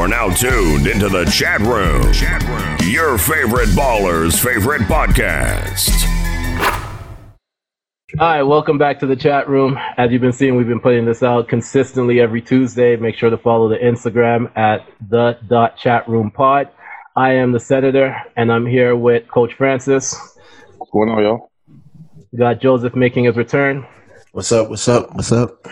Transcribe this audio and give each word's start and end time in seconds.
are 0.00 0.08
now 0.08 0.30
tuned 0.30 0.86
into 0.86 1.10
the 1.10 1.26
chat 1.26 1.60
room. 1.60 2.10
Chat 2.14 2.42
room. 2.44 2.90
Your 2.90 3.18
favorite 3.18 3.68
baller's 3.76 4.40
favorite 4.40 4.80
podcast. 4.82 5.90
All 8.18 8.26
right, 8.26 8.42
welcome 8.42 8.78
back 8.78 8.98
to 9.00 9.06
the 9.06 9.14
chat 9.14 9.46
room. 9.46 9.78
As 9.98 10.10
you've 10.10 10.22
been 10.22 10.32
seeing, 10.32 10.56
we've 10.56 10.66
been 10.66 10.80
putting 10.80 11.04
this 11.04 11.22
out 11.22 11.48
consistently 11.48 12.18
every 12.18 12.40
Tuesday. 12.40 12.96
Make 12.96 13.14
sure 13.14 13.28
to 13.28 13.36
follow 13.36 13.68
the 13.68 13.76
Instagram 13.76 14.50
at 14.56 14.86
the 15.10 15.38
dot 15.48 15.76
chat 15.76 16.08
room 16.08 16.30
pod. 16.30 16.70
I 17.14 17.34
am 17.34 17.52
the 17.52 17.60
senator, 17.60 18.16
and 18.36 18.50
I'm 18.50 18.64
here 18.64 18.96
with 18.96 19.28
Coach 19.28 19.52
Francis. 19.52 20.16
What's 20.78 20.90
going 20.92 21.10
on, 21.10 21.22
y'all? 21.22 21.50
We 22.32 22.38
got 22.38 22.62
Joseph 22.62 22.94
making 22.96 23.24
his 23.24 23.36
return. 23.36 23.86
What's 24.32 24.50
up? 24.50 24.70
What's 24.70 24.88
up? 24.88 25.14
What's 25.14 25.30
up? 25.30 25.66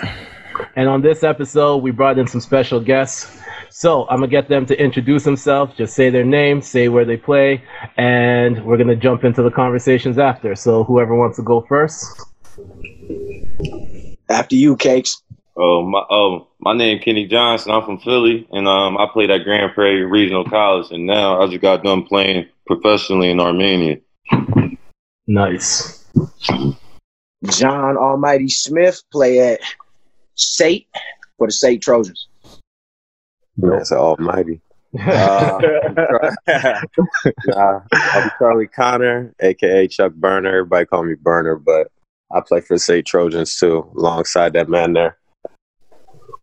And 0.77 0.89
on 0.89 1.03
this 1.03 1.23
episode, 1.23 1.79
we 1.79 1.91
brought 1.91 2.19
in 2.19 2.27
some 2.27 2.41
special 2.41 2.81
guests. 2.81 3.41
So 3.71 4.09
I'm 4.09 4.19
gonna 4.19 4.29
get 4.29 4.49
them 4.49 4.67
to 4.67 4.81
introduce 4.81 5.25
themselves, 5.25 5.77
just 5.77 5.95
say 5.95 6.11
their 6.11 6.25
name, 6.25 6.63
say 6.63 6.89
where 6.89 7.05
they 7.05 7.17
play, 7.17 7.63
and 7.97 8.65
we're 8.65 8.77
gonna 8.77 8.97
jump 8.97 9.25
into 9.25 9.43
the 9.43 9.51
conversations 9.51 10.19
after. 10.19 10.55
So 10.55 10.85
whoever 10.85 11.15
wants 11.15 11.37
to 11.37 11.43
go 11.43 11.61
first. 11.69 12.21
After 14.29 14.57
you, 14.57 14.77
Cakes. 14.77 15.23
Oh 15.57 15.83
my, 15.83 16.03
oh, 16.11 16.49
my 16.61 16.73
name 16.77 17.01
Kenny 17.01 17.27
Johnson. 17.27 17.73
I'm 17.73 17.85
from 17.85 17.99
Philly, 17.99 18.47
and 18.53 18.69
um, 18.69 18.97
I 18.97 19.07
played 19.13 19.31
at 19.31 19.45
Grande 19.45 19.73
Prairie 19.75 20.05
Regional 20.05 20.45
College, 20.45 20.91
and 20.93 21.07
now 21.07 21.43
I 21.43 21.47
just 21.49 21.61
got 21.61 21.83
done 21.83 22.05
playing 22.05 22.47
professionally 22.67 23.31
in 23.31 23.41
Armenia. 23.41 23.99
Nice. 25.27 26.07
John 27.45 27.97
Almighty 27.97 28.49
Smith 28.49 29.03
play 29.13 29.41
at 29.41 29.61
SAIT 30.39 30.87
for 31.37 31.47
the 31.47 31.53
SAIT 31.53 31.83
Trojans. 31.83 32.29
That's 33.57 33.93
almighty. 33.93 34.61
Uh, 34.99 35.61
nah, 37.47 37.81
I'm 37.93 38.31
Charlie 38.39 38.69
Connor, 38.69 39.35
aka 39.41 39.87
Chuck 39.89 40.15
Burner. 40.15 40.49
Everybody 40.49 40.87
call 40.87 41.05
me 41.05 41.15
Burner, 41.15 41.57
but 41.57 41.89
I 42.33 42.41
play 42.41 42.61
for 42.61 42.75
the 42.75 42.79
SAIT 42.79 43.05
Trojans 43.05 43.57
too, 43.57 43.91
alongside 43.97 44.55
that 44.55 44.69
man 44.69 44.95
there. 44.95 45.19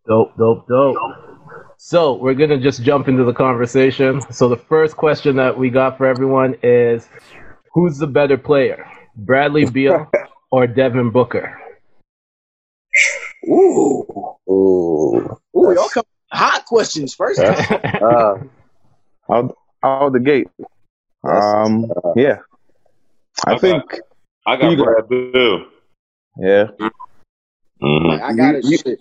Dope, 0.07 0.37
dope, 0.37 0.67
dope. 0.67 0.97
So 1.77 2.13
we're 2.13 2.35
gonna 2.35 2.59
just 2.59 2.83
jump 2.83 3.07
into 3.07 3.23
the 3.23 3.33
conversation. 3.33 4.21
So 4.31 4.47
the 4.47 4.57
first 4.57 4.95
question 4.95 5.35
that 5.37 5.57
we 5.57 5.69
got 5.69 5.97
for 5.97 6.05
everyone 6.05 6.55
is, 6.61 7.07
who's 7.73 7.97
the 7.97 8.07
better 8.07 8.37
player, 8.37 8.87
Bradley 9.15 9.65
Beal 9.65 10.09
or 10.51 10.67
Devin 10.67 11.11
Booker? 11.11 11.59
Ooh, 13.47 14.05
Ooh, 14.49 15.37
ooh, 15.55 15.73
y'all 15.73 15.89
come 15.89 16.03
hot 16.31 16.65
questions 16.65 17.13
first. 17.13 17.39
uh, 17.41 18.35
Out, 19.29 19.57
out 19.83 20.13
the 20.13 20.19
gate. 20.19 20.47
Um, 21.23 21.91
yeah. 22.15 22.37
I 23.45 23.53
Okay. 23.53 23.71
think, 23.71 23.99
I 24.45 24.55
got 24.57 24.69
You 24.71 24.77
got- 24.77 24.85
Brad 24.85 25.09
Beal. 25.09 25.65
yeah. 26.37 26.67
hmm 27.81 28.05
Like, 28.07 28.21
I 28.21 28.33
got 28.33 28.55
it. 28.55 28.99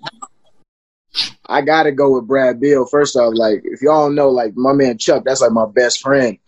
I 1.46 1.60
gotta 1.60 1.92
go 1.92 2.14
with 2.14 2.26
Brad 2.26 2.60
Beal. 2.60 2.86
First 2.86 3.16
off, 3.16 3.34
like 3.34 3.60
if 3.64 3.82
y'all 3.82 4.10
know, 4.10 4.30
like 4.30 4.56
my 4.56 4.72
man 4.72 4.98
Chuck, 4.98 5.24
that's 5.24 5.40
like 5.42 5.52
my 5.52 5.66
best 5.66 6.00
friend, 6.00 6.38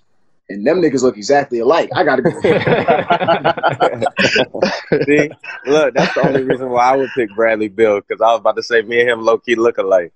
and 0.49 0.67
them 0.67 0.81
niggas 0.81 1.03
look 1.03 1.17
exactly 1.17 1.59
alike. 1.59 1.91
I 1.95 2.05
gotta 2.05 2.23
go. 2.23 2.31
see, 5.05 5.31
look, 5.67 5.95
that's 5.95 6.15
the 6.15 6.21
only 6.21 6.43
reason 6.43 6.71
why 6.71 6.93
I 6.93 6.97
would 6.97 7.13
pick 7.15 7.31
Bradley 7.31 7.69
Beal 7.69 8.01
because 8.01 8.21
I 8.21 8.31
was 8.33 8.41
about 8.41 8.57
to 8.57 8.63
say 8.63 8.83
me 8.83 9.01
and 9.01 9.11
him 9.11 9.23
low 9.23 9.39
key 9.39 9.55
look 9.55 9.79
alike. 9.79 10.13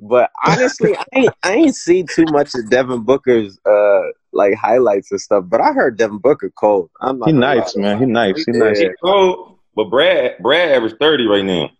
But 0.00 0.30
honestly, 0.44 0.96
I 0.96 1.04
ain't 1.14 1.34
I 1.42 1.52
ain't 1.54 1.74
seen 1.74 2.06
too 2.06 2.26
much 2.26 2.54
of 2.54 2.70
Devin 2.70 3.02
Booker's 3.02 3.58
uh 3.66 4.02
like 4.32 4.54
highlights 4.54 5.10
and 5.10 5.20
stuff. 5.20 5.44
But 5.48 5.60
I 5.60 5.72
heard 5.72 5.96
Devin 5.96 6.18
Booker 6.18 6.50
cold. 6.50 6.90
I'm 7.00 7.18
not 7.18 7.28
He 7.28 7.32
nice, 7.32 7.76
man. 7.76 7.98
He 7.98 8.06
nice. 8.06 8.44
He 8.44 8.52
Yeah. 8.52 8.64
nice. 8.64 8.78
He 8.78 8.88
cold, 9.02 9.58
but 9.74 9.90
Brad 9.90 10.38
Brad 10.40 10.70
averaged 10.70 10.98
thirty 10.98 11.26
right 11.26 11.44
now. 11.44 11.70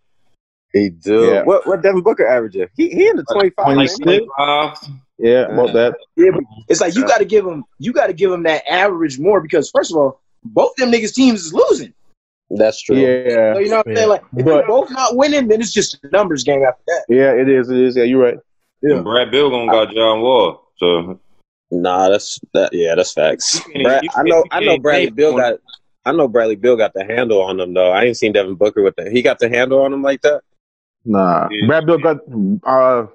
He 0.73 0.89
do. 0.89 1.27
Yeah. 1.27 1.43
What 1.43 1.65
what 1.65 1.81
Devin 1.81 2.01
Booker 2.01 2.27
averaging? 2.27 2.67
He 2.75 2.89
he 2.89 3.07
in 3.07 3.15
the 3.15 3.23
twenty 3.23 3.51
five. 3.51 3.67
Like 3.67 3.89
26? 3.89 4.25
25. 4.37 4.77
Yeah, 5.23 5.45
about 5.45 5.71
that. 5.73 5.95
Yeah, 6.17 6.31
but 6.33 6.43
it's 6.67 6.81
like 6.81 6.95
you 6.95 7.07
gotta 7.07 7.23
give 7.25 7.45
them, 7.45 7.63
you 7.79 7.93
gotta 7.93 8.13
give 8.13 8.29
him 8.31 8.43
that 8.43 8.69
average 8.69 9.19
more 9.19 9.39
because 9.41 9.69
first 9.71 9.91
of 9.91 9.97
all, 9.97 10.19
both 10.43 10.75
them 10.75 10.91
niggas 10.91 11.13
teams 11.15 11.45
is 11.45 11.53
losing. 11.53 11.93
That's 12.49 12.81
true. 12.81 12.97
So 12.97 13.01
Yeah. 13.01 13.57
you 13.57 13.69
know 13.69 13.77
what 13.77 13.87
I'm 13.87 13.95
saying? 13.95 14.09
Like 14.09 14.21
if 14.35 14.43
But- 14.45 14.51
they're 14.51 14.67
both 14.67 14.91
not 14.91 15.15
winning, 15.15 15.47
then 15.47 15.61
it's 15.61 15.71
just 15.71 15.97
a 16.03 16.09
numbers 16.11 16.43
game 16.43 16.61
after 16.63 16.83
that. 16.87 17.05
Yeah, 17.07 17.31
it 17.33 17.47
is. 17.47 17.69
It 17.69 17.77
is. 17.79 17.95
Yeah, 17.95 18.03
you're 18.03 18.21
right. 18.21 18.37
Yeah. 18.81 18.95
And 18.95 19.03
Brad 19.05 19.31
Beal 19.31 19.49
gonna 19.49 19.71
got 19.71 19.93
John 19.93 20.21
Wall. 20.21 20.61
So 20.77 21.19
Nah, 21.71 22.09
that's 22.09 22.39
that. 22.53 22.71
Yeah, 22.73 22.93
that's 22.95 23.13
facts. 23.13 23.61
Brad, 23.81 24.03
I 24.15 24.23
know. 24.23 24.37
you 24.37 24.43
I 24.51 24.59
know. 24.59 24.65
can't 24.71 24.83
Bradley 24.83 25.09
Beal 25.09 25.35
got. 25.35 25.59
I 26.05 26.11
know 26.11 26.27
Bradley 26.27 26.57
Beal 26.57 26.75
got 26.75 26.93
the 26.93 27.05
handle 27.05 27.41
on 27.41 27.59
him 27.59 27.73
though. 27.73 27.91
I 27.91 28.03
ain't 28.03 28.17
seen 28.17 28.33
Devin 28.33 28.55
Booker 28.55 28.83
with 28.83 28.95
the. 28.97 29.09
He 29.09 29.21
got 29.21 29.39
the 29.39 29.47
handle 29.47 29.81
on 29.81 29.93
him 29.93 30.03
like 30.03 30.21
that. 30.23 30.41
Nah. 31.05 31.47
Yeah. 31.49 31.65
Brad 31.65 31.85
Beal 31.85 31.97
got, 31.97 32.17
uh, 32.65 33.07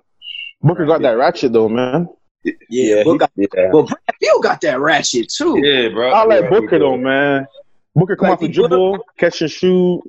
Booker 0.63 0.87
got 0.87 1.03
that 1.03 1.13
ratchet 1.17 1.53
though, 1.53 1.69
man. 1.69 2.09
Yeah, 2.45 2.99
he, 2.99 3.05
Book 3.05 3.21
got, 3.21 3.31
yeah. 3.37 3.47
well, 3.73 3.83
Brad 3.85 3.99
Beal 4.21 4.41
got 4.41 4.61
that 4.63 4.81
ratchet 4.81 5.29
too. 5.29 5.61
yeah, 5.63 5.89
bro. 5.89 6.11
I 6.11 6.25
like 6.25 6.43
Yeah, 6.45 6.51
Booker 6.51 6.77
he 6.77 6.79
though, 6.79 6.97
man. 6.97 7.47
Booker 7.95 8.17
come 8.17 8.29
Like, 8.31 8.35
off 8.35 8.41
the 8.41 8.49
dribble, 8.49 8.99
catch 9.19 9.43
and 9.43 9.51
shoot, 9.51 10.03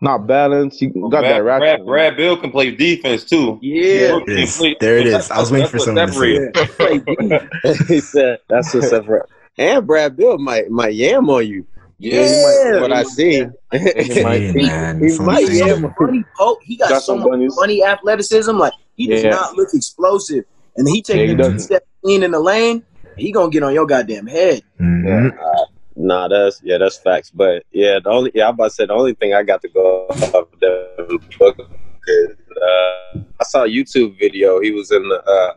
not 0.00 0.26
balanced. 0.26 0.78
He 0.80 0.86
got 0.88 1.10
Brad, 1.10 1.24
that 1.24 1.42
ratchet. 1.44 1.84
Brad, 1.84 1.86
Brad 1.86 2.16
Beal 2.16 2.36
can 2.36 2.50
play 2.52 2.70
defense 2.70 3.24
too. 3.24 3.58
Yeah, 3.62 4.20
It 4.26 4.28
is. 4.28 4.58
There 4.80 4.96
it 4.98 5.06
is. 5.06 5.30
I 5.30 5.38
was 5.40 5.50
waiting 5.50 5.68
for 5.68 5.78
someone 5.80 6.06
to 6.08 6.12
say 6.12 6.32
it. 6.34 6.52
yeah. 6.56 6.66
Play 6.76 6.98
D. 6.98 7.84
he 7.94 8.00
said 8.00 8.38
that's 8.48 8.72
what's 8.74 8.90
separate. 8.90 9.28
And 9.58 9.86
Brad 9.86 10.16
Beal 10.16 10.38
might 10.38 10.70
might 10.70 10.94
yam 10.94 11.28
on 11.30 11.46
you. 11.46 11.66
Yeah, 11.98 12.22
he 12.24 12.42
might, 12.42 12.80
what 12.80 12.92
I 12.92 13.02
seen. 13.04 13.52
He 13.72 14.22
might 14.22 14.40
Hey, 14.40 14.52
be. 14.52 14.66
man. 14.66 14.98
he 15.00 15.08
that's 15.08 15.18
might 15.20 15.46
saying. 15.46 15.66
yam 15.68 15.80
so 15.82 15.94
funny 15.98 16.24
poke. 16.38 16.60
He 16.62 16.76
got, 16.76 16.90
Got 16.90 16.98
so 17.02 17.12
some 17.14 17.20
much 17.20 17.28
bunnies. 17.30 17.54
funny 17.54 17.82
athleticism. 17.84 18.52
Like 18.56 18.74
he 18.96 19.06
does 19.08 19.22
Yeah. 19.24 19.30
not 19.30 19.54
look 19.56 19.68
explosive, 19.72 20.44
and 20.76 20.86
he 20.88 21.02
Yeah, 21.08 21.14
he 21.16 21.36
take 21.36 21.38
a 21.38 21.58
step 21.58 21.86
in 22.04 22.22
in 22.22 22.30
the 22.32 22.40
lane. 22.40 22.82
He 23.16 23.32
gonna 23.32 23.50
get 23.50 23.62
on 23.62 23.72
your 23.72 23.86
goddamn 23.86 24.26
head. 24.26 24.62
Mhm. 24.80 25.34
Nah, 25.98 26.28
that's 26.28 26.60
yeah, 26.62 26.76
that's 26.76 26.98
facts. 26.98 27.30
But 27.30 27.64
yeah, 27.72 27.98
the 28.04 28.10
only 28.10 28.30
yeah, 28.34 28.48
I'm 28.48 28.54
about 28.54 28.64
to 28.64 28.70
say 28.70 28.86
the 28.86 28.92
only 28.92 29.14
thing 29.14 29.32
I 29.32 29.42
got 29.42 29.62
to 29.62 29.68
go 29.68 30.06
off 30.10 30.34
of 30.34 30.48
Devin 30.60 31.18
Booker 31.38 31.64
is 32.06 32.36
uh, 32.62 33.18
I 33.40 33.44
saw 33.44 33.64
a 33.64 33.68
YouTube 33.68 34.18
video. 34.18 34.60
He 34.60 34.70
was 34.72 34.90
in 34.90 35.08
the 35.08 35.22
uh, 35.24 35.54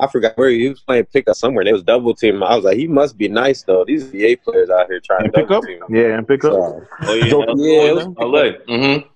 I 0.00 0.06
forgot 0.08 0.36
where 0.36 0.50
he 0.50 0.68
was 0.68 0.80
playing 0.80 1.04
pickup 1.06 1.36
somewhere. 1.36 1.62
and 1.62 1.68
it 1.68 1.72
was 1.72 1.82
double 1.82 2.14
team. 2.14 2.42
I 2.42 2.56
was 2.56 2.64
like, 2.64 2.76
he 2.76 2.86
must 2.88 3.16
be 3.16 3.28
nice 3.28 3.62
though. 3.62 3.84
These 3.84 4.04
VA 4.10 4.36
players 4.42 4.70
out 4.70 4.86
here 4.88 5.00
trying 5.00 5.24
to 5.24 5.32
pick 5.32 5.48
double 5.48 5.56
up. 5.56 5.64
team. 5.64 5.80
Yeah, 5.88 6.18
and 6.18 6.26
pick 6.26 6.44
up. 6.44 6.52
So, 6.52 6.86
Oh 7.06 7.14
yeah, 7.14 7.30
Joe- 7.30 7.44
that's 7.46 7.60
yeah, 7.60 7.80
the 7.80 7.86
it 7.86 7.94
one 7.94 8.14
in 8.18 8.32
LA. 8.68 8.76
hmm 8.76 9.06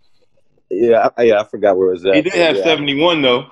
yeah, 0.70 1.08
I, 1.16 1.22
yeah, 1.22 1.40
I 1.40 1.44
forgot 1.44 1.76
where 1.76 1.88
it 1.88 1.92
was 1.92 2.06
at. 2.06 2.14
He 2.16 2.22
did 2.22 2.34
have 2.34 2.56
yeah. 2.56 2.62
71 2.62 3.22
though. 3.22 3.46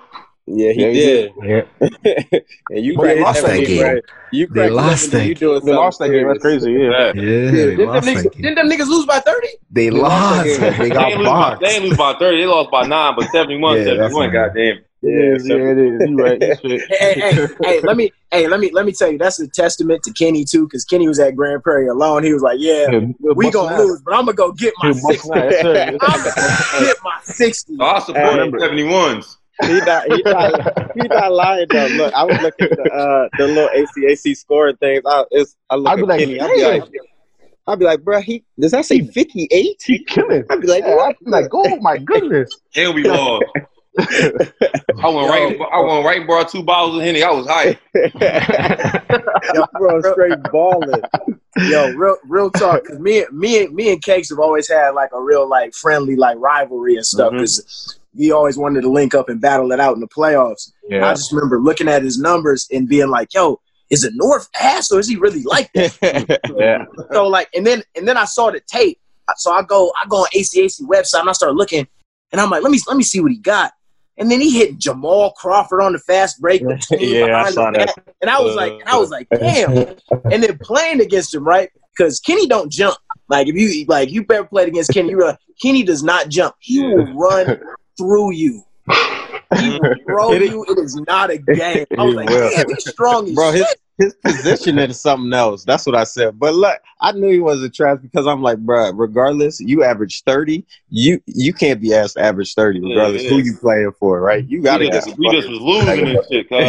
Yeah, 0.45 0.71
he 0.71 0.81
Yeah, 0.81 0.93
did. 0.93 1.33
Yeah. 1.43 1.61
and 2.69 2.85
you 2.85 2.95
But 2.95 3.03
they 3.03 3.13
cracked 3.15 3.19
lost 3.19 3.41
that 3.43 3.65
game. 3.65 3.83
right? 3.83 4.03
You 4.31 4.47
They 4.47 4.69
lost 4.69 5.11
that 5.11 5.25
You 5.25 5.35
doing 5.35 5.65
They 5.65 5.73
lost 5.73 5.99
that 5.99 6.09
game. 6.09 6.27
That's 6.27 6.39
crazy. 6.39 6.71
Yeah. 6.71 6.79
Yeah. 6.79 6.89
Yeah, 6.89 7.11
Yeah, 7.15 7.51
they 7.51 7.51
didn't, 7.51 7.77
them 7.77 7.87
lost 7.87 8.07
niggas, 8.07 8.23
that 8.23 8.31
game. 8.33 8.41
didn't 8.41 8.55
them 8.55 8.69
niggas 8.69 8.87
lose 8.87 9.05
by 9.05 9.19
thirty? 9.19 9.47
They 9.71 9.89
lost 9.89 10.11
that 10.11 10.45
lost. 10.45 10.59
game. 10.59 10.71
They 10.71 10.77
They 10.77 10.89
got 10.89 11.11
ain't, 11.11 11.17
lose 11.19 11.27
by, 11.27 11.39
boxed. 11.39 11.61
they 11.61 11.67
ain't 11.75 11.83
lose 11.83 11.97
by 11.97 12.13
30. 12.19 12.37
They 12.37 12.45
lost 12.45 12.71
by 12.71 12.83
9, 12.87 13.15
but 13.15 13.29
71, 13.31 13.77
Yeah, 13.77 13.83
that's 13.83 14.13
71, 14.13 14.31
fine. 14.31 14.83
Goddamn. 15.03 15.19
It 15.19 15.35
is. 15.35 15.47
Yeah, 15.47 15.55
it 15.55 15.77
is. 15.77 16.09
You 16.09 16.17
right. 16.17 16.41
Hey, 16.41 16.55
hey, 16.89 17.19
hey, 17.19 17.47
hey, 17.63 17.79
let 17.81 17.97
me, 17.97 18.11
hey, 18.31 18.47
let 18.47 18.59
me, 18.59 18.71
let 18.71 18.85
me 18.85 18.91
tell 18.91 19.11
you, 19.11 19.17
that's 19.17 19.39
a 19.39 19.47
testament 19.47 20.03
to 20.03 20.13
Kenny 20.13 20.43
too, 20.43 20.65
because 20.65 20.83
Kenny 20.85 21.07
was 21.07 21.19
at 21.19 21.35
Grande 21.35 21.61
Prairie 21.63 21.87
alone. 21.87 22.23
He 22.23 22.33
was 22.33 22.41
like, 22.41 22.57
"Yeah, 22.59 22.89
Yeah, 22.91 22.99
we 23.35 23.51
gonna 23.51 23.69
nine. 23.77 23.79
lose, 23.87 24.01
but 24.01 24.13
I'm 24.13 24.25
gonna 24.25 24.33
go 24.33 24.51
get 24.51 24.73
my 24.81 24.87
Yeah, 24.89 24.93
60. 24.93 25.29
nine. 25.29 25.43
Yes, 25.51 25.61
sir. 25.61 25.73
Yes, 25.91 25.99
I'm 26.01 26.23
gonna 26.23 26.85
get 26.85 26.97
my 27.03 27.19
60. 27.23 27.75
So 27.77 27.83
I 27.83 27.99
support 27.99 28.39
71s. 28.53 29.37
he 29.65 29.79
not 29.81 30.07
he 30.07 30.21
not 30.23 30.51
he 30.95 31.07
not 31.07 31.31
lying 31.31 31.67
though. 31.71 31.87
Look, 31.87 32.13
I 32.13 32.23
was 32.25 32.39
looking 32.41 32.65
at 32.65 32.75
the 32.77 32.83
uh 32.83 33.29
the 33.37 33.47
little 33.47 33.69
ACAC 33.75 34.35
scoring 34.37 34.75
things. 34.77 35.03
I 35.05 35.23
it's 35.31 35.55
I 35.69 35.75
look 35.75 35.91
I'd 35.91 35.95
be 35.97 36.01
at 36.03 36.07
like, 36.07 36.19
Kenny. 36.19 36.39
I'd 36.39 36.53
be 36.53 36.63
like, 36.63 36.83
I'd 37.67 37.79
be 37.79 37.85
like, 37.85 38.03
bro, 38.03 38.21
he 38.21 38.43
does 38.59 38.71
that 38.71 38.85
say 38.85 39.01
fifty 39.01 39.47
eight? 39.51 39.81
He 39.83 40.03
killing. 40.05 40.43
I'd 40.49 40.61
be 40.61 40.67
like, 40.67 40.83
Yeah, 40.83 40.95
what? 40.95 41.15
I'm 41.25 41.31
like, 41.31 41.49
oh 41.53 41.77
my 41.81 41.97
goodness. 41.97 42.55
Hell, 42.73 42.93
we 42.93 43.03
lost. 43.03 43.45
I 43.99 45.09
went 45.09 45.29
right. 45.29 45.57
I 45.73 45.79
went 45.81 46.05
right 46.05 46.17
and 46.17 46.27
brought 46.27 46.49
two 46.49 46.63
bottles 46.63 46.97
of 46.97 47.03
Henny. 47.03 47.23
I 47.23 47.31
was 47.31 47.47
hyped. 47.47 47.77
Yo, 49.53 49.65
bro, 49.73 50.01
straight 50.13 50.41
balling. 50.51 51.01
Yo, 51.57 51.91
real 51.93 52.17
real 52.25 52.51
talk. 52.51 52.83
Cause 52.85 52.99
me, 52.99 53.25
me, 53.31 53.63
and 53.65 53.73
me 53.73 53.91
and 53.91 54.01
Cakes 54.03 54.29
have 54.29 54.39
always 54.39 54.67
had 54.67 54.89
like 54.91 55.09
a 55.13 55.21
real 55.21 55.47
like 55.49 55.73
friendly 55.73 56.15
like 56.15 56.37
rivalry 56.39 56.95
and 56.95 57.05
stuff. 57.05 57.33
Mhm. 57.33 57.39
Cause 57.39 57.99
he 58.15 58.31
always 58.31 58.57
wanted 58.57 58.81
to 58.81 58.89
link 58.89 59.13
up 59.15 59.29
and 59.29 59.39
battle 59.41 59.71
it 59.71 59.79
out 59.79 59.93
in 59.95 59.99
the 60.01 60.07
playoffs. 60.07 60.71
I 61.09 61.13
just 61.13 61.31
remember 61.31 61.59
looking 61.59 61.87
at 61.87 62.03
his 62.03 62.17
numbers 62.19 62.67
and 62.71 62.87
being 62.87 63.09
like, 63.09 63.33
"Yo, 63.33 63.59
is 63.89 64.03
it 64.03 64.13
North 64.15 64.49
ass 64.59 64.91
or 64.91 64.99
is 64.99 65.07
he 65.07 65.15
really 65.15 65.43
like 65.43 65.71
that? 65.73 66.39
Yeah. 66.57 66.85
so 67.11 67.27
like, 67.27 67.49
and 67.55 67.65
then 67.65 67.83
and 67.95 68.07
then 68.07 68.17
I 68.17 68.25
saw 68.25 68.51
the 68.51 68.61
tape. 68.67 68.99
So 69.37 69.51
I 69.51 69.61
go 69.63 69.91
I 70.01 70.05
go 70.07 70.17
on 70.21 70.27
ACAC 70.35 70.81
website 70.83 71.19
and 71.21 71.29
I 71.29 71.33
start 71.33 71.53
looking, 71.55 71.87
and 72.31 72.39
I'm 72.41 72.49
like, 72.49 72.63
let 72.63 72.71
me 72.71 72.79
let 72.87 72.97
me 72.97 73.03
see 73.03 73.19
what 73.19 73.31
he 73.31 73.37
got. 73.37 73.73
And 74.17 74.31
then 74.31 74.41
he 74.41 74.57
hit 74.57 74.79
Jamal 74.79 75.31
Crawford 75.33 75.81
on 75.81 75.93
the 75.93 75.99
fast 75.99 76.41
break. 76.41 76.61
Yeah, 76.91 77.43
I 77.43 77.51
saw 77.51 77.71
that. 77.71 77.95
back. 77.95 78.15
And 78.21 78.29
I 78.29 78.39
was 78.41 78.55
like, 78.55 78.71
and 78.73 78.83
I 78.89 78.97
was 78.97 79.11
like, 79.11 79.27
uh, 79.31 79.37
damn. 79.37 79.95
and 80.31 80.43
then 80.43 80.57
playing 80.59 81.01
against 81.01 81.33
him, 81.33 81.43
right? 81.43 81.69
Because 81.95 82.19
Kenny 82.19 82.47
don't 82.47 82.71
jump. 82.71 82.97
Like 83.29 83.47
if 83.47 83.55
you 83.55 83.85
like 83.87 84.11
you 84.11 84.25
better 84.25 84.45
played 84.45 84.69
against 84.69 84.91
Kenny, 84.93 85.09
you 85.09 85.17
realize 85.17 85.37
Kenny 85.61 85.83
does 85.83 86.03
not 86.03 86.29
jump. 86.29 86.55
He 86.59 86.81
will 86.81 87.13
run 87.13 87.59
through 87.97 88.33
you. 88.33 88.63
He 89.55 89.61
mm-hmm. 89.69 89.85
will 89.85 89.95
throw 90.05 90.31
you. 90.33 90.65
It 90.69 90.77
is 90.79 90.95
not 91.07 91.29
a 91.29 91.37
game. 91.37 91.85
I 91.97 92.03
was 92.03 92.15
like, 92.15 92.29
will. 92.29 92.49
damn, 92.49 92.67
he's 92.67 92.89
strong 92.89 93.27
as 93.29 93.35
Bro, 93.35 93.51
his 93.51 93.67
shit. 93.67 93.79
his 93.97 94.13
position 94.15 94.77
is 94.79 94.99
something 94.99 95.31
else. 95.33 95.63
That's 95.63 95.85
what 95.85 95.95
I 95.95 96.03
said. 96.03 96.37
But 96.37 96.53
look, 96.55 96.77
I 97.01 97.13
knew 97.13 97.29
he 97.29 97.39
was 97.39 97.63
a 97.63 97.69
trash 97.69 97.99
because 98.01 98.27
I'm 98.27 98.41
like, 98.41 98.57
bro, 98.59 98.91
regardless, 98.91 99.59
you 99.59 99.83
average 99.83 100.23
30, 100.23 100.65
you 100.89 101.21
you 101.25 101.53
can't 101.53 101.81
be 101.81 101.93
asked 101.93 102.15
to 102.15 102.21
average 102.23 102.53
30 102.55 102.79
Yeah, 102.79 102.89
regardless 102.89 103.23
yeah. 103.23 103.29
who 103.29 103.37
you 103.37 103.57
playing 103.57 103.91
for, 103.99 104.19
right? 104.19 104.45
You 104.47 104.61
gotta 104.61 104.85
we 104.85 104.89
get 104.89 104.93
just, 104.95 105.09
some 105.09 105.15
we 105.17 105.31
just 105.31 105.49
was 105.49 105.61
losing 105.61 106.07
and 106.07 106.19
shit, 106.29 106.49
cuz. 106.49 106.59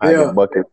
I 0.00 0.10
Yeah. 0.12 0.24
get 0.26 0.34
bucket. 0.34 0.66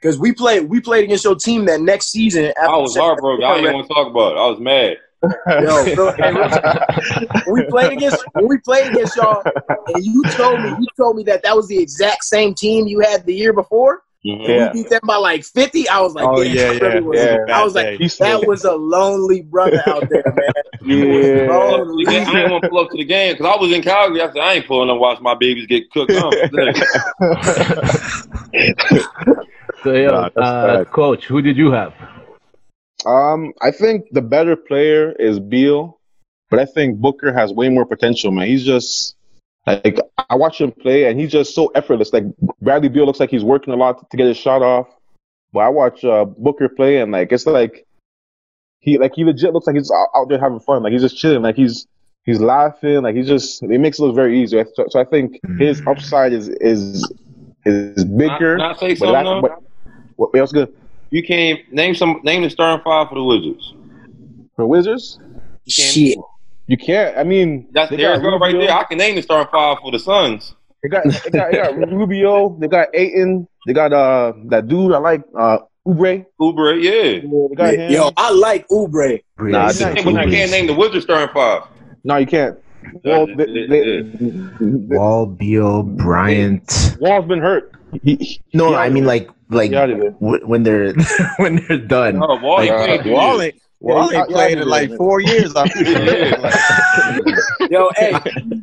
Because 0.00 0.18
we 0.18 0.32
played 0.32 0.62
we 0.68 0.80
played 0.80 1.04
against 1.04 1.24
your 1.24 1.36
team 1.36 1.66
that 1.66 1.80
next 1.80 2.06
season. 2.10 2.46
After 2.46 2.68
I 2.68 2.76
was 2.76 2.96
heartbroken. 2.96 3.44
I 3.44 3.56
didn't 3.56 3.74
want 3.74 3.88
to 3.88 3.94
talk 3.94 4.08
about 4.10 4.32
it. 4.32 4.38
I 4.38 4.46
was 4.46 4.58
mad. 4.60 4.96
Yo, 5.22 5.84
Phil, 5.84 6.12
hey, 6.12 6.32
listen, 6.34 6.62
we 7.52 7.62
played 7.64 7.92
against 7.92 8.24
we 8.42 8.56
played 8.58 8.90
against 8.92 9.16
y'all, 9.16 9.42
and 9.94 10.04
you 10.04 10.22
told 10.36 10.60
me 10.62 10.70
you 10.70 10.86
told 10.96 11.16
me 11.16 11.22
that 11.24 11.42
that 11.42 11.54
was 11.54 11.68
the 11.68 11.78
exact 11.78 12.24
same 12.24 12.54
team 12.54 12.86
you 12.86 13.00
had 13.00 13.26
the 13.26 13.34
year 13.34 13.52
before. 13.52 14.02
Yeah. 14.22 14.70
We 14.72 14.82
beat 14.82 14.90
them 14.90 15.00
by 15.04 15.16
like 15.16 15.44
fifty. 15.44 15.88
I 15.88 16.00
was 16.00 16.14
like, 16.14 16.26
Oh, 16.26 16.42
damn, 16.44 16.54
yeah, 16.54 16.78
that 16.78 16.94
yeah, 16.94 17.00
was- 17.00 17.18
yeah. 17.18 17.54
I 17.54 17.64
was 17.64 17.74
like, 17.74 17.98
He's 17.98 18.16
that 18.18 18.46
was 18.46 18.64
a 18.64 18.72
lonely 18.74 19.40
brother 19.42 19.82
out 19.86 20.08
there, 20.10 20.22
man. 20.26 20.52
Yeah. 20.82 21.46
Pull 21.48 21.74
up 21.74 21.86
to 21.86 21.96
the 21.96 22.04
game. 22.06 22.26
I 22.26 22.32
didn't 22.32 22.50
want 22.52 22.62
to 22.64 22.68
pull 22.70 22.78
up 22.80 22.90
to 22.90 22.96
the 22.96 23.04
game 23.04 23.34
because 23.34 23.54
I 23.54 23.60
was 23.60 23.70
in 23.72 23.82
Calgary. 23.82 24.22
I 24.22 24.26
said 24.28 24.38
I 24.38 24.52
ain't 24.54 24.66
pulling 24.66 24.88
up 24.88 24.98
watch 24.98 25.20
my 25.20 25.34
babies 25.34 25.66
get 25.66 25.90
cooked. 25.90 26.10
No. 26.12 26.30
So, 29.82 29.92
yeah, 29.94 30.28
Nah, 30.36 30.42
uh, 30.42 30.84
coach, 30.84 31.24
who 31.24 31.40
did 31.40 31.56
you 31.56 31.70
have? 31.70 31.94
Um, 33.06 33.52
I 33.60 33.70
think 33.70 34.06
the 34.12 34.22
better 34.22 34.56
player 34.56 35.12
is 35.12 35.40
Beal, 35.40 35.98
but 36.50 36.58
I 36.58 36.64
think 36.64 36.98
Booker 36.98 37.32
has 37.32 37.52
way 37.52 37.68
more 37.68 37.86
potential, 37.86 38.30
man. 38.30 38.46
He's 38.46 38.64
just 38.64 39.16
like 39.66 39.98
I 40.28 40.34
watch 40.34 40.60
him 40.60 40.72
play, 40.72 41.04
and 41.04 41.18
he's 41.18 41.30
just 41.30 41.54
so 41.54 41.68
effortless. 41.68 42.12
Like 42.12 42.24
Bradley 42.60 42.88
Beal 42.88 43.06
looks 43.06 43.20
like 43.20 43.30
he's 43.30 43.44
working 43.44 43.72
a 43.72 43.76
lot 43.76 44.10
to 44.10 44.16
get 44.16 44.26
his 44.26 44.36
shot 44.36 44.62
off, 44.62 44.88
but 45.52 45.60
I 45.60 45.68
watch 45.68 46.04
uh, 46.04 46.24
Booker 46.24 46.68
play, 46.68 47.00
and 47.00 47.12
like 47.12 47.32
it's 47.32 47.46
like 47.46 47.86
he 48.80 48.98
like 48.98 49.14
he 49.14 49.24
legit 49.24 49.52
looks 49.52 49.66
like 49.66 49.76
he's 49.76 49.90
out, 49.90 50.08
out 50.14 50.28
there 50.28 50.40
having 50.40 50.60
fun. 50.60 50.82
Like 50.82 50.92
he's 50.92 51.02
just 51.02 51.16
chilling. 51.16 51.42
Like 51.42 51.56
he's 51.56 51.86
he's 52.24 52.40
laughing. 52.40 53.02
Like 53.02 53.16
he's 53.16 53.28
just 53.28 53.62
it 53.62 53.80
makes 53.80 53.98
it 53.98 54.02
look 54.02 54.14
very 54.14 54.42
easy. 54.42 54.62
So, 54.74 54.86
so 54.88 55.00
I 55.00 55.04
think 55.04 55.38
his 55.58 55.82
upside 55.86 56.32
is 56.32 56.48
is 56.48 57.10
is 57.64 58.04
bigger. 58.04 58.56
Can 58.56 58.60
I 58.60 58.74
say 58.74 58.88
but 58.94 58.98
something 58.98 59.12
that, 59.12 59.24
though? 59.24 59.40
but 60.16 60.32
what 60.32 60.38
else 60.38 60.52
good 60.52 60.74
You 61.10 61.22
can't 61.22 61.60
name 61.72 61.94
some 61.94 62.20
name 62.22 62.42
the 62.42 62.50
starting 62.50 62.82
five 62.84 63.08
for 63.08 63.16
the 63.16 63.24
Wizards. 63.24 63.74
for 64.56 64.66
Wizards? 64.66 65.18
Shit. 65.68 66.18
You 66.66 66.76
can't. 66.76 67.16
I 67.18 67.24
mean, 67.24 67.66
That's 67.72 67.90
they 67.90 67.96
there 67.96 68.14
you 68.14 68.22
go 68.22 68.38
right 68.38 68.52
there. 68.56 68.70
I 68.72 68.84
can 68.84 68.98
name 68.98 69.16
the 69.16 69.22
starting 69.22 69.50
five 69.50 69.78
for 69.82 69.90
the 69.90 69.98
Suns. 69.98 70.54
They 70.82 70.88
got, 70.88 71.04
they 71.04 71.30
got, 71.30 71.50
they 71.50 71.58
got 71.58 71.76
Rubio. 71.92 72.56
They 72.60 72.68
got 72.68 72.88
Ayton. 72.94 73.46
They 73.66 73.72
got 73.72 73.92
uh 73.92 74.32
that 74.46 74.68
dude 74.68 74.92
I 74.92 74.98
like 74.98 75.22
uh 75.36 75.58
Oubre. 75.86 76.24
Uber, 76.40 76.74
yeah. 76.76 77.20
They 77.20 77.54
got 77.56 77.74
him. 77.74 77.90
Yo, 77.92 78.10
I 78.16 78.30
like 78.30 78.68
Oubre. 78.68 79.20
Nah, 79.38 79.58
I 79.58 79.66
Breeze. 79.66 79.78
think- 79.78 80.04
But 80.04 80.14
can't 80.30 80.50
name 80.50 80.66
the 80.68 80.74
Wizards 80.74 81.04
starting 81.04 81.32
five. 81.34 81.62
no, 82.04 82.16
you 82.16 82.26
can't. 82.26 82.56
Well, 83.04 83.28
Yeah, 83.28 83.34
they, 83.36 83.66
they, 83.66 84.02
they, 84.02 84.96
Wall, 84.96 85.26
Beal, 85.26 85.82
Bryant. 85.82 86.96
Wall's 87.00 87.26
been 87.26 87.40
hurt. 87.40 87.72
He, 88.02 88.14
he, 88.16 88.40
No, 88.54 88.70
he 88.70 88.74
I 88.76 88.88
mean 88.88 89.04
like 89.04 89.28
like 89.48 89.70
He 89.70 89.76
out 89.76 89.90
of 89.90 89.98
there. 89.98 90.10
w- 90.12 90.46
when 90.46 90.62
they're 90.62 90.94
when 91.38 91.56
they're 91.66 91.78
done. 91.78 92.22
Oh, 92.22 92.36
Wall, 92.40 92.58
Like, 92.58 92.68
you 92.68 92.74
uh, 92.74 92.86
can't 92.86 93.06
Wall 93.06 93.42
ain't, 93.42 93.54
Wall 93.80 94.12
ain't 94.12 94.28
played 94.28 94.56
yeah, 94.58 94.62
in 94.62 94.68
like 94.68 94.94
four 94.96 95.20
years. 95.20 95.54
I 95.56 95.68
feel. 95.68 97.70
Yo, 97.70 97.90
hey, 97.96 98.12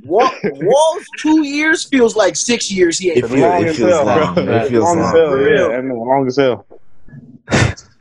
Wall, 0.04 0.32
Wall's 0.44 1.06
two 1.18 1.44
years 1.46 1.84
feels 1.86 2.16
like 2.16 2.36
six 2.36 2.72
years. 2.72 3.00
He 3.00 3.10
ain't. 3.12 3.26
It, 3.26 3.28
feel, 3.28 3.40
long 3.50 3.64
it 3.64 3.68
as 3.70 3.78
feels 3.78 3.92
hell, 3.92 4.06
long. 4.06 4.34
bro. 4.36 4.44
It 4.56 4.70
feels 4.70 4.84
long 4.84 5.00
as 5.00 5.14
long. 5.14 5.16
hell. 5.16 5.42
Yeah, 5.72 5.78
I 5.78 5.82
know, 5.82 5.96
long 5.96 6.28
as 6.28 6.38
hell. 6.38 6.66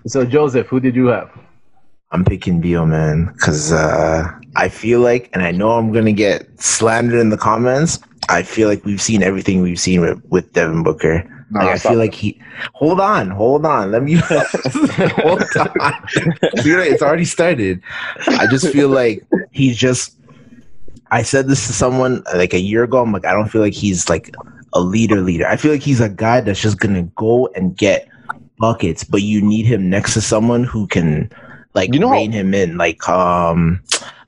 So, 0.06 0.24
Joseph, 0.24 0.66
who 0.68 0.78
did 0.80 0.94
you 0.94 1.06
have? 1.06 1.30
I'm 2.12 2.24
picking 2.24 2.60
Beal, 2.60 2.86
man, 2.86 3.26
because 3.32 3.72
uh, 3.72 4.30
I 4.56 4.68
feel 4.68 5.00
like, 5.00 5.30
and 5.32 5.42
I 5.42 5.50
know 5.50 5.72
I'm 5.72 5.92
gonna 5.92 6.12
get 6.12 6.60
slandered 6.60 7.20
in 7.20 7.28
the 7.28 7.36
comments. 7.36 7.98
I 8.28 8.42
feel 8.42 8.68
like 8.68 8.84
we've 8.84 9.00
seen 9.00 9.22
everything 9.22 9.62
we've 9.62 9.78
seen 9.78 10.00
with, 10.00 10.20
with 10.30 10.52
Devin 10.52 10.82
Booker. 10.82 11.24
Nah, 11.50 11.60
like 11.60 11.74
I 11.74 11.78
feel 11.78 11.98
like 11.98 12.14
he. 12.14 12.40
Hold 12.72 13.00
on, 13.00 13.30
hold 13.30 13.64
on. 13.64 13.92
Let 13.92 14.02
me. 14.02 14.14
hold 14.20 15.42
on. 15.56 16.06
Dude, 16.62 16.80
it's 16.80 17.02
already 17.02 17.24
started. 17.24 17.80
I 18.26 18.46
just 18.48 18.72
feel 18.72 18.88
like 18.88 19.24
he's 19.52 19.76
just. 19.76 20.16
I 21.12 21.22
said 21.22 21.46
this 21.46 21.68
to 21.68 21.72
someone 21.72 22.24
like 22.34 22.52
a 22.52 22.58
year 22.58 22.82
ago. 22.82 23.00
I'm 23.00 23.12
like, 23.12 23.26
I 23.26 23.32
don't 23.32 23.48
feel 23.48 23.60
like 23.60 23.74
he's 23.74 24.08
like 24.08 24.34
a 24.72 24.80
leader. 24.80 25.20
Leader. 25.20 25.46
I 25.46 25.56
feel 25.56 25.70
like 25.70 25.82
he's 25.82 26.00
a 26.00 26.08
guy 26.08 26.40
that's 26.40 26.60
just 26.60 26.80
gonna 26.80 27.04
go 27.14 27.46
and 27.54 27.76
get 27.76 28.08
buckets, 28.58 29.04
but 29.04 29.22
you 29.22 29.40
need 29.40 29.66
him 29.66 29.88
next 29.88 30.14
to 30.14 30.20
someone 30.20 30.64
who 30.64 30.86
can 30.88 31.30
like 31.74 31.92
You 31.92 32.00
know 32.00 32.10
rein 32.10 32.32
him 32.32 32.54
in. 32.54 32.76
Like 32.76 33.08
um, 33.08 33.80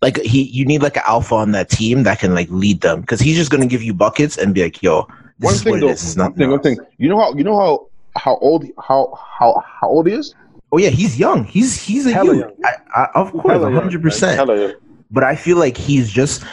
like 0.03 0.19
he 0.19 0.43
you 0.45 0.65
need 0.65 0.83
like 0.83 0.97
an 0.97 1.03
alpha 1.07 1.35
on 1.35 1.53
that 1.53 1.69
team 1.71 2.03
that 2.05 2.19
can 2.21 2.35
like 2.35 2.49
lead 2.51 2.81
them 2.81 3.01
because 3.01 3.21
he's 3.21 3.37
just 3.37 3.51
gonna 3.51 3.67
give 3.67 3.83
you 3.83 3.93
buckets 3.95 4.37
and 4.39 4.55
be 4.55 4.63
like, 4.63 4.83
yo, 4.83 5.07
this 5.39 5.47
One 5.47 5.55
is 5.55 5.63
thing 5.63 5.71
what 5.73 5.81
though. 5.81 5.89
it 5.89 5.93
is. 5.93 6.17
One 6.17 6.25
nothing 6.27 6.39
thing. 6.39 6.51
One 6.51 6.61
thing. 6.61 6.79
You 6.99 7.09
know 7.09 7.19
how 7.19 7.35
you 7.35 7.45
know 7.45 7.57
how 7.59 7.87
how 8.17 8.37
old 8.39 8.65
how 8.79 9.19
how 9.39 9.63
how 9.67 9.89
old 9.89 10.07
he 10.07 10.15
is? 10.15 10.35
Oh 10.71 10.79
yeah, 10.79 10.91
he's 10.91 11.19
young. 11.19 11.45
He's 11.45 11.81
he's 11.81 12.07
a 12.07 12.13
Hella 12.13 12.35
youth. 12.37 12.53
I, 12.65 12.73
I, 12.95 13.09
of 13.15 13.33
course, 13.33 13.53
Hella 13.53 13.71
hundred 13.73 14.03
percent. 14.03 14.37
Hella 14.37 14.57
young. 14.61 14.75
But 15.11 15.25
I 15.25 15.35
feel 15.35 15.57
like 15.57 15.77
he's 15.77 16.11
just 16.11 16.45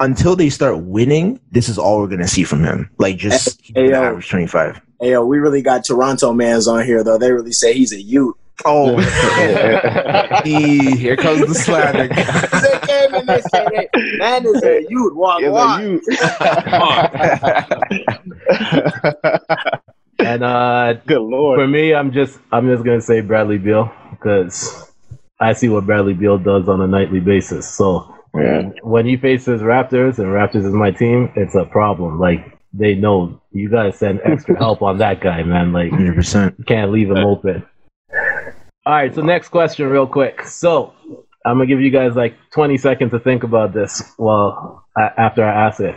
until 0.00 0.34
they 0.36 0.48
start 0.50 0.78
winning. 0.78 1.38
This 1.52 1.68
is 1.68 1.78
all 1.78 2.00
we're 2.00 2.08
gonna 2.08 2.26
see 2.28 2.44
from 2.44 2.64
him. 2.64 2.90
Like 2.98 3.16
just 3.16 3.60
Hey, 3.74 3.90
yo. 3.90 4.02
average 4.02 4.28
twenty 4.28 4.46
five. 4.46 4.80
Hey, 5.00 5.10
yo, 5.12 5.24
we 5.24 5.38
really 5.38 5.62
got 5.62 5.84
Toronto 5.84 6.32
mans 6.32 6.66
on 6.66 6.84
here 6.86 7.04
though. 7.04 7.18
They 7.18 7.30
really 7.32 7.52
say 7.52 7.74
he's 7.74 7.92
a 7.92 8.00
youth. 8.00 8.36
Oh, 8.64 8.96
he, 10.44 10.94
here 10.96 11.16
comes 11.16 11.46
the 11.48 11.54
slander. 11.54 12.06
they 12.08 12.78
came 12.86 13.14
and 13.14 13.28
they 13.28 13.40
said, 13.40 13.68
hey, 13.72 13.88
man 14.18 14.46
is 14.46 14.62
a 14.62 14.86
youth. 14.88 15.14
Walk, 15.14 15.40
He's 15.40 15.50
walk. 15.50 15.80
a 15.80 15.84
youth. 15.84 16.04
And 20.18 20.44
uh, 20.44 20.92
Good 21.06 21.20
lord, 21.22 21.58
for 21.58 21.66
me, 21.66 21.94
I'm 21.94 22.12
just 22.12 22.38
I'm 22.52 22.68
just 22.68 22.84
gonna 22.84 23.00
say 23.00 23.22
Bradley 23.22 23.58
Beal 23.58 23.90
because 24.12 24.88
I 25.40 25.52
see 25.52 25.68
what 25.68 25.84
Bradley 25.84 26.14
Beal 26.14 26.38
does 26.38 26.68
on 26.68 26.80
a 26.80 26.86
nightly 26.86 27.18
basis. 27.18 27.68
So 27.68 28.14
Yeah. 28.34 28.70
when 28.82 29.04
he 29.04 29.16
faces 29.16 29.62
Raptors 29.62 30.18
and 30.20 30.28
Raptors 30.28 30.64
is 30.64 30.74
my 30.74 30.92
team, 30.92 31.32
it's 31.34 31.56
a 31.56 31.64
problem. 31.64 32.20
Like 32.20 32.56
they 32.72 32.94
know 32.94 33.40
you 33.50 33.68
gotta 33.68 33.92
send 33.92 34.20
extra 34.24 34.56
help 34.58 34.80
on 34.82 34.98
that 34.98 35.20
guy, 35.20 35.42
man. 35.42 35.72
Like 35.72 35.90
Hundred 35.90 36.14
percent. 36.14 36.54
you 36.56 36.64
can't 36.66 36.92
leave 36.92 37.10
him 37.10 37.18
open. 37.18 37.66
All 38.84 38.92
right, 38.94 39.14
so 39.14 39.22
next 39.22 39.48
question, 39.48 39.88
real 39.88 40.06
quick. 40.06 40.42
So 40.44 40.92
I'm 41.46 41.54
gonna 41.58 41.66
give 41.66 41.80
you 41.80 41.90
guys 41.90 42.16
like 42.16 42.34
20 42.52 42.76
seconds 42.78 43.12
to 43.12 43.20
think 43.20 43.44
about 43.44 43.72
this. 43.72 44.02
Well, 44.18 44.84
a- 44.96 45.20
after 45.20 45.44
I 45.44 45.66
ask 45.66 45.80
it, 45.80 45.94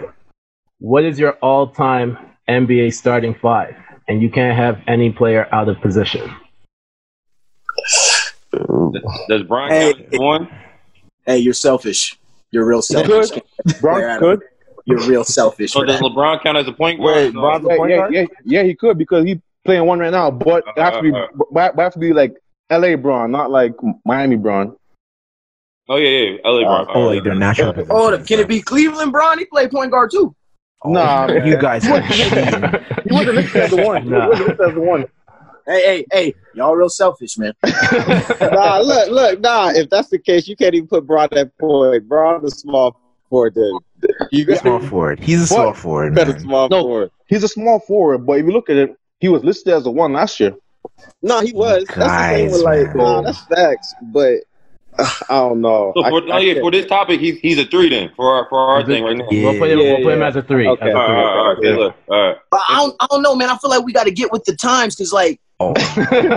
what 0.80 1.04
is 1.04 1.18
your 1.18 1.32
all-time 1.42 2.18
NBA 2.48 2.92
starting 2.94 3.34
five? 3.36 3.76
And 4.08 4.22
you 4.22 4.30
can't 4.30 4.56
have 4.56 4.80
any 4.88 5.12
player 5.12 5.48
out 5.52 5.68
of 5.68 5.82
position. 5.82 6.32
Does 9.30 9.42
Brian 9.48 9.72
Hey. 9.72 9.94
count 9.94 10.22
one? 10.22 10.48
Hey, 11.26 11.40
you're 11.40 11.54
selfish. 11.56 12.16
You're 12.52 12.66
real 12.68 12.84
selfish. 12.84 13.32
Bron 13.82 14.20
could. 14.20 14.42
You're 14.86 15.02
real 15.08 15.24
selfish. 15.24 15.74
So 15.74 15.80
For 15.80 15.86
does 15.88 16.00
that. 16.00 16.06
LeBron 16.06 16.44
count 16.44 16.56
as 16.60 16.68
a 16.68 16.72
point 16.72 17.00
guard? 17.00 17.16
Wait, 17.16 17.34
No. 17.34 17.42
Yeah, 17.52 17.60
point 17.78 17.90
yeah, 17.90 17.98
guard? 17.98 18.14
yeah, 18.14 18.26
yeah, 18.44 18.62
he 18.64 18.76
could 18.76 19.00
because 19.00 19.26
he's 19.26 19.40
playing 19.66 19.86
one 19.88 19.98
right 19.98 20.12
now. 20.12 20.30
But 20.30 20.64
it 20.78 20.80
has 20.82 20.94
to 20.94 21.02
be, 21.02 21.12
Uh, 21.12 21.26
but 21.52 21.74
it 21.74 21.80
has 21.82 21.94
to 21.94 22.00
be 22.00 22.14
like 22.14 22.36
L.A. 22.70 22.96
Bron, 22.96 23.32
not 23.32 23.52
like 23.52 23.74
Miami 24.06 24.36
Bron. 24.38 24.76
Oh 25.88 25.98
yeah, 25.98 26.10
yeah. 26.10 26.38
LA 26.44 26.62
uh, 26.68 26.86
Bron. 26.86 26.96
Oh, 26.98 27.08
like 27.10 27.24
their 27.24 27.36
natural. 27.36 27.74
Oh, 27.90 28.10
the- 28.16 28.24
can 28.24 28.40
it 28.40 28.48
be 28.48 28.62
Cleveland 28.62 29.12
Bron? 29.12 29.38
He 29.38 29.46
played 29.46 29.70
point 29.72 29.92
guard 29.92 30.10
too. 30.12 30.36
Oh, 30.84 30.92
nah, 30.92 31.28
man. 31.28 31.46
you 31.48 31.58
guys 31.58 31.88
are 31.88 32.02
cheating. 32.10 32.64
He 33.08 33.14
wasn't 33.14 33.36
listed 33.36 33.62
as 33.62 33.70
the 33.72 33.82
one. 33.84 34.04
He 34.04 34.10
Nah. 34.10 34.30
wasn't 34.30 34.48
listed 34.48 34.68
as 34.68 34.74
the 34.76 34.82
one. 34.82 35.06
Hey, 35.68 35.82
hey, 35.84 36.06
hey, 36.12 36.34
y'all 36.54 36.76
real 36.76 36.90
selfish, 36.90 37.38
man. 37.40 37.54
nah, 37.66 38.80
look, 38.80 39.10
look, 39.10 39.40
nah. 39.40 39.70
If 39.70 39.90
that's 39.90 40.10
the 40.10 40.20
case, 40.20 40.48
you 40.48 40.56
can't 40.56 40.76
even 40.76 40.88
put 40.88 41.06
Bron 41.08 41.28
at 41.34 41.56
point. 41.58 42.08
Bron 42.08 42.44
the 42.44 42.52
small 42.52 43.00
forward. 43.30 43.56
Then 43.56 43.72
you 44.32 44.46
got 44.46 44.60
small 44.60 44.80
forward. 44.80 45.20
He's 45.20 45.42
a 45.42 45.48
small 45.48 45.74
forward, 45.74 46.14
better 46.16 46.32
man. 46.34 46.42
small 46.42 46.70
No. 46.70 46.82
forward. 46.84 47.12
He's 47.28 47.44
a 47.44 47.48
small 47.48 47.80
forward, 47.80 48.20
but 48.28 48.40
if 48.40 48.46
you 48.46 48.52
look 48.52 48.70
at 48.70 48.76
it, 48.76 48.96
he 49.20 49.28
was 49.30 49.44
listed 49.44 49.74
as 49.74 49.86
a 49.88 49.92
one 49.92 50.14
last 50.14 50.40
year. 50.40 50.54
No, 51.22 51.42
he 51.42 51.54
was. 51.54 51.86
That's 51.96 51.98
the 51.98 52.38
thing 52.38 52.52
with 52.52 52.62
like, 52.62 52.96
man. 52.96 52.98
nah, 52.98 53.22
that's 53.22 53.42
facts. 53.46 53.94
But 54.02 54.40
uh, 54.98 55.10
I 55.30 55.34
don't 55.36 55.62
know. 55.62 55.92
So 55.96 56.04
I- 56.04 56.10
for, 56.10 56.22
I 56.24 56.32
oh, 56.32 56.38
yeah, 56.38 56.54
can't- 56.54 56.64
for 56.64 56.72
this 56.72 56.86
topic, 56.86 57.20
he's 57.20 57.38
he's 57.40 57.58
a 57.60 57.66
three 57.66 57.90
then 57.90 58.12
for 58.16 58.34
our 58.34 58.48
for 58.50 58.60
our 58.60 58.80
He's 58.80 58.88
a- 58.90 58.92
thing 58.92 59.04
right 59.04 59.18
now. 59.18 59.28
Yeah. 59.30 59.44
We'll 59.52 59.60
put 59.60 59.70
him, 59.72 59.80
Yeah, 59.80 59.94
we'll 59.94 60.04
put 60.04 60.14
him 60.14 60.24
as 60.24 60.36
a 60.36 60.42
three. 60.42 60.68
Okay. 60.68 60.82
As 60.84 60.88
a 60.90 60.92
three. 60.92 61.00
right, 61.00 61.24
all 61.26 61.48
right, 61.50 61.58
okay, 61.58 61.74
look, 61.76 61.96
all 62.08 62.28
right. 62.28 62.38
But 62.52 62.62
I 62.70 62.76
don't, 62.78 62.96
I 63.00 63.08
don't 63.12 63.22
know, 63.22 63.36
man. 63.36 63.50
I 63.50 63.58
feel 63.58 63.70
like 63.70 63.84
we 63.84 63.92
got 63.94 64.06
to 64.06 64.12
get 64.12 64.32
with 64.32 64.44
the 64.46 64.56
times 64.56 64.96
because, 64.96 65.12
like, 65.14 65.40
Oh, 65.60 65.74
really 66.12 66.28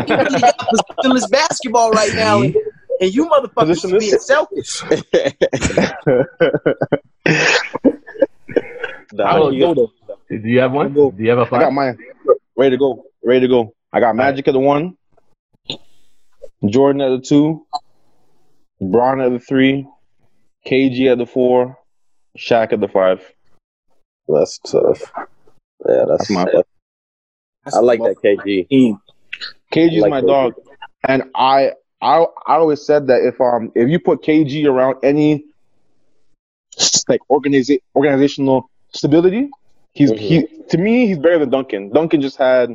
got 0.40 0.56
positionless 0.58 1.28
basketball 1.30 1.90
right 1.90 2.14
now, 2.14 2.40
and, 2.42 2.54
and 3.00 3.12
you 3.14 3.26
motherfuckers 3.26 3.70
is 3.70 3.82
Positionless? 3.84 4.00
being 4.00 4.18
selfish. 4.18 4.82
Nah, 9.12 9.36
Oh, 9.38 9.50
you- 9.50 9.74
Do 10.28 10.36
you 10.48 10.60
have 10.60 10.72
one? 10.72 10.92
Do 10.92 11.12
you 11.16 11.30
have 11.30 11.38
a 11.38 11.54
I 11.54 11.60
got 11.60 11.72
mine. 11.72 11.96
Ready 12.56 12.72
to 12.76 12.78
go. 12.78 13.04
Ready 13.24 13.40
to 13.40 13.48
go. 13.48 13.74
I 13.92 14.00
got 14.00 14.16
Magic 14.16 14.46
at 14.48 14.52
the 14.52 14.58
one, 14.60 14.96
Jordan 16.66 17.00
at 17.00 17.08
the 17.10 17.20
two, 17.26 17.66
Bron 18.80 19.20
at 19.20 19.30
the 19.32 19.38
three, 19.38 19.86
KG 20.66 21.10
at 21.10 21.18
the 21.18 21.26
four, 21.26 21.78
Shaq 22.38 22.72
at 22.72 22.80
the 22.80 22.88
five. 22.88 23.22
that's 24.28 24.58
tough. 24.58 25.10
Yeah, 25.88 26.04
that's 26.08 26.28
That's 26.28 26.30
my- 26.30 26.44
my. 26.44 26.62
I 27.74 27.78
like 27.80 28.00
that 28.00 28.16
KG. 28.24 28.68
Team. 28.68 28.98
KG 29.72 29.96
is 29.96 30.02
like 30.02 30.10
my 30.10 30.20
KG. 30.22 30.26
dog, 30.26 30.54
and 31.06 31.24
I, 31.34 31.72
I, 32.00 32.20
I 32.46 32.54
always 32.56 32.84
said 32.84 33.08
that 33.08 33.20
if 33.22 33.40
um 33.40 33.72
if 33.74 33.88
you 33.90 33.98
put 34.00 34.22
KG 34.22 34.64
around 34.66 34.96
any 35.02 35.44
like 37.08 37.20
organiza- 37.30 37.80
organizational 37.94 38.70
stability, 38.94 39.50
he's 39.92 40.10
he 40.12 40.46
to 40.70 40.78
me 40.78 41.06
he's 41.08 41.18
better 41.18 41.38
than 41.38 41.50
Duncan. 41.50 41.90
Duncan 41.92 42.20
just 42.22 42.36
had 42.36 42.74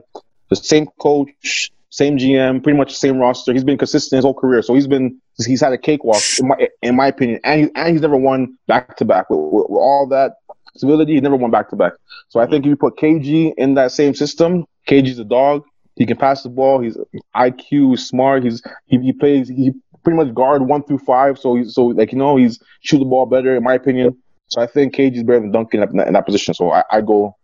the 0.59 0.67
same 0.67 0.87
coach, 0.99 1.71
same 1.89 2.17
GM, 2.17 2.63
pretty 2.63 2.77
much 2.77 2.89
the 2.89 2.97
same 2.97 3.17
roster. 3.17 3.53
He's 3.53 3.63
been 3.63 3.77
consistent 3.77 4.17
his 4.17 4.25
whole 4.25 4.33
career, 4.33 4.61
so 4.61 4.73
he's 4.73 4.87
been 4.87 5.19
he's 5.45 5.61
had 5.61 5.73
a 5.73 5.77
cakewalk 5.77 6.21
in 6.39 6.47
my 6.47 6.67
in 6.81 6.95
my 6.95 7.07
opinion, 7.07 7.39
and 7.43 7.61
he, 7.61 7.69
and 7.75 7.89
he's 7.91 8.01
never 8.01 8.17
won 8.17 8.57
back 8.67 8.97
to 8.97 9.05
back 9.05 9.29
with, 9.29 9.37
all 9.37 10.07
that 10.09 10.33
stability. 10.75 11.13
He 11.13 11.21
never 11.21 11.35
won 11.35 11.51
back 11.51 11.69
to 11.69 11.75
back. 11.75 11.93
So 12.29 12.39
I 12.39 12.47
think 12.47 12.65
if 12.65 12.69
you 12.69 12.75
put 12.75 12.97
KG 12.97 13.53
in 13.57 13.75
that 13.75 13.91
same 13.91 14.15
system, 14.15 14.65
KG's 14.87 15.19
a 15.19 15.23
dog. 15.23 15.63
He 15.95 16.07
can 16.07 16.17
pass 16.17 16.41
the 16.41 16.49
ball. 16.49 16.81
He's 16.81 16.97
IQ, 17.35 17.99
smart. 17.99 18.43
He's 18.43 18.63
he, 18.87 18.97
he 18.99 19.13
plays. 19.13 19.47
He 19.47 19.73
pretty 20.03 20.17
much 20.17 20.33
guard 20.33 20.63
one 20.63 20.83
through 20.83 20.99
five. 20.99 21.37
So 21.37 21.55
he's 21.55 21.75
so 21.75 21.85
like 21.85 22.11
you 22.11 22.17
know 22.17 22.37
he's 22.37 22.59
shoot 22.81 22.99
the 22.99 23.05
ball 23.05 23.25
better 23.25 23.55
in 23.55 23.63
my 23.63 23.75
opinion. 23.75 24.17
So 24.47 24.61
I 24.61 24.67
think 24.67 24.95
KG 24.95 25.15
is 25.17 25.23
better 25.23 25.39
than 25.39 25.51
Duncan 25.51 25.83
in 25.83 25.97
that, 25.97 26.07
in 26.07 26.13
that 26.13 26.25
position. 26.25 26.53
So 26.53 26.71
I, 26.71 26.83
I 26.91 27.01
go. 27.01 27.35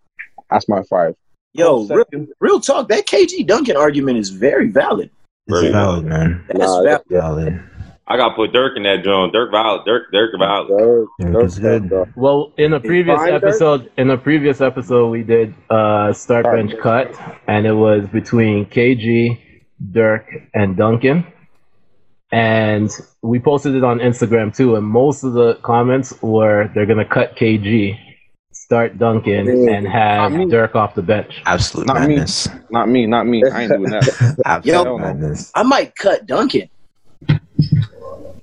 That's 0.49 0.67
my 0.67 0.81
five. 0.89 1.15
Yo, 1.53 1.85
real, 1.87 2.27
real 2.39 2.59
talk. 2.59 2.87
That 2.89 3.07
KG 3.07 3.45
Duncan 3.45 3.75
argument 3.75 4.17
is 4.17 4.29
very 4.29 4.67
valid. 4.69 5.09
it's 5.47 5.63
Right. 5.63 5.71
valid, 5.71 6.05
man. 6.05 6.43
That's 6.47 6.59
Nah, 6.59 6.83
valid. 6.83 7.01
Valid. 7.09 7.59
I 8.07 8.17
got 8.17 8.29
to 8.29 8.35
put 8.35 8.53
Dirk 8.53 8.75
in 8.75 8.83
that 8.83 9.03
joint. 9.03 9.33
Dirk 9.33 9.51
Valid. 9.51 9.81
Dirk 9.85 10.11
Dirk 10.11 10.31
Valid. 10.39 10.67
Dirk, 10.67 11.07
Dirk's 11.19 11.55
that's 11.57 11.59
good. 11.59 11.89
tough, 11.89 12.07
Well, 12.15 12.51
in 12.57 12.73
a 12.73 12.79
previous 12.79 13.17
fine, 13.19 13.31
Dirk? 13.33 13.43
episode, 13.43 13.91
in 13.97 14.09
a 14.09 14.17
previous 14.17 14.61
episode, 14.61 15.09
we 15.09 15.21
did 15.23 15.53
uh 15.69 16.11
start 16.13 16.43
Start 16.45 16.55
bench 16.57 16.71
bench. 16.71 16.81
cut, 16.81 17.37
and 17.47 17.65
it 17.67 17.73
was 17.73 18.07
between 18.11 18.65
KG, 18.67 19.37
Dirk, 19.91 20.25
and 20.55 20.75
Duncan. 20.77 21.25
And 22.31 22.91
we 23.23 23.39
posted 23.39 23.73
it 23.75 23.83
on 23.83 23.99
Instagram 23.99 24.55
too, 24.55 24.75
and 24.75 24.85
most 24.85 25.23
of 25.23 25.33
the 25.33 25.55
comments 25.63 26.13
were 26.21 26.69
they're 26.75 26.85
gonna 26.85 27.05
cut 27.05 27.35
KG, 27.35 27.95
start 28.69 28.99
Duncan, 28.99 29.47
Yeah. 29.65 29.71
and 29.71 29.87
have 29.87 30.31
Dirk 30.51 30.75
off 30.75 30.93
the 30.93 31.01
bench. 31.01 31.41
Absolute 31.47 31.87
Not 31.87 32.01
me. 32.01 32.07
madness. 32.17 32.47
not 32.69 32.87
me, 32.87 33.07
not 33.07 33.25
me. 33.25 33.43
I 33.43 33.63
ain't 33.63 33.71
doing 33.71 33.89
that. 33.89 34.37
Absolute 34.45 34.83
Yo. 34.85 34.97
madness. 34.99 35.51
I 35.55 35.63
might 35.63 35.95
cut 35.95 36.27
Duncan. 36.27 36.69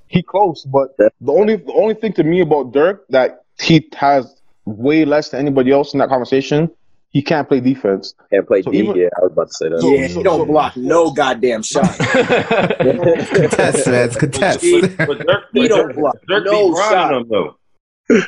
he 0.09 0.23
close, 0.25 0.65
but 0.65 0.97
the 0.97 1.13
only 1.29 1.55
the 1.57 1.73
only 1.75 1.95
thing 1.95 2.13
to 2.15 2.25
me 2.25 2.41
about 2.41 2.73
Dirk 2.73 3.07
that 3.11 3.45
he 3.61 3.89
has 3.97 4.35
way 4.65 5.05
less 5.05 5.29
than 5.29 5.39
anybody 5.47 5.71
else 5.71 5.93
in 5.95 6.01
that 6.01 6.09
conversation. 6.09 6.71
He 7.11 7.23
can't 7.23 7.47
play 7.49 7.61
defense. 7.61 8.13
Can't 8.33 8.47
play 8.49 8.63
So 8.63 8.73
D. 8.73 8.79
even- 8.81 8.97
yeah, 8.97 9.09
I 9.17 9.23
was 9.23 9.33
about 9.33 9.47
to 9.47 9.55
say 9.55 9.69
that. 9.69 9.81
Yeah, 9.81 10.09
so- 10.09 10.15
he 10.19 10.23
don't 10.25 10.41
so- 10.41 10.47
block 10.47 10.77
no 10.77 11.13
goddamn 11.13 11.63
shot. 11.73 11.85
Contest, 11.99 13.87
man. 13.87 14.07
It's 14.09 14.17
contest. 14.17 14.65
But 14.99 15.19
Dirk, 15.25 15.45
He 15.53 15.61
but 15.63 15.69
don't 15.69 15.95
block 15.95 16.17
Dirk 16.27 16.45
no 16.47 16.73
beat 16.73 16.77
shot. 16.79 17.13
in 17.13 17.19
them 17.19 17.29
though. 17.31 18.23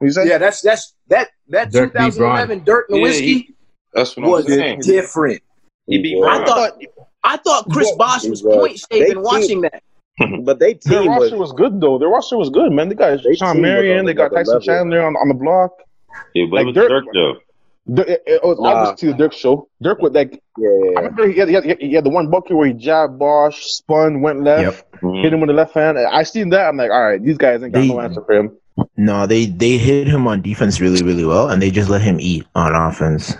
You 0.00 0.10
said 0.10 0.26
Yeah, 0.28 0.38
that's 0.38 0.60
that's 0.62 0.94
that 1.08 1.28
that 1.48 1.70
Dirk 1.72 1.92
beat 1.92 1.98
2011 2.14 2.64
Dirk 2.64 2.86
Yeah, 2.88 2.96
Nowitzki 2.98 3.20
he- 3.20 3.54
That's 3.92 4.16
what 4.16 4.24
I'm 4.24 4.30
was 4.30 4.46
saying. 4.46 4.80
different. 4.80 5.42
He 5.86 6.00
beat 6.02 6.22
I 6.24 6.44
thought 6.44 6.72
I 7.24 7.36
thought 7.38 7.68
Chris 7.70 7.90
Bosh 7.96 8.24
was 8.24 8.42
point 8.42 8.80
They 8.90 8.98
shaving 9.00 9.14
keep- 9.16 9.22
watching 9.24 9.60
that. 9.62 9.82
But 10.44 10.58
they 10.58 10.74
their 10.84 11.00
team 11.02 11.10
was 11.12 11.20
roster 11.22 11.36
was 11.38 11.52
good 11.52 11.80
though. 11.80 11.98
Their 11.98 12.08
roster 12.08 12.36
was 12.36 12.50
good, 12.50 12.72
man. 12.72 12.88
They 12.88 12.94
got 12.94 13.22
They 13.22 13.34
Shawn 13.34 13.60
Marion, 13.60 14.04
they 14.06 14.14
got 14.14 14.32
another 14.32 14.44
Tyson 14.44 14.54
level. 14.54 14.66
Chandler 14.66 15.02
on, 15.06 15.16
on 15.16 15.28
the 15.28 15.34
block. 15.34 15.72
Yeah, 16.34 16.46
but 16.50 16.56
Like 16.56 16.62
it 16.62 16.66
was 16.66 16.74
Dirk- 16.74 16.88
Dirk 16.90 17.04
though. 17.14 17.34
Dirk, 17.94 18.08
it, 18.08 18.22
it 18.26 18.40
was 18.44 18.58
Nah. 18.60 18.68
obviously 18.68 19.12
the 19.12 19.18
Dirk 19.18 19.32
show. 19.32 19.68
Dirk 19.82 20.00
would 20.02 20.12
like. 20.14 20.42
yeah, 20.58 20.68
I 20.68 20.72
yeah. 20.72 20.98
remember 21.00 21.28
he 21.28 21.38
had, 21.38 21.48
he 21.48 21.54
had, 21.54 21.80
he 21.80 21.92
had 21.94 22.04
the 22.04 22.10
one 22.10 22.28
bucket 22.30 22.54
where 22.56 22.66
he 22.68 22.74
jabbed 22.74 23.18
Bosh, 23.18 23.64
spun, 23.64 24.20
went 24.20 24.42
left, 24.44 24.84
Yep. 25.02 25.14
Hit 25.22 25.32
him 25.32 25.40
with 25.40 25.48
the 25.48 25.54
left 25.54 25.72
hand. 25.74 25.98
I 25.98 26.22
seen 26.24 26.50
that. 26.50 26.68
I'm 26.68 26.76
like, 26.76 26.90
all 26.90 27.02
right, 27.02 27.22
these 27.22 27.38
guys 27.38 27.62
ain't 27.62 27.72
got 27.72 27.80
They- 27.80 27.88
no 27.88 28.00
answer 28.00 28.22
for 28.24 28.34
him. 28.34 28.56
No, 28.96 29.26
they 29.26 29.46
they 29.46 29.78
hit 29.78 30.06
him 30.08 30.26
on 30.26 30.42
defense 30.42 30.80
really 30.80 31.02
really 31.02 31.24
well, 31.24 31.48
and 31.48 31.60
they 31.60 31.70
just 31.70 31.88
let 31.90 32.02
him 32.02 32.18
eat 32.20 32.46
on 32.54 32.74
offense. 32.74 33.34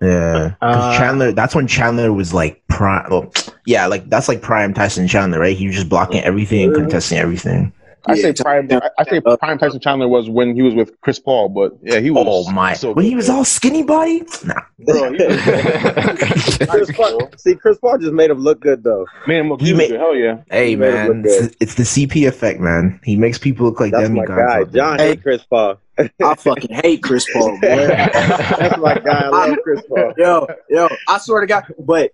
Yeah, 0.00 0.54
'Cause 0.60 0.94
Uh, 0.94 0.98
Chandler. 0.98 1.32
That's 1.32 1.54
when 1.54 1.66
Chandler 1.66 2.12
was 2.12 2.34
like 2.34 2.60
prime. 2.68 3.06
Well, 3.10 3.32
yeah, 3.66 3.86
like 3.86 4.08
that's 4.10 4.28
like 4.28 4.42
prime 4.42 4.74
Tyson 4.74 5.06
Chandler, 5.06 5.38
right? 5.38 5.56
He 5.56 5.66
was 5.66 5.76
just 5.76 5.88
blocking 5.88 6.22
everything 6.22 6.64
and 6.64 6.74
contesting 6.74 7.18
everything. 7.18 7.72
I 8.06 8.14
Yeah, 8.14 8.22
say 8.22 8.32
prime. 8.42 8.68
I, 8.70 8.90
I 8.98 9.04
say 9.04 9.20
prime 9.20 9.58
Tyson 9.58 9.78
Chandler 9.80 10.08
was 10.08 10.28
when 10.28 10.54
he 10.56 10.62
was 10.62 10.74
with 10.74 11.00
Chris 11.02 11.18
Paul, 11.18 11.48
but 11.50 11.72
yeah, 11.82 12.00
he 12.00 12.10
was. 12.10 12.24
Oh 12.28 12.50
my! 12.52 12.74
so 12.74 12.92
when 12.92 13.04
he 13.04 13.14
was 13.14 13.28
all 13.30 13.44
skinny 13.44 13.82
body, 13.84 14.22
nah. 14.44 14.54
Bro, 14.80 15.12
was- 15.12 15.18
Chris 16.68 16.90
Paul, 16.96 17.30
see, 17.36 17.54
Chris 17.54 17.78
Paul 17.78 17.98
just 17.98 18.12
made 18.12 18.30
him 18.30 18.38
look 18.38 18.60
good 18.60 18.82
though. 18.82 19.06
made 19.26 19.38
him 19.38 19.48
look 19.50 19.60
He 19.60 19.72
really 19.72 19.90
made- 19.92 20.00
Hell 20.00 20.16
yeah. 20.16 20.38
Hey 20.50 20.70
He 20.70 20.76
man, 20.76 21.22
it's, 21.24 21.56
it's 21.60 21.74
the 21.76 21.84
CP 21.84 22.26
effect, 22.26 22.60
man. 22.60 23.00
He 23.04 23.16
makes 23.16 23.38
people 23.38 23.66
look 23.66 23.78
like 23.80 23.92
That's 23.92 24.10
my 24.10 24.24
guy. 24.26 24.64
John 24.64 24.98
Hey. 24.98 25.08
hate 25.10 25.22
Chris 25.22 25.44
Paul. 25.44 25.78
I 25.98 26.34
fucking 26.34 26.74
hate 26.74 27.02
Chris 27.02 27.26
Paul, 27.32 27.50
boy. 27.60 27.86
That's 27.86 28.78
my 28.78 28.94
guy. 28.98 29.20
I 29.26 29.28
love 29.28 29.58
Chris 29.62 29.82
Paul. 29.88 30.14
yo, 30.16 30.46
yo, 30.70 30.88
I 31.08 31.18
swear 31.18 31.42
to 31.42 31.46
God, 31.46 31.64
but 31.78 32.12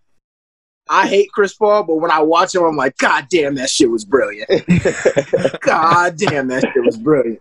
I 0.89 1.07
hate 1.07 1.31
Chris 1.33 1.55
Paul, 1.55 1.85
but 1.85 1.97
when 1.97 2.11
I 2.11 2.21
watch 2.21 2.55
him, 2.55 2.65
I'm 2.65 2.77
like, 2.77 2.97
God 2.97 3.27
damn, 3.31 3.55
that 3.57 3.71
shit 3.71 3.91
was 3.91 4.05
brilliant. 4.05 4.49
God 5.61 6.17
damn, 6.17 6.49
that 6.49 6.63
shit 6.63 6.85
was 6.85 6.97
brilliant. 6.97 7.41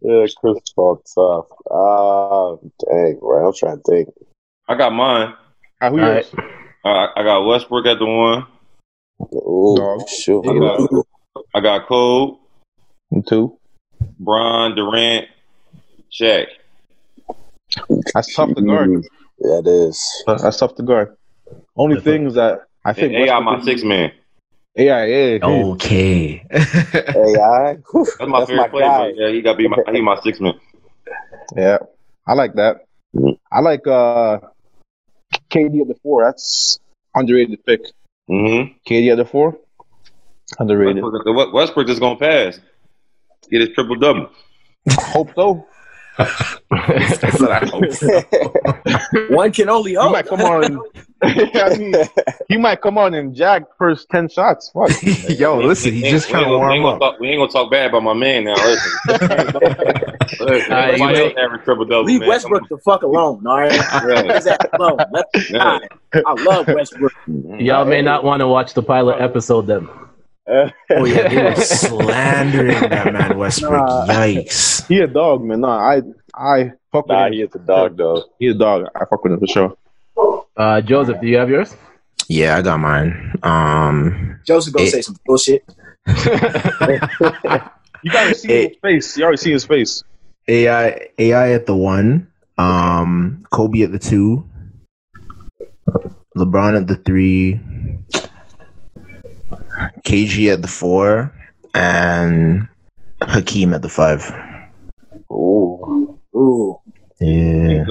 Yeah, 0.00 0.26
Chris 0.40 0.58
Paul 0.74 1.02
tough. 1.14 1.46
Ah, 1.70 2.56
dang, 2.84 3.18
bro. 3.18 3.48
I'm 3.48 3.54
trying 3.54 3.78
to 3.78 3.82
think. 3.82 4.08
I 4.68 4.76
got 4.76 4.92
mine. 4.92 5.34
Who 5.80 5.86
All 5.86 5.96
yours? 5.96 6.30
I, 6.84 7.08
I 7.16 7.22
got 7.22 7.46
Westbrook 7.46 7.86
at 7.86 7.98
the 7.98 8.06
one. 8.06 8.46
Ooh, 9.34 9.76
Dog. 9.76 10.08
shoot. 10.08 10.44
I 10.46 10.58
got, 10.58 11.06
I 11.54 11.60
got 11.60 11.86
Cole, 11.88 12.40
Two. 13.26 13.58
Bron, 14.20 14.74
Durant, 14.74 15.26
Shaq. 16.12 16.46
That's 18.14 18.34
tough 18.34 18.54
to 18.54 18.62
guard. 18.62 19.04
Yeah, 19.38 19.58
it 19.58 19.66
is. 19.66 20.24
That's 20.26 20.58
tough 20.58 20.74
to 20.76 20.82
guard. 20.82 21.16
Only 21.76 22.00
thing 22.00 22.26
is 22.26 22.34
that 22.34 22.60
I 22.84 22.92
think 22.92 23.14
And 23.14 23.24
AI, 23.24 23.38
Westbrook 23.38 23.44
my 23.44 23.58
is- 23.58 23.64
six 23.64 23.82
man. 23.84 24.12
AI, 24.76 25.06
yeah. 25.06 25.38
Okay. 25.42 26.44
AI. 26.52 27.76
Whew, 27.90 28.06
That's 28.18 28.30
my 28.30 28.46
favorite 28.46 28.70
player. 28.70 28.84
guy. 28.86 29.12
Yeah, 29.16 29.30
he 29.30 29.40
got 29.42 29.52
to 29.52 29.58
be 29.58 29.66
my 29.68 29.76
he 29.92 30.00
my 30.00 30.20
six 30.20 30.40
man. 30.40 30.54
Yeah, 31.56 31.78
I 32.26 32.34
like 32.34 32.54
that. 32.54 32.82
I 33.50 33.60
like 33.60 33.86
uh 33.86 34.38
KD 35.50 35.80
at 35.80 35.88
the 35.88 35.96
four. 36.02 36.24
That's 36.24 36.78
underrated 37.14 37.64
pick. 37.64 37.80
Mm-hmm. 38.30 38.74
KD 38.88 39.10
at 39.12 39.16
the 39.16 39.24
four, 39.24 39.56
underrated. 40.58 41.02
Westbrook, 41.02 41.52
Westbrook 41.54 41.88
is 41.88 41.98
gonna 41.98 42.18
pass. 42.18 42.60
Get 43.50 43.62
his 43.62 43.70
triple 43.70 43.96
double. 43.96 44.30
Hope 44.90 45.30
so. 45.34 45.66
That's 46.18 47.40
what 47.40 47.52
I 47.52 47.66
hope. 47.66 47.92
so. 47.92 48.22
One 49.34 49.52
can 49.52 49.68
only 49.68 49.92
He 49.92 49.96
hope. 49.96 50.12
might 50.12 50.26
come 50.26 50.40
on. 50.40 50.64
And, 50.64 50.80
I 51.22 51.76
mean, 51.76 51.94
he 52.48 52.56
might 52.56 52.80
come 52.80 52.96
on 52.98 53.14
and 53.14 53.34
jack 53.34 53.62
first 53.78 54.08
ten 54.10 54.28
shots. 54.28 54.70
Fuck. 54.72 54.90
Yo, 55.38 55.58
listen, 55.58 55.92
he's 55.92 56.02
We 56.04 56.10
just 56.10 56.26
ain't- 56.26 56.30
trying 56.32 56.44
to 56.44 56.50
we 56.58 56.74
ain't 56.74 56.82
warm 56.82 56.94
up. 56.94 57.00
Talk, 57.00 57.20
we 57.20 57.28
ain't 57.28 57.40
gonna 57.40 57.50
talk 57.50 57.70
bad 57.70 57.90
about 57.90 58.02
my 58.02 58.14
man 58.14 58.44
now. 58.44 58.54
Listen, 58.54 58.92
listen 59.08 60.72
Uh, 60.72 60.86
you 60.92 60.98
nobody 60.98 60.98
may- 60.98 61.24
else 61.24 61.32
having 61.36 61.60
triple 61.64 61.84
double. 61.84 62.04
Leave 62.04 62.20
man. 62.20 62.28
Westbrook 62.28 62.68
the 62.68 62.78
fuck 62.78 63.02
alone, 63.02 63.44
all 63.46 63.56
right? 63.58 63.72
Yeah. 63.72 64.22
Leave 64.22 64.56
alone. 64.80 64.98
Let 65.12 65.26
him 65.34 65.56
Yeah. 65.56 65.78
I 66.26 66.32
love 66.42 66.68
Westbrook. 66.68 67.12
Y'all 67.58 67.84
may 67.84 68.02
not 68.02 68.22
want 68.24 68.40
to 68.40 68.48
watch 68.48 68.74
the 68.74 68.82
pilot 68.82 69.20
episode 69.20 69.66
then. 69.66 69.88
Oh 70.48 71.04
yeah, 71.04 71.28
they 71.28 71.42
were 71.42 71.54
slandering 71.60 72.80
that 72.88 73.12
man 73.12 73.36
Westbrook. 73.36 73.72
Nah. 73.72 74.06
Yikes. 74.06 74.86
He 74.88 75.00
a 75.00 75.06
dog, 75.06 75.44
man. 75.44 75.60
Nah, 75.60 75.78
I 75.78 76.02
I 76.34 76.72
fuck 76.90 77.06
with 77.06 77.14
Nah, 77.14 77.26
him. 77.26 77.32
he 77.34 77.42
is 77.42 77.54
a 77.54 77.58
dog 77.58 77.96
though. 77.98 78.24
He's 78.38 78.54
a 78.54 78.58
dog. 78.58 78.86
I 78.96 79.00
fuck 79.04 79.22
with 79.22 79.32
him 79.34 79.40
for 79.40 79.46
sure. 79.46 79.76
Uh, 80.56 80.80
Joseph, 80.80 81.20
do 81.20 81.26
you 81.26 81.36
have 81.36 81.50
yours? 81.50 81.76
Yeah, 82.28 82.56
I 82.56 82.62
got 82.62 82.80
mine. 82.80 83.34
Um, 83.42 84.40
Joseph 84.46 84.72
gonna 84.74 84.86
Eh. 84.86 84.90
say 84.90 85.02
some 85.02 85.16
bullshit. 85.26 85.64
You 88.02 88.12
gotta 88.12 88.34
see 88.34 88.48
Hey. 88.48 88.68
his 88.68 88.76
face. 88.80 89.16
You 89.16 89.24
already 89.24 89.38
see 89.38 89.50
his 89.50 89.64
face. 89.64 90.04
AI 90.46 91.08
AI 91.18 91.52
at 91.52 91.66
the 91.66 91.74
one. 91.76 92.28
Um, 92.56 93.44
Kobe 93.50 93.82
at 93.82 93.90
the 93.92 93.98
two. 93.98 94.48
LeBron 96.36 96.76
at 96.80 96.86
the 96.86 96.94
three. 96.96 97.60
KG 100.04 100.52
at 100.52 100.62
the 100.62 100.68
four, 100.68 101.32
and 101.74 102.68
Hakeem 103.22 103.74
at 103.74 103.82
the 103.82 103.88
five. 103.88 104.22
Ooh. 105.30 106.18
Ooh. 106.34 106.80
Yeah, 107.20 107.84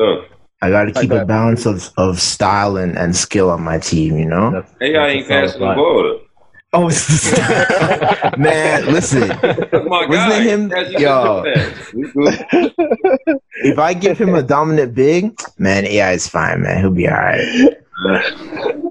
I 0.62 0.70
got 0.70 0.86
to 0.86 0.92
keep 0.94 1.12
a 1.12 1.16
that. 1.16 1.28
balance 1.28 1.66
of, 1.66 1.90
of 1.98 2.20
style 2.22 2.78
and, 2.78 2.98
and 2.98 3.16
skill 3.16 3.50
on 3.50 3.62
my 3.62 3.78
team. 3.78 4.18
You 4.18 4.26
know. 4.26 4.52
That's- 4.52 4.74
AI 4.82 4.94
that's 4.94 5.12
ain't 5.14 5.26
a 5.26 5.28
solid 5.28 5.44
passing 5.44 5.60
the 5.68 5.76
ball. 5.76 6.22
Oh, 6.74 6.90
man, 8.38 8.86
listen. 8.92 9.28
That's 9.42 9.72
my 9.72 10.06
Wasn't 10.06 10.10
guy. 10.10 10.42
him- 10.42 10.72
Yo. 11.00 11.44
a 11.46 11.54
pass. 11.56 11.94
We 11.94 12.12
good. 12.12 12.74
If 13.64 13.80
I 13.80 13.94
give 13.94 14.18
him 14.18 14.36
a 14.36 14.44
dominant 14.44 14.94
big, 14.94 15.40
man, 15.58 15.86
AI 15.86 16.12
is 16.12 16.28
fine, 16.28 16.62
man. 16.62 16.80
He'll 16.82 16.92
be 16.92 17.08
all 17.08 17.16
right. 17.16 17.78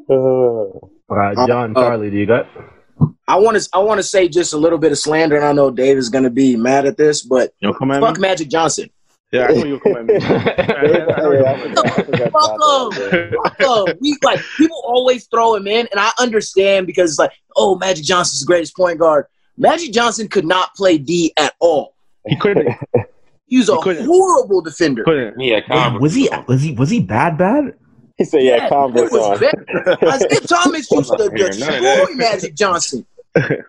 Uh, 0.09 1.47
John, 1.47 1.75
Charlie, 1.75 2.11
do 2.11 2.17
you 2.17 2.27
got? 2.27 2.47
I 3.29 3.37
want 3.37 3.61
to 3.61 3.69
I 3.73 3.79
want 3.79 3.99
to 3.99 4.03
say 4.03 4.29
just 4.29 4.53
a 4.53 4.57
little 4.57 4.79
bit 4.79 4.93
of 4.93 4.99
slander, 4.99 5.37
and 5.37 5.45
I 5.45 5.53
know 5.53 5.71
Dave 5.71 5.97
is 5.97 6.09
gonna 6.09 6.31
be 6.31 6.57
mad 6.57 6.87
at 6.87 6.97
this, 6.97 7.23
but 7.23 7.53
You 7.61 7.69
know, 7.69 7.75
come 7.75 7.91
at 7.91 8.01
fuck 8.01 8.17
me. 8.17 8.21
Magic 8.23 8.49
Johnson. 8.49 8.89
Yeah, 9.33 9.47
I 9.49 9.53
know 9.55 9.65
you'll 9.65 9.81
come 9.81 9.97
at 9.97 10.07
me. 10.07 10.21
Fuck 10.21 11.27
him. 13.13 13.33
Fuck 13.43 13.61
him. 13.89 13.97
We 14.01 14.17
like 14.23 14.41
people 14.57 14.81
always 14.87 15.27
throw 15.27 15.55
him 15.55 15.67
in, 15.67 15.89
and 15.91 15.99
I 16.01 16.11
understand 16.19 16.87
because 16.87 17.11
it's 17.11 17.19
like, 17.19 17.33
oh, 17.57 17.77
Magic 17.79 18.05
Johnson's 18.05 18.41
the 18.41 18.47
greatest 18.47 18.77
point 18.77 18.99
guard. 18.99 19.27
Magic 19.59 19.93
Johnson 19.93 20.29
could 20.29 20.47
not 20.47 20.75
play 20.75 20.99
D 20.99 21.33
at 21.37 21.55
all. 21.61 21.95
He 22.27 22.37
couldn't. 22.37 22.69
He 23.47 23.59
was 23.59 23.69
a 23.69 23.77
He 23.77 23.83
couldn't. 23.83 24.07
horrible 24.07 24.61
defender. 24.61 25.05
Couldn't. 25.05 25.41
He 25.41 25.51
had 25.51 25.65
was 26.01 26.15
he 26.15 26.29
was 26.49 26.63
he 26.63 26.73
was 26.73 26.91
he 26.91 27.01
bad 27.01 27.39
bad? 27.39 27.75
He 28.17 28.25
said, 28.25 28.43
"Yeah, 28.43 28.69
Converse 28.69 29.13
it 29.13 29.13
was 29.13 29.23
on." 29.23 29.41
bad. 29.41 29.99
Isiah 30.15 30.41
Thomas 30.41 30.91
used 30.91 31.11
to 31.13 31.29
None 31.29 31.35
destroy. 31.35 32.15
Magic 32.15 32.55
Johnson. 32.55 33.07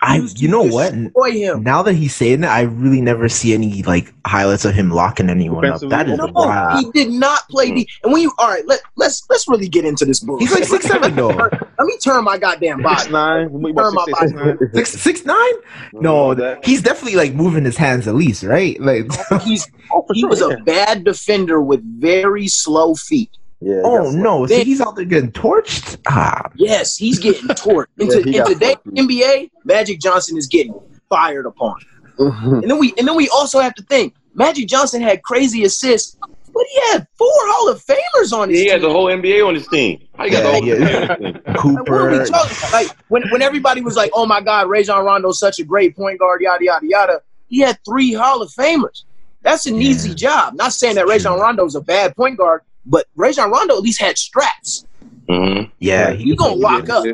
I 0.02 0.26
you 0.38 0.48
know 0.48 0.64
what? 0.64 0.94
Him. 0.94 1.62
Now 1.62 1.84
that 1.84 1.92
he's 1.96 2.16
saying 2.16 2.40
that, 2.40 2.52
I 2.52 2.62
really 2.62 3.02
never 3.02 3.28
see 3.28 3.54
any 3.54 3.84
like 3.84 4.14
highlights 4.26 4.64
of 4.64 4.74
him 4.74 4.90
locking 4.92 5.30
anyone 5.30 5.66
up. 5.66 5.82
That 5.82 6.08
is 6.08 6.18
No, 6.18 6.28
wild. 6.28 6.80
he 6.86 7.04
did 7.04 7.12
not 7.12 7.42
play 7.50 7.72
D. 7.74 7.86
And 8.04 8.14
when 8.14 8.22
you 8.22 8.32
all 8.38 8.48
right, 8.48 8.66
let 8.66 8.80
let's 8.96 9.26
let's 9.30 9.46
really 9.50 9.68
get 9.68 9.84
into 9.84 10.06
this 10.06 10.22
bullshit. 10.22 10.48
He's 10.48 10.58
like 10.58 10.64
six 10.70 10.86
seven 10.86 11.14
though. 11.18 11.28
Let 11.28 11.52
me 11.82 11.98
turn 12.02 12.24
my 12.24 12.38
goddamn 12.38 12.78
Six 12.78 12.84
body. 13.04 13.12
nine. 13.12 13.50
Turn 13.50 13.94
my 13.94 14.06
six, 14.06 14.22
eight, 14.22 14.30
six, 14.30 14.32
body. 14.32 14.34
nine? 14.46 14.58
Six 14.74 14.90
six 14.92 15.26
nine? 15.26 15.54
No, 15.92 16.58
he's 16.64 16.82
definitely 16.82 17.18
like 17.18 17.34
moving 17.34 17.66
his 17.66 17.76
hands 17.76 18.08
at 18.08 18.16
least, 18.16 18.44
right? 18.44 18.80
Like 18.80 19.08
He's 19.42 19.68
Oh, 19.92 20.06
he 20.14 20.22
sure. 20.22 20.30
was 20.30 20.42
a 20.42 20.56
bad 20.66 21.04
defender 21.04 21.62
with 21.62 21.82
very 22.00 22.48
slow 22.48 22.96
feet. 22.96 23.32
Yeah. 23.60 23.82
Oh 23.84 24.12
no, 24.12 24.46
so 24.46 24.56
Then- 24.56 24.66
he's 24.66 24.82
out 24.82 24.96
there 24.96 25.06
getting 25.06 25.32
torched? 25.32 25.98
Ah 26.08 26.50
Yes, 26.56 26.96
he's 26.96 27.18
getting 27.20 27.48
torched. 27.50 27.88
Into, 27.98 28.18
Yeah, 28.30 28.32
he 28.32 28.38
in 28.38 28.46
today's. 28.46 28.76
NBA, 28.86 29.50
Magic 29.66 30.00
Johnson 30.00 30.38
is 30.38 30.48
getting 30.48 30.74
fired 31.10 31.46
upon. 31.46 31.76
And 32.20 32.64
then 32.64 32.80
we 32.80 32.94
and 32.98 33.08
then 33.08 33.16
we 33.16 33.30
also 33.30 33.60
have 33.60 33.74
to 33.76 33.84
think 33.84 34.16
Magic 34.34 34.68
Johnson 34.68 35.02
had 35.02 35.22
crazy 35.24 35.64
assists, 35.64 36.18
but 36.22 36.64
he 36.72 36.82
had 36.92 37.08
four 37.16 37.30
Hall 37.32 37.70
of 37.70 37.84
Famers 37.84 38.32
on 38.34 38.50
his 38.50 38.58
He 38.60 38.64
team. 38.66 38.74
has 38.74 38.82
the 38.82 38.90
whole 38.90 39.06
NBA 39.06 39.48
on 39.48 39.54
his 39.56 39.68
team. 39.68 40.00
How 40.16 40.26
you 40.26 40.32
got 40.32 40.42
the 40.42 40.48
Yeah, 40.50 40.54
whole 40.54 40.66
yeah. 40.68 40.76
NBA 40.76 41.10
on 41.10 41.24
his 41.24 41.34
team? 41.34 41.42
Like, 41.48 41.90
what 41.90 42.02
are 42.02 42.10
we 42.12 42.18
Cooper. 42.18 42.72
Like 42.72 42.88
when, 43.10 43.24
when 43.30 43.42
everybody 43.44 43.82
was 43.82 43.96
like, 43.96 44.12
"Oh 44.14 44.26
my 44.26 44.42
God, 44.42 44.68
Rajon 44.70 45.04
Rondo's 45.06 45.40
such 45.40 45.60
a 45.60 45.64
great 45.64 45.96
point 45.96 46.20
guard," 46.20 46.42
yada 46.42 46.64
yada 46.64 46.86
yada. 46.88 47.22
He 47.48 47.60
had 47.60 47.78
three 47.88 48.14
Hall 48.14 48.42
of 48.42 48.50
Famers. 48.52 49.04
That's 49.44 49.66
an 49.68 49.76
Yeah. 49.76 49.90
easy 49.90 50.14
job. 50.16 50.56
Not 50.56 50.74
saying 50.74 50.96
that 50.96 51.02
True. 51.04 51.12
Rajon 51.12 51.40
Rondo's 51.40 51.76
a 51.76 51.82
bad 51.82 52.16
point 52.16 52.38
guard, 52.40 52.62
but 52.88 53.06
Rajon 53.16 53.52
Rondo 53.52 53.76
at 53.76 53.82
least 53.84 54.02
had 54.02 54.18
straps. 54.18 54.86
Mhm. 55.30 55.70
Yeah, 55.80 56.12
You 56.12 56.36
gonna 56.36 56.56
lock 56.56 56.90
up? 56.90 57.06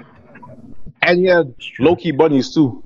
And 1.02 1.20
he 1.20 1.26
had 1.26 1.54
low 1.80 1.96
key 1.96 2.12
bunnies 2.12 2.54
too. 2.54 2.82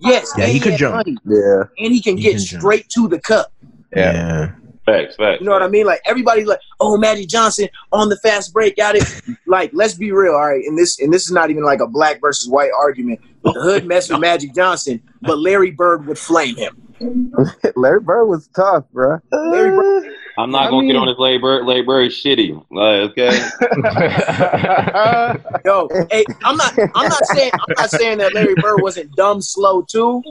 Yes, 0.00 0.32
Yeah, 0.36 0.44
and 0.44 0.52
he 0.52 0.58
could 0.60 0.76
jump. 0.76 0.94
money, 0.96 1.16
Yeah. 1.26 1.64
and 1.78 1.92
he 1.92 2.00
can 2.02 2.16
He 2.16 2.22
get 2.24 2.30
can 2.36 2.40
jump. 2.44 2.60
straight 2.62 2.88
to 2.90 3.06
the 3.08 3.20
cup. 3.20 3.52
yeah. 3.94 4.52
Facts, 4.86 5.14
facts. 5.16 5.40
You 5.40 5.46
know 5.46 5.52
what 5.52 5.62
I 5.62 5.68
mean? 5.68 5.84
Like 5.86 6.00
everybody's 6.06 6.46
like, 6.46 6.58
"Oh, 6.80 6.96
Magic 6.96 7.28
Johnson 7.28 7.68
on 7.92 8.08
the 8.08 8.16
fast 8.16 8.52
break, 8.52 8.76
got 8.76 8.96
it." 8.96 9.04
like, 9.46 9.70
let's 9.74 9.94
be 9.94 10.10
real, 10.10 10.32
all 10.32 10.48
right. 10.48 10.64
And 10.66 10.76
this 10.76 10.98
and 10.98 11.12
this 11.12 11.24
is 11.26 11.30
not 11.30 11.50
even 11.50 11.62
like 11.62 11.80
a 11.80 11.86
black 11.86 12.20
versus 12.20 12.48
white 12.48 12.70
argument. 12.76 13.20
The 13.44 13.52
hood 13.52 13.86
messed 13.86 14.10
with 14.10 14.20
Magic 14.20 14.54
Johnson, 14.54 15.00
but 15.22 15.38
Larry 15.38 15.70
Bird 15.70 16.06
would 16.06 16.18
flame 16.18 16.56
him. 16.56 16.76
Larry 17.76 18.00
Bird 18.00 18.24
was 18.26 18.48
tough, 18.56 18.84
bro. 18.92 19.18
Larry 19.30 19.70
Bird, 19.76 20.04
I'm 20.42 20.50
not 20.50 20.66
I 20.66 20.70
gonna 20.70 20.82
mean- 20.82 20.88
get 20.92 20.96
on 20.96 21.06
this 21.06 21.18
labor. 21.18 21.64
Labor 21.64 22.02
is 22.02 22.12
shitty. 22.14 22.54
Like, 22.70 23.10
okay. 23.10 23.30
yo, 25.64 25.88
hey, 26.10 26.24
I'm 26.44 26.56
not, 26.56 26.76
I'm 26.94 27.08
not 27.08 27.24
saying, 27.26 27.50
I'm 27.54 27.74
not 27.76 27.90
saying 27.90 28.18
that 28.18 28.34
Larry 28.34 28.54
Bird 28.56 28.82
wasn't 28.82 29.14
dumb 29.16 29.40
slow 29.40 29.82
too. 29.82 30.22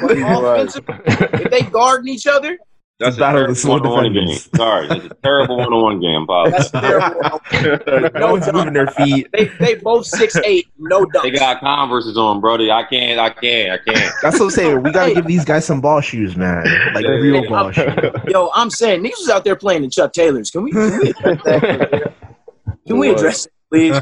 But 0.00 0.18
offensive, 0.18 0.84
if 0.88 1.50
they 1.50 1.62
guarding 1.62 2.12
each 2.12 2.26
other, 2.26 2.58
That's 3.00 3.14
The 3.14 3.20
battle 3.20 3.42
of 3.44 3.50
a 3.50 3.52
the 3.52 3.56
slow 3.56 3.78
terrible 3.78 3.94
one-on-one 3.94 4.26
game. 4.26 4.36
Sorry, 4.56 4.86
it's 4.90 5.04
a 5.06 5.14
terrible 5.22 5.56
one-on-one 5.58 6.00
game, 6.00 6.26
Pop. 6.26 6.50
that's 6.50 6.70
terrible. 6.72 8.10
No 8.18 8.32
one's 8.32 8.52
moving 8.52 8.72
their 8.72 8.88
feet. 8.88 9.28
They 9.32 9.44
they 9.60 9.74
both 9.76 10.04
six 10.04 10.34
eight, 10.44 10.66
no 10.78 11.04
doubt. 11.04 11.22
They 11.22 11.30
got 11.30 11.60
Converses 11.60 12.18
on, 12.18 12.40
brother. 12.40 12.68
I 12.72 12.82
can't. 12.84 13.20
I 13.20 13.30
can't. 13.30 13.70
I 13.70 13.78
can't. 13.92 14.12
That's 14.20 14.40
what 14.40 14.46
I'm 14.46 14.50
saying. 14.50 14.82
We 14.82 14.90
gotta 14.90 15.14
give 15.14 15.26
these 15.26 15.44
guys 15.44 15.64
some 15.64 15.80
ball 15.80 16.00
shoes, 16.00 16.36
man. 16.36 16.64
Like 16.92 17.04
Yeah. 17.04 17.10
real 17.12 17.42
Hey, 17.42 17.48
ball 17.48 17.64
I'm- 17.66 17.72
shoes. 17.72 17.94
Yo, 18.26 18.50
I'm 18.54 18.68
saying 18.70 19.04
these 19.04 19.14
was 19.18 19.28
out 19.28 19.44
there 19.44 19.54
playing 19.54 19.84
in 19.84 19.90
Chuck 19.90 20.12
Taylors. 20.12 20.50
Can 20.50 20.64
we, 20.64 20.72
can 20.72 20.90
we 20.98 21.10
address 21.10 21.42
that? 21.44 22.12
Can 22.88 22.98
we 22.98 23.10
address 23.10 23.46
it, 23.46 23.52
please? 23.70 24.00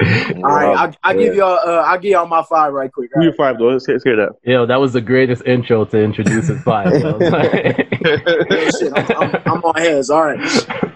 All 0.00 0.42
right, 0.42 0.76
I'll, 0.76 0.94
I'll 1.04 1.16
give 1.16 1.34
y'all. 1.34 1.58
Uh, 1.64 1.82
I'll 1.82 1.98
give 1.98 2.10
y'all 2.12 2.26
my 2.26 2.42
five 2.42 2.72
right 2.72 2.90
quick. 2.90 3.10
all 3.14 3.22
Three 3.22 3.28
right? 3.28 3.34
or 3.34 3.36
five 3.36 3.58
though. 3.58 3.68
Let's, 3.68 3.86
let's 3.86 4.02
hear 4.02 4.16
that. 4.16 4.30
Yo, 4.42 4.66
that 4.66 4.80
was 4.80 4.92
the 4.92 5.00
greatest 5.00 5.44
intro 5.46 5.84
to 5.84 6.02
introduce 6.02 6.48
his 6.48 6.60
five. 6.62 7.00
yo. 7.00 7.18
Shit, 7.20 8.92
I'm, 8.92 9.06
I'm, 9.12 9.34
I'm 9.46 9.64
on 9.64 9.74
heads. 9.76 10.10
All 10.10 10.24
right, 10.24 10.90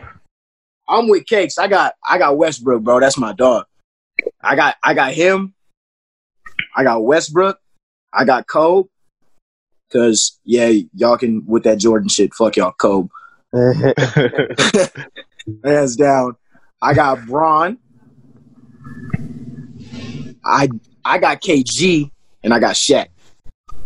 I'm 0.89 1.09
with 1.09 1.27
cakes. 1.27 1.59
I 1.59 1.69
got 1.69 1.95
I 2.09 2.19
got 2.19 2.37
Westbrook, 2.37 2.83
bro. 2.83 2.99
That's 2.99 3.19
my 3.19 3.33
dog. 3.33 3.67
I 4.43 4.57
got 4.57 4.75
I 4.83 4.95
got 4.95 5.13
him. 5.13 5.55
I 6.75 6.83
got 6.83 7.05
Westbrook. 7.05 7.61
I 8.13 8.25
got 8.25 8.49
Kobe. 8.49 8.89
Cause 9.93 10.41
yeah, 10.45 10.73
y'all 10.95 11.17
can 11.17 11.45
with 11.47 11.63
that 11.63 11.79
Jordan 11.79 12.09
shit. 12.09 12.35
Fuck 12.35 12.57
y'all, 12.57 12.73
Kobe. 12.73 13.09
Hands 15.65 15.97
down. 15.97 16.37
I 16.83 16.95
got 16.95 17.25
Bron. 17.27 17.79
I 20.45 20.69
I 21.05 21.19
got 21.19 21.41
KG 21.41 22.11
and 22.43 22.55
I 22.55 22.59
got 22.59 22.75
Shaq. 22.75 23.09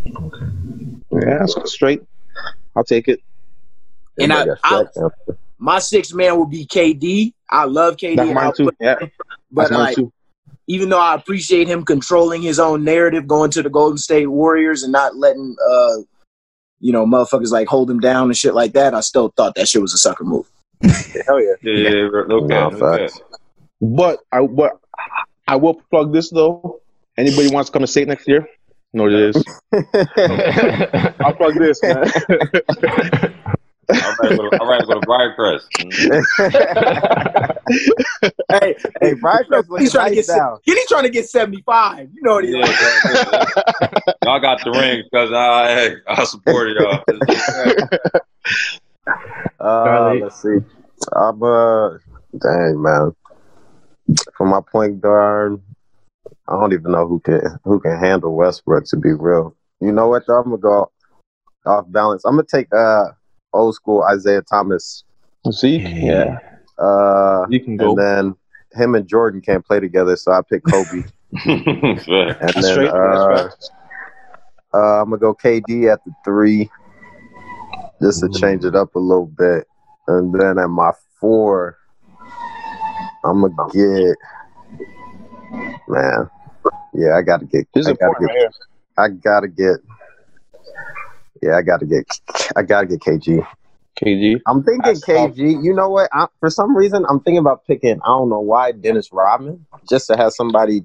yeah, 0.05 1.39
that's 1.39 1.73
straight. 1.73 2.03
I'll 2.77 2.85
take 2.85 3.09
it. 3.09 3.21
And 4.21 4.33
I, 4.33 4.41
Everybody 4.43 4.61
I 4.65 4.85
got 4.97 5.13
my 5.59 5.79
sixth 5.79 6.15
man 6.15 6.39
would 6.39 6.51
be 6.51 6.67
KD. 6.67 7.33
I 7.51 7.65
love 7.65 7.97
KD, 7.97 8.17
That's 8.17 8.31
mine 8.35 8.53
too. 8.57 8.65
put- 8.67 8.77
Yeah, 8.81 8.97
but 9.51 9.63
that's 9.63 9.71
mine 9.73 9.81
like, 9.81 9.97
too. 9.97 10.13
even 10.67 10.89
though 10.89 11.01
I 11.01 11.15
appreciate 11.15 11.69
him 11.69 11.85
controlling 11.85 12.43
his 12.43 12.59
own 12.59 12.85
narrative, 12.85 13.27
going 13.27 13.51
to 13.53 13.63
the 13.63 13.71
Golden 13.71 13.99
State 13.99 14.27
Warriors 14.27 14.83
and 14.83 14.93
not 14.93 15.17
letting 15.17 15.55
uh, 15.69 15.97
you 16.81 16.93
know, 16.93 17.07
motherfuckers 17.07 17.53
like 17.53 17.69
hold 17.69 17.89
him 17.91 18.01
down 18.01 18.25
and 18.29 18.37
shit 18.37 18.55
like 18.55 18.73
that, 18.73 18.93
I 18.95 19.01
still 19.01 19.33
thought 19.37 19.55
that 19.55 19.69
shit 19.69 19.81
was 19.81 19.95
a 19.95 19.99
sucker 19.99 20.25
move. 20.25 20.51
Hell 20.83 21.41
yeah. 21.41 21.53
Yeah, 21.63 21.75
yeah, 21.75 21.89
yeah. 21.91 21.95
Okay, 22.35 22.47
No, 22.49 22.71
okay. 22.73 23.09
But 23.81 24.21
I 24.33 24.45
but 24.47 24.73
I 25.47 25.57
will 25.57 25.75
plug 25.91 26.13
this 26.13 26.31
though. 26.31 26.81
Anybody 27.17 27.49
wants 27.49 27.69
to 27.69 27.73
come 27.73 27.83
to 27.83 27.87
state 27.87 28.09
next 28.09 28.27
year? 28.27 28.49
No, 28.93 29.07
it 29.07 29.15
is. 29.15 29.37
I'll 31.21 31.35
plug 31.35 31.55
this, 31.55 31.83
man. 31.83 32.11
All 33.91 34.15
right, 34.21 34.37
go 34.37 34.51
to, 34.51 34.59
all 34.61 34.67
right, 34.67 34.87
go 34.87 35.01
to 35.01 35.07
Briercrest. 35.07 35.67
Hey, 38.51 38.77
Hey, 39.01 39.15
Brian 39.15 39.45
Crest 39.47 39.69
looking 39.69 39.85
he's 39.85 39.93
trying 39.93 40.11
to 40.11 40.17
nice 40.17 40.27
get 40.27 40.37
now. 40.37 40.59
He's 40.63 40.87
trying 40.87 41.05
to 41.05 41.11
get 41.11 41.29
seventy 41.29 41.63
five. 41.63 42.09
You 42.13 42.23
know 42.23 42.35
what 42.35 42.45
he 42.45 42.53
Yeah, 42.53 42.67
yeah, 42.67 43.01
yeah. 43.05 44.13
y'all 44.25 44.41
got 44.41 44.63
the 44.63 44.71
ring 44.71 45.03
because 45.11 45.33
I, 45.33 45.75
hey, 45.75 45.97
I 46.07 46.25
supported 46.25 46.77
y'all. 46.77 47.03
Uh, 49.59 50.15
let's 50.15 50.43
see. 50.43 50.59
I'm 51.15 51.43
uh, 51.43 51.99
dang 52.39 52.83
man. 52.83 53.15
For 54.37 54.47
my 54.47 54.61
point 54.61 55.01
guard, 55.01 55.61
I 56.49 56.53
don't 56.53 56.73
even 56.73 56.93
know 56.93 57.07
who 57.07 57.21
can 57.21 57.41
who 57.65 57.81
can 57.81 57.99
handle 57.99 58.35
Westbrook. 58.35 58.85
To 58.87 58.97
be 58.97 59.13
real, 59.13 59.57
you 59.81 59.93
know 59.93 60.09
what? 60.09 60.25
Though? 60.27 60.39
I'm 60.39 60.45
gonna 60.45 60.59
go 60.59 60.91
off 61.67 61.85
balance. 61.89 62.25
I'm 62.25 62.37
gonna 62.37 62.47
take 62.51 62.73
uh 62.75 63.07
old 63.53 63.75
school 63.75 64.05
Isiah 64.13 64.43
Thomas. 64.43 65.05
Zeke, 65.51 65.83
yeah, 65.85 66.39
Uh, 66.79 67.47
you 67.49 67.61
can 67.61 67.77
go. 67.77 67.91
and 67.91 67.99
then 67.99 68.35
him 68.75 68.95
and 68.95 69.07
Jordan 69.07 69.41
can't 69.41 69.65
play 69.65 69.81
together, 69.81 70.17
so 70.17 70.33
I 70.33 70.41
pick 70.49 70.63
Kobe. 70.65 71.03
And 71.45 72.55
That's 72.55 72.75
then 72.75 72.87
uh, 72.87 73.49
uh, 74.75 75.03
I'm 75.03 75.11
gonna 75.11 75.19
go 75.19 75.35
KD 75.35 75.93
at 75.93 76.05
the 76.05 76.13
three, 76.25 76.71
just 78.01 78.21
to 78.21 78.29
change 78.41 78.65
it 78.65 78.75
up 78.75 78.95
a 78.95 78.99
little 78.99 79.27
bit. 79.27 79.67
And 80.09 80.33
then 80.35 80.59
at 80.59 80.69
my 80.69 80.93
four, 81.21 81.79
I'm 83.25 83.41
gonna 83.41 83.73
get 83.73 84.17
man. 85.89 86.31
Yeah, 86.95 87.17
I 87.17 87.23
gotta 87.23 87.47
get. 87.47 87.67
This 87.75 87.87
is 87.87 87.93
I 87.93 87.97
gotta 87.97 88.15
get. 88.21 88.35
right. 88.35 88.49
I 88.99 89.09
gotta 89.09 89.49
get. 89.49 89.77
Yeah, 91.43 91.57
I 91.57 91.63
gotta 91.63 91.87
get. 91.87 92.05
I 92.57 92.63
gotta 92.63 92.87
get 92.87 93.01
KG. 93.01 93.47
KG. 94.03 94.41
I'm 94.47 94.63
thinking 94.63 94.83
That's 94.83 95.01
tough. 95.01 95.33
KG. 95.33 95.63
You 95.63 95.75
know 95.75 95.89
what? 95.89 96.09
I, 96.13 96.27
for 96.41 96.51
some 96.51 96.77
reason, 96.77 97.05
I'm 97.09 97.21
thinking 97.21 97.39
about 97.39 97.67
picking. 97.67 98.01
I 98.03 98.09
don't 98.09 98.29
know 98.29 98.41
why 98.41 98.73
Dennis 98.73 99.13
Rodman, 99.13 99.67
just 99.89 100.07
to 100.09 100.17
have 100.17 100.33
somebody 100.33 100.81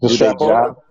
do 0.00 0.08
their 0.08 0.14
Straightforward. 0.16 0.74
job. 0.74 0.82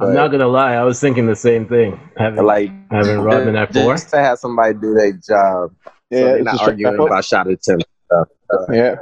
I'm 0.00 0.14
not 0.14 0.28
gonna 0.28 0.46
lie, 0.46 0.74
I 0.74 0.84
was 0.84 1.00
thinking 1.00 1.26
the 1.26 1.34
same 1.34 1.66
thing. 1.66 1.98
Having 2.16 2.44
like 2.44 2.70
having 2.90 3.18
Rodman 3.18 3.56
at 3.56 3.72
four. 3.72 3.94
just 3.94 4.10
to 4.10 4.18
have 4.18 4.38
somebody 4.38 4.74
do 4.74 4.94
their 4.94 5.12
job. 5.12 5.74
so 5.84 5.92
Yeah, 6.10 6.32
they're 6.32 6.42
not 6.42 6.60
arguing 6.60 6.94
about 6.94 7.24
shot 7.24 7.48
attempt. 7.48 7.86
stuff. 8.06 8.28
Yeah. 8.70 8.96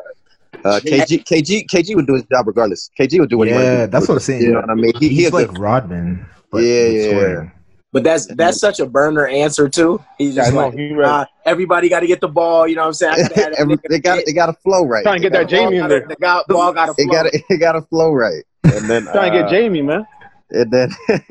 Uh, 0.65 0.81
KG, 0.81 1.25
KG, 1.25 1.67
KG 1.67 1.95
would 1.95 2.07
do 2.07 2.15
his 2.15 2.25
job 2.25 2.47
regardless. 2.47 2.91
KG 2.99 3.21
would 3.21 3.31
do 3.31 3.39
what 3.39 3.49
he 3.49 3.55
Yeah, 3.55 3.61
wanted 3.61 3.77
to 3.77 3.87
do. 3.87 3.91
that's 3.93 4.09
what 4.09 4.15
I'm 4.15 4.21
saying. 4.21 4.43
You 4.43 4.53
know 4.53 4.61
what 4.61 4.71
I 4.71 4.75
mean? 4.75 4.93
He, 4.99 5.09
He's 5.09 5.27
he 5.27 5.31
like 5.31 5.49
good- 5.49 5.59
Rodman. 5.59 6.27
but 6.51 6.59
Yeah, 6.63 6.85
with 6.89 7.13
yeah. 7.45 7.51
But 7.91 8.05
that's 8.05 8.27
that's 8.35 8.59
such 8.61 8.81
a 8.81 8.87
burner 8.87 9.27
answer 9.27 9.67
too. 9.69 10.03
He's 10.19 10.37
Yeah, 10.37 10.43
I 10.43 10.45
just 10.47 10.55
know. 10.55 10.67
like, 10.69 10.75
He 10.75 10.93
right. 10.93 11.09
uh, 11.23 11.25
everybody 11.47 11.89
got 11.89 12.01
to 12.01 12.07
get 12.07 12.21
the 12.21 12.29
ball. 12.29 12.69
You 12.69 12.75
know 12.77 12.83
what 12.83 12.89
I'm 12.89 12.93
saying? 12.95 13.29
Gotta 13.35 13.59
Every- 13.59 13.79
they 13.89 13.99
got 13.99 14.25
they 14.27 14.33
got 14.35 14.47
to 14.47 14.53
flow 14.53 14.85
right. 14.85 15.03
Trying 15.05 15.23
to 15.23 15.31
get 15.31 15.33
that 15.33 15.49
Jamie 15.49 15.77
in 15.77 15.83
gotta- 15.83 16.01
there. 16.01 16.07
The 16.09 16.17
guy, 16.17 16.41
ball 16.49 16.73
got 16.75 16.95
to 16.95 17.03
It 17.03 17.11
got 17.11 17.27
it 17.33 17.59
got 17.59 17.73
to 17.73 17.83
flow 17.83 18.13
right. 18.13 18.45
And 18.65 18.91
then 18.91 19.05
Trying 19.05 19.33
to 19.33 19.39
uh, 19.39 19.43
get 19.43 19.51
Jamie, 19.51 19.81
man. 19.81 20.07
and 20.51 20.71
then 20.71 20.91
Trying 21.07 21.27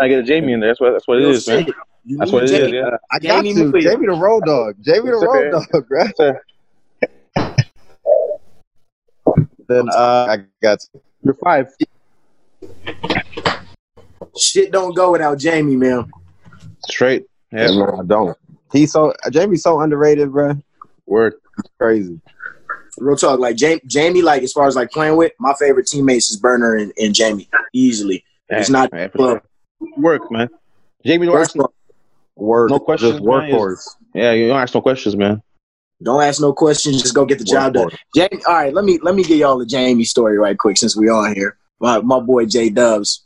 to 0.00 0.08
get 0.08 0.24
Jamie 0.24 0.52
in 0.54 0.60
there. 0.60 0.70
That's 0.70 0.80
what. 0.80 0.92
That's 0.92 1.06
what 1.06 1.18
it 1.18 1.24
is, 1.28 1.46
man. 1.46 1.66
That's 2.16 2.32
what 2.32 2.44
it 2.44 2.50
is. 2.52 2.70
Yeah. 2.72 2.96
I 3.12 3.18
got 3.18 3.44
Jamie 3.44 3.52
to 3.54 3.80
Jamie 3.80 4.06
the 4.06 4.12
road 4.18 4.44
dog. 4.46 4.76
Jamie 4.80 5.10
the 5.10 5.16
road 5.16 5.50
dog, 5.72 5.88
bro. 5.88 6.04
Sir. 6.16 6.40
Then 9.68 9.88
uh, 9.90 10.26
I 10.30 10.36
got 10.62 10.80
to. 10.80 11.00
You're 11.22 11.34
five. 11.34 11.68
Shit 14.36 14.72
don't 14.72 14.94
go 14.94 15.12
without 15.12 15.38
Jamie, 15.38 15.76
man. 15.76 16.10
Straight. 16.88 17.26
Yeah. 17.52 17.66
No, 17.68 17.98
I 18.00 18.04
don't. 18.04 18.36
He's 18.72 18.92
so 18.92 19.12
Jamie's 19.30 19.62
so 19.62 19.80
underrated, 19.80 20.32
bro. 20.32 20.54
Word. 21.06 21.34
Crazy. 21.78 22.20
Real 22.98 23.16
talk, 23.16 23.38
like 23.38 23.56
Jamie, 23.56 23.80
Jamie, 23.86 24.22
like 24.22 24.42
as 24.42 24.52
far 24.52 24.66
as 24.66 24.74
like 24.76 24.90
playing 24.90 25.16
with, 25.16 25.32
my 25.38 25.54
favorite 25.58 25.86
teammates 25.86 26.30
is 26.30 26.36
Burner 26.36 26.74
and, 26.76 26.92
and 26.98 27.14
Jamie 27.14 27.48
easily. 27.72 28.24
It's 28.48 28.70
not 28.70 28.90
Yeah, 28.92 29.08
for 29.08 29.18
sure. 29.18 29.42
Work, 29.96 30.30
man. 30.32 30.48
Jamie, 31.04 31.26
don't 31.26 31.36
First 31.36 31.50
ask, 31.50 31.56
of 31.56 31.60
all, 31.62 31.74
Word. 32.36 32.70
No 32.70 32.78
questions, 32.80 33.12
Just 33.12 33.24
man. 33.24 33.50
workhorse. 33.50 33.88
yeah, 34.14 34.32
you 34.32 34.48
don't 34.48 34.58
ask 34.60 34.74
no 34.74 34.80
questions, 34.80 35.14
man. 35.16 35.42
Don't 36.02 36.22
ask 36.22 36.40
no 36.40 36.52
questions, 36.52 37.02
just 37.02 37.14
go 37.14 37.24
get 37.24 37.38
the 37.38 37.44
job 37.44 37.74
done. 37.74 37.90
Jamie, 38.14 38.42
all 38.46 38.54
right, 38.54 38.72
let 38.72 38.84
me 38.84 38.98
let 39.02 39.14
me 39.14 39.24
give 39.24 39.38
y'all 39.38 39.58
the 39.58 39.66
Jamie 39.66 40.04
story 40.04 40.38
right 40.38 40.56
quick 40.56 40.78
since 40.78 40.96
we 40.96 41.08
on 41.08 41.34
here. 41.34 41.58
My 41.80 42.00
my 42.00 42.20
boy 42.20 42.46
J 42.46 42.70
Dubs. 42.70 43.24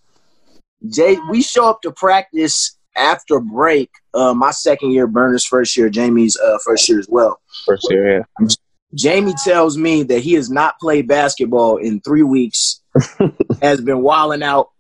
Jay, 0.88 1.16
we 1.30 1.42
show 1.42 1.68
up 1.68 1.82
to 1.82 1.92
practice 1.92 2.76
after 2.96 3.40
break. 3.40 3.90
Uh, 4.14 4.34
my 4.34 4.50
second 4.50 4.90
year, 4.92 5.06
Burner's 5.06 5.44
first 5.44 5.76
year, 5.76 5.88
Jamie's 5.88 6.36
uh, 6.36 6.58
first 6.64 6.88
year 6.88 6.98
as 6.98 7.08
well. 7.08 7.40
First 7.66 7.86
year, 7.90 8.26
yeah. 8.40 8.48
Jamie 8.94 9.34
tells 9.44 9.78
me 9.78 10.02
that 10.02 10.20
he 10.20 10.34
has 10.34 10.50
not 10.50 10.78
played 10.80 11.08
basketball 11.08 11.76
in 11.76 12.00
three 12.00 12.22
weeks, 12.22 12.80
has 13.62 13.80
been 13.80 14.02
wilding 14.02 14.42
out, 14.42 14.70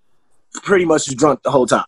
pretty 0.64 0.84
much 0.84 1.06
drunk 1.16 1.42
the 1.42 1.50
whole 1.50 1.66
time. 1.66 1.84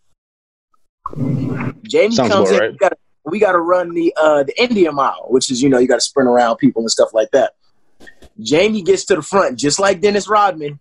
Jamie 1.83 2.15
Sounds 2.15 2.33
comes 2.33 2.51
in. 2.51 2.59
right. 2.59 2.79
Got 2.79 2.93
we 3.25 3.39
got 3.39 3.53
to 3.53 3.59
run 3.61 3.95
the 3.95 4.13
uh, 4.17 4.43
the 4.45 4.61
India 4.63 4.93
mile, 4.93 5.27
which 5.29 5.51
is 5.51 5.63
you 5.63 5.69
know 5.69 5.79
you 5.79 5.89
got 5.89 5.97
to 5.97 6.01
sprint 6.01 6.29
around 6.29 6.57
people 6.57 6.83
and 6.83 6.91
stuff 6.91 7.11
like 7.15 7.31
that. 7.33 7.55
Jamie 8.41 8.83
gets 8.83 9.05
to 9.07 9.17
the 9.17 9.23
front 9.23 9.59
just 9.59 9.79
like 9.79 10.01
Dennis 10.01 10.29
Rodman, 10.29 10.81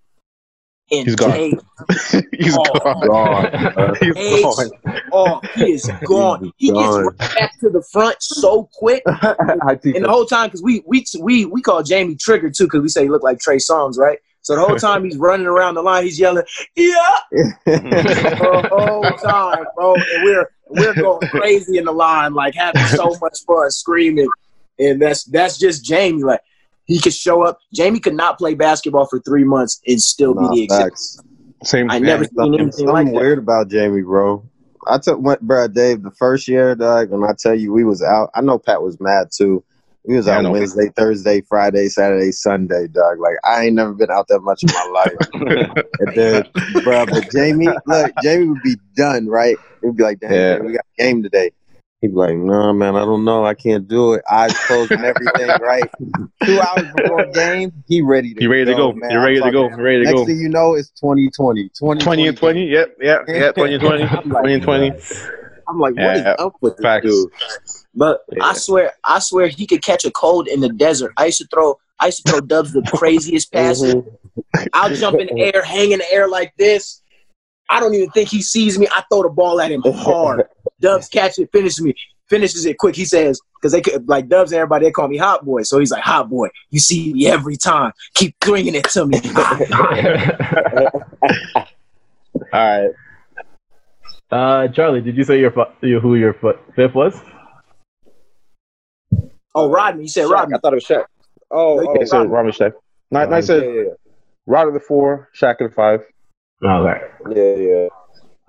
and 0.92 1.06
He's 1.08 1.16
gone. 1.16 1.32
Jay, 1.32 1.54
He's 2.40 2.56
gone. 2.56 3.08
Gone. 3.08 3.96
He's 4.02 4.16
Hey, 4.18 4.42
gone. 4.42 4.70
oh, 5.14 5.42
he 5.56 5.72
is 5.74 5.90
gone. 6.06 6.52
He 6.58 6.68
gets 6.68 6.80
Gone. 6.80 7.04
right 7.06 7.18
back 7.18 7.60
to 7.62 7.70
the 7.70 7.84
front 7.92 8.18
so 8.22 8.70
quick. 8.74 9.04
I 9.08 9.76
think 9.76 9.96
And 9.96 10.06
the 10.06 10.10
whole 10.10 10.26
time, 10.26 10.48
because 10.48 10.64
we 10.64 10.84
we 10.88 11.06
we 11.20 11.46
we 11.46 11.62
call 11.62 11.84
Jamie 11.84 12.16
Trigger 12.16 12.50
too, 12.50 12.66
because 12.66 12.82
we 12.82 12.90
say 12.90 13.04
he 13.04 13.10
look 13.10 13.24
like 13.24 13.40
Trey 13.40 13.58
Songz, 13.58 13.98
right? 13.98 14.18
So 14.42 14.56
the 14.56 14.62
whole 14.62 14.76
time 14.76 15.06
he's 15.06 15.16
running 15.16 15.46
around 15.48 15.76
the 15.76 15.82
line, 15.82 16.04
he's 16.04 16.20
yelling, 16.20 16.44
"Yeah!" 16.76 17.20
the 17.66 18.68
whole 18.70 19.04
time, 19.20 19.64
bro. 19.76 19.96
And 19.96 20.24
we're 20.24 20.50
we're 20.74 20.94
going 20.96 21.28
crazy 21.30 21.78
in 21.78 21.86
the 21.86 21.92
line, 21.92 22.34
like 22.34 22.56
having 22.56 22.84
so 22.88 23.16
much 23.22 23.40
fun, 23.48 23.70
screaming. 23.72 24.28
And 24.80 25.02
that's 25.02 25.24
that's 25.26 25.58
just 25.58 25.84
Jamie. 25.86 26.24
Like 26.24 26.42
he 26.86 27.00
could 27.00 27.14
show 27.14 27.44
up. 27.44 27.60
Jamie 27.74 28.00
could 28.00 28.16
not 28.16 28.38
play 28.38 28.54
basketball 28.56 29.06
for 29.06 29.20
three 29.20 29.44
months 29.44 29.82
and 29.88 30.02
still 30.02 30.34
Nah, 30.34 30.50
be 30.50 30.56
the 30.58 30.64
exception. 30.64 30.90
facts. 30.90 31.20
Same. 31.64 31.90
I 31.92 31.96
yeah. 31.96 32.00
never 32.00 32.24
seen 32.26 32.36
Something, 32.36 32.60
anything 32.60 32.86
like 32.88 32.98
something 33.08 33.14
that. 33.14 33.20
weird 33.22 33.38
about 33.40 33.70
Jamie, 33.70 34.02
bro. 34.02 34.44
I 34.86 34.98
took 34.98 35.18
what, 35.20 35.40
bro, 35.40 35.68
Dave, 35.70 36.04
the 36.04 36.12
first 36.12 36.46
year, 36.50 36.76
dog, 36.76 37.10
when 37.12 37.24
I 37.24 37.34
tell 37.40 37.56
you 37.56 37.72
we 37.72 37.86
was 37.86 38.02
out. 38.04 38.32
I 38.36 38.42
know 38.42 38.60
Pat 38.60 38.82
was 38.82 39.00
mad 39.00 39.30
too. 39.32 39.64
We 40.06 40.16
was 40.18 40.28
Yeah, 40.28 40.34
I 40.34 40.36
out 40.38 40.42
know. 40.44 40.52
Wednesday, 40.52 40.90
Thursday, 40.96 41.42
Friday, 41.42 41.88
Saturday, 41.88 42.32
Sunday, 42.32 42.88
dog. 42.88 43.20
Like 43.20 43.36
I 43.46 43.66
ain't 43.66 43.76
never 43.76 43.94
been 43.94 44.12
out 44.12 44.28
that 44.28 44.42
much 44.42 44.62
in 44.64 44.70
my 44.74 44.92
life. 44.94 45.76
and 46.00 46.16
then, 46.16 46.44
bro, 46.84 47.06
but 47.06 47.30
Jamie, 47.32 47.70
look, 47.88 48.12
Jamie 48.22 48.48
would 48.50 48.62
be 48.64 48.76
done, 48.96 49.28
right? 49.28 49.58
He'd 49.82 49.96
be 49.96 50.04
like, 50.04 50.20
"Damn, 50.20 50.32
Yeah. 50.34 50.54
man, 50.58 50.66
we 50.66 50.74
got 50.74 50.86
a 51.00 51.04
game 51.04 51.24
today." 51.24 51.52
He'd 52.02 52.10
be 52.10 52.16
like, 52.16 52.36
"No, 52.36 52.74
man, 52.74 52.98
I 52.98 53.06
don't 53.06 53.24
know. 53.24 53.46
I 53.46 53.54
can't 53.54 53.88
do 53.88 54.12
it. 54.14 54.24
Eyes 54.30 54.54
closed 54.68 54.92
and 54.92 55.06
everything, 55.06 55.48
right?" 55.62 55.90
Two 56.44 56.60
hours 56.60 56.86
before 56.98 57.26
game, 57.34 57.72
he 57.88 58.02
ready 58.02 58.34
to. 58.34 58.42
You 58.44 58.52
ready 58.52 58.66
to 58.66 58.74
go? 58.76 58.92
man. 58.92 59.10
You're 59.10 59.24
ready 59.24 59.40
to 59.42 59.52
go. 59.52 59.64
talking- 59.70 59.78
You're 59.78 59.86
ready 59.86 59.98
to 60.00 60.04
Next 60.04 60.14
go. 60.14 60.18
Next 60.20 60.28
thing 60.28 60.42
you 60.42 60.50
know, 60.50 60.74
it's 60.74 60.90
2020. 61.00 61.70
2020. 61.70 62.04
20 62.04 62.28
and 62.28 62.38
20. 62.38 62.66
Yep, 62.68 62.98
yep, 63.00 63.22
yep. 63.30 63.56
20 63.56 63.74
and 63.76 63.82
20. 63.84 64.04
I'm 64.04 64.30
like, 64.30 64.42
20 64.42 64.54
and 64.56 64.64
20. 64.64 64.92
I'm 65.66 65.80
like, 65.80 65.96
what 65.96 66.18
is 66.18 66.24
Yeah, 66.24 66.36
up 66.40 66.56
with 66.60 66.76
this 66.76 67.02
dude? 67.04 67.32
But 67.96 68.22
Yeah. 68.32 68.46
I 68.46 68.54
swear, 68.54 68.94
I 69.04 69.20
swear 69.20 69.48
he 69.48 69.68
could 69.68 69.84
catch 69.84 70.04
a 70.06 70.12
cold 70.12 70.48
in 70.48 70.62
the 70.62 70.70
desert. 70.70 71.14
I 71.18 71.26
used 71.26 71.38
to 71.40 71.48
throw, 71.48 71.78
I 72.00 72.08
used 72.08 72.26
to 72.26 72.32
throw 72.32 72.42
Dubs 72.42 72.74
the 72.74 72.82
craziest 72.82 73.52
passes. 73.54 73.96
I'll 74.74 74.96
jump 74.96 75.20
in 75.20 75.28
the 75.28 75.40
air, 75.40 75.64
hang 75.64 75.92
in 75.92 76.00
the 76.00 76.12
air 76.12 76.28
like 76.28 76.54
this. 76.58 77.02
I 77.70 77.80
don't 77.80 77.94
even 77.94 78.10
think 78.12 78.30
he 78.30 78.42
sees 78.42 78.78
me. 78.78 78.88
I 78.92 79.04
throw 79.12 79.24
the 79.24 79.30
ball 79.30 79.62
at 79.62 79.72
him 79.72 79.82
hard. 79.86 80.48
Dubs 80.80 81.08
catch 81.08 81.40
it, 81.40 81.50
finishes 81.52 81.82
me, 81.82 81.94
finishes 82.30 82.66
it 82.66 82.78
quick. 82.78 82.96
He 82.96 83.06
says, 83.06 83.40
because 83.56 83.72
they 83.72 83.82
could 83.82 84.10
like 84.10 84.28
Dubs 84.28 84.52
and 84.52 84.60
everybody, 84.60 84.86
they 84.86 84.92
call 84.92 85.08
me 85.08 85.18
Hot 85.18 85.46
Boy. 85.46 85.64
So 85.64 85.80
he's 85.80 85.92
like, 85.92 86.04
Hot 86.04 86.30
Boy, 86.30 86.50
you 86.72 86.80
see 86.80 87.14
me 87.14 87.28
every 87.28 87.56
time. 87.58 87.94
Keep 88.16 88.38
bringing 88.40 88.76
it 88.76 88.86
to 88.90 89.06
me. 89.06 89.20
All 92.52 92.60
right. 92.60 92.92
uh, 94.32 94.68
Charlie, 94.70 95.02
did 95.02 95.16
you 95.16 95.24
say 95.24 95.40
your, 95.40 95.52
fi- 95.52 95.72
your 95.82 96.02
who 96.02 96.16
your 96.16 96.34
fi- 96.34 96.60
fifth 96.76 96.96
was? 96.96 97.20
Oh, 99.56 99.70
Rodney, 99.70 100.04
you 100.04 100.10
said 100.10 100.26
Shaq, 100.26 100.32
Rodney. 100.32 100.56
I 100.56 100.60
thought 100.60 100.74
it 100.74 100.76
was 100.76 100.86
Shaq. 100.86 101.06
Oh, 101.52 101.80
oh 101.80 101.92
Okay, 101.92 102.06
so 102.06 102.24
Robin 102.26 102.52
Shaq. 102.52 102.74
Nice, 103.12 103.30
nice. 103.30 103.50
yeah, 103.50 103.60
said 103.60 103.64
yeah, 103.64 103.84
Rod 104.46 104.68
at 104.68 104.74
the 104.74 104.80
four, 104.80 105.30
Shaq 105.40 105.62
at 105.62 105.70
the 105.70 105.70
five. 105.70 106.02
Okay. 106.64 107.02
yeah, 107.36 107.56
yeah. 107.56 107.88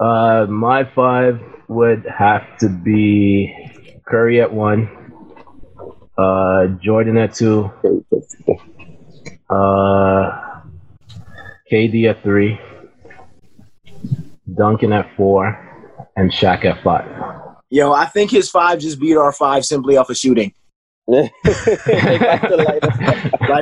Uh, 0.00 0.46
my 0.48 0.84
five 0.94 1.40
would 1.68 2.04
have 2.06 2.58
to 2.58 2.68
be 2.68 3.54
Curry 4.06 4.40
at 4.40 4.52
one, 4.52 4.88
uh, 6.16 6.66
Jordan 6.82 7.16
at 7.16 7.34
two, 7.34 7.70
uh, 9.50 10.60
KD 11.70 12.10
at 12.10 12.22
three, 12.22 12.58
Duncan 14.52 14.92
at 14.92 15.14
four, 15.16 15.58
and 16.16 16.32
Shaq 16.32 16.64
at 16.64 16.82
five. 16.82 17.08
Yo, 17.70 17.92
I 17.92 18.06
think 18.06 18.30
his 18.30 18.50
five 18.50 18.78
just 18.78 19.00
beat 19.00 19.16
our 19.16 19.32
five 19.32 19.64
simply 19.64 19.96
off 19.96 20.10
of 20.10 20.16
shooting. 20.16 20.54
Like 21.06 21.32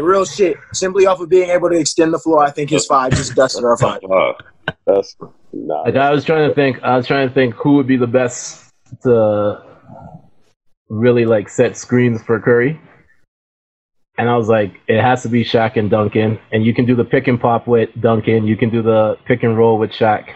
real 0.03 0.25
shit. 0.25 0.57
Simply 0.73 1.07
off 1.07 1.21
of 1.21 1.29
being 1.29 1.51
able 1.51 1.71
to 1.71 1.77
extend 1.77 2.15
the 2.15 2.19
floor, 2.19 2.43
I 2.45 2.51
think 2.51 2.71
his 2.71 2.87
five 2.87 3.13
just 3.13 3.35
dusted 3.35 3.65
our 3.65 3.77
five. 3.77 4.01
Fuck. 4.03 4.45
That's 4.87 5.17
nah. 5.53 5.83
Like 5.83 5.97
I 5.97 6.11
was 6.11 6.25
trying 6.25 6.49
to 6.49 6.55
think, 6.55 6.83
I 6.83 6.97
was 6.97 7.07
trying 7.07 7.29
to 7.29 7.35
think 7.35 7.55
who 7.55 7.75
would 7.75 7.87
be 7.87 7.97
the 7.97 8.07
best 8.07 8.71
to 9.03 9.63
really 10.89 11.25
like 11.27 11.49
set 11.49 11.77
screens 11.77 12.23
for 12.23 12.39
Curry. 12.41 12.81
And 14.19 14.29
I 14.29 14.37
was 14.37 14.49
like, 14.49 14.75
it 14.89 15.01
has 15.01 15.23
to 15.23 15.29
be 15.29 15.43
Shaq 15.45 15.77
and 15.77 15.91
Duncan. 15.91 16.39
And 16.53 16.65
you 16.65 16.75
can 16.75 16.85
do 16.85 16.95
the 16.95 17.05
pick 17.05 17.29
and 17.29 17.41
pop 17.41 17.67
with 17.67 17.89
Duncan. 18.01 18.47
You 18.47 18.57
can 18.57 18.71
do 18.71 18.83
the 18.83 19.17
pick 19.27 19.43
and 19.43 19.57
roll 19.57 19.79
with 19.79 19.91
Shaq 19.91 20.29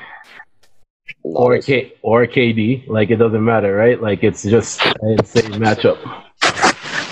or 1.23 1.59
K 1.61 1.93
or 2.03 2.27
KD. 2.27 2.89
Like 2.89 3.11
it 3.11 3.17
doesn't 3.17 3.45
matter, 3.45 3.77
right? 3.77 4.01
Like 4.01 4.25
it's 4.25 4.43
just 4.43 4.85
an 4.85 5.19
insane 5.19 5.53
matchup. 5.53 6.25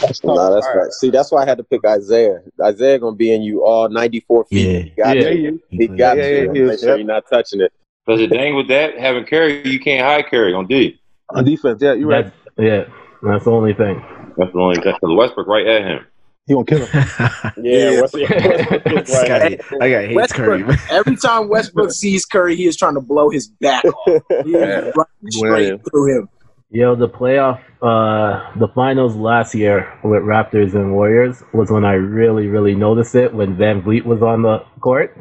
That's 0.07 0.19
tough. 0.21 0.37
No, 0.37 0.55
that's 0.55 0.67
All 0.67 0.75
right. 0.77 0.93
See, 0.93 1.11
that's 1.11 1.31
why 1.33 1.43
I 1.43 1.47
had 1.47 1.59
to 1.59 1.65
pick 1.65 1.81
Isiah. 1.85 2.41
Isiah 2.67 2.99
gonna 2.99 3.17
be 3.17 3.33
in 3.33 3.43
you 3.43 3.65
all 3.65 3.89
94 3.89 4.45
feet. 4.47 4.59
Yeah. 4.69 4.79
He 4.81 4.91
got 4.91 5.17
Yeah. 5.17 5.29
you. 5.31 5.63
He 5.71 5.87
got 5.89 6.17
Yeah, 6.17 6.23
yeah, 6.25 6.29
you. 6.29 6.47
yeah, 6.47 6.53
he 6.53 6.61
Make 6.63 6.79
sure 6.81 6.89
yep. 6.91 6.99
you're 6.99 7.07
not 7.07 7.25
touching 7.31 7.61
it. 7.61 7.73
Because 8.07 8.21
the 8.21 8.29
thing 8.29 8.55
with 8.55 8.69
that, 8.69 8.99
having 8.99 9.25
Curry, 9.25 9.67
you 9.67 9.81
can't 9.81 10.05
hide 10.05 10.27
Curry 10.31 10.53
on 10.53 10.67
D. 10.67 11.01
On 11.31 11.45
defense, 11.45 11.81
yeah, 11.83 11.95
you're 11.95 12.09
right. 12.09 12.31
Yeah, 12.59 12.85
that's 13.23 13.45
the 13.45 13.51
only 13.51 13.73
thing. 13.73 14.03
That's 14.37 14.53
the 14.53 14.59
only 14.59 14.77
thing. 14.77 14.93
Because 15.01 15.17
Westbrook 15.17 15.47
right 15.47 15.67
at 15.67 15.83
him. 15.83 16.07
He 16.47 16.53
gonna 16.53 16.67
kill 16.67 16.85
him. 16.85 17.07
Yeah, 17.57 18.01
what's 18.03 18.13
this 18.13 18.29
right. 18.31 19.61
I 19.81 19.89
got 19.89 20.05
hates 20.05 20.33
Curry. 20.35 20.63
Westbrook, 20.63 20.91
every 20.91 21.17
time 21.17 21.49
Westbrook 21.49 21.91
sees 21.93 22.27
Curry, 22.27 22.55
he 22.57 22.67
is 22.67 22.77
trying 22.77 22.95
to 22.95 23.01
blow 23.01 23.31
his 23.31 23.49
back 23.49 23.83
off. 23.87 24.23
He 24.45 24.55
is 24.55 24.95
running 24.95 25.31
straight 25.31 25.69
Yeah. 25.69 25.77
through 25.91 26.19
him. 26.19 26.29
Yo, 26.75 26.97
the 26.97 27.09
playoff, 27.09 27.61
uh, 27.83 28.51
the 28.59 28.67
finals 28.75 29.15
last 29.15 29.55
year 29.55 29.97
with 30.03 30.23
Raptors 30.25 30.75
and 30.75 30.93
Warriors 30.93 31.41
was 31.53 31.71
when 31.71 31.85
I 31.85 31.93
really, 31.93 32.49
really 32.49 32.75
noticed 32.75 33.15
it 33.15 33.33
when 33.33 33.55
VanVleet 33.57 34.05
was 34.05 34.23
on 34.23 34.43
the 34.43 34.59
court, 34.81 35.17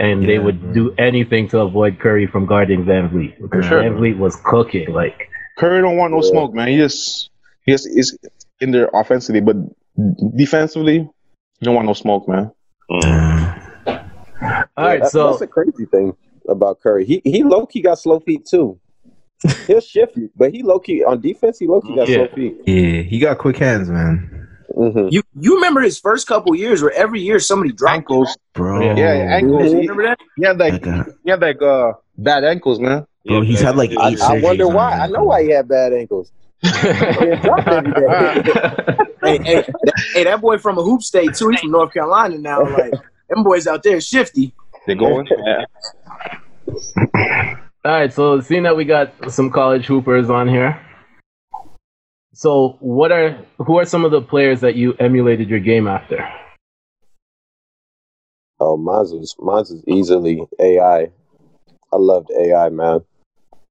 and 0.00 0.24
they 0.24 0.32
Yeah, 0.32 0.38
would 0.40 0.60
man. 0.60 0.72
do 0.74 0.92
anything 0.98 1.46
to 1.50 1.60
avoid 1.60 2.00
Curry 2.00 2.26
from 2.26 2.46
guarding 2.46 2.84
VanVleet. 2.84 3.40
Because 3.40 3.66
sure. 3.66 3.80
VanVleet 3.80 4.18
was 4.18 4.34
cooking. 4.44 4.92
Like, 4.92 5.28
Curry 5.56 5.80
don't 5.82 5.96
want 5.96 6.10
no 6.14 6.16
Yeah. 6.20 6.30
smoke, 6.30 6.52
man. 6.52 6.66
He 6.66 6.78
just 6.78 7.30
he 7.64 7.70
just 7.70 7.86
is 7.86 8.18
in 8.60 8.72
there 8.72 8.90
offensively, 8.92 9.40
but 9.40 9.54
defensively, 10.36 11.08
he 11.60 11.64
don't 11.64 11.76
want 11.76 11.86
no 11.86 11.92
smoke, 11.92 12.26
man. 12.26 12.50
Mm. 12.90 13.62
all 13.86 14.84
right, 14.84 15.00
that- 15.02 15.12
so 15.12 15.28
that's 15.28 15.38
the 15.38 15.46
crazy 15.46 15.84
thing 15.84 16.16
about 16.48 16.80
Curry. 16.80 17.04
He 17.04 17.22
he 17.22 17.44
low 17.44 17.66
key 17.66 17.82
got 17.82 18.00
slow 18.00 18.18
feet 18.18 18.46
too. 18.46 18.80
He'll 19.66 19.80
shift 19.80 20.16
you, 20.16 20.30
but 20.36 20.52
he 20.52 20.62
low 20.62 20.78
key 20.80 21.04
on 21.04 21.20
defense. 21.20 21.58
He 21.58 21.66
low 21.66 21.80
key 21.80 21.94
got 21.94 22.08
Yeah. 22.08 22.16
slow 22.16 22.28
feet. 22.34 22.56
yeah, 22.66 23.02
he 23.02 23.18
got 23.18 23.38
quick 23.38 23.56
hands, 23.56 23.88
man. 23.90 24.48
hmm 24.74 25.08
You 25.10 25.22
you 25.38 25.54
remember 25.56 25.80
his 25.80 25.98
first 25.98 26.26
couple 26.26 26.54
years 26.54 26.82
where 26.82 26.92
every 26.92 27.20
year 27.20 27.38
somebody 27.38 27.72
dropped 27.72 27.94
Ankles, 27.96 28.36
Bro. 28.54 28.80
Yeah, 28.96 29.14
yeah, 29.14 29.36
ankles. 29.36 29.62
him. 29.72 29.80
He, 29.80 29.88
Remember 29.88 30.02
that? 30.04 30.18
Yeah, 30.36 30.52
like 30.52 30.72
Like 30.72 30.82
that. 31.24 31.40
like 31.40 31.62
uh 31.62 31.92
bad 32.16 32.44
ankles, 32.44 32.80
man. 32.80 33.06
Bro, 33.26 33.42
he's 33.42 33.60
had 33.60 33.76
like 33.76 33.90
I, 33.98 34.10
eight 34.10 34.22
I 34.22 34.38
wonder 34.40 34.68
why. 34.68 34.92
I 34.92 35.06
know 35.08 35.24
why 35.24 35.42
he 35.42 35.50
had 35.50 35.68
bad 35.68 35.92
ankles. 35.92 36.32
He 36.62 36.68
had 36.70 37.42
dropped 37.42 37.68
every 37.68 37.92
day. 37.92 38.06
hey, 39.22 39.38
hey, 39.44 39.62
that, 39.84 39.94
hey, 40.14 40.24
that 40.24 40.40
boy 40.40 40.58
from 40.58 40.78
a 40.78 40.82
hoop 40.82 41.02
state 41.02 41.34
too. 41.34 41.50
He's 41.50 41.60
from 41.60 41.70
North 41.70 41.92
Carolina 41.92 42.38
now. 42.38 42.66
Like 42.68 42.94
them 43.28 43.44
boys 43.44 43.66
out 43.66 43.82
there 43.82 44.00
shifty. 44.00 44.54
They're 44.86 44.96
going. 44.96 45.28
Yeah. 45.46 45.64
All 47.88 47.94
right, 47.94 48.12
so 48.12 48.38
seeing 48.42 48.64
that 48.64 48.76
we 48.76 48.84
got 48.84 49.32
some 49.32 49.48
college 49.48 49.86
hoopers 49.86 50.28
on 50.28 50.46
here, 50.46 50.78
so 52.34 52.76
what 52.80 53.10
are 53.10 53.42
who 53.56 53.78
are 53.78 53.86
some 53.86 54.04
of 54.04 54.10
the 54.10 54.20
players 54.20 54.60
that 54.60 54.74
you 54.74 54.92
emulated 55.00 55.48
your 55.48 55.58
game 55.58 55.88
after? 55.88 56.28
Oh, 58.60 58.76
mine's 58.76 59.12
was 59.12 59.34
mine's 59.38 59.70
is 59.70 59.82
easily 59.88 60.42
AI. 60.60 61.04
I 61.90 61.96
loved 61.96 62.30
AI, 62.30 62.68
man, 62.68 63.00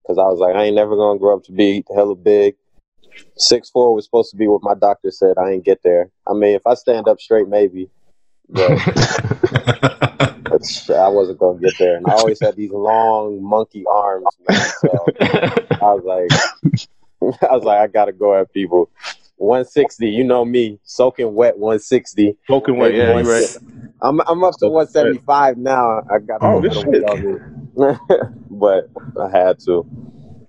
because 0.02 0.18
I 0.18 0.24
was 0.24 0.40
like, 0.40 0.56
I 0.56 0.64
ain't 0.64 0.76
never 0.76 0.96
gonna 0.96 1.20
grow 1.20 1.38
up 1.38 1.44
to 1.44 1.52
be 1.52 1.84
hella 1.96 2.16
big. 2.16 2.56
Six 3.36 3.70
four 3.70 3.94
was 3.94 4.06
supposed 4.06 4.32
to 4.32 4.36
be 4.36 4.48
what 4.48 4.64
my 4.64 4.74
doctor 4.74 5.12
said. 5.12 5.38
I 5.38 5.52
ain't 5.52 5.64
get 5.64 5.84
there. 5.84 6.10
I 6.28 6.34
mean, 6.34 6.56
if 6.56 6.66
I 6.66 6.74
stand 6.74 7.08
up 7.08 7.22
straight, 7.22 7.50
maybe, 7.50 7.92
but, 8.50 8.82
but 8.84 8.98
sh- 8.98 10.37
I 10.90 11.08
wasn't 11.10 11.40
gonna 11.40 11.60
get 11.60 11.78
there. 11.78 11.98
And 11.98 12.08
I 12.08 12.14
always 12.14 12.40
had 12.40 12.56
these 12.56 12.72
long 12.72 13.42
monkey 13.44 13.86
arms, 13.90 14.26
man. 14.48 14.60
So 14.82 15.06
I 15.22 15.94
was 15.94 16.04
like, 16.04 16.32
I 17.50 17.56
was 17.56 17.64
like, 17.64 17.80
I 17.80 17.88
gotta 17.88 18.12
go 18.14 18.40
at 18.40 18.52
people. 18.54 18.90
160, 19.40 20.10
you 20.10 20.24
know 20.24 20.44
me, 20.44 20.80
soaking 20.84 21.34
wet 21.36 21.58
160. 21.60 22.36
Soaking 22.48 22.78
wet, 22.78 22.94
Yeah, 22.94 23.20
you're 23.20 23.24
right. 23.24 23.50
I'm 24.02 24.20
I'm 24.22 24.44
up 24.44 24.56
to 24.60 24.68
175 24.70 25.58
now. 25.58 26.02
I 26.10 26.20
got 26.20 26.42
Oh, 26.42 26.62
to 26.62 26.62
good 26.62 26.74
put 26.74 26.86
a 26.86 26.90
weight 26.90 27.04
on 27.04 27.24
me. 27.24 27.40
but 28.50 28.90
I 29.20 29.30
had 29.30 29.60
to. 29.62 29.86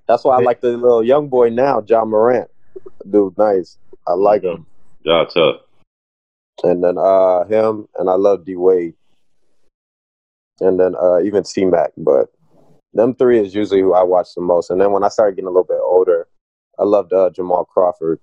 That's 0.06 0.24
why 0.24 0.36
I 0.36 0.40
like 0.40 0.60
the 0.62 0.68
little 0.76 1.04
young 1.04 1.28
boy 1.28 1.50
now, 1.50 1.82
Ja 1.86 2.04
Morant. 2.04 2.50
Dude, 3.10 3.36
nice. 3.36 3.76
I 4.06 4.14
like 4.14 4.42
him. 4.42 4.66
Job 5.04 5.28
tough. 5.32 5.56
And 6.64 6.82
then 6.82 6.96
uh 6.98 7.44
him 7.44 7.88
and 7.98 8.08
I 8.10 8.14
love 8.14 8.44
D 8.44 8.56
Wade. 8.56 8.94
And 10.60 10.78
then 10.78 10.94
uh 10.96 11.20
even 11.20 11.44
T 11.44 11.64
Mac, 11.64 11.92
but 11.96 12.30
them 12.94 13.14
three 13.14 13.38
is 13.38 13.54
usually 13.54 13.80
who 13.80 13.94
I 13.94 14.02
watch 14.02 14.28
the 14.34 14.40
most. 14.40 14.70
And 14.70 14.80
then 14.80 14.92
when 14.92 15.04
I 15.04 15.08
started 15.08 15.36
getting 15.36 15.46
a 15.46 15.50
little 15.50 15.64
bit 15.64 15.80
older, 15.82 16.26
I 16.78 16.84
loved 16.84 17.12
uh, 17.12 17.30
Jamal 17.30 17.64
Crawford. 17.64 18.20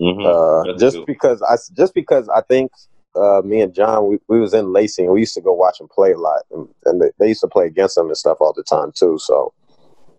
Mm-hmm. 0.00 0.26
Uh, 0.26 0.78
just 0.78 0.96
good. 0.96 1.06
because 1.06 1.42
I 1.42 1.56
just 1.74 1.94
because 1.94 2.28
I 2.28 2.40
think 2.42 2.72
uh, 3.14 3.42
me 3.44 3.60
and 3.60 3.74
John 3.74 4.08
we, 4.08 4.18
we 4.28 4.40
was 4.40 4.54
in 4.54 4.72
Lacing. 4.72 5.10
We 5.10 5.20
used 5.20 5.34
to 5.34 5.40
go 5.40 5.52
watch 5.52 5.80
him 5.80 5.88
play 5.88 6.12
a 6.12 6.18
lot, 6.18 6.42
and, 6.50 6.68
and 6.84 7.00
they, 7.00 7.10
they 7.18 7.28
used 7.28 7.40
to 7.42 7.48
play 7.48 7.66
against 7.66 7.98
him 7.98 8.06
and 8.06 8.16
stuff 8.16 8.38
all 8.40 8.52
the 8.52 8.62
time 8.62 8.92
too. 8.94 9.18
So 9.20 9.52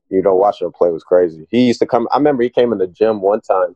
you 0.09 0.21
know, 0.21 0.35
watching 0.35 0.67
him 0.67 0.73
play 0.73 0.91
was 0.91 1.03
crazy. 1.03 1.47
He 1.49 1.67
used 1.67 1.79
to 1.79 1.85
come. 1.85 2.07
I 2.11 2.17
remember 2.17 2.43
he 2.43 2.49
came 2.49 2.71
in 2.71 2.77
the 2.77 2.87
gym 2.87 3.21
one 3.21 3.41
time, 3.41 3.75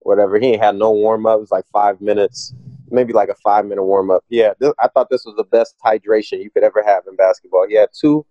whatever. 0.00 0.38
He 0.38 0.46
ain't 0.46 0.62
had 0.62 0.76
no 0.76 0.90
warm 0.92 1.26
up. 1.26 1.36
It 1.36 1.40
was 1.40 1.50
like 1.50 1.64
five 1.72 2.00
minutes, 2.00 2.54
maybe 2.92 3.12
like 3.12 3.28
a 3.28 3.34
five 3.36 3.64
minute 3.64 3.82
warm 3.82 4.10
up. 4.10 4.24
Yeah, 4.28 4.52
this, 4.60 4.72
I 4.78 4.88
thought 4.88 5.08
this 5.10 5.24
was 5.24 5.34
the 5.36 5.44
best 5.44 5.74
hydration 5.84 6.42
you 6.42 6.50
could 6.50 6.62
ever 6.62 6.82
have 6.84 7.04
in 7.08 7.16
basketball. 7.16 7.66
He 7.68 7.74
had 7.74 7.88
two 7.98 8.24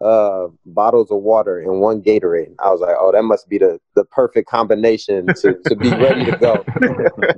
uh 0.00 0.46
bottles 0.64 1.10
of 1.10 1.18
water 1.18 1.58
and 1.58 1.80
one 1.80 2.00
Gatorade. 2.00 2.54
I 2.60 2.70
was 2.70 2.80
like, 2.80 2.94
oh, 2.98 3.12
that 3.12 3.22
must 3.22 3.48
be 3.48 3.58
the 3.58 3.80
the 3.94 4.04
perfect 4.04 4.48
combination 4.48 5.26
to, 5.26 5.58
to 5.66 5.76
be 5.76 5.90
ready 5.90 6.24
to 6.24 6.36
go. 6.36 6.54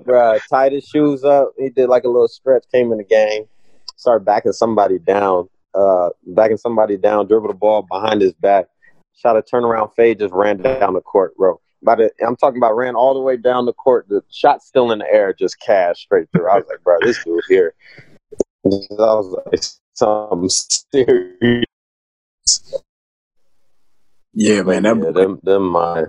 Bruh, 0.04 0.40
tied 0.48 0.72
his 0.72 0.84
shoes 0.84 1.24
up. 1.24 1.52
He 1.58 1.70
did 1.70 1.88
like 1.88 2.04
a 2.04 2.08
little 2.08 2.28
stretch, 2.28 2.64
came 2.72 2.92
in 2.92 2.98
the 2.98 3.04
game, 3.04 3.44
started 3.96 4.24
backing 4.24 4.52
somebody 4.52 4.98
down, 4.98 5.48
uh, 5.74 6.10
backing 6.26 6.58
somebody 6.58 6.96
down, 6.96 7.26
dribbled 7.26 7.50
the 7.50 7.54
ball 7.54 7.86
behind 7.90 8.20
his 8.20 8.34
back, 8.34 8.66
shot 9.14 9.36
a 9.36 9.42
turnaround 9.42 9.94
fade, 9.94 10.18
just 10.18 10.34
ran 10.34 10.58
down 10.58 10.94
the 10.94 11.00
court, 11.00 11.34
bro. 11.36 11.60
By 11.82 11.96
the, 11.96 12.10
I'm 12.26 12.36
talking 12.36 12.58
about 12.58 12.76
ran 12.76 12.94
all 12.94 13.14
the 13.14 13.20
way 13.20 13.36
down 13.36 13.64
the 13.64 13.72
court. 13.72 14.06
The 14.08 14.22
shot 14.30 14.62
still 14.62 14.92
in 14.92 14.98
the 14.98 15.10
air, 15.10 15.32
just 15.32 15.58
cash 15.60 16.00
straight 16.00 16.28
through. 16.32 16.50
I 16.50 16.56
was 16.56 16.66
like, 16.68 16.82
bro, 16.84 16.98
this 17.00 17.22
dude 17.24 17.42
here. 17.48 17.74
I 18.34 18.68
was 18.68 19.36
like, 19.46 19.62
something 19.94 20.48
serious. 20.48 21.64
Yeah, 24.34 24.62
man. 24.62 24.82
That 24.82 24.96
Yeah, 25.04 25.10
them, 25.12 25.40
them 25.42 25.68
my, 25.68 26.04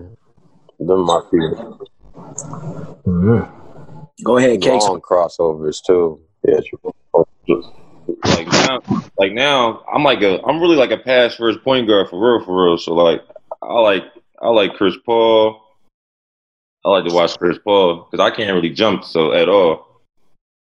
them 0.80 1.06
my 1.06 1.22
people. 1.32 1.88
Mhm. 3.06 3.52
Go 4.24 4.38
ahead, 4.38 4.62
Cakes. 4.62 4.86
Long 4.86 5.02
crossovers 5.02 5.82
too. 5.84 6.22
Yeah, 6.44 6.60
true. 6.60 6.94
like 8.24 8.48
now, 8.48 8.82
like 9.18 9.32
now, 9.32 9.84
I'm 9.92 10.04
like 10.04 10.22
a, 10.22 10.42
I'm 10.44 10.60
really 10.62 10.76
like 10.76 10.92
a 10.92 10.98
pass 10.98 11.36
first 11.36 11.64
point 11.64 11.88
guard 11.88 12.10
for 12.10 12.20
real, 12.20 12.46
for 12.46 12.66
real. 12.66 12.78
So 12.78 12.94
like, 12.94 13.22
I 13.62 13.74
like, 13.80 14.04
I 14.42 14.50
like 14.50 14.74
Chris 14.74 14.96
Paul. 15.06 15.61
I 16.86 16.90
like 16.90 17.06
to 17.08 17.14
watch 17.14 17.38
Chris 17.38 17.58
Paul 17.64 18.08
because 18.10 18.24
I 18.24 18.36
can't 18.36 18.54
really 18.54 18.70
jump 18.72 19.04
so 19.04 19.34
at 19.34 19.48
all. 19.50 19.88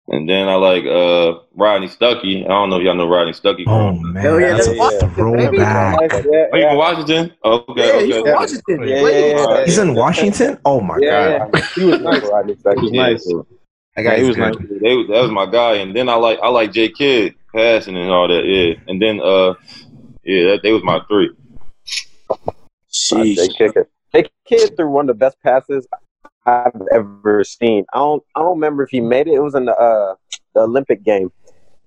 And 0.07 0.29
then 0.29 0.47
I 0.47 0.53
like 0.55 0.85
uh 0.85 1.39
Rodney 1.55 1.87
Stuckey. 1.87 2.45
I 2.45 2.49
don't 2.49 2.69
know 2.69 2.77
if 2.77 2.83
y'all 2.83 2.93
know 2.93 3.07
Rodney 3.09 3.33
Stuckey. 3.33 3.63
Oh 3.67 3.91
man, 3.93 4.21
Hell 4.21 4.39
yeah, 4.39 4.53
that's 4.53 4.67
that's 4.67 4.77
a 4.77 4.77
Washington, 4.77 5.31
baby. 5.33 5.57
throwback. 5.57 6.25
Yeah, 6.31 6.47
Are 6.51 6.57
you 6.59 6.67
from 6.69 6.77
Washington? 6.77 7.33
Okay, 7.43 7.73
Yeah, 7.87 7.93
okay. 7.93 8.05
he's 8.05 8.15
from 8.15 8.31
Washington. 8.33 8.87
Yeah, 8.87 9.01
yeah, 9.01 9.49
yeah. 9.57 9.65
He's 9.65 9.77
in 9.79 9.93
Washington. 9.95 10.57
Oh 10.63 10.79
my 10.79 10.97
Yeah, 10.99 11.39
god, 11.39 11.49
yeah. 11.55 11.67
He 11.75 11.83
was 11.85 12.01
nice. 12.01 12.21
He 12.75 12.81
was 12.83 12.91
nice. 12.91 13.25
that 13.95 14.03
guy 14.03 14.17
he 14.19 14.23
was 14.27 14.35
good. 14.35 14.41
nice. 14.59 14.69
They, 14.69 15.03
that 15.07 15.21
was 15.23 15.31
my 15.31 15.47
guy, 15.47 15.73
and 15.77 15.95
then 15.95 16.07
I 16.07 16.15
like 16.15 16.37
I 16.39 16.49
like 16.49 16.71
J 16.71 16.89
Kidd 16.89 17.33
passing 17.55 17.97
and 17.97 18.11
all 18.11 18.27
that. 18.27 18.45
Yeah, 18.45 18.75
and 18.87 19.01
then 19.01 19.19
uh, 19.21 19.55
yeah, 20.23 20.51
that, 20.51 20.59
they 20.61 20.71
was 20.71 20.83
my 20.83 20.99
three. 21.07 21.31
Sheesh. 22.91 23.35
They 23.37 23.47
kick 23.47 23.75
it. 23.75 23.89
They 24.13 24.29
kid 24.45 24.75
threw 24.77 24.89
one 24.89 25.09
of 25.09 25.15
the 25.15 25.19
best 25.19 25.37
passes 25.41 25.87
I've 26.45 26.81
ever 26.93 27.43
seen. 27.43 27.85
I 27.93 27.97
don't 27.97 28.23
I 28.35 28.41
don't 28.41 28.55
remember 28.55 28.83
if 28.83 28.89
he 28.89 29.01
made 29.01 29.27
it. 29.27 29.33
It 29.33 29.41
was 29.41 29.55
in 29.55 29.65
the 29.65 29.75
uh 29.75 30.15
the 30.53 30.61
Olympic 30.61 31.03
game. 31.03 31.31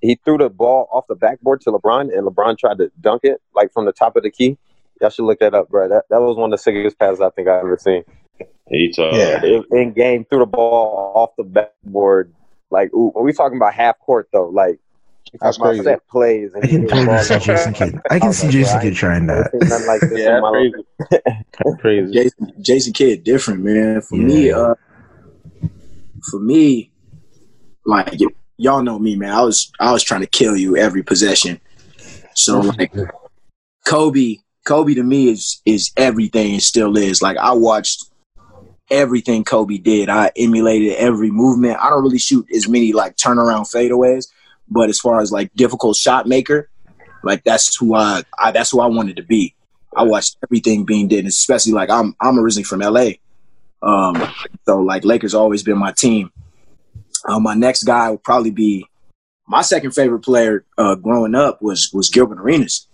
He 0.00 0.18
threw 0.24 0.38
the 0.38 0.48
ball 0.48 0.88
off 0.92 1.06
the 1.08 1.16
backboard 1.16 1.60
to 1.62 1.72
LeBron, 1.72 2.16
and 2.16 2.26
LeBron 2.26 2.58
tried 2.58 2.78
to 2.78 2.90
dunk 3.00 3.22
it 3.24 3.40
like 3.54 3.72
from 3.72 3.84
the 3.84 3.92
top 3.92 4.16
of 4.16 4.22
the 4.22 4.30
key. 4.30 4.56
Y'all 5.00 5.10
should 5.10 5.24
look 5.24 5.40
that 5.40 5.54
up, 5.54 5.68
bro. 5.68 5.88
That 5.88 6.04
that 6.10 6.20
was 6.20 6.36
one 6.36 6.52
of 6.52 6.58
the 6.58 6.62
sickest 6.62 6.98
passes 6.98 7.20
I 7.20 7.30
think 7.30 7.48
I've 7.48 7.64
ever 7.64 7.78
seen. 7.78 8.04
He 8.68 8.92
told 8.92 9.14
Yeah. 9.14 9.42
In, 9.44 9.64
in 9.72 9.92
game, 9.92 10.24
threw 10.24 10.40
the 10.40 10.46
ball 10.46 11.12
off 11.14 11.30
the 11.36 11.44
backboard. 11.44 12.34
Like 12.70 12.92
ooh, 12.92 13.12
we 13.16 13.32
talking 13.32 13.56
about 13.56 13.74
half 13.74 13.98
court 13.98 14.28
though. 14.32 14.48
Like 14.48 14.78
we 14.78 14.87
That's 15.40 15.56
talking 15.56 15.60
about 15.60 15.70
crazy. 15.70 15.84
set 15.84 16.08
plays. 16.08 16.54
And 16.54 16.64
I 16.64 16.66
can 16.68 16.82
he 16.82 16.88
threw 16.88 17.00
the 17.00 17.06
totally 17.06 17.18
see 17.24 17.34
off 17.34 17.40
the 17.40 17.46
Jason 17.46 17.72
Kidd. 17.74 18.00
I 18.10 18.18
can 18.18 18.28
was 18.28 18.36
see 18.38 18.46
like, 18.46 18.52
Jason 18.52 18.72
bro, 18.72 18.78
I 18.80 18.82
Kidd 18.82 18.96
trying 18.96 19.26
never 19.26 19.42
that. 19.42 19.50
seen 19.52 19.68
nothing 19.68 19.86
like 19.86 20.00
this 20.08 20.20
Yeah, 20.20 20.36
in 20.36 20.42
my 20.42 20.48
life. 20.50 20.72
crazy. 21.10 21.78
crazy. 21.80 22.12
Jason, 22.12 22.52
Jason 22.62 22.92
Kidd 22.92 23.24
different, 23.24 23.60
man. 23.62 24.00
For 24.00 24.16
me, 24.16 24.50
uh, 24.52 24.74
for 26.30 26.40
me, 26.40 26.90
like 27.84 28.12
y- 28.18 28.26
y'all 28.56 28.82
know 28.82 28.98
me, 28.98 29.16
man. 29.16 29.32
I 29.32 29.42
was 29.42 29.70
I 29.80 29.92
was 29.92 30.02
trying 30.02 30.20
to 30.22 30.26
kill 30.26 30.56
you 30.56 30.76
every 30.76 31.02
possession. 31.02 31.60
So 32.34 32.60
like 32.60 32.92
Kobe, 33.86 34.36
Kobe 34.66 34.94
to 34.94 35.02
me 35.02 35.28
is 35.30 35.60
is 35.64 35.92
everything 35.96 36.52
and 36.52 36.62
still 36.62 36.96
is. 36.96 37.22
Like 37.22 37.36
I 37.36 37.52
watched 37.52 38.04
everything 38.90 39.44
Kobe 39.44 39.78
did. 39.78 40.08
I 40.08 40.30
emulated 40.36 40.94
every 40.96 41.30
movement. 41.30 41.78
I 41.80 41.90
don't 41.90 42.02
really 42.02 42.18
shoot 42.18 42.46
as 42.54 42.68
many 42.68 42.92
like 42.92 43.16
turnaround 43.16 43.70
fadeaways, 43.72 44.28
but 44.70 44.88
as 44.88 45.00
far 45.00 45.20
as 45.20 45.32
like 45.32 45.52
difficult 45.54 45.96
shot 45.96 46.26
maker, 46.26 46.68
like 47.22 47.44
that's 47.44 47.76
who 47.76 47.94
I, 47.94 48.22
I 48.38 48.52
that's 48.52 48.70
who 48.70 48.80
I 48.80 48.86
wanted 48.86 49.16
to 49.16 49.22
be. 49.22 49.54
I 49.96 50.02
watched 50.02 50.36
everything 50.44 50.84
being 50.84 51.08
did, 51.08 51.26
especially 51.26 51.72
like 51.72 51.90
I'm 51.90 52.14
I'm 52.20 52.38
originally 52.38 52.64
from 52.64 52.80
LA. 52.80 53.12
Um, 53.82 54.32
so 54.66 54.80
like 54.80 55.04
Lakers 55.04 55.34
always 55.34 55.62
been 55.62 55.78
my 55.78 55.92
team. 55.92 56.30
Uh, 57.28 57.38
my 57.38 57.54
next 57.54 57.84
guy 57.84 58.10
would 58.10 58.22
probably 58.22 58.50
be 58.50 58.86
my 59.46 59.62
second 59.62 59.92
favorite 59.92 60.20
player 60.20 60.64
uh, 60.76 60.94
growing 60.94 61.34
up 61.34 61.60
was 61.62 61.90
was 61.92 62.10
Gilbert 62.10 62.38
Arenas. 62.38 62.86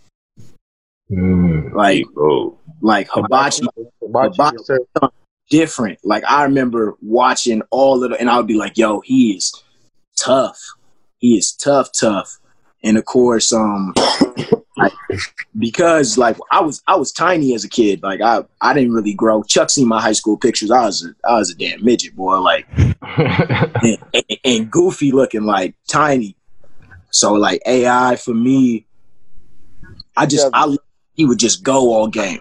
Mm. 1.11 1.75
Like 1.75 2.05
Bro. 2.15 2.59
like 2.81 3.09
Hibachi 3.11 3.67
Hibachi, 4.01 4.37
yes, 4.39 5.11
different. 5.51 5.99
Like 6.05 6.25
I 6.25 6.45
remember 6.45 6.97
watching 7.03 7.63
all 7.71 8.03
of 8.03 8.11
the, 8.11 8.17
and 8.19 8.31
I 8.31 8.37
would 8.37 8.47
be 8.47 8.57
like, 8.57 8.79
"Yo, 8.79 9.01
he 9.01 9.33
is 9.33 9.63
tough. 10.17 10.59
He 11.18 11.37
is 11.37 11.53
tough, 11.53 11.90
tough." 11.98 12.38
And 12.83 12.98
of 12.98 13.07
course, 13.07 13.53
um, 13.53 13.94
like, 14.77 14.92
because 15.59 16.18
like 16.18 16.37
I 16.50 16.61
was 16.61 16.83
I 16.87 16.96
was 16.96 17.12
tiny 17.12 17.55
as 17.55 17.64
a 17.64 17.68
kid. 17.68 18.03
Like 18.03 18.20
I 18.20 18.44
I 18.61 18.74
didn't 18.74 18.92
really 18.92 19.14
grow. 19.14 19.42
Chuck 19.42 19.70
seen 19.70 19.88
my 19.88 20.00
high 20.00 20.12
school 20.12 20.37
pictures. 20.37 20.70
I 20.70 20.85
was 20.85 21.05
a, 21.05 21.29
I 21.29 21.38
was 21.38 21.50
a 21.50 21.55
damn 21.55 21.85
midget 21.85 22.14
boy. 22.14 22.38
Like 22.38 22.66
and, 23.03 23.98
and, 24.12 24.24
and 24.44 24.70
goofy 24.70 25.12
looking, 25.12 25.44
like 25.44 25.74
tiny. 25.88 26.37
So 27.11 27.35
like 27.35 27.62
AI 27.66 28.16
for 28.16 28.35
me, 28.35 28.87
I 30.16 30.27
just 30.27 30.48
I 30.53 30.77
he 31.14 31.24
would 31.24 31.38
just 31.38 31.62
go 31.62 31.92
all 31.92 32.09
game. 32.09 32.40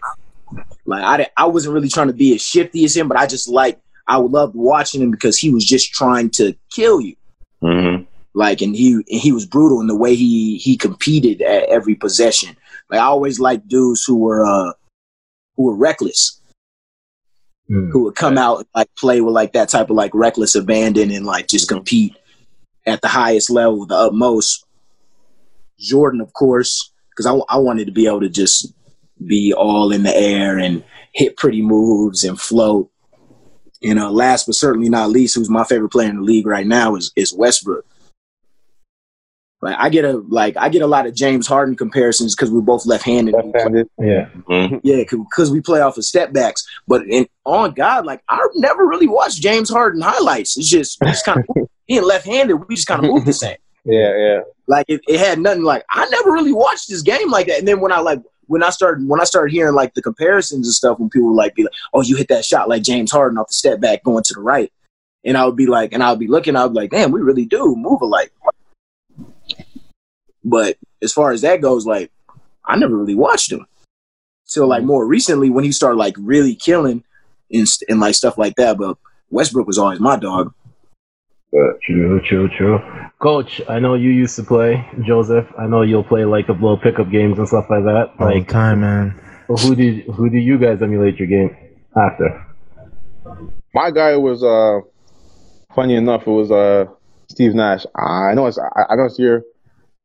Like 0.86 1.04
I, 1.04 1.28
I 1.38 1.46
wasn't 1.46 1.76
really 1.76 1.90
trying 1.90 2.08
to 2.08 2.14
be 2.14 2.34
as 2.36 2.42
shifty 2.42 2.84
as 2.84 2.96
him, 2.96 3.08
but 3.08 3.18
I 3.18 3.28
just 3.28 3.48
like 3.48 3.80
I 4.08 4.18
loved 4.18 4.56
watching 4.56 5.02
him 5.02 5.12
because 5.12 5.38
he 5.38 5.52
was 5.52 5.66
just 5.66 5.94
trying 5.94 6.30
to 6.32 6.56
kill 6.72 7.00
you. 7.00 7.16
Mm-hmm. 7.62 8.03
Like 8.34 8.62
and 8.62 8.76
he 8.76 8.94
and 8.94 9.06
he 9.08 9.32
was 9.32 9.46
brutal 9.46 9.80
in 9.82 9.88
the 9.88 9.96
way 9.96 10.16
he 10.16 10.58
he 10.58 10.76
competed 10.76 11.42
at 11.42 11.70
every 11.70 11.96
possession. 11.96 12.56
Like 12.90 13.00
I 13.00 13.06
always 13.06 13.40
liked 13.40 13.68
dudes 13.68 14.04
who 14.04 14.18
were 14.18 14.44
uh 14.44 14.74
who 15.56 15.64
were 15.66 15.76
reckless, 15.76 16.40
Mm. 17.70 17.92
who 17.92 18.04
would 18.04 18.16
come 18.16 18.38
out 18.38 18.58
and 18.58 18.68
like 18.76 18.94
play 18.96 19.22
with 19.22 19.34
like 19.34 19.54
that 19.54 19.70
type 19.70 19.90
of 19.90 19.96
like 19.96 20.14
reckless 20.14 20.54
abandon 20.54 21.12
and 21.12 21.26
like 21.26 21.48
just 21.48 21.70
compete 21.70 22.14
at 22.86 23.02
the 23.02 23.08
highest 23.08 23.50
level, 23.50 23.86
the 23.86 23.96
utmost. 23.96 24.66
Jordan, 25.80 26.20
of 26.20 26.34
course, 26.34 26.92
because 27.10 27.26
I, 27.26 27.56
I 27.56 27.58
wanted 27.58 27.86
to 27.86 27.94
be 27.94 28.06
able 28.06 28.20
to 28.20 28.30
just 28.30 28.74
be 29.26 29.54
all 29.54 29.92
in 29.94 30.04
the 30.04 30.16
air 30.16 30.58
and 30.58 30.84
hit 31.14 31.38
pretty 31.38 31.62
moves 31.62 32.24
and 32.26 32.40
float. 32.40 32.90
You 33.80 33.96
know, 33.96 34.12
last 34.12 34.46
but 34.46 34.56
certainly 34.56 34.90
not 34.90 35.10
least, 35.10 35.36
who's 35.36 35.50
my 35.50 35.64
favorite 35.64 35.90
player 35.92 36.10
in 36.10 36.18
the 36.18 36.22
league 36.24 36.46
right 36.48 36.68
now 36.68 36.96
is 36.96 37.12
is 37.16 37.34
Westbrook. 37.34 37.86
Like 39.64 39.78
I 39.80 39.88
get 39.88 40.04
a 40.04 40.18
like 40.28 40.58
I 40.58 40.68
get 40.68 40.82
a 40.82 40.88
lot 40.88 41.08
of 41.08 41.16
James 41.16 41.48
Harden 41.48 41.78
comparisons 41.78 42.36
because 42.36 42.52
we're 42.52 42.60
both 42.60 42.86
left-handed. 42.86 43.34
Left-handed. 43.34 43.90
yeah. 43.98 44.30
Mm-hmm. 44.50 44.78
Yeah, 44.84 45.04
because 45.08 45.52
we 45.52 45.62
play 45.62 45.80
off 45.80 45.98
of 45.98 46.04
step 46.04 46.34
backs. 46.34 46.68
But 46.86 47.08
in, 47.08 47.28
on 47.46 47.74
God, 47.74 48.06
like 48.06 48.22
I've 48.28 48.50
never 48.56 48.86
really 48.86 49.08
watched 49.08 49.42
James 49.42 49.70
Harden 49.70 50.02
highlights. 50.02 50.58
It's 50.58 50.70
just 50.70 50.98
we 51.00 51.08
just 51.08 51.24
kind 51.24 51.46
of 51.48 51.70
being 51.88 52.04
left-handed. 52.04 52.56
We 52.56 52.76
just 52.76 52.88
kind 52.88 53.06
of 53.06 53.10
move 53.10 53.24
the 53.24 53.32
same. 53.32 53.56
Yeah, 53.86 54.14
yeah. 54.18 54.40
Like 54.68 54.86
it, 54.90 55.00
it 55.08 55.18
had 55.18 55.40
nothing. 55.40 55.64
Like 55.64 55.86
I 55.92 56.10
never 56.10 56.32
really 56.32 56.52
watched 56.52 56.90
this 56.90 57.02
game 57.02 57.32
like 57.32 57.48
that. 57.48 57.60
And 57.60 57.68
then 57.68 57.80
when 57.80 57.94
I 57.94 58.00
like 58.00 58.20
when 58.48 58.64
I 58.64 58.70
started 58.70 59.08
when 59.08 59.22
I 59.22 59.24
started 59.24 59.54
hearing 59.54 59.76
like 59.76 59.94
the 59.94 60.02
comparisons 60.02 60.68
and 60.68 60.74
stuff, 60.74 61.00
when 61.00 61.10
people 61.10 61.30
would 61.30 61.38
like 61.38 61.56
be 61.56 61.64
like, 61.64 61.74
"Oh, 61.94 62.02
you 62.02 62.18
hit 62.18 62.28
that 62.28 62.44
shot 62.44 62.68
like 62.68 62.84
James 62.84 63.14
Harden 63.14 63.38
off 63.38 63.48
the 63.48 63.54
step 63.54 63.80
back 63.80 64.04
going 64.04 64.24
to 64.24 64.34
the 64.34 64.42
right," 64.42 64.74
and 65.24 65.38
I 65.38 65.46
would 65.46 65.56
be 65.56 65.68
like, 65.68 65.94
and 65.94 66.04
I 66.04 66.10
would 66.10 66.20
be 66.20 66.28
looking, 66.28 66.58
I 66.58 66.66
would 66.66 66.74
be 66.74 66.82
like, 66.82 66.92
"Damn, 66.92 67.12
we 67.12 67.22
really 67.22 67.46
do 67.46 67.76
move 67.78 68.02
alike." 68.02 68.34
But 70.44 70.78
as 71.02 71.14
far 71.14 71.32
as 71.32 71.42
that 71.42 71.62
goes, 71.62 71.86
like 71.86 72.12
I 72.66 72.78
never 72.78 72.98
really 72.98 73.16
watched 73.16 73.52
him 73.52 73.66
till 74.48 74.68
like 74.68 74.84
more 74.84 75.06
recently 75.06 75.50
when 75.50 75.64
he 75.64 75.72
started 75.72 75.98
like 75.98 76.16
really 76.20 76.56
killing 76.56 77.04
and, 77.52 77.68
st- 77.68 77.90
and 77.90 78.00
like 78.00 78.16
stuff 78.16 78.38
like 78.38 78.56
that. 78.56 78.78
But 78.78 78.98
Westbrook 79.30 79.68
was 79.68 79.78
always 79.78 80.00
my 80.00 80.18
dog. 80.18 80.54
True, 81.86 82.20
true, 82.26 82.50
true. 82.58 82.80
Coach, 83.22 83.62
I 83.70 83.80
know 83.80 83.94
you 83.94 84.10
used 84.10 84.36
to 84.38 84.44
play, 84.44 84.88
Joseph. 85.06 85.46
I 85.58 85.68
know 85.68 85.84
you'll 85.84 86.04
play 86.04 86.26
like 86.26 86.48
the 86.48 86.54
little 86.54 86.78
pickup 86.80 87.12
games 87.12 87.38
and 87.38 87.48
stuff 87.48 87.66
like 87.70 87.84
that. 87.84 88.12
all 88.20 88.28
the 88.28 88.36
Like, 88.40 88.48
time, 88.48 88.82
man. 88.82 89.12
who 89.48 89.76
do 89.76 90.02
who 90.14 90.30
do 90.32 90.38
you 90.38 90.58
guys 90.58 90.82
emulate 90.82 91.18
your 91.18 91.28
game 91.28 91.56
after? 91.96 92.44
My 93.74 93.92
guy 93.92 94.18
was 94.18 94.44
uh 94.44 94.80
funny 95.76 95.96
enough, 95.96 96.24
it 96.26 96.32
was 96.32 96.50
uh 96.52 96.86
Steve 97.30 97.54
Nash. 97.54 97.86
I 97.96 98.34
know 98.34 98.48
it's 98.48 98.58
I, 98.58 98.86
I 98.90 98.96
know 98.96 99.06
it's 99.06 99.20
your 99.20 99.44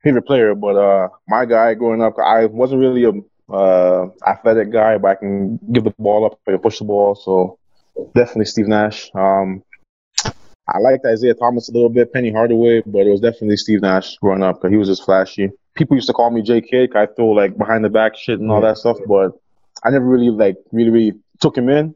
favorite 0.02 0.26
player, 0.26 0.54
but 0.54 0.76
uh 0.76 1.08
my 1.26 1.44
guy 1.44 1.74
growing 1.74 2.02
up, 2.02 2.14
I 2.18 2.46
wasn't 2.46 2.80
really 2.80 3.04
a 3.04 3.52
uh 3.52 4.08
athletic 4.26 4.70
guy, 4.70 4.98
but 4.98 5.11
I 5.12 5.14
can 5.16 5.58
give 5.72 5.84
the 5.84 5.94
ball 5.98 6.26
up, 6.26 6.62
push 6.62 6.78
the 6.78 6.84
ball, 6.84 7.14
so 7.14 7.58
definitely 8.14 8.46
Steve 8.46 8.68
Nash. 8.68 9.11
Um 9.14 9.62
I 10.68 10.78
liked 10.80 11.06
Isaiah 11.06 11.34
Thomas 11.34 11.70
a 11.70 11.72
little 11.72 11.88
bit, 11.88 12.12
Penny 12.12 12.30
Hardaway, 12.30 12.82
but 12.84 13.06
it 13.06 13.11
was 13.11 13.20
definitely 13.20 13.56
Steve 13.56 13.80
Nash 13.80 14.18
growing 14.18 14.42
up 14.42 14.56
because 14.56 14.70
he 14.70 14.76
was 14.76 14.88
just 14.88 15.04
flashy. 15.04 15.50
People 15.74 15.96
used 15.96 16.08
to 16.08 16.12
call 16.12 16.30
me 16.30 16.42
J 16.42 16.61
Kidd. 16.61 16.94
I 16.94 17.06
throw 17.06 17.28
like 17.28 17.56
behind 17.56 17.84
the 17.84 17.88
back 17.88 18.16
shit 18.16 18.38
and 18.38 18.50
all 18.50 18.61
that 18.61 18.76
stuff, 18.76 18.98
but 19.06 19.32
I 19.84 19.90
never 19.90 20.04
really 20.04 20.30
like 20.30 20.56
really 20.72 20.90
really 20.90 21.18
took 21.40 21.56
him 21.56 21.68
in. 21.68 21.94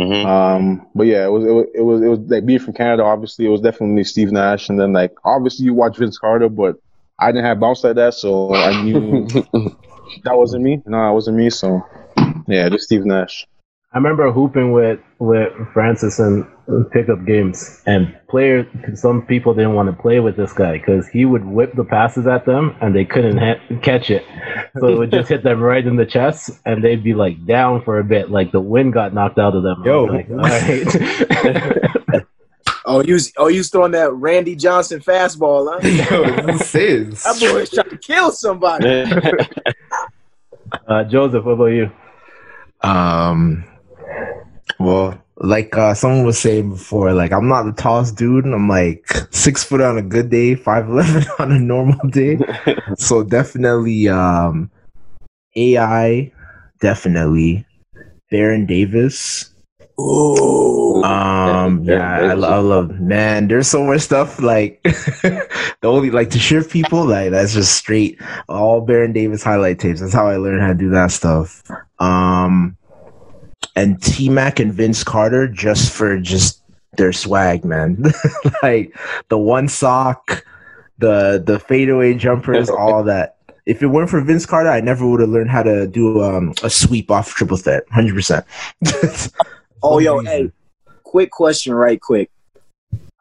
Mm-hmm. 0.00 0.26
Um, 0.26 0.86
but 0.94 1.04
yeah, 1.04 1.26
it 1.26 1.30
was, 1.30 1.44
it 1.44 1.50
was 1.50 1.66
it 1.74 1.82
was 1.82 2.02
it 2.02 2.08
was 2.08 2.18
like 2.20 2.46
being 2.46 2.60
from 2.60 2.74
Canada. 2.74 3.02
Obviously, 3.02 3.46
it 3.46 3.50
was 3.50 3.60
definitely 3.60 4.04
Steve 4.04 4.32
Nash, 4.32 4.68
and 4.68 4.80
then 4.80 4.92
like 4.92 5.14
obviously 5.24 5.64
you 5.66 5.74
watch 5.74 5.96
Vince 5.96 6.18
Carter, 6.18 6.48
but 6.48 6.76
I 7.18 7.32
didn't 7.32 7.44
have 7.44 7.60
bounce 7.60 7.82
like 7.84 7.96
that, 7.96 8.14
so 8.14 8.54
I 8.54 8.82
knew 8.82 9.26
that 10.24 10.36
wasn't 10.36 10.62
me. 10.62 10.82
No, 10.86 10.98
that 11.04 11.10
wasn't 11.10 11.36
me. 11.36 11.50
So 11.50 11.82
yeah, 12.46 12.68
just 12.68 12.84
Steve 12.84 13.04
Nash. 13.04 13.46
I 13.92 13.96
remember 13.96 14.30
hooping 14.30 14.72
with 14.72 15.00
with 15.18 15.52
Francis 15.72 16.18
in 16.18 16.46
pickup 16.92 17.24
games, 17.24 17.82
and 17.86 18.14
players. 18.28 18.66
Some 18.94 19.22
people 19.22 19.54
didn't 19.54 19.74
want 19.74 19.88
to 19.88 20.02
play 20.02 20.20
with 20.20 20.36
this 20.36 20.52
guy 20.52 20.78
because 20.78 21.08
he 21.08 21.24
would 21.24 21.44
whip 21.44 21.74
the 21.74 21.84
passes 21.84 22.26
at 22.26 22.44
them, 22.44 22.76
and 22.80 22.94
they 22.94 23.04
couldn't 23.04 23.38
ha- 23.38 23.60
catch 23.82 24.10
it. 24.10 24.24
So 24.78 24.88
it 24.88 24.98
would 24.98 25.10
just 25.10 25.30
hit 25.30 25.42
them 25.42 25.60
right 25.60 25.84
in 25.84 25.96
the 25.96 26.04
chest, 26.04 26.50
and 26.66 26.84
they'd 26.84 27.02
be 27.02 27.14
like 27.14 27.46
down 27.46 27.82
for 27.82 27.98
a 27.98 28.04
bit, 28.04 28.30
like 28.30 28.52
the 28.52 28.60
wind 28.60 28.92
got 28.92 29.14
knocked 29.14 29.38
out 29.38 29.56
of 29.56 29.62
them. 29.62 29.82
Yo. 29.84 30.04
Like, 30.04 30.28
all 30.30 30.36
right. 30.36 32.24
Oh, 32.88 33.02
you 33.02 33.12
was, 33.14 33.30
oh, 33.36 33.48
you 33.48 33.58
was 33.58 33.68
throwing 33.68 33.92
that 33.92 34.14
Randy 34.14 34.56
Johnson 34.56 35.00
fastball, 35.00 35.68
huh? 35.70 35.86
Yo, 36.16 36.46
this 36.46 36.74
is. 36.74 37.22
That 37.22 37.38
boy 37.38 37.60
was 37.60 37.70
trying 37.70 37.90
to 37.90 37.98
kill 37.98 38.32
somebody. 38.32 39.04
uh, 40.88 41.04
Joseph, 41.04 41.44
what 41.44 41.52
about 41.52 41.66
you? 41.66 41.92
Um, 42.80 43.62
well, 44.78 45.22
like 45.36 45.76
uh, 45.76 45.92
someone 45.92 46.24
was 46.24 46.38
saying 46.38 46.70
before, 46.70 47.12
like 47.12 47.30
I'm 47.30 47.46
not 47.46 47.64
the 47.64 47.72
tallest 47.72 48.16
dude. 48.16 48.46
and 48.46 48.54
I'm 48.54 48.70
like 48.70 49.06
six 49.32 49.62
foot 49.62 49.82
on 49.82 49.98
a 49.98 50.02
good 50.02 50.30
day, 50.30 50.54
five 50.54 50.88
eleven 50.88 51.24
on 51.38 51.52
a 51.52 51.58
normal 51.58 52.08
day. 52.08 52.38
so 52.96 53.22
definitely, 53.22 54.08
um, 54.08 54.70
AI, 55.56 56.32
definitely, 56.80 57.66
Baron 58.30 58.64
Davis. 58.64 59.50
Ooh. 60.00 61.02
Um, 61.02 61.82
Baron 61.82 61.84
yeah, 61.84 62.18
I, 62.18 62.20
I 62.30 62.34
is- 62.34 62.64
love. 62.64 63.00
Man, 63.00 63.48
there's 63.48 63.68
so 63.68 63.82
much 63.82 64.02
stuff 64.02 64.40
like 64.40 64.82
the 64.84 65.48
only 65.82 66.10
like 66.10 66.30
to 66.30 66.38
shift 66.38 66.70
people. 66.70 67.04
Like 67.04 67.30
that's 67.30 67.54
just 67.54 67.74
straight 67.76 68.20
all 68.48 68.80
Baron 68.80 69.12
Davis 69.12 69.42
highlight 69.42 69.78
tapes. 69.78 70.00
That's 70.00 70.12
how 70.12 70.26
I 70.28 70.36
learned 70.36 70.62
how 70.62 70.68
to 70.68 70.74
do 70.74 70.90
that 70.90 71.10
stuff. 71.10 71.62
Um, 71.98 72.76
and 73.76 74.00
T 74.02 74.28
Mac 74.28 74.60
and 74.60 74.72
Vince 74.72 75.04
Carter 75.04 75.48
just 75.48 75.92
for 75.92 76.18
just 76.18 76.62
their 76.96 77.12
swag, 77.12 77.64
man. 77.64 78.04
like 78.62 78.96
the 79.28 79.38
one 79.38 79.68
sock, 79.68 80.44
the 80.98 81.42
the 81.44 81.58
fadeaway 81.58 82.14
jumpers, 82.14 82.70
all 82.70 83.02
that. 83.04 83.36
If 83.66 83.82
it 83.82 83.88
weren't 83.88 84.08
for 84.08 84.20
Vince 84.22 84.46
Carter, 84.46 84.70
I 84.70 84.80
never 84.80 85.06
would 85.06 85.20
have 85.20 85.28
learned 85.28 85.50
how 85.50 85.62
to 85.62 85.86
do 85.86 86.22
um, 86.22 86.54
a 86.62 86.70
sweep 86.70 87.10
off 87.10 87.34
triple 87.34 87.58
threat. 87.58 87.82
Hundred 87.90 88.14
percent. 88.14 88.46
Oh, 89.82 89.98
yo, 89.98 90.20
hey, 90.20 90.50
quick 91.04 91.30
question, 91.30 91.74
right 91.74 92.00
quick. 92.00 92.30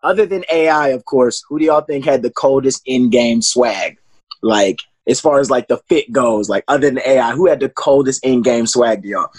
Other 0.03 0.25
than 0.25 0.43
AI, 0.51 0.89
of 0.89 1.05
course, 1.05 1.43
who 1.47 1.59
do 1.59 1.65
y'all 1.65 1.81
think 1.81 2.05
had 2.05 2.21
the 2.21 2.29
coldest 2.31 2.81
in-game 2.85 3.41
swag? 3.41 3.97
Like, 4.41 4.79
as 5.07 5.19
far 5.19 5.39
as 5.39 5.49
like 5.49 5.67
the 5.67 5.77
fit 5.89 6.11
goes, 6.11 6.49
like 6.49 6.63
other 6.67 6.89
than 6.89 6.99
AI, 7.05 7.31
who 7.33 7.47
had 7.47 7.59
the 7.59 7.69
coldest 7.69 8.23
in-game 8.25 8.67
swag 8.67 9.01
to 9.03 9.07
y'all? 9.07 9.31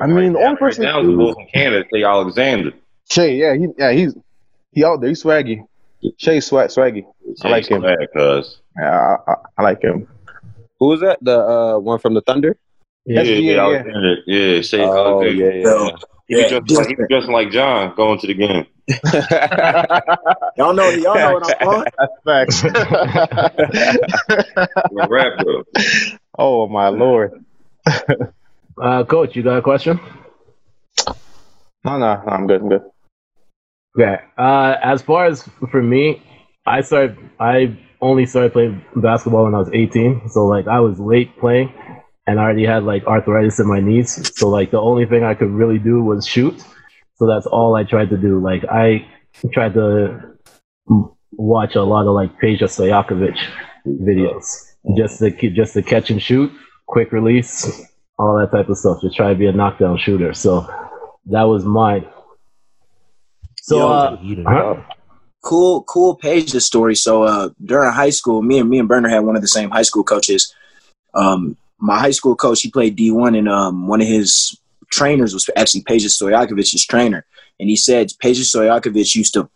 I 0.00 0.06
mean, 0.06 0.32
the 0.32 0.38
only 0.38 0.50
right 0.50 0.58
person 0.58 0.84
now 0.84 1.00
is 1.00 1.06
who- 1.06 1.16
the 1.28 1.34
from 1.34 1.46
Canada, 1.52 1.84
Shai 1.92 2.02
Alexander. 2.04 2.72
Shai, 3.10 3.26
yeah, 3.26 3.54
he 3.54 3.68
yeah 3.78 3.92
he's 3.92 4.14
he 4.72 4.84
out 4.84 5.00
there. 5.00 5.08
He's 5.08 5.22
swaggy. 5.22 5.64
Shai 6.18 6.40
swag 6.40 6.68
swaggy. 6.68 7.04
I 7.42 7.48
like 7.48 7.66
him. 7.68 7.80
Swag, 7.80 7.96
cuz. 8.14 8.60
Yeah, 8.78 9.16
I, 9.26 9.30
I, 9.32 9.34
I 9.56 9.62
like 9.62 9.82
him. 9.82 10.06
Who 10.78 10.88
was 10.88 11.00
that? 11.00 11.18
The 11.22 11.38
uh, 11.40 11.78
one 11.78 11.98
from 11.98 12.14
the 12.14 12.20
Thunder? 12.20 12.56
Yeah, 13.08 13.22
Yeah, 13.22 13.34
yeah, 13.34 13.52
yeah. 13.54 13.62
Alexander. 13.62 14.16
Yeah, 14.26 14.60
Shai 14.60 14.78
Oh, 14.80 15.22
Alexander. 15.22 15.30
yeah, 15.30 15.52
yeah. 15.54 15.90
He 16.28 16.34
was 16.36 16.52
Yeah, 16.52 16.58
dressing 16.60 16.76
like, 16.76 16.88
he 16.88 16.94
was 16.96 17.06
dressing 17.08 17.32
like 17.32 17.50
John 17.50 17.94
going 17.96 18.18
to 18.20 18.26
the 18.26 18.34
game. 18.34 18.66
y'all 20.58 20.74
know, 20.74 20.90
y'all 20.90 21.14
know 21.14 21.32
what 21.32 21.42
I'm 21.62 21.68
on. 21.68 21.84
Facts. 22.24 22.64
Rap 25.08 25.32
though. 25.44 25.64
oh 26.38 26.68
my 26.68 26.88
lord. 26.88 27.44
Uh, 28.80 29.02
Coach, 29.02 29.34
you 29.34 29.42
got 29.42 29.56
a 29.58 29.62
question? 29.62 29.98
No, 31.84 31.98
no, 31.98 31.98
no, 31.98 32.22
I'm 32.28 32.46
good. 32.46 32.60
I'm 32.60 32.68
good. 32.68 32.82
Okay. 33.98 34.22
Uh, 34.38 34.76
as 34.80 35.02
far 35.02 35.26
as 35.26 35.48
for 35.72 35.82
me, 35.82 36.22
I 36.64 36.82
started. 36.82 37.18
I 37.40 37.76
only 38.00 38.24
started 38.24 38.52
playing 38.52 38.84
basketball 38.94 39.42
when 39.44 39.56
I 39.56 39.58
was 39.58 39.70
18. 39.72 40.28
So 40.28 40.46
like 40.46 40.68
I 40.68 40.78
was 40.78 41.00
late 41.00 41.36
playing, 41.40 41.72
and 42.28 42.38
I 42.38 42.42
already 42.42 42.66
had 42.66 42.84
like 42.84 43.06
arthritis 43.06 43.58
in 43.58 43.66
my 43.66 43.80
knees. 43.80 44.30
So 44.38 44.50
like 44.50 44.70
the 44.70 44.80
only 44.80 45.06
thing 45.06 45.24
I 45.24 45.34
could 45.34 45.50
really 45.50 45.78
do 45.78 46.04
was 46.04 46.26
shoot. 46.26 46.62
So 47.14 47.26
that's 47.26 47.46
all 47.46 47.74
I 47.74 47.84
tried 47.84 48.10
to 48.10 48.18
do. 48.18 48.38
Like 48.38 48.64
I 48.70 49.08
tried 49.50 49.72
to 49.74 50.36
watch 51.32 51.74
a 51.74 51.82
lot 51.82 52.06
of 52.06 52.14
like 52.14 52.38
Peja 52.38 52.64
Stojakovic 52.64 53.38
videos, 53.86 54.44
just 54.94 55.20
to 55.20 55.50
just 55.50 55.72
to 55.72 55.82
catch 55.82 56.10
and 56.10 56.22
shoot, 56.22 56.52
quick 56.86 57.12
release, 57.12 57.82
all 58.18 58.38
that 58.38 58.54
type 58.54 58.68
of 58.68 58.76
stuff. 58.76 59.00
Just 59.00 59.16
try 59.16 59.30
to 59.30 59.34
be 59.34 59.46
a 59.46 59.52
knockdown 59.52 59.96
shooter. 59.96 60.34
So 60.34 60.68
that 61.26 61.44
was 61.44 61.64
mine. 61.64 62.06
So 63.62 63.78
Yo, 63.78 63.88
uh, 63.88 64.16
huh? 64.46 64.82
cool 65.42 65.82
cool 65.84 66.14
page 66.14 66.52
this 66.52 66.66
story 66.66 66.94
so 66.94 67.22
uh 67.22 67.48
during 67.64 67.92
high 67.92 68.10
school 68.10 68.42
me 68.42 68.58
and 68.58 68.68
me 68.68 68.78
and 68.78 68.88
Burner 68.88 69.08
had 69.08 69.20
one 69.20 69.36
of 69.36 69.40
the 69.40 69.48
same 69.48 69.70
high 69.70 69.82
school 69.82 70.02
coaches 70.02 70.52
um 71.14 71.56
my 71.80 71.98
high 71.98 72.10
school 72.10 72.34
coach 72.34 72.60
he 72.60 72.70
played 72.70 72.96
d1 72.96 73.36
and 73.38 73.48
um 73.48 73.86
one 73.86 74.00
of 74.00 74.08
his 74.08 74.58
trainers 74.90 75.34
was 75.34 75.48
actually 75.56 75.82
Peja 75.82 76.06
Stojakovic's 76.06 76.86
trainer. 76.86 77.26
And 77.60 77.68
he 77.68 77.76
said 77.76 78.08
Peja 78.22 78.40
Stojakovic 78.40 79.14
used 79.14 79.34
to 79.34 79.48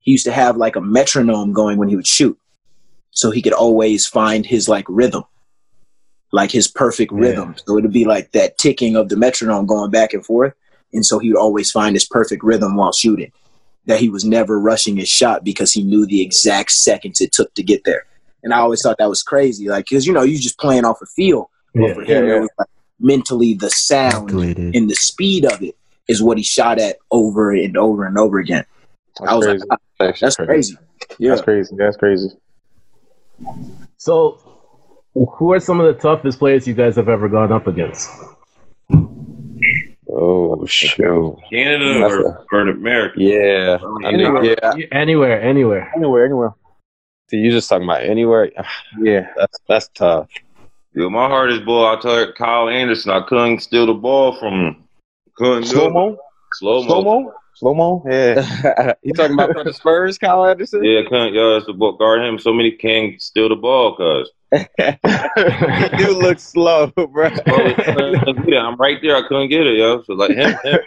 he 0.00 0.10
used 0.10 0.24
to 0.24 0.32
have 0.32 0.56
like 0.56 0.76
a 0.76 0.80
metronome 0.80 1.52
going 1.52 1.78
when 1.78 1.88
he 1.88 1.96
would 1.96 2.06
shoot. 2.06 2.38
So 3.12 3.30
he 3.30 3.40
could 3.40 3.52
always 3.52 4.06
find 4.06 4.44
his 4.44 4.68
like 4.68 4.84
rhythm 4.88 5.24
like 6.34 6.50
his 6.50 6.66
perfect 6.66 7.12
rhythm. 7.12 7.54
So 7.64 7.78
it'd 7.78 7.92
be 7.92 8.04
like 8.04 8.32
that 8.32 8.58
ticking 8.58 8.96
of 8.96 9.08
the 9.08 9.16
metronome 9.16 9.66
going 9.66 9.92
back 9.92 10.12
and 10.12 10.26
forth. 10.26 10.52
And 10.92 11.06
so 11.06 11.20
he 11.20 11.28
would 11.28 11.38
always 11.38 11.70
find 11.70 11.94
his 11.94 12.04
perfect 12.04 12.42
rhythm 12.42 12.74
while 12.74 12.92
shooting 12.92 13.30
that 13.86 14.00
he 14.00 14.08
was 14.08 14.24
never 14.24 14.58
rushing 14.58 14.96
his 14.96 15.08
shot 15.08 15.44
because 15.44 15.72
he 15.72 15.84
knew 15.84 16.06
the 16.06 16.22
exact 16.22 16.72
seconds 16.72 17.20
it 17.20 17.30
took 17.30 17.54
to 17.54 17.62
get 17.62 17.84
there. 17.84 18.04
And 18.42 18.52
I 18.52 18.58
always 18.58 18.82
thought 18.82 18.98
that 18.98 19.08
was 19.08 19.22
crazy, 19.22 19.68
like 19.68 19.84
because 19.88 20.08
you 20.08 20.12
know 20.12 20.22
you're 20.22 20.40
just 20.40 20.58
playing 20.58 20.84
off 20.84 21.00
a 21.00 21.06
feel. 21.06 21.50
But 21.74 21.82
Yeah, 21.82 21.94
for 21.94 22.02
him, 22.02 22.26
yeah, 22.28 22.36
it 22.36 22.40
was 22.40 22.50
like 22.58 22.68
mentally 23.00 23.54
the 23.54 23.70
sound 23.70 24.12
Calculated. 24.28 24.74
and 24.76 24.88
the 24.88 24.94
speed 24.94 25.44
of 25.44 25.62
it 25.62 25.76
is 26.08 26.22
what 26.22 26.38
he 26.38 26.44
shot 26.44 26.78
at 26.78 26.96
over 27.10 27.52
and 27.52 27.76
over 27.76 28.04
and 28.04 28.18
over 28.18 28.38
again. 28.38 28.64
That's 29.18 29.30
I 29.30 29.34
was 29.34 29.46
crazy. 29.46 29.64
like, 29.68 29.78
That's, 29.98 30.20
that's 30.20 30.36
crazy. 30.36 30.76
Yeah, 31.18 31.30
That's 31.30 31.42
crazy. 31.42 31.74
That's 31.76 31.96
crazy. 31.96 32.28
So, 33.96 34.38
who 35.14 35.52
are 35.52 35.60
some 35.60 35.80
of 35.80 35.86
the 35.86 36.00
toughest 36.00 36.38
players 36.38 36.66
you 36.66 36.74
guys 36.74 36.96
have 36.96 37.08
ever 37.08 37.28
gone 37.28 37.52
up 37.52 37.66
against? 37.66 38.08
oh 40.08 40.64
shoot. 40.66 41.36
Canada 41.50 42.00
That's 42.00 42.14
or, 42.14 42.46
or 42.52 42.60
America? 42.68 43.14
Yeah. 43.20 43.78
I 44.04 44.12
mean, 44.12 44.44
yeah. 44.44 44.86
Anywhere, 44.92 45.40
anywhere. 45.40 45.92
Anywhere, 45.96 46.24
anywhere. 46.24 46.54
So 47.30 47.36
you 47.36 47.50
just 47.50 47.68
talking 47.68 47.84
about 47.84 48.02
anywhere? 48.04 48.50
Yeah. 49.00 49.28
That's 49.36 49.58
that's 49.68 49.88
tough. 49.94 50.28
Yo, 50.96 51.10
my 51.10 51.26
hardest 51.26 51.64
ball, 51.64 51.86
I 51.86 52.00
told 52.00 52.36
Kyle 52.36 52.68
Anderson, 52.68 53.10
I 53.10 53.20
couldn't 53.22 53.60
steal 53.60 53.86
the 53.86 53.94
ball 53.94 54.38
from 54.38 54.54
him. 54.54 54.84
Couldn't 55.36 55.64
Slow 55.64 55.86
it. 55.86 55.92
mo. 55.92 56.18
Slow 56.52 56.82
mo. 56.82 56.86
Slow 56.86 57.02
mo. 57.02 57.32
Slow 57.54 57.74
mo. 57.74 58.04
Yeah. 58.08 58.92
you 59.02 59.12
talking 59.12 59.34
about 59.34 59.52
for 59.52 59.64
the 59.64 59.72
Spurs, 59.72 60.18
Kyle 60.18 60.46
Anderson? 60.46 60.84
Yeah, 60.84 61.00
couldn't. 61.08 61.34
Yo, 61.34 61.54
that's 61.54 61.66
the 61.66 61.72
ball. 61.72 61.96
Guard 61.96 62.24
him. 62.24 62.38
So 62.38 62.52
many 62.52 62.70
can't 62.70 63.20
steal 63.20 63.48
the 63.48 63.56
ball, 63.56 63.96
cuz. 63.96 64.30
he 64.52 65.96
do 65.98 66.16
look 66.16 66.38
slow, 66.38 66.86
bro. 66.86 67.24
I'm 67.46 68.76
right 68.76 69.02
there. 69.02 69.16
I 69.16 69.22
couldn't 69.26 69.48
get 69.48 69.66
it, 69.66 69.78
yo. 69.78 70.02
So 70.04 70.12
like 70.12 70.30
him, 70.30 70.54
him 70.62 70.78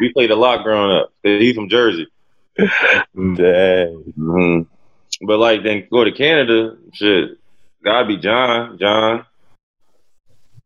we 0.00 0.12
played 0.12 0.30
a 0.30 0.36
lot 0.36 0.62
growing 0.62 0.96
up. 0.96 1.12
He's 1.24 1.56
from 1.56 1.68
Jersey. 1.68 2.06
Dang. 2.56 4.12
hmm 4.14 4.60
But 5.22 5.38
like 5.38 5.64
then 5.64 5.88
go 5.90 6.04
to 6.04 6.12
Canada, 6.12 6.76
shit. 6.92 7.38
Gotta 7.82 8.06
be 8.06 8.18
John. 8.18 8.78
John. 8.78 9.24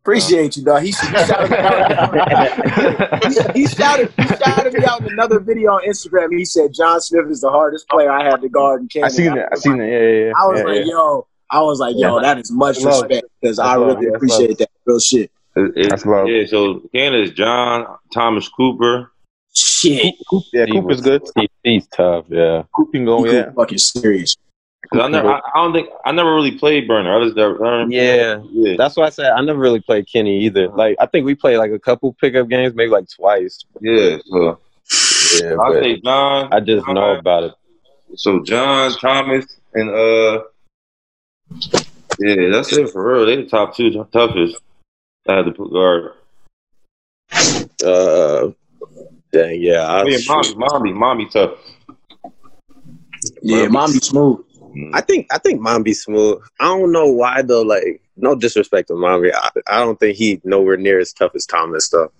Appreciate 0.02 0.56
you, 0.56 0.64
dog. 0.64 0.82
He, 0.82 0.88
he 0.88 0.92
shouted 0.92 1.52
out. 1.52 3.24
he, 3.54 3.60
he 3.60 3.66
shouted 3.66 4.12
he 4.16 4.26
shouted 4.26 4.72
me 4.74 4.84
out 4.84 5.00
in 5.02 5.12
another 5.12 5.40
video 5.40 5.72
on 5.72 5.82
Instagram. 5.88 6.36
He 6.36 6.44
said 6.44 6.72
John 6.72 7.00
Smith 7.00 7.26
is 7.30 7.40
the 7.40 7.50
hardest 7.50 7.88
player 7.88 8.10
I 8.10 8.24
had 8.24 8.40
to 8.42 8.48
guard 8.48 8.82
in 8.82 8.88
Canada. 8.88 9.06
I 9.06 9.08
seen 9.16 9.36
it. 9.36 9.46
I 9.52 9.56
seen 9.56 9.80
it. 9.80 9.90
Yeah, 9.90 9.98
yeah, 10.00 10.26
yeah. 10.26 10.32
I 10.36 10.46
was 10.48 10.58
yeah, 10.58 10.64
like, 10.64 10.76
yeah. 10.86 10.92
yo, 10.92 11.26
I 11.50 11.60
was 11.62 11.78
like, 11.80 11.94
yo, 11.96 12.20
that 12.20 12.38
is 12.38 12.50
much 12.50 12.80
love. 12.80 13.02
respect 13.04 13.26
because 13.40 13.58
I 13.58 13.76
love. 13.76 13.96
really 13.98 14.06
Yeah, 14.06 14.10
that's 14.12 14.16
appreciate 14.16 14.58
that 14.58 14.70
real 14.86 15.00
shit. 15.00 15.30
It- 15.54 15.72
it- 15.76 15.90
That's 15.90 16.06
love. 16.06 16.28
Yeah, 16.28 16.46
so 16.46 16.80
Canada's 16.94 17.32
John, 17.32 17.86
Thomas 18.12 18.48
Cooper. 18.48 19.12
Shit, 19.54 20.14
Coop, 20.30 20.44
yeah, 20.52 20.64
He 20.64 20.72
Coop 20.72 20.84
was- 20.86 20.98
is 21.00 21.04
good. 21.04 21.22
He, 21.36 21.48
he's 21.62 21.86
tough, 21.88 22.24
yeah. 22.30 22.62
Coop 22.74 22.90
can 22.92 23.04
go. 23.04 23.24
Yeah. 23.26 23.50
fucking 23.52 23.76
serious. 23.78 24.34
'Cause 24.90 25.00
I 25.00 25.08
never, 25.08 25.28
I, 25.30 25.38
I 25.54 25.62
don't 25.62 25.72
think, 25.72 25.88
I 26.04 26.12
never 26.12 26.34
really 26.34 26.58
played 26.58 26.86
Burner. 26.88 27.16
I 27.16 27.24
just 27.24 27.36
never, 27.36 27.64
I 27.64 27.78
don't- 27.80 27.90
Yeah. 27.92 28.42
yeah. 28.50 28.74
That's 28.76 28.96
why 28.96 29.06
I 29.06 29.10
said 29.10 29.30
I 29.32 29.40
never 29.42 29.58
really 29.60 29.80
played 29.80 30.06
Kenny 30.12 30.40
either. 30.44 30.68
Like 30.68 30.96
I 31.00 31.06
think 31.06 31.24
we 31.24 31.34
played 31.34 31.58
like 31.58 31.70
a 31.70 31.78
couple 31.78 32.12
pickup 32.14 32.48
games, 32.48 32.74
maybe 32.74 32.90
like 32.90 33.08
twice. 33.08 33.64
Yeah, 33.80 34.18
so 34.26 34.58
Yeah, 35.40 35.56
I 35.60 35.72
say 35.80 36.00
John. 36.00 36.52
I 36.52 36.60
just 36.60 36.86
know 36.88 37.14
about 37.14 37.44
it. 37.44 37.52
So 38.16 38.42
John, 38.42 38.90
Thomas, 38.98 39.46
and 39.72 39.88
uh, 39.90 40.42
yeah, 42.18 42.48
that's 42.50 42.72
it 42.72 42.90
for 42.90 43.06
real. 43.14 43.24
They 43.26 43.36
the 43.36 43.48
top 43.48 43.74
two 43.76 43.90
toughest. 44.12 44.56
I 45.28 45.36
had 45.36 45.44
to 45.46 45.52
put 45.52 45.70
guard. 45.72 46.12
Uh, 47.84 48.50
dang, 49.32 49.60
yeah. 49.62 49.86
I, 49.86 50.02
Oh, 50.02 50.06
yeah, 50.08 50.18
mommy, 50.28 50.54
mommy, 50.56 50.92
mommy 50.92 51.26
tough. 51.26 51.52
Yeah, 53.42 53.68
mom 53.68 53.92
be 53.92 53.98
smooth. 54.00 54.44
I 54.94 55.00
think 55.00 55.26
I 55.32 55.38
think 55.38 55.60
mom 55.60 55.82
be 55.82 55.94
smooth. 55.94 56.42
I 56.60 56.64
don't 56.66 56.92
know 56.92 57.06
why 57.06 57.42
though. 57.42 57.62
Like 57.62 58.02
no 58.16 58.34
disrespect 58.34 58.88
to 58.88 58.94
mommy, 58.94 59.32
I, 59.32 59.50
I 59.66 59.80
don't 59.80 59.98
think 59.98 60.16
he 60.16 60.40
nowhere 60.44 60.76
near 60.76 60.98
as 60.98 61.12
tough 61.12 61.32
as 61.34 61.46
Thomas 61.46 61.88
though. 61.88 62.12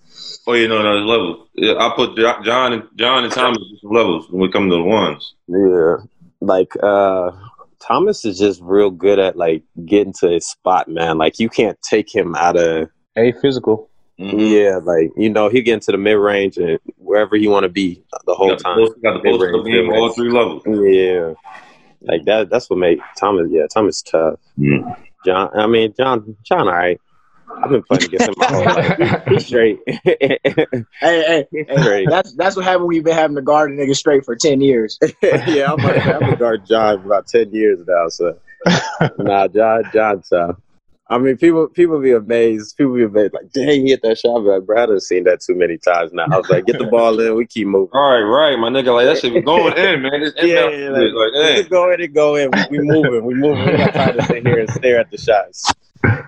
Oh 0.47 0.53
yeah, 0.53 0.67
no, 0.67 0.81
no, 0.81 0.95
there's 0.95 1.05
levels. 1.05 1.47
Yeah, 1.53 1.73
I 1.75 1.93
put 1.95 2.15
John 2.17 2.73
and 2.73 2.83
John 2.95 3.23
and 3.23 3.33
Thomas 3.33 3.59
as 3.59 3.79
levels 3.83 4.29
when 4.29 4.41
we 4.41 4.51
come 4.51 4.69
to 4.69 4.75
the 4.75 4.83
ones. 4.83 5.33
Yeah, 5.47 5.97
like 6.41 6.73
uh 6.81 7.31
Thomas 7.79 8.23
is 8.25 8.39
just 8.39 8.61
real 8.61 8.89
good 8.91 9.19
at 9.19 9.35
like 9.35 9.63
getting 9.85 10.13
to 10.13 10.29
his 10.29 10.47
spot, 10.47 10.87
man. 10.87 11.17
Like 11.17 11.39
you 11.39 11.49
can't 11.49 11.81
take 11.81 12.13
him 12.13 12.35
out 12.35 12.55
of 12.55 12.89
a 13.17 13.31
physical. 13.41 13.89
Mhm. 14.19 14.51
yeah, 14.51 14.77
like 14.77 15.09
you 15.17 15.29
know 15.29 15.49
he 15.49 15.61
get 15.63 15.73
into 15.73 15.91
the 15.91 15.97
mid 15.97 16.17
range 16.17 16.57
and 16.57 16.79
wherever 16.97 17.35
he 17.35 17.47
want 17.47 17.63
to 17.63 17.69
be 17.69 18.03
the 18.25 18.35
whole 18.35 18.49
got 18.49 18.57
the 18.59 18.63
time. 18.63 18.77
post- 18.77 19.01
got 19.01 19.13
the 19.13 19.29
post 19.29 19.39
Mid-range, 19.41 19.59
up 19.59 19.65
game, 19.65 19.91
all 19.91 20.13
three 20.13 20.31
levels. 20.31 20.61
Yeah, 20.67 21.33
like 22.03 22.25
that. 22.25 22.49
That's 22.49 22.69
what 22.69 22.79
made 22.79 22.99
Thomas. 23.17 23.47
Yeah, 23.49 23.67
Thomas 23.73 24.01
tough. 24.01 24.39
Mm. 24.57 24.95
John. 25.25 25.49
I 25.55 25.67
mean 25.67 25.93
John. 25.97 26.35
John. 26.43 26.67
All 26.67 26.73
right. 26.73 26.99
I've 27.61 27.69
been 27.69 27.83
playing 27.83 28.05
against 28.05 28.27
him 28.29 28.33
my 28.37 28.47
whole 28.47 28.65
life. 28.65 29.23
He's 29.27 29.45
straight. 29.45 29.79
Hey, 29.87 30.39
hey, 31.01 31.47
hey, 31.51 31.83
Great. 31.83 32.09
that's 32.09 32.33
that's 32.33 32.55
what 32.55 32.63
happened 32.65 32.87
when 32.87 32.95
you've 32.95 33.03
been 33.03 33.13
having 33.13 33.35
to 33.35 33.41
guard 33.41 33.71
a 33.71 33.75
nigga 33.75 33.95
straight 33.95 34.23
for 34.23 34.35
ten 34.35 34.61
years. 34.61 34.97
yeah, 35.21 35.71
I'm 35.71 35.77
like, 35.83 36.05
I've 36.05 36.19
been 36.19 36.35
guard 36.35 36.65
John 36.65 36.99
for 37.01 37.07
about 37.07 37.27
ten 37.27 37.51
years 37.51 37.79
now. 37.85 38.07
So 38.07 38.37
nah, 39.19 39.47
John, 39.47 39.83
John, 39.93 40.21
tough. 40.21 40.55
I 41.13 41.19
mean, 41.19 41.37
people 41.37 41.67
people 41.67 42.01
be 42.01 42.11
amazed. 42.11 42.75
People 42.75 42.95
be 42.95 43.03
amazed, 43.03 43.35
like, 43.35 43.51
dang, 43.51 43.85
he 43.85 43.91
hit 43.91 44.01
that 44.01 44.17
shot. 44.17 44.39
But 44.39 44.49
like, 44.49 44.65
Brad 44.65 44.89
has 44.89 45.07
seen 45.07 45.25
that 45.25 45.41
too 45.41 45.53
many 45.53 45.77
times 45.77 46.11
now. 46.11 46.25
I 46.31 46.37
was 46.37 46.49
like, 46.49 46.65
get 46.65 46.79
the 46.79 46.87
ball 46.91 47.19
in, 47.19 47.35
we 47.35 47.45
keep 47.45 47.67
moving. 47.67 47.91
All 47.93 48.13
right, 48.13 48.21
right, 48.21 48.57
my 48.57 48.69
nigga. 48.69 48.91
Like 48.95 49.05
that 49.05 49.19
shit 49.19 49.31
was 49.31 49.43
going 49.43 49.77
in, 49.77 50.01
man. 50.01 50.21
This 50.21 50.33
Yeah, 50.41 50.69
yeah, 50.69 50.89
like, 50.89 51.11
Let's 51.13 51.35
hey. 51.35 51.57
just 51.57 51.69
go 51.69 51.91
in 51.91 52.01
and 52.01 52.15
go 52.15 52.35
in. 52.35 52.49
We, 52.49 52.79
we 52.79 52.83
moving, 52.83 53.25
we 53.25 53.35
moving. 53.35 53.63
We 53.63 53.77
got 53.77 53.93
time 53.93 54.17
to 54.17 54.25
sit 54.25 54.43
here 54.43 54.57
and 54.57 54.69
stare 54.71 54.99
at 55.01 55.11
the 55.11 55.19
shots. 55.19 55.71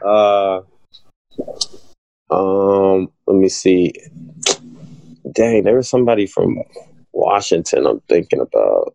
Uh, 0.06 0.62
um, 2.30 3.12
let 3.26 3.38
me 3.38 3.50
see. 3.50 3.92
Dang, 5.32 5.64
there 5.64 5.78
was 5.78 5.90
somebody 5.90 6.28
from 6.28 6.60
Washington. 7.12 7.88
I'm 7.88 8.02
thinking 8.02 8.40
about. 8.40 8.94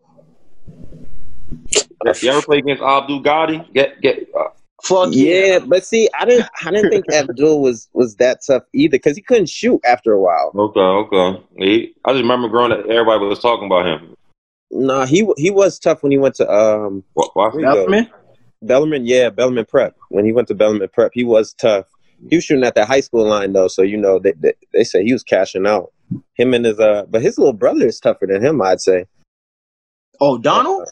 If 2.05 2.23
you 2.23 2.31
ever 2.31 2.41
play 2.41 2.59
against 2.59 2.81
Abdul 2.81 3.19
Gaddy? 3.19 3.67
Get 3.73 3.99
get. 3.99 4.29
Uh, 4.33 4.50
Fuck 4.83 5.09
Yeah, 5.11 5.59
but 5.59 5.85
see, 5.85 6.09
I 6.19 6.25
didn't, 6.25 6.47
I 6.65 6.71
didn't 6.71 6.89
think 6.89 7.05
Abdul 7.13 7.61
was 7.61 7.87
was 7.93 8.15
that 8.15 8.39
tough 8.45 8.63
either 8.73 8.91
because 8.91 9.15
he 9.15 9.21
couldn't 9.21 9.49
shoot 9.49 9.79
after 9.85 10.13
a 10.13 10.19
while. 10.19 10.51
okay, 10.55 10.79
okay. 10.79 11.43
He, 11.57 11.95
I 12.05 12.11
just 12.11 12.21
remember 12.21 12.49
growing 12.49 12.71
up, 12.71 12.85
everybody 12.85 13.25
was 13.25 13.39
talking 13.39 13.67
about 13.67 13.85
him. 13.85 14.15
No, 14.71 15.03
he 15.03 15.27
he 15.37 15.51
was 15.51 15.77
tough 15.79 16.01
when 16.01 16.11
he 16.11 16.17
went 16.17 16.35
to 16.35 16.49
um 16.49 17.03
Wa- 17.15 17.29
Why? 17.33 17.49
Where 17.49 17.59
you 17.59 17.65
go? 17.65 17.85
Bellarmine? 17.85 18.09
Bellarmine. 18.63 19.05
Yeah, 19.05 19.29
Bellarmine 19.29 19.65
Prep. 19.65 19.95
When 20.09 20.25
he 20.25 20.31
went 20.31 20.47
to 20.47 20.55
Bellarmine 20.55 20.89
Prep, 20.89 21.11
he 21.13 21.23
was 21.23 21.53
tough. 21.53 21.85
He 22.29 22.37
was 22.37 22.45
shooting 22.45 22.63
at 22.63 22.75
that 22.75 22.87
high 22.87 22.99
school 23.01 23.27
line 23.27 23.53
though, 23.53 23.67
so 23.67 23.81
you 23.81 23.97
know 23.97 24.19
they 24.19 24.33
they, 24.33 24.53
they 24.73 24.83
say 24.83 25.03
he 25.03 25.13
was 25.13 25.23
cashing 25.23 25.67
out. 25.67 25.91
Him 26.33 26.53
and 26.53 26.65
his 26.65 26.79
uh, 26.79 27.05
but 27.09 27.21
his 27.21 27.37
little 27.37 27.53
brother 27.53 27.85
is 27.85 27.99
tougher 27.99 28.27
than 28.27 28.43
him. 28.43 28.61
I'd 28.61 28.81
say. 28.81 29.05
Oh, 30.19 30.37
Donald? 30.37 30.87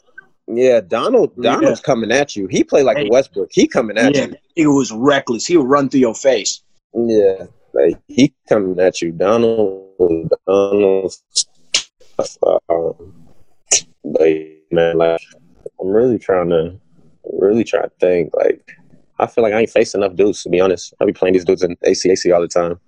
Yeah, 0.52 0.80
Donald. 0.80 1.32
Yeah. 1.36 1.54
Donald's 1.54 1.80
coming 1.80 2.10
at 2.10 2.34
you. 2.36 2.46
He 2.46 2.64
played 2.64 2.84
like 2.84 2.96
Hey. 2.96 3.06
a 3.06 3.10
Westbrook. 3.10 3.50
He 3.52 3.66
coming 3.66 3.98
at 3.98 4.14
Yeah, 4.14 4.28
he 4.54 4.66
was 4.66 4.90
reckless. 4.92 5.46
He 5.46 5.56
would 5.56 5.68
run 5.68 5.88
through 5.88 6.00
your 6.00 6.14
face. 6.14 6.62
Yeah, 6.94 7.46
like 7.72 7.98
he 8.08 8.34
coming 8.48 8.78
at 8.80 9.00
you. 9.00 9.12
Donald. 9.12 10.30
Donald. 10.46 11.14
Um, 12.68 13.14
like 14.04 14.62
man, 14.70 14.98
like 14.98 15.20
I'm 15.80 15.88
really 15.88 16.18
trying 16.18 16.50
to, 16.50 16.78
really 17.32 17.64
trying 17.64 17.84
to 17.84 17.92
think. 18.00 18.34
Like 18.34 18.62
I 19.18 19.26
feel 19.26 19.42
like 19.44 19.52
I 19.54 19.60
ain't 19.60 19.70
facing 19.70 20.02
enough 20.02 20.16
dudes 20.16 20.42
to 20.42 20.48
be 20.48 20.60
honest. 20.60 20.94
I 21.00 21.04
be 21.04 21.12
playing 21.12 21.34
these 21.34 21.44
dudes 21.44 21.62
in 21.62 21.76
ACAC 21.86 22.34
all 22.34 22.40
the 22.40 22.48
time. 22.48 22.80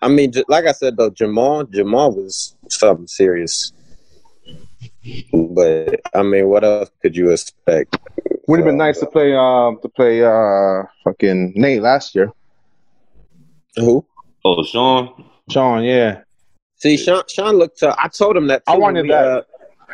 I 0.00 0.08
mean, 0.08 0.32
like 0.48 0.66
I 0.66 0.72
said 0.72 0.96
though, 0.96 1.10
Jamal, 1.10 1.64
Jamal 1.64 2.14
was 2.14 2.54
something 2.68 3.06
serious. 3.06 3.72
But 5.32 6.00
I 6.14 6.22
mean, 6.22 6.48
what 6.48 6.64
else 6.64 6.90
could 7.02 7.16
you 7.16 7.30
expect? 7.30 7.98
Would 8.46 8.58
have 8.60 8.66
been 8.66 8.76
nice 8.76 9.00
to 9.00 9.06
play 9.06 9.34
um 9.34 9.78
to 9.82 9.88
play 9.88 10.24
uh 10.24 10.84
fucking 11.04 11.52
Nate 11.56 11.82
last 11.82 12.14
year. 12.14 12.30
Who? 13.76 14.06
Oh, 14.44 14.62
Sean. 14.64 15.24
Sean, 15.50 15.82
yeah. 15.82 16.20
See, 16.76 16.96
Sean, 16.96 17.22
Sean 17.28 17.56
looked. 17.56 17.78
To, 17.78 17.94
I 17.98 18.08
told 18.08 18.36
him 18.36 18.46
that. 18.48 18.62
I 18.66 18.76
wanted 18.76 19.02
when 19.02 19.08
we, 19.08 19.12
that. 19.14 19.24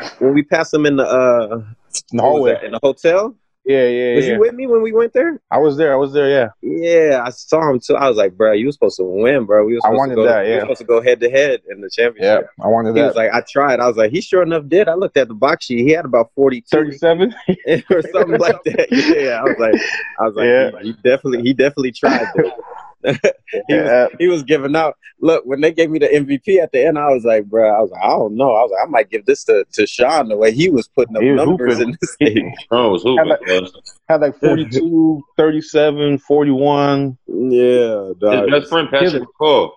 uh, 0.02 0.08
when 0.18 0.34
we 0.34 0.42
passed 0.42 0.74
him 0.74 0.86
in 0.86 0.96
the 0.96 1.04
uh, 1.06 1.62
In 2.10 2.16
the 2.16 2.22
hallway. 2.22 2.60
in 2.64 2.72
the 2.72 2.80
hotel. 2.82 3.34
Yeah, 3.66 3.86
yeah, 3.86 4.14
Was 4.16 4.26
yeah. 4.26 4.32
you 4.34 4.40
with 4.40 4.54
me 4.54 4.66
when 4.66 4.82
we 4.82 4.90
went 4.92 5.12
there? 5.12 5.38
I 5.50 5.58
was 5.58 5.76
there. 5.76 5.92
I 5.92 5.96
was 5.96 6.12
there. 6.12 6.28
Yeah. 6.30 6.48
Yeah, 6.62 7.22
I 7.24 7.30
saw 7.30 7.70
him 7.70 7.78
too. 7.78 7.94
I 7.94 8.08
was 8.08 8.16
like, 8.16 8.36
bro, 8.36 8.52
you 8.52 8.66
were 8.66 8.72
supposed 8.72 8.96
to 8.96 9.04
win, 9.04 9.44
bro. 9.44 9.64
We 9.64 9.74
were 9.74 9.80
I 9.84 9.88
supposed 9.88 9.98
wanted 9.98 10.14
to 10.14 10.16
go, 10.16 10.24
that, 10.24 10.44
We 10.46 10.54
were 10.54 10.60
supposed 10.60 10.78
to 10.80 10.84
go 10.86 11.02
head 11.02 11.20
to 11.20 11.30
head 11.30 11.60
in 11.70 11.80
the 11.82 11.90
championship. 11.90 12.48
Yeah. 12.58 12.64
I 12.64 12.68
wanted 12.68 12.96
He 12.96 13.02
was 13.02 13.14
like, 13.16 13.30
I 13.32 13.42
tried. 13.42 13.78
I 13.78 13.86
was 13.86 13.96
like, 13.96 14.10
he 14.12 14.22
sure 14.22 14.42
enough 14.42 14.66
did. 14.66 14.88
I 14.88 14.94
looked 14.94 15.18
at 15.18 15.28
the 15.28 15.34
box 15.34 15.66
sheet. 15.66 15.86
He 15.86 15.90
had 15.92 16.04
about 16.06 16.30
forty 16.34 16.62
two 16.62 16.66
Thirty-seven. 16.70 17.34
or 17.90 18.02
something 18.10 18.38
like 18.38 18.62
that. 18.64 18.86
Yeah, 18.90 19.40
I 19.40 19.42
was 19.44 19.56
like, 19.58 19.74
I 20.18 20.24
was 20.26 20.34
like, 20.34 20.46
Yeah. 20.46 20.70
he, 20.82 20.88
he 20.88 20.92
definitely, 20.94 21.42
he 21.42 21.52
definitely 21.52 21.92
tried. 21.92 22.26
Though. 23.02 23.12
he, 23.52 23.60
Yeah. 23.68 24.04
was, 24.04 24.12
he 24.18 24.28
was 24.28 24.42
giving 24.42 24.74
out. 24.76 24.96
Look, 25.20 25.44
when 25.44 25.60
they 25.60 25.72
gave 25.72 25.90
me 25.90 25.98
the 25.98 26.08
MVP 26.08 26.58
at 26.62 26.72
the 26.72 26.84
end, 26.86 26.98
I 26.98 27.10
was 27.10 27.24
like, 27.24 27.44
bro, 27.46 27.68
I 27.68 27.80
was 27.80 27.90
like, 27.90 28.02
I 28.02 28.08
don't 28.08 28.36
know. 28.36 28.52
I 28.52 28.62
was 28.62 28.70
like, 28.72 28.86
I 28.86 28.90
might 28.90 29.10
give 29.10 29.26
this 29.26 29.44
to, 29.44 29.64
to 29.74 29.86
Sean 29.86 30.28
the 30.28 30.36
way 30.36 30.52
he 30.52 30.70
was 30.70 30.88
putting 30.88 31.16
up 31.16 31.22
was 31.22 31.36
numbers 31.36 31.74
hooping. 31.78 31.88
in 31.90 31.98
this 32.00 32.16
thing. 32.18 32.54
Sean 32.70 32.92
was 32.92 33.02
hooping. 33.02 33.28
Had 33.28 33.40
bro. 33.44 33.60
Had 34.08 34.20
like 34.22 34.38
42, 34.40 35.22
37, 35.36 36.18
41. 36.18 37.18
Yeah, 37.26 38.06
His 38.08 38.50
best 38.50 38.68
friend 38.70 38.88
Patrick 38.90 39.22
McCall. 39.24 39.70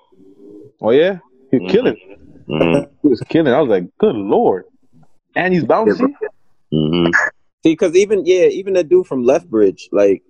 Oh 0.81 0.91
yeah, 0.91 1.19
he 1.51 1.59
Mhm. 1.59 1.69
killing. 1.69 2.17
Mm-hmm. 2.49 2.91
He 3.01 3.07
was 3.07 3.21
killing. 3.21 3.53
I 3.53 3.59
was 3.61 3.69
like, 3.69 3.85
good 3.99 4.15
lord. 4.15 4.65
And 5.35 5.53
he's 5.53 5.63
bouncy. 5.63 6.13
Mm-hmm. 6.73 7.07
See, 7.63 7.71
because 7.71 7.95
even 7.95 8.25
yeah, 8.25 8.45
even 8.47 8.73
the 8.73 8.83
dude 8.83 9.07
from 9.07 9.23
Lethbridge, 9.23 9.87
like, 9.93 10.21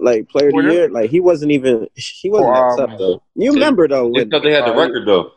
like 0.00 0.28
player 0.28 0.48
of 0.48 0.54
the 0.54 0.72
year, 0.72 0.88
like 0.90 1.10
he 1.10 1.20
wasn't 1.20 1.50
even 1.52 1.88
he 1.94 2.30
wasn't 2.30 2.50
Oh, 2.50 2.54
that 2.76 2.82
um, 2.82 2.88
tough 2.90 2.98
though. 2.98 3.22
You 3.34 3.52
remember 3.52 3.88
though 3.88 4.06
Just 4.08 4.14
when 4.14 4.28
because 4.28 4.42
they 4.42 4.52
had 4.52 4.66
the 4.66 4.74
record 4.74 5.06
though. 5.06 5.32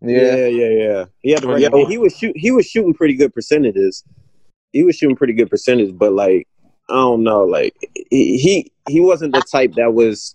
Yeah. 0.00 0.36
Yeah, 0.36 0.46
yeah, 0.46 0.68
yeah. 0.68 1.04
He 1.22 1.30
had 1.30 1.42
the 1.42 1.48
Yeah. 1.56 1.68
record. 1.68 1.88
He 1.90 1.98
was 1.98 2.16
shoot. 2.16 2.36
He 2.36 2.50
was 2.50 2.66
shooting 2.66 2.94
pretty 2.94 3.14
good 3.14 3.32
percentages. 3.34 4.04
He 4.72 4.82
was 4.82 4.96
shooting 4.96 5.16
pretty 5.16 5.32
good 5.32 5.50
percentage, 5.50 5.96
but 5.96 6.12
like 6.12 6.46
I 6.88 6.94
don't 6.94 7.24
know, 7.24 7.44
like 7.44 7.74
he 8.10 8.36
he, 8.38 8.72
he 8.88 9.00
wasn't 9.00 9.32
the 9.34 9.42
type 9.42 9.72
that 9.76 9.92
was. 9.94 10.34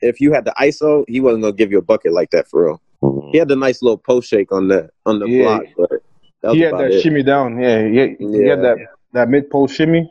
If 0.00 0.20
you 0.20 0.32
had 0.32 0.44
the 0.44 0.54
ISO, 0.60 1.04
he 1.08 1.18
wasn't 1.20 1.42
gonna 1.42 1.54
give 1.54 1.72
you 1.72 1.78
a 1.78 1.82
bucket 1.82 2.12
like 2.12 2.30
that 2.30 2.46
for 2.48 2.66
real. 2.66 2.82
Mhm. 3.02 3.30
He 3.32 3.38
had 3.38 3.48
the 3.48 3.56
nice 3.56 3.82
little 3.82 3.98
post 3.98 4.28
shake 4.28 4.52
on 4.52 4.68
the 4.68 4.90
on 5.06 5.18
the 5.18 5.26
Yeah. 5.26 5.42
block, 5.42 5.62
but 5.76 5.90
that 6.42 6.48
was 6.50 6.54
He 6.56 6.60
had 6.60 6.68
about 6.74 6.82
that 6.82 6.92
it. 6.94 7.00
shimmy 7.00 7.24
down. 7.24 7.58
Yeah, 7.60 7.82
he 7.88 8.14
he 8.16 8.16
Yeah. 8.44 8.50
had 8.50 8.62
that 8.62 8.76
that 9.14 9.28
mid 9.28 9.50
post 9.50 9.74
shimmy. 9.74 10.08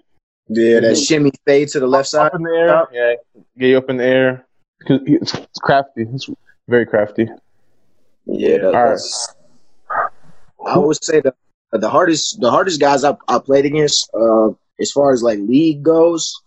Yeah, 0.49 0.79
that 0.79 0.95
shimmy 0.97 1.31
fade 1.45 1.69
to 1.69 1.79
the 1.79 1.87
left 1.87 2.07
side. 2.09 2.27
Up 2.27 2.35
in 2.35 2.43
the 2.43 2.51
air. 2.51 2.87
Yeah, 2.91 3.13
get 3.57 3.67
you 3.67 3.77
up 3.77 3.89
in 3.89 3.97
the 3.97 4.05
air. 4.05 4.45
It's 4.89 5.33
it's 5.33 5.59
crafty. 5.59 6.05
It's 6.13 6.29
very 6.67 6.85
crafty. 6.85 7.27
Yeah, 8.25 8.57
that, 8.59 8.75
All 8.75 8.91
right. 8.91 8.99
I 10.65 10.77
would 10.77 11.03
say 11.03 11.21
the 11.21 11.33
the 11.71 11.89
hardest 11.89 12.39
the 12.39 12.51
hardest 12.51 12.79
guys 12.79 13.03
I, 13.03 13.15
I 13.27 13.39
played 13.39 13.65
against, 13.65 14.09
uh, 14.13 14.49
as 14.79 14.91
far 14.91 15.11
as 15.11 15.23
like 15.23 15.39
league 15.39 15.83
goes, 15.83 16.41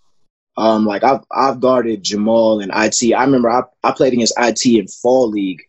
um, 0.56 0.86
like 0.86 1.04
I've 1.04 1.24
I've 1.30 1.60
guarded 1.60 2.02
Jamal 2.02 2.60
and 2.60 2.72
IT. 2.74 3.14
I 3.14 3.24
remember 3.24 3.50
I, 3.50 3.62
I 3.82 3.92
played 3.92 4.12
against 4.12 4.34
IT 4.38 4.64
in 4.66 4.88
fall 4.88 5.28
league, 5.28 5.62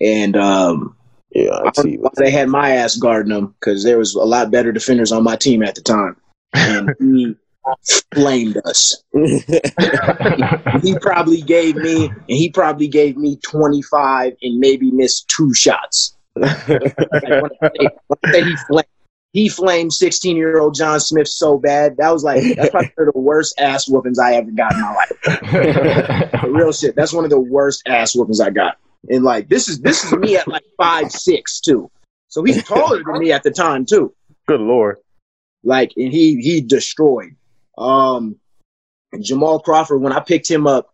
and 0.00 0.36
um, 0.36 0.96
yeah. 1.32 1.50
I 1.50 1.70
I 1.76 1.82
see. 1.82 1.96
know 1.96 2.10
they 2.16 2.30
had 2.30 2.48
my 2.48 2.70
ass 2.72 2.96
guarding 2.96 3.32
them 3.32 3.54
because 3.60 3.84
there 3.84 3.98
was 3.98 4.14
a 4.14 4.22
lot 4.22 4.50
better 4.50 4.72
defenders 4.72 5.12
on 5.12 5.22
my 5.24 5.36
team 5.36 5.62
at 5.62 5.74
the 5.74 5.82
time, 5.82 6.16
and 6.54 6.94
he 6.98 7.36
flamed 8.14 8.56
us. 8.64 9.02
He 10.82 10.98
probably 11.00 11.42
gave 11.42 11.76
me 11.76 12.06
and 12.06 12.16
he 12.26 12.50
probably 12.50 12.88
gave 12.88 13.16
me 13.16 13.36
twenty 13.36 13.82
five 13.82 14.34
and 14.42 14.58
maybe 14.58 14.90
missed 14.90 15.28
two 15.28 15.52
shots. 15.54 16.16
Like 16.36 16.66
when 16.68 17.50
I 17.62 17.68
say, 17.68 17.88
when 18.06 18.18
I 18.24 18.32
say 18.32 18.44
he 18.44 18.56
flamed, 18.68 18.86
he 19.32 19.48
flamed 19.48 19.92
16 19.92 20.36
year 20.36 20.58
old 20.58 20.74
John 20.74 20.98
Smith 21.00 21.28
so 21.28 21.58
bad. 21.58 21.96
That 21.98 22.10
was 22.10 22.24
like, 22.24 22.42
that's 22.56 22.70
probably 22.70 22.90
the 22.96 23.12
worst 23.14 23.54
ass 23.60 23.88
whoopings 23.88 24.18
I 24.18 24.34
ever 24.34 24.50
got 24.50 24.72
in 24.74 24.80
my 24.80 24.94
life. 24.94 26.42
Real 26.48 26.72
shit. 26.72 26.96
That's 26.96 27.12
one 27.12 27.24
of 27.24 27.30
the 27.30 27.38
worst 27.40 27.82
ass 27.86 28.14
whoopings 28.14 28.40
I 28.40 28.50
got. 28.50 28.78
And 29.08 29.22
like, 29.22 29.48
this 29.48 29.68
is, 29.68 29.80
this 29.80 30.04
is 30.04 30.12
me 30.12 30.36
at 30.36 30.48
like 30.48 30.64
five, 30.76 31.12
six 31.12 31.60
too. 31.60 31.90
So 32.28 32.42
he's 32.42 32.62
taller 32.64 33.02
than 33.04 33.18
me 33.18 33.32
at 33.32 33.42
the 33.42 33.50
time 33.50 33.86
too. 33.86 34.12
Good 34.46 34.60
lord. 34.60 34.98
Like, 35.62 35.92
and 35.96 36.12
he, 36.12 36.40
he 36.40 36.60
destroyed. 36.60 37.36
Um, 37.76 38.36
Jamal 39.20 39.60
Crawford, 39.60 40.00
when 40.00 40.12
I 40.12 40.20
picked 40.20 40.50
him 40.50 40.66
up, 40.66 40.92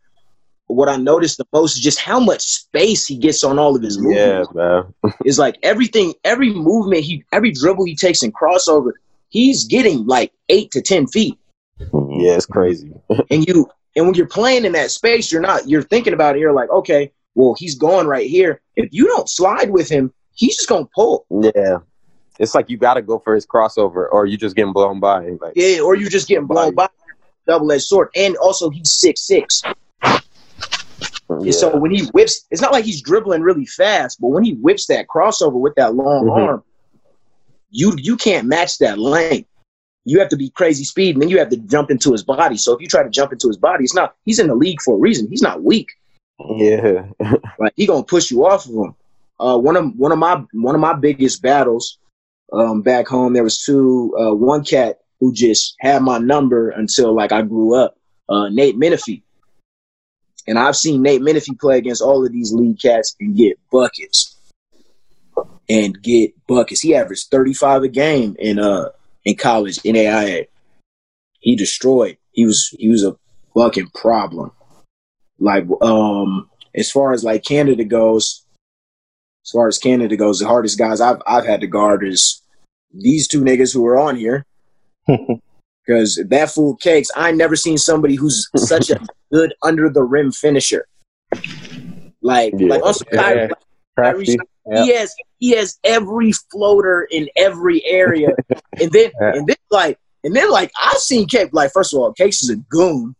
what 0.66 0.88
I 0.88 0.96
noticed 0.96 1.38
the 1.38 1.46
most 1.52 1.76
is 1.76 1.82
just 1.82 2.00
how 2.00 2.18
much 2.18 2.42
space 2.42 3.06
he 3.06 3.16
gets 3.16 3.44
on 3.44 3.58
all 3.58 3.76
of 3.76 3.82
his 3.82 3.98
movements 3.98 4.48
yeah, 4.54 4.62
man. 4.62 4.94
is 5.24 5.38
like 5.38 5.56
everything, 5.62 6.14
every 6.24 6.52
movement 6.52 7.04
he, 7.04 7.24
every 7.32 7.52
dribble 7.52 7.84
he 7.84 7.94
takes 7.94 8.22
in 8.22 8.32
crossover, 8.32 8.92
he's 9.28 9.64
getting 9.64 10.06
like 10.06 10.32
eight 10.48 10.70
to 10.72 10.82
ten 10.82 11.06
feet. 11.06 11.38
Mhm. 11.92 12.22
Yeah, 12.24 12.32
it's 12.32 12.46
crazy. 12.46 12.92
And 13.30 13.46
you, 13.46 13.68
and 13.94 14.06
when 14.06 14.14
you're 14.14 14.26
playing 14.26 14.64
in 14.64 14.72
that 14.72 14.90
space, 14.90 15.30
you're 15.30 15.40
not, 15.40 15.68
you're 15.68 15.82
thinking 15.82 16.12
about 16.12 16.36
it. 16.36 16.40
You're 16.40 16.52
like, 16.52 16.70
okay, 16.70 17.12
well, 17.34 17.54
he's 17.56 17.76
going 17.76 18.06
right 18.06 18.28
here. 18.28 18.60
If 18.74 18.88
you 18.92 19.06
don't 19.06 19.28
slide 19.28 19.70
with 19.70 19.88
him, 19.88 20.12
he's 20.34 20.56
just 20.56 20.68
gonna 20.68 20.88
pull. 20.94 21.26
Yeah. 21.30 21.78
It's 22.38 22.54
like 22.54 22.68
you 22.70 22.76
got 22.76 22.94
to 22.94 23.02
go 23.02 23.18
for 23.18 23.34
his 23.34 23.46
crossover, 23.46 24.06
or 24.10 24.26
you 24.26 24.36
just 24.36 24.56
getting 24.56 24.72
blown 24.72 25.00
by. 25.00 25.26
Like, 25.40 25.52
Yeah, 25.56 25.80
or 25.80 25.94
you're 25.96 26.10
just 26.10 26.28
getting 26.28 26.46
blown 26.46 26.74
by. 26.74 26.88
Double 27.46 27.70
edged 27.72 27.84
sword, 27.84 28.08
and 28.16 28.36
also 28.38 28.70
he's 28.70 28.90
six 28.92 29.20
six. 29.26 29.62
yeah. 31.40 31.52
So 31.52 31.76
when 31.76 31.90
he 31.92 32.06
whips, 32.06 32.44
it's 32.50 32.60
not 32.60 32.72
like 32.72 32.84
he's 32.84 33.00
dribbling 33.00 33.42
really 33.42 33.66
fast, 33.66 34.20
but 34.20 34.28
when 34.28 34.42
he 34.44 34.54
whips 34.54 34.86
that 34.86 35.06
crossover 35.08 35.52
with 35.60 35.74
that 35.76 35.94
long 35.94 36.24
Mhm. 36.26 36.36
arm, 36.48 36.62
you 37.70 37.94
you 37.98 38.16
can't 38.16 38.46
match 38.46 38.78
that 38.78 38.98
length. 38.98 39.48
You 40.04 40.18
have 40.20 40.28
to 40.30 40.36
be 40.36 40.50
crazy 40.50 40.84
speed, 40.84 41.14
and 41.16 41.22
then 41.22 41.28
you 41.28 41.38
have 41.38 41.48
to 41.50 41.56
jump 41.56 41.90
into 41.90 42.12
his 42.12 42.22
body. 42.22 42.56
So 42.56 42.72
if 42.72 42.80
you 42.80 42.86
try 42.88 43.02
to 43.02 43.10
jump 43.10 43.32
into 43.32 43.48
his 43.48 43.56
body, 43.56 43.84
it's 43.84 43.94
not. 43.94 44.14
He's 44.24 44.38
in 44.38 44.46
the 44.48 44.54
league 44.54 44.80
for 44.82 44.94
a 44.94 44.98
reason. 44.98 45.26
He's 45.28 45.42
not 45.42 45.62
weak. 45.62 45.88
yeah, 46.56 47.06
Like 47.58 47.72
he 47.76 47.86
gonna 47.86 48.02
push 48.04 48.30
you 48.30 48.44
off 48.46 48.66
of 48.66 48.74
him. 48.74 48.94
Uh, 49.38 49.58
one 49.58 49.76
of 49.76 49.96
one 49.96 50.12
of 50.12 50.18
my 50.18 50.44
one 50.52 50.74
of 50.74 50.80
my 50.80 50.92
biggest 50.94 51.42
battles 51.42 51.98
um, 52.52 52.82
back 52.82 53.08
home, 53.08 53.32
there 53.32 53.42
was 53.42 53.62
two. 53.62 54.14
Uh, 54.18 54.34
one 54.34 54.64
cat 54.64 55.00
who 55.20 55.32
just 55.32 55.74
had 55.80 56.02
my 56.02 56.18
number 56.18 56.70
until 56.70 57.14
like 57.14 57.32
I 57.32 57.42
grew 57.42 57.74
up. 57.74 57.96
Uh, 58.28 58.48
Nate 58.48 58.76
Menifee. 58.76 59.22
And 60.46 60.58
I've 60.58 60.76
seen 60.76 61.02
Nate 61.02 61.22
Menifee 61.22 61.54
play 61.54 61.78
against 61.78 62.02
all 62.02 62.24
of 62.24 62.32
these 62.32 62.52
league 62.52 62.80
cats 62.80 63.16
and 63.20 63.36
get 63.36 63.58
buckets. 63.70 64.36
And 65.68 66.00
get 66.00 66.32
buckets. 66.46 66.80
He 66.80 66.94
averaged 66.94 67.28
35 67.30 67.82
a 67.82 67.88
game 67.88 68.36
in 68.38 68.60
uh 68.60 68.90
in 69.24 69.34
college 69.34 69.80
in 69.82 69.96
AIA. 69.96 70.44
He 71.40 71.56
destroyed. 71.56 72.18
He 72.30 72.46
was 72.46 72.72
he 72.78 72.88
was 72.88 73.02
a 73.02 73.16
fucking 73.54 73.88
problem. 73.88 74.52
Like 75.40 75.66
um 75.82 76.48
as 76.72 76.92
far 76.92 77.12
as 77.12 77.24
like 77.24 77.42
Canada 77.42 77.84
goes, 77.84 78.45
as 79.46 79.50
far 79.52 79.68
as 79.68 79.78
Canada 79.78 80.16
goes, 80.16 80.40
the 80.40 80.46
hardest 80.46 80.76
guys 80.76 81.00
I've 81.00 81.22
I've 81.26 81.46
had 81.46 81.60
to 81.60 81.68
guard 81.68 82.04
is 82.06 82.42
these 82.92 83.28
two 83.28 83.40
niggas 83.42 83.72
who 83.72 83.86
are 83.86 83.98
on 83.98 84.16
here. 84.16 84.44
Because 85.86 86.20
that 86.30 86.50
fool 86.50 86.74
cakes, 86.74 87.12
I 87.14 87.30
never 87.30 87.54
seen 87.54 87.78
somebody 87.78 88.16
who's 88.16 88.50
such 88.56 88.90
a 88.90 88.98
good 89.32 89.54
under 89.62 89.88
the 89.88 90.02
rim 90.02 90.32
finisher. 90.32 90.84
Like, 92.22 92.54
Yeah. 92.58 92.68
like 92.70 92.82
also 92.82 93.04
Kyrie, 93.04 93.36
Yeah. 93.42 93.42
like, 93.44 93.52
Crafty. 93.96 94.36
Yeah. 94.68 94.82
he 94.84 94.94
has 94.94 95.14
he 95.38 95.50
has 95.52 95.78
every 95.84 96.32
floater 96.50 97.06
in 97.12 97.28
every 97.36 97.84
area, 97.86 98.30
and 98.80 98.90
then 98.90 99.12
and 99.20 99.46
then 99.46 99.56
like 99.70 99.96
and 100.24 100.34
then 100.34 100.50
like 100.50 100.72
I've 100.82 100.98
seen 100.98 101.28
Cake 101.28 101.50
like 101.52 101.70
first 101.72 101.94
of 101.94 102.00
all, 102.00 102.12
Cakes 102.14 102.42
is 102.42 102.50
a 102.50 102.56
goon, 102.56 103.14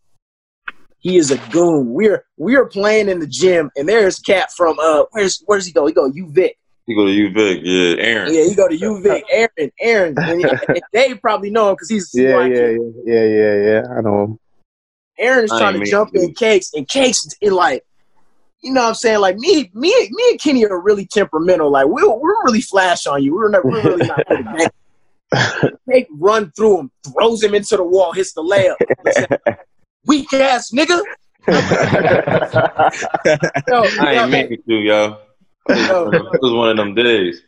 He 0.99 1.17
is 1.17 1.31
a 1.31 1.37
goon. 1.51 1.93
We're 1.93 2.25
we're 2.37 2.65
playing 2.65 3.09
in 3.09 3.19
the 3.19 3.27
gym, 3.27 3.71
and 3.75 3.87
there's 3.87 4.19
Cat 4.19 4.51
from 4.51 4.77
uh, 4.79 5.03
where's 5.11 5.43
where's 5.45 5.65
he 5.65 5.71
go? 5.71 5.85
He 5.85 5.93
go 5.93 6.11
to 6.11 6.13
UVic. 6.13 6.51
You 6.87 6.95
go 6.95 7.05
to 7.05 7.11
UVic, 7.11 7.61
yeah, 7.63 8.03
Aaron. 8.03 8.33
Yeah, 8.33 8.43
he 8.45 8.55
go 8.55 8.67
to 8.67 8.77
UVic. 8.77 9.23
Aaron, 9.31 9.71
Aaron, 9.79 10.15
and, 10.17 10.61
and 10.69 10.81
Dave 10.93 11.21
probably 11.21 11.49
know 11.49 11.69
him 11.69 11.75
because 11.75 11.89
he's 11.89 12.11
Yeah, 12.13 12.45
yeah, 12.45 12.69
yeah, 12.69 12.77
yeah, 13.05 13.23
yeah, 13.23 13.55
yeah. 13.55 13.81
I 13.97 14.01
know 14.01 14.23
him. 14.23 14.39
Aaron's 15.19 15.51
I 15.51 15.59
trying 15.59 15.79
to 15.79 15.85
jump 15.85 16.13
to. 16.13 16.21
in 16.21 16.33
cakes, 16.33 16.71
and 16.73 16.87
cakes 16.87 17.27
in 17.41 17.53
like, 17.53 17.83
you 18.61 18.71
know 18.71 18.81
what 18.81 18.89
I'm 18.89 18.95
saying? 18.95 19.19
Like 19.19 19.37
me, 19.37 19.69
me, 19.73 19.93
me 20.11 20.29
and 20.31 20.41
Kenny 20.41 20.65
are 20.65 20.79
really 20.79 21.05
temperamental. 21.05 21.69
Like 21.69 21.87
we're 21.87 22.09
we're 22.09 22.43
really 22.45 22.61
flash 22.61 23.05
on 23.05 23.21
you. 23.21 23.35
We're 23.35 23.49
not 23.49 23.65
we're 23.65 23.83
really 23.83 24.07
not 24.07 24.21
for 24.27 24.37
the 24.37 24.57
game. 24.57 24.69
Cake 25.89 26.07
run 26.11 26.51
through 26.51 26.79
him, 26.79 26.91
throws 27.11 27.43
him 27.43 27.53
into 27.53 27.75
the 27.75 27.83
wall, 27.83 28.13
hits 28.13 28.33
the 28.33 28.41
layup. 28.41 28.77
He 30.07 30.23
said, 30.23 30.31
Weak 30.31 30.33
ass 30.33 30.71
nigga. 30.71 31.01
Yo, 33.67 33.83
I 33.99 34.13
yo, 34.13 34.21
ain't 34.23 34.31
mean 34.31 34.49
to, 34.49 34.61
yo. 34.67 35.17
yo, 35.69 36.09
It 36.09 36.41
was 36.41 36.53
one 36.53 36.69
of 36.69 36.77
them 36.77 36.93
days. 36.95 37.41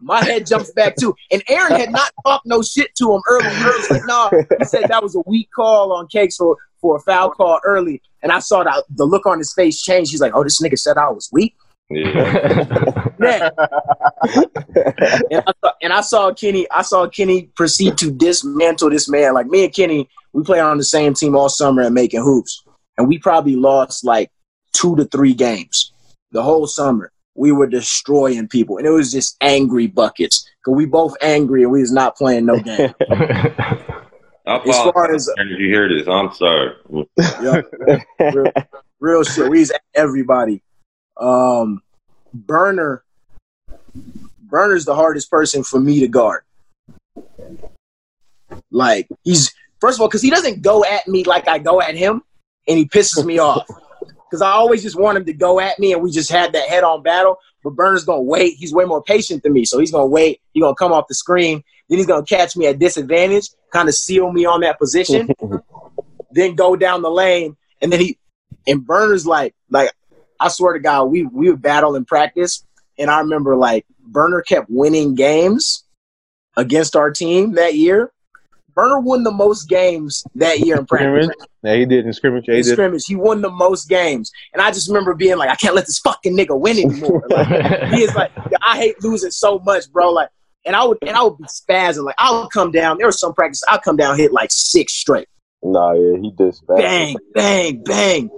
my 0.00 0.22
head 0.24 0.46
jumps 0.46 0.70
back 0.72 0.96
too. 0.96 1.14
And 1.30 1.42
Aaron 1.48 1.78
had 1.78 1.90
not 1.90 2.10
talked 2.24 2.46
no 2.46 2.62
shit 2.62 2.94
to 2.96 3.12
him 3.14 3.20
early. 3.28 3.48
He 3.48 3.64
was 3.64 3.90
like, 3.90 4.02
nah. 4.06 4.30
He 4.58 4.64
said 4.64 4.84
that 4.88 5.02
was 5.02 5.14
a 5.14 5.20
weak 5.26 5.48
call 5.54 5.92
on 5.92 6.06
Cakes 6.08 6.36
for, 6.36 6.56
for 6.80 6.96
a 6.96 7.00
foul 7.00 7.30
call 7.30 7.60
early. 7.64 8.00
And 8.22 8.32
I 8.32 8.38
saw 8.38 8.64
that 8.64 8.84
the 8.94 9.04
look 9.04 9.26
on 9.26 9.38
his 9.38 9.52
face 9.52 9.82
change. 9.82 10.10
He's 10.10 10.20
like, 10.20 10.32
oh, 10.34 10.44
this 10.44 10.60
nigga 10.62 10.78
said 10.78 10.96
I 10.96 11.10
was 11.10 11.28
weak. 11.32 11.54
Yeah. 11.90 13.50
And, 15.30 15.42
I 15.46 15.52
saw, 15.62 15.72
and 15.82 15.92
I 15.92 16.00
saw 16.00 16.32
Kenny. 16.34 16.66
I 16.70 16.82
saw 16.82 17.08
Kenny 17.08 17.50
proceed 17.56 17.98
to 17.98 18.10
dismantle 18.10 18.90
this 18.90 19.08
man. 19.08 19.34
Like 19.34 19.46
me 19.46 19.64
and 19.64 19.74
Kenny, 19.74 20.08
we 20.32 20.42
played 20.44 20.60
on 20.60 20.78
the 20.78 20.84
same 20.84 21.14
team 21.14 21.34
all 21.34 21.48
summer 21.48 21.82
and 21.82 21.94
making 21.94 22.22
hoops, 22.22 22.62
and 22.96 23.08
we 23.08 23.18
probably 23.18 23.56
lost 23.56 24.04
like 24.04 24.30
two 24.72 24.94
to 24.96 25.04
three 25.06 25.34
games 25.34 25.92
the 26.32 26.42
whole 26.42 26.66
summer. 26.66 27.10
We 27.34 27.52
were 27.52 27.66
destroying 27.66 28.48
people, 28.48 28.78
and 28.78 28.86
it 28.86 28.90
was 28.90 29.10
just 29.12 29.36
angry 29.40 29.86
buckets. 29.86 30.48
Cause 30.64 30.74
we 30.74 30.86
both 30.86 31.14
angry, 31.22 31.62
and 31.62 31.72
we 31.72 31.80
was 31.80 31.92
not 31.92 32.16
playing 32.16 32.46
no 32.46 32.58
game. 32.60 32.94
As 34.46 34.62
far 34.64 34.88
apologize 34.88 35.28
as- 35.28 35.34
if 35.38 35.58
you 35.58 35.68
hear 35.68 35.88
this. 35.88 36.08
I'm 36.08 36.32
sorry. 36.32 36.72
Yeah, 37.42 37.60
real, 38.32 38.52
real 39.00 39.24
shit. 39.24 39.50
We 39.50 39.58
was 39.60 39.72
everybody. 39.94 40.62
Um, 41.18 41.82
Burner, 42.32 43.02
Burner's 44.42 44.84
the 44.84 44.94
hardest 44.94 45.30
person 45.30 45.64
for 45.64 45.80
me 45.80 46.00
to 46.00 46.08
guard. 46.08 46.42
Like 48.70 49.08
he's 49.24 49.52
first 49.80 49.98
of 49.98 50.02
all 50.02 50.08
because 50.08 50.22
he 50.22 50.30
doesn't 50.30 50.62
go 50.62 50.84
at 50.84 51.08
me 51.08 51.24
like 51.24 51.48
I 51.48 51.58
go 51.58 51.80
at 51.80 51.94
him, 51.94 52.22
and 52.66 52.78
he 52.78 52.86
pisses 52.86 53.24
me 53.24 53.38
off. 53.38 53.66
Because 54.30 54.42
I 54.42 54.50
always 54.50 54.82
just 54.82 55.00
want 55.00 55.16
him 55.16 55.24
to 55.24 55.32
go 55.32 55.58
at 55.58 55.78
me, 55.78 55.94
and 55.94 56.02
we 56.02 56.10
just 56.10 56.30
had 56.30 56.52
that 56.52 56.68
head-on 56.68 57.02
battle. 57.02 57.38
But 57.64 57.70
Burner's 57.70 58.04
gonna 58.04 58.20
wait. 58.20 58.56
He's 58.58 58.74
way 58.74 58.84
more 58.84 59.02
patient 59.02 59.42
than 59.42 59.54
me, 59.54 59.64
so 59.64 59.78
he's 59.78 59.90
gonna 59.90 60.04
wait. 60.04 60.42
He's 60.52 60.60
gonna 60.60 60.74
come 60.74 60.92
off 60.92 61.08
the 61.08 61.14
screen. 61.14 61.64
Then 61.88 61.96
he's 61.96 62.06
gonna 62.06 62.26
catch 62.26 62.54
me 62.54 62.66
at 62.66 62.78
disadvantage, 62.78 63.48
kind 63.72 63.88
of 63.88 63.94
seal 63.94 64.30
me 64.30 64.44
on 64.44 64.60
that 64.60 64.78
position 64.78 65.30
then 66.30 66.54
go 66.54 66.76
down 66.76 67.02
the 67.02 67.10
lane, 67.10 67.56
and 67.80 67.92
then 67.92 68.00
he 68.00 68.18
and 68.66 68.86
Burner's 68.86 69.26
like 69.26 69.54
like 69.70 69.92
I 70.40 70.48
swear 70.48 70.74
to 70.74 70.80
God, 70.80 71.04
we 71.04 71.24
we 71.24 71.50
would 71.50 71.62
battle 71.62 71.96
in 71.96 72.04
practice, 72.04 72.64
and 72.98 73.10
I 73.10 73.20
remember 73.20 73.56
like 73.56 73.86
Burner 74.00 74.42
kept 74.42 74.68
winning 74.70 75.14
games 75.14 75.84
against 76.56 76.96
our 76.96 77.10
team 77.10 77.52
that 77.52 77.74
year. 77.74 78.12
Burner 78.74 79.00
won 79.00 79.24
the 79.24 79.32
most 79.32 79.68
games 79.68 80.22
that 80.36 80.60
year 80.60 80.78
in 80.78 80.86
practice. 80.86 81.24
Scrimmage? 81.26 81.48
Yeah, 81.64 81.74
he 81.74 81.84
did 81.84 82.06
in 82.06 82.12
scrimmage. 82.12 82.44
Yeah, 82.46 82.54
he 82.54 82.60
In 82.60 82.64
did. 82.66 82.72
scrimmage, 82.72 83.04
he 83.06 83.16
won 83.16 83.42
the 83.42 83.50
most 83.50 83.88
games, 83.88 84.30
and 84.52 84.62
I 84.62 84.70
just 84.70 84.86
remember 84.88 85.14
being 85.14 85.36
like, 85.36 85.50
I 85.50 85.56
can't 85.56 85.74
let 85.74 85.86
this 85.86 85.98
fucking 85.98 86.36
nigga 86.36 86.58
win 86.58 86.78
anymore. 86.78 87.24
Like, 87.30 87.48
he 87.90 88.02
is 88.02 88.14
like, 88.14 88.30
I 88.62 88.76
hate 88.76 89.02
losing 89.02 89.32
so 89.32 89.58
much, 89.58 89.90
bro. 89.90 90.12
Like, 90.12 90.28
and 90.64 90.76
I 90.76 90.84
would 90.84 90.98
and 91.02 91.16
I 91.16 91.22
would 91.24 91.38
be 91.38 91.44
spazzing. 91.44 92.04
Like, 92.04 92.14
I 92.18 92.30
would 92.30 92.50
come 92.52 92.70
down. 92.70 92.98
There 92.98 93.06
was 93.06 93.18
some 93.18 93.34
practice. 93.34 93.62
I'll 93.68 93.80
come 93.80 93.96
down, 93.96 94.16
hit 94.16 94.32
like 94.32 94.50
six 94.52 94.92
straight 94.92 95.28
Nah, 95.62 95.92
yeah, 95.92 96.16
he 96.22 96.30
did 96.30 96.54
bang, 96.68 97.16
bang, 97.34 97.82
bang. 97.82 98.30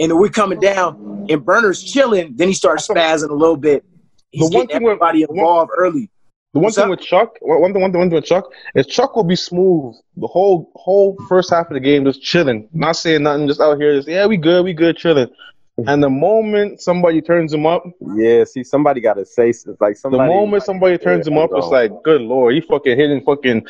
And 0.00 0.10
then 0.10 0.18
we're 0.18 0.28
coming 0.30 0.58
down, 0.58 1.26
and 1.28 1.44
Burner's 1.44 1.82
chilling. 1.84 2.34
Then 2.34 2.48
he 2.48 2.54
starts 2.54 2.88
spazzing 2.88 3.28
a 3.30 3.34
little 3.34 3.56
bit. 3.56 3.84
He's 4.30 4.40
The 4.48 4.56
one 4.56 4.66
getting 4.66 4.68
thing 4.68 4.82
with- 4.84 4.90
everybody 4.92 5.22
involved 5.28 5.70
early. 5.76 6.08
The 6.52 6.58
one 6.58 6.64
What's 6.64 6.76
thing 6.76 6.84
up? 6.84 6.90
with 6.90 7.00
Chuck, 7.00 7.36
one 7.42 7.60
one 7.60 7.72
thing, 7.72 7.80
one 7.82 7.92
thing, 7.92 8.00
one 8.00 8.08
thing 8.10 8.16
with 8.16 8.24
Chuck 8.24 8.46
is 8.74 8.86
Chuck 8.86 9.14
will 9.14 9.22
be 9.22 9.36
smooth 9.36 9.94
the 10.16 10.26
whole 10.26 10.68
whole 10.74 11.16
first 11.28 11.50
half 11.50 11.68
of 11.68 11.74
the 11.74 11.80
game, 11.80 12.04
just 12.04 12.22
chilling, 12.22 12.68
not 12.72 12.96
saying 12.96 13.22
nothing, 13.22 13.46
just 13.46 13.60
out 13.60 13.78
here, 13.78 13.94
just 13.94 14.08
yeah, 14.08 14.26
we 14.26 14.36
good, 14.36 14.64
we 14.64 14.72
good, 14.72 14.96
chilling. 14.96 15.28
Mm-hmm. 15.28 15.88
And 15.88 16.02
the 16.02 16.10
moment 16.10 16.80
somebody 16.80 17.20
turns 17.22 17.52
him 17.54 17.66
up, 17.66 17.84
Yeah, 18.16 18.42
see, 18.44 18.64
somebody 18.64 19.00
got 19.00 19.14
to 19.14 19.24
say 19.24 19.50
s- 19.50 19.64
like 19.80 19.96
the 20.02 20.10
moment 20.10 20.64
somebody 20.64 20.98
turns 20.98 21.26
him 21.28 21.38
up, 21.38 21.50
it's 21.52 21.68
like, 21.68 21.92
good 22.02 22.20
lord, 22.22 22.54
he 22.54 22.60
fucking 22.62 22.98
hitting 22.98 23.20
fucking 23.24 23.64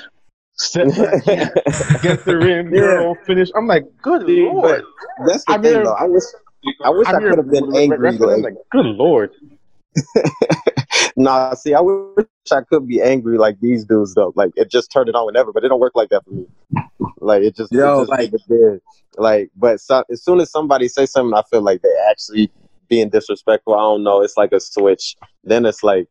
set 0.61 0.87
get 2.03 2.25
the 2.25 2.37
rim, 2.43 2.73
Yeah. 2.75 2.81
girl, 2.81 3.15
finish. 3.27 3.49
I'm 3.57 3.67
like, 3.67 3.85
good 4.03 4.27
See, 4.27 4.43
lord. 4.43 4.85
that's 5.27 5.45
the 5.45 5.53
I'm 5.53 5.63
thing, 5.63 5.73
here- 5.75 5.85
though. 5.85 5.93
I 5.95 6.05
wish, 6.05 6.23
I 6.85 6.91
wish 6.91 7.07
I 7.09 7.13
I'm 7.13 7.21
could 7.23 7.39
have 7.39 7.51
been 7.51 7.67
with- 7.67 7.75
with 7.75 7.77
angry. 7.77 8.13
Like, 8.19 8.43
like, 8.43 8.55
good 8.71 8.87
lord. 8.87 9.31
nah, 11.17 11.55
see, 11.55 11.75
I 11.75 11.81
wish 11.81 12.27
I 12.53 12.61
could 12.63 12.87
be 12.87 13.01
angry 13.03 13.39
like 13.39 13.59
these 13.61 13.85
dudes, 13.85 14.15
though. 14.15 14.33
Like, 14.37 14.51
it 14.57 14.71
just 14.71 14.91
turned 14.93 15.09
it 15.09 15.15
on 15.15 15.27
whenever, 15.27 15.53
but 15.53 15.65
it 15.65 15.69
don't 15.69 15.81
work 15.81 15.97
like 15.97 16.11
that 16.11 16.25
for 16.25 16.31
me. 16.31 16.47
Like, 17.19 17.43
it 17.43 17.57
just, 17.57 17.73
Yo, 17.73 17.99
it 17.99 18.01
just 18.03 18.11
like- 18.11 18.33
like, 18.33 18.41
did. 18.49 18.81
Like, 19.17 19.51
but 19.57 19.81
so, 19.81 20.05
as 20.11 20.23
soon 20.23 20.41
as 20.41 20.51
somebody 20.51 20.89
say 20.89 21.05
something, 21.07 21.35
I 21.37 21.43
feel 21.51 21.63
like 21.63 21.83
they 21.83 21.93
actually 22.09 22.51
being 22.89 23.09
disrespectful. 23.09 23.75
I 23.75 23.79
don't 23.79 24.03
know. 24.05 24.21
It's 24.23 24.37
like 24.37 24.53
a 24.53 24.61
switch. 24.61 25.17
Then 25.45 25.67
it's 25.67 25.83
like 25.83 26.07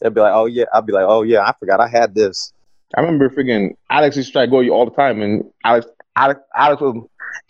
they'll 0.00 0.10
be 0.10 0.20
like, 0.20 0.32
"Oh 0.34 0.46
yeah," 0.46 0.64
I'll 0.72 0.82
be 0.82 0.92
like, 0.92 1.04
"Oh 1.06 1.22
yeah, 1.22 1.40
I 1.42 1.52
forgot 1.58 1.80
I 1.80 1.88
had 1.88 2.14
this." 2.14 2.52
I 2.96 3.00
remember 3.00 3.28
freaking 3.28 3.76
Alex 3.90 4.16
used 4.16 4.28
to 4.28 4.32
try 4.32 4.46
to 4.46 4.50
go 4.50 4.60
you 4.60 4.72
all 4.72 4.84
the 4.86 4.94
time, 4.96 5.20
and 5.22 5.44
Alex, 5.64 5.86
Alex, 6.16 6.40
Alex 6.56 6.80
would 6.80 6.96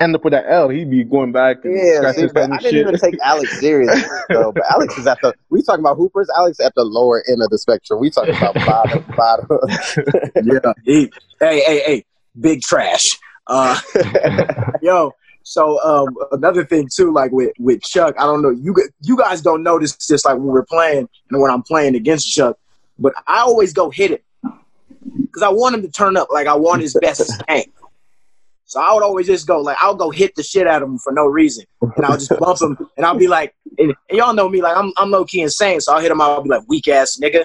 end 0.01 0.15
up 0.15 0.25
with 0.25 0.33
that 0.33 0.45
L. 0.49 0.69
He'd 0.69 0.91
be 0.91 1.05
going 1.05 1.31
back 1.33 1.59
and 1.65 1.77
Yeah, 1.77 2.11
see, 2.13 2.23
his 2.23 2.33
I 2.35 2.41
and 2.43 2.53
didn't 2.59 2.63
shit. 2.63 2.75
even 2.75 2.97
take 2.99 3.15
Alex 3.23 3.59
serious 3.61 4.03
though. 4.29 4.51
But 4.53 4.65
Alex 4.71 4.99
is 4.99 5.07
at 5.07 5.19
the. 5.23 5.33
We 5.51 5.63
talking 5.63 5.85
about 5.85 5.97
hoopers. 5.97 6.29
Alex 6.37 6.59
at 6.61 6.75
the 6.75 6.83
lower 6.85 7.23
end 7.31 7.41
of 7.43 7.51
the 7.51 7.59
spectrum. 7.59 8.01
We 8.01 8.11
talking 8.11 8.35
about 8.37 8.55
bottom, 8.55 9.05
bottom. 9.17 9.47
Yeah. 10.45 10.73
He- 10.85 11.13
hey, 11.41 11.61
hey, 11.61 11.81
hey, 11.87 12.05
big 12.41 12.63
trash. 12.63 13.09
Uh, 13.47 13.79
yo. 14.83 15.13
So 15.45 15.81
um, 15.83 16.15
another 16.33 16.65
thing 16.65 16.89
too, 16.95 17.11
like 17.13 17.31
with 17.33 17.53
with 17.59 17.81
Chuck, 17.83 18.15
I 18.19 18.25
don't 18.25 18.43
know 18.43 18.51
you 18.51 18.75
you 19.01 19.17
guys 19.17 19.41
don't 19.41 19.63
notice 19.63 19.97
just 20.07 20.27
like 20.27 20.35
when 20.35 20.45
we're 20.49 20.67
playing 20.67 21.09
and 21.31 21.41
when 21.41 21.51
I'm 21.51 21.63
playing 21.63 21.95
against 21.95 22.31
Chuck, 22.31 22.59
but 22.99 23.15
I 23.27 23.39
always 23.41 23.73
go 23.73 23.89
hit 23.89 24.11
it 24.11 24.25
because 25.17 25.43
I 25.43 25.49
want 25.49 25.75
him 25.75 25.83
to 25.83 25.91
turn 25.91 26.17
up. 26.17 26.29
Like 26.31 26.47
I 26.47 26.55
want 26.55 26.83
his 26.83 26.97
best 27.01 27.31
game. 27.49 27.73
So 28.69 28.83
I 28.83 28.93
would 28.93 29.03
always 29.03 29.27
just 29.27 29.47
go 29.47 29.63
like 29.63 29.79
I'll 29.81 29.95
go 29.95 30.11
hit 30.11 30.35
the 30.35 30.43
shit 30.43 30.67
out 30.67 30.83
of 30.83 30.91
him 30.91 30.99
for 30.99 31.11
no 31.11 31.27
reason, 31.27 31.65
and 31.81 32.05
I'll 32.05 32.19
just 32.19 32.39
bump 32.39 32.61
him, 32.61 32.77
and 32.99 33.07
I'll 33.07 33.17
be 33.17 33.27
like, 33.27 33.55
and, 33.79 33.95
and 34.11 34.19
y'all 34.19 34.35
know 34.35 34.47
me, 34.47 34.61
like 34.61 34.77
I'm 34.77 34.93
I'm 34.99 35.11
low 35.11 35.25
key 35.25 35.41
insane, 35.41 35.81
so 35.81 35.95
I'll 35.95 36.01
hit 36.01 36.11
him. 36.11 36.21
I'll 36.21 36.43
be 36.43 36.51
like 36.51 36.69
weak 36.69 36.87
ass 36.87 37.19
nigga. 37.23 37.45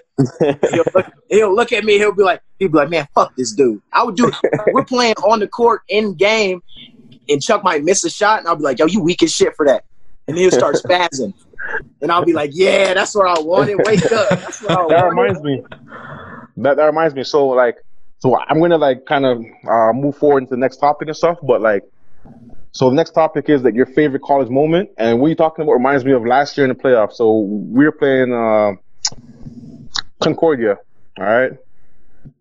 He'll 0.70 0.84
look, 0.94 1.06
he'll 1.30 1.56
look 1.56 1.72
at 1.72 1.86
me. 1.86 1.98
He'll 1.98 2.14
be 2.14 2.24
like, 2.24 2.42
he'll 2.60 2.68
be 2.68 2.78
like, 2.78 2.90
man, 2.90 3.08
fuck 3.16 3.34
this 3.38 3.54
dude. 3.54 3.82
I 3.94 4.04
would 4.04 4.18
do. 4.18 4.34
We're 4.74 4.84
playing 4.84 5.16
on 5.24 5.40
the 5.40 5.48
court 5.48 5.84
in 5.88 6.16
game, 6.16 6.62
and 7.30 7.42
Chuck 7.42 7.64
might 7.64 7.86
miss 7.86 8.04
a 8.04 8.10
shot, 8.10 8.40
and 8.40 8.48
I'll 8.50 8.58
be 8.58 8.64
like, 8.64 8.80
yo, 8.80 8.88
you 8.88 9.02
weak 9.02 9.24
as 9.24 9.34
shit 9.34 9.56
for 9.56 9.66
that, 9.66 9.86
and 10.28 10.38
he'll 10.38 10.52
start 10.52 10.76
spazzing, 10.76 11.34
and 12.02 12.12
I'll 12.12 12.26
be 12.26 12.34
like, 12.34 12.52
yeah, 12.54 12.94
that's 12.94 13.16
what 13.16 13.30
I 13.30 13.42
wanted. 13.42 13.78
Wake 13.86 14.12
up. 14.12 14.28
That's 14.28 14.62
what 14.62 14.72
I 14.72 14.88
that 14.90 15.16
wanted. 15.16 15.40
reminds 15.40 15.42
me. 15.42 15.64
That 16.58 16.78
that 16.78 16.86
reminds 16.86 17.16
me. 17.16 17.24
So 17.24 17.48
like, 17.50 17.78
so 18.20 18.38
I'm 18.38 18.60
gonna 18.60 18.78
like 18.78 19.06
kind 19.06 19.26
of 19.26 19.40
uh, 19.70 19.94
move 19.94 20.18
forward 20.18 20.44
into 20.44 20.52
the 20.52 20.58
next 20.58 20.78
topic 20.78 21.08
and 21.08 21.18
stuff. 21.18 21.38
But 21.44 21.62
like, 21.62 21.84
so 22.72 22.90
the 22.90 22.96
next 22.96 23.12
topic 23.12 23.50
is 23.50 23.64
that 23.64 23.76
your 23.76 23.86
favorite 23.88 24.22
college 24.24 24.50
moment, 24.50 24.90
and 24.98 25.20
what 25.20 25.28
you're 25.28 25.36
talking 25.36 25.64
about 25.64 25.74
reminds 25.74 26.06
me 26.06 26.12
of 26.14 26.26
last 26.26 26.58
year 26.58 26.66
in 26.66 26.70
the 26.76 26.82
playoffs. 26.82 27.14
So 27.14 27.40
we 27.42 27.86
were 27.86 27.92
playing 27.92 28.34
uh, 28.34 28.74
Concordia, 30.22 30.78
all 31.20 31.26
right, 31.26 31.52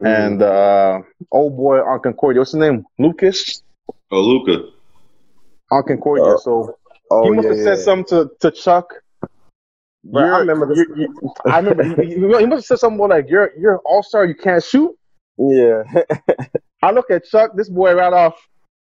and 0.04 0.42
uh, 0.42 1.00
old 1.32 1.56
boy 1.56 1.78
on 1.78 2.00
Concordia, 2.00 2.40
what's 2.40 2.52
his 2.52 2.60
name? 2.60 2.84
Lucas 2.98 3.62
Oh, 4.10 4.20
Luca. 4.20 4.70
on 5.70 5.82
Concordia. 5.84 6.36
Uh, 6.36 6.38
so 6.38 6.76
Oh 7.10 7.22
he 7.22 7.30
must 7.30 7.48
yeah, 7.48 7.50
have 7.50 7.58
said 7.58 7.78
yeah. 7.78 7.86
something 7.86 8.06
to, 8.06 8.30
to 8.40 8.50
Chuck. 8.50 9.01
Bro, 10.04 10.22
I 10.22 10.26
You're- 10.26 10.38
remember 10.40 10.66
this. 10.74 10.78
you're- 10.78 11.00
you- 11.22 11.32
I 11.46 11.58
remember 11.58 11.84
he, 12.02 12.14
he, 12.14 12.18
must 12.46 12.50
have 12.50 12.64
said 12.64 12.78
something 12.78 12.98
about 12.98 13.10
like 13.10 13.28
you're 13.30 13.50
you're 13.58 13.78
all 13.84 14.02
star. 14.02 14.24
You 14.24 14.34
can't 14.34 14.62
shoot. 14.62 14.96
Yeah, 15.38 15.82
I 16.82 16.90
look 16.90 17.10
at 17.10 17.24
Chuck. 17.24 17.52
This 17.56 17.68
boy 17.68 17.94
right 17.94 18.12
off 18.12 18.34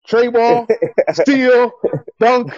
tray 0.07 0.29
ball, 0.29 0.67
steal, 1.13 1.71
dunk, 2.19 2.53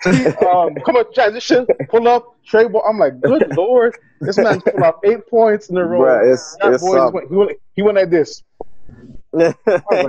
steal, 0.00 0.26
um, 0.48 0.74
come 0.84 0.96
on, 0.96 1.12
transition, 1.14 1.64
pull 1.88 2.08
up, 2.08 2.24
tray 2.44 2.66
ball. 2.66 2.82
I'm 2.88 2.98
like, 2.98 3.20
good 3.20 3.46
lord, 3.56 3.96
this 4.20 4.36
man 4.36 4.60
pulled 4.60 4.82
off 4.82 4.96
eight 5.04 5.26
points 5.28 5.70
in 5.70 5.76
a 5.76 5.84
row. 5.86 6.00
Bro, 6.00 6.32
it's 6.32 6.56
that 6.60 6.74
it's 6.74 6.82
boy 6.82 7.10
went, 7.10 7.28
he 7.30 7.36
went 7.36 7.52
he 7.76 7.82
went 7.82 7.96
like 7.96 8.10
this. 8.10 8.42
like, 9.32 9.54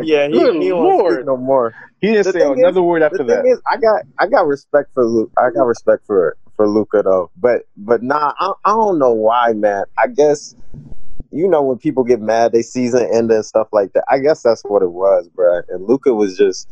yeah, 0.03 0.27
he, 0.27 0.33
good 0.33 0.55
he 0.61 0.71
Lord. 0.73 1.25
no 1.25 1.37
more. 1.37 1.73
He 2.01 2.07
didn't 2.07 2.25
The 2.25 2.31
say 2.33 2.41
another 2.41 2.79
is- 2.79 2.83
word 2.83 3.01
after 3.03 3.23
that. 3.25 3.45
is, 3.45 3.61
I 3.69 3.77
got 3.77 4.03
I 4.17 4.27
got 4.27 4.47
respect 4.47 4.93
for 4.93 5.05
Luke. 5.05 5.31
I 5.37 5.51
got 5.51 5.65
respect 5.65 6.05
for 6.07 6.37
for 6.59 6.67
Luca 6.67 7.01
though. 7.01 7.31
But 7.37 7.61
but 7.77 8.03
nah, 8.03 8.33
I, 8.37 8.51
I 8.65 8.71
don't 8.71 8.99
know 8.99 9.13
why, 9.13 9.53
man. 9.53 9.85
I 9.97 10.07
guess 10.07 10.53
you 11.31 11.47
know 11.47 11.61
when 11.61 11.77
people 11.77 12.03
get 12.03 12.19
mad, 12.19 12.51
they 12.51 12.61
season 12.61 13.07
end 13.13 13.31
and 13.31 13.45
stuff 13.45 13.69
like 13.71 13.93
that. 13.93 14.03
I 14.09 14.19
guess 14.19 14.43
that's 14.43 14.61
what 14.63 14.81
it 14.81 14.91
was, 14.91 15.29
bro. 15.29 15.61
And 15.69 15.85
Luca 15.87 16.13
was 16.13 16.37
just 16.37 16.67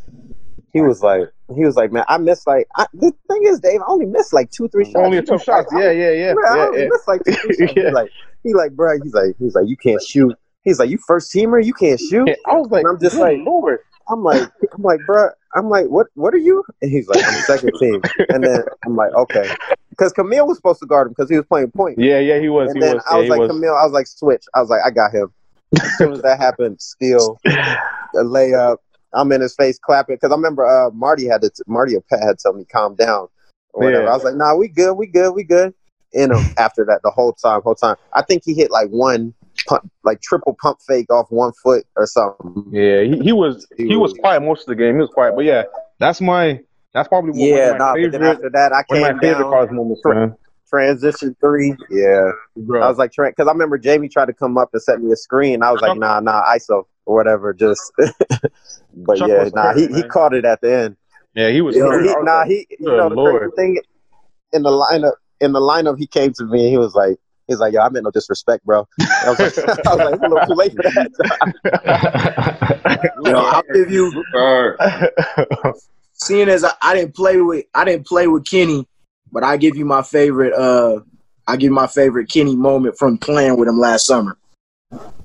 he 0.74 0.82
was 0.82 1.02
like 1.02 1.30
he 1.56 1.64
was 1.64 1.78
like, 1.78 1.94
man, 1.94 2.04
I 2.10 2.18
missed 2.18 2.46
like 2.46 2.68
I, 2.76 2.86
the 2.94 3.14
thing 3.30 3.44
is, 3.46 3.62
Dave, 3.62 3.80
I 3.80 3.86
only 3.88 4.08
missed 4.08 4.34
like 4.34 4.52
two 4.52 4.68
three 4.68 4.84
shots. 4.84 4.98
Only 4.98 5.22
two 5.22 5.40
shots. 5.40 5.72
like, 5.72 5.82
Yeah, 5.82 5.92
yeah, 5.92 6.12
yeah, 6.12 6.34
Bruh, 6.34 6.50
I 6.50 6.68
only 6.68 6.82
yeah. 6.82 6.88
missed 6.90 7.08
like 7.08 7.22
two 7.24 7.54
three 7.56 7.68
shots. 7.68 7.74
Yeah. 7.78 7.84
He's 7.86 7.94
like 7.94 8.12
he 8.44 8.54
like, 8.54 8.72
bruh, 8.74 9.02
he's 9.02 9.14
like 9.14 9.36
he's 9.40 9.56
like 9.56 9.70
you 9.70 9.78
can't 9.78 10.02
shoot. 10.04 10.36
He's 10.64 10.80
like 10.80 10.90
you 10.90 10.98
first 11.08 11.34
teamer, 11.34 11.64
you 11.64 11.74
can't 11.74 11.98
shoot. 11.98 12.28
I 12.46 12.58
was 12.58 12.70
like, 12.70 12.84
And 12.84 12.90
I'm 12.90 13.00
just 13.00 13.16
like, 13.16 13.38
Lord. 13.46 13.80
I'm 14.10 14.24
like, 14.24 14.42
I'm 14.74 14.84
like, 14.84 15.00
bruh, 15.08 15.32
I'm 15.56 15.70
like, 15.70 15.88
what, 15.88 16.08
what 16.16 16.34
are 16.34 16.40
you? 16.40 16.64
And 16.82 16.92
he's 16.92 17.08
like, 17.08 17.24
I'm 17.26 17.42
second 17.42 17.72
team. 17.80 18.02
And 18.30 18.44
then 18.44 18.64
I'm 18.86 18.96
like, 18.96 19.14
okay, 19.14 19.50
because 19.90 20.14
Camille 20.14 20.48
was 20.48 20.58
supposed 20.58 20.80
to 20.80 20.86
guard 20.86 21.08
him 21.08 21.14
because 21.14 21.30
he 21.30 21.36
was 21.38 21.46
playing 21.46 21.72
point. 21.72 21.98
Yeah, 22.00 22.20
yeah, 22.20 22.40
he 22.40 22.50
was. 22.50 22.70
and 22.70 22.78
He 22.78 22.82
then 22.82 22.96
was. 22.96 23.04
I 23.10 23.18
was 23.18 23.24
he 23.26 23.30
like, 23.30 23.40
was. 23.40 23.52
Camille, 23.52 23.76
I 23.76 23.84
was 23.84 23.94
like, 23.94 24.08
switch. 24.08 24.46
I 24.56 24.62
was 24.62 24.70
like, 24.70 24.82
I 24.86 24.92
got 24.92 25.14
him. 25.14 25.34
As 25.82 25.98
soon 25.98 26.14
as 26.14 26.22
that 26.22 26.38
happened, 26.38 26.80
steal, 26.82 27.40
a 27.46 27.78
layup. 28.16 28.78
I'm 29.14 29.32
in 29.32 29.42
his 29.42 29.56
face 29.56 29.80
clapping 29.80 30.16
because 30.16 30.32
I 30.32 30.36
remember 30.36 30.66
uh, 30.66 30.92
Marty 30.92 31.28
had 31.28 31.42
to 31.42 31.52
Marty 31.66 31.96
or 31.96 32.02
Pat 32.02 32.22
had 32.22 32.38
told 32.40 32.58
me 32.58 32.66
calm 32.66 32.96
down 32.96 33.28
or 33.74 33.86
whatever. 33.86 34.04
Yeah. 34.04 34.12
I 34.12 34.14
was 34.14 34.24
like, 34.24 34.36
Nah, 34.36 34.56
we 34.56 34.68
good, 34.68 34.94
we 34.94 35.08
good, 35.08 35.32
we 35.34 35.44
good. 35.44 35.74
In 36.14 36.32
him 36.32 36.44
after 36.58 36.86
that 36.86 37.02
the 37.04 37.12
whole 37.12 37.34
time, 37.34 37.62
whole 37.62 37.76
time. 37.76 37.96
I 38.14 38.22
think 38.22 38.44
he 38.46 38.54
hit 38.54 38.72
like 38.72 38.90
one 38.90 39.34
pump, 39.68 39.90
like 40.04 40.22
triple 40.22 40.56
pump 40.62 40.80
fake 40.88 41.12
off 41.12 41.28
one 41.30 41.52
foot 41.64 41.86
or 41.96 42.06
something. 42.08 42.66
Yeah, 42.72 43.04
he, 43.04 43.20
he 43.20 43.32
was. 43.34 43.68
He 43.78 43.88
He 43.88 43.96
was 43.96 44.12
was- 44.12 44.20
quiet 44.20 44.42
most 44.42 44.62
of 44.62 44.68
the 44.68 44.76
game. 44.76 44.96
He 44.96 45.02
was 45.02 45.10
quiet, 45.10 45.36
but 45.36 45.46
yeah, 45.46 45.64
that's 46.00 46.22
my. 46.22 46.60
That's 46.94 47.08
probably 47.08 47.32
one 47.32 47.40
Yeah, 47.42 47.72
nah, 47.74 47.94
my 47.94 48.02
but 48.04 48.12
then 48.12 48.24
after 48.24 48.50
that, 48.50 48.74
I 48.74 48.82
came 48.92 49.02
my 49.02 49.20
favorite 49.20 49.44
down. 49.52 49.76
moments, 49.76 50.02
man. 50.04 50.36
Transition 50.70 51.36
three, 51.40 51.76
yeah. 51.90 52.32
Bro. 52.56 52.82
I 52.82 52.90
was 52.90 52.98
like, 52.98 53.12
because 53.16 53.48
I 53.48 53.52
remember 53.52 53.78
Jamie 53.78 54.10
tried 54.10 54.26
to 54.26 54.34
come 54.34 54.58
up 54.58 54.70
and 54.74 54.82
set 54.82 55.00
me 55.02 55.12
a 55.12 55.16
screen. 55.16 55.62
I 55.64 55.72
was 55.72 55.82
like, 55.82 55.98
nah, 55.98 56.20
nah, 56.20 56.44
ISO 56.54 56.86
or 57.06 57.16
whatever, 57.16 57.54
just. 57.54 57.92
but 57.98 59.18
Chuck 59.18 59.30
yeah, 59.30 59.50
nah, 59.54 59.74
he, 59.74 59.88
he 59.88 60.04
caught 60.04 60.34
it 60.34 60.44
at 60.44 60.60
the 60.62 60.74
end. 60.74 60.98
yeah, 61.36 61.50
he 61.52 61.62
was. 61.62 61.76
He, 61.76 61.82
nah, 61.82 62.46
he, 62.46 62.68
you 62.80 62.86
know, 62.88 63.10
the 63.10 63.16
Lord. 63.16 63.52
thing 63.56 63.80
in 64.52 64.64
the 64.64 64.70
lineup, 64.70 65.14
in 65.40 65.54
the 65.54 65.60
lineup, 65.62 65.98
he 66.00 66.08
came 66.08 66.34
to 66.34 66.46
me 66.46 66.64
and 66.64 66.70
he 66.72 66.78
was 66.78 66.96
like, 66.96 67.18
he's 67.48 67.60
like, 67.60 67.74
yo, 67.74 67.82
I 67.82 67.90
meant 67.90 68.04
no 68.06 68.12
disrespect, 68.12 68.66
bro. 68.66 68.88
I 69.00 69.30
was 69.30 69.40
like, 69.40 69.58
I 69.88 69.96
was 69.96 70.12
like, 70.12 70.20
a 70.20 70.28
little 70.28 70.46
too 70.48 70.54
late 70.54 70.74
for 70.74 70.84
that. 70.84 72.28
You 73.24 73.32
know, 73.32 73.40
I'll 73.46 73.64
give 73.74 73.92
you 73.92 74.24
All 74.36 74.70
right. 74.80 75.10
seeing 76.14 76.50
as 76.50 76.64
I, 76.64 76.72
I 76.82 76.94
didn't 76.96 77.16
play 77.16 77.42
with 77.42 77.66
I 77.76 77.84
didn't 77.86 78.08
play 78.08 78.28
with 78.28 78.46
Kenny, 78.46 78.88
but 79.32 79.44
I 79.44 79.58
give 79.58 79.76
you 79.76 79.86
my 79.86 80.02
favorite 80.02 80.54
uh 80.54 81.02
I 81.48 81.56
give 81.58 81.70
you 81.70 81.74
my 81.74 81.88
favorite 81.88 82.30
Kenny 82.30 82.56
moment 82.56 82.98
from 82.98 83.18
playing 83.18 83.58
with 83.58 83.68
him 83.68 83.80
last 83.80 84.06
summer. 84.06 84.38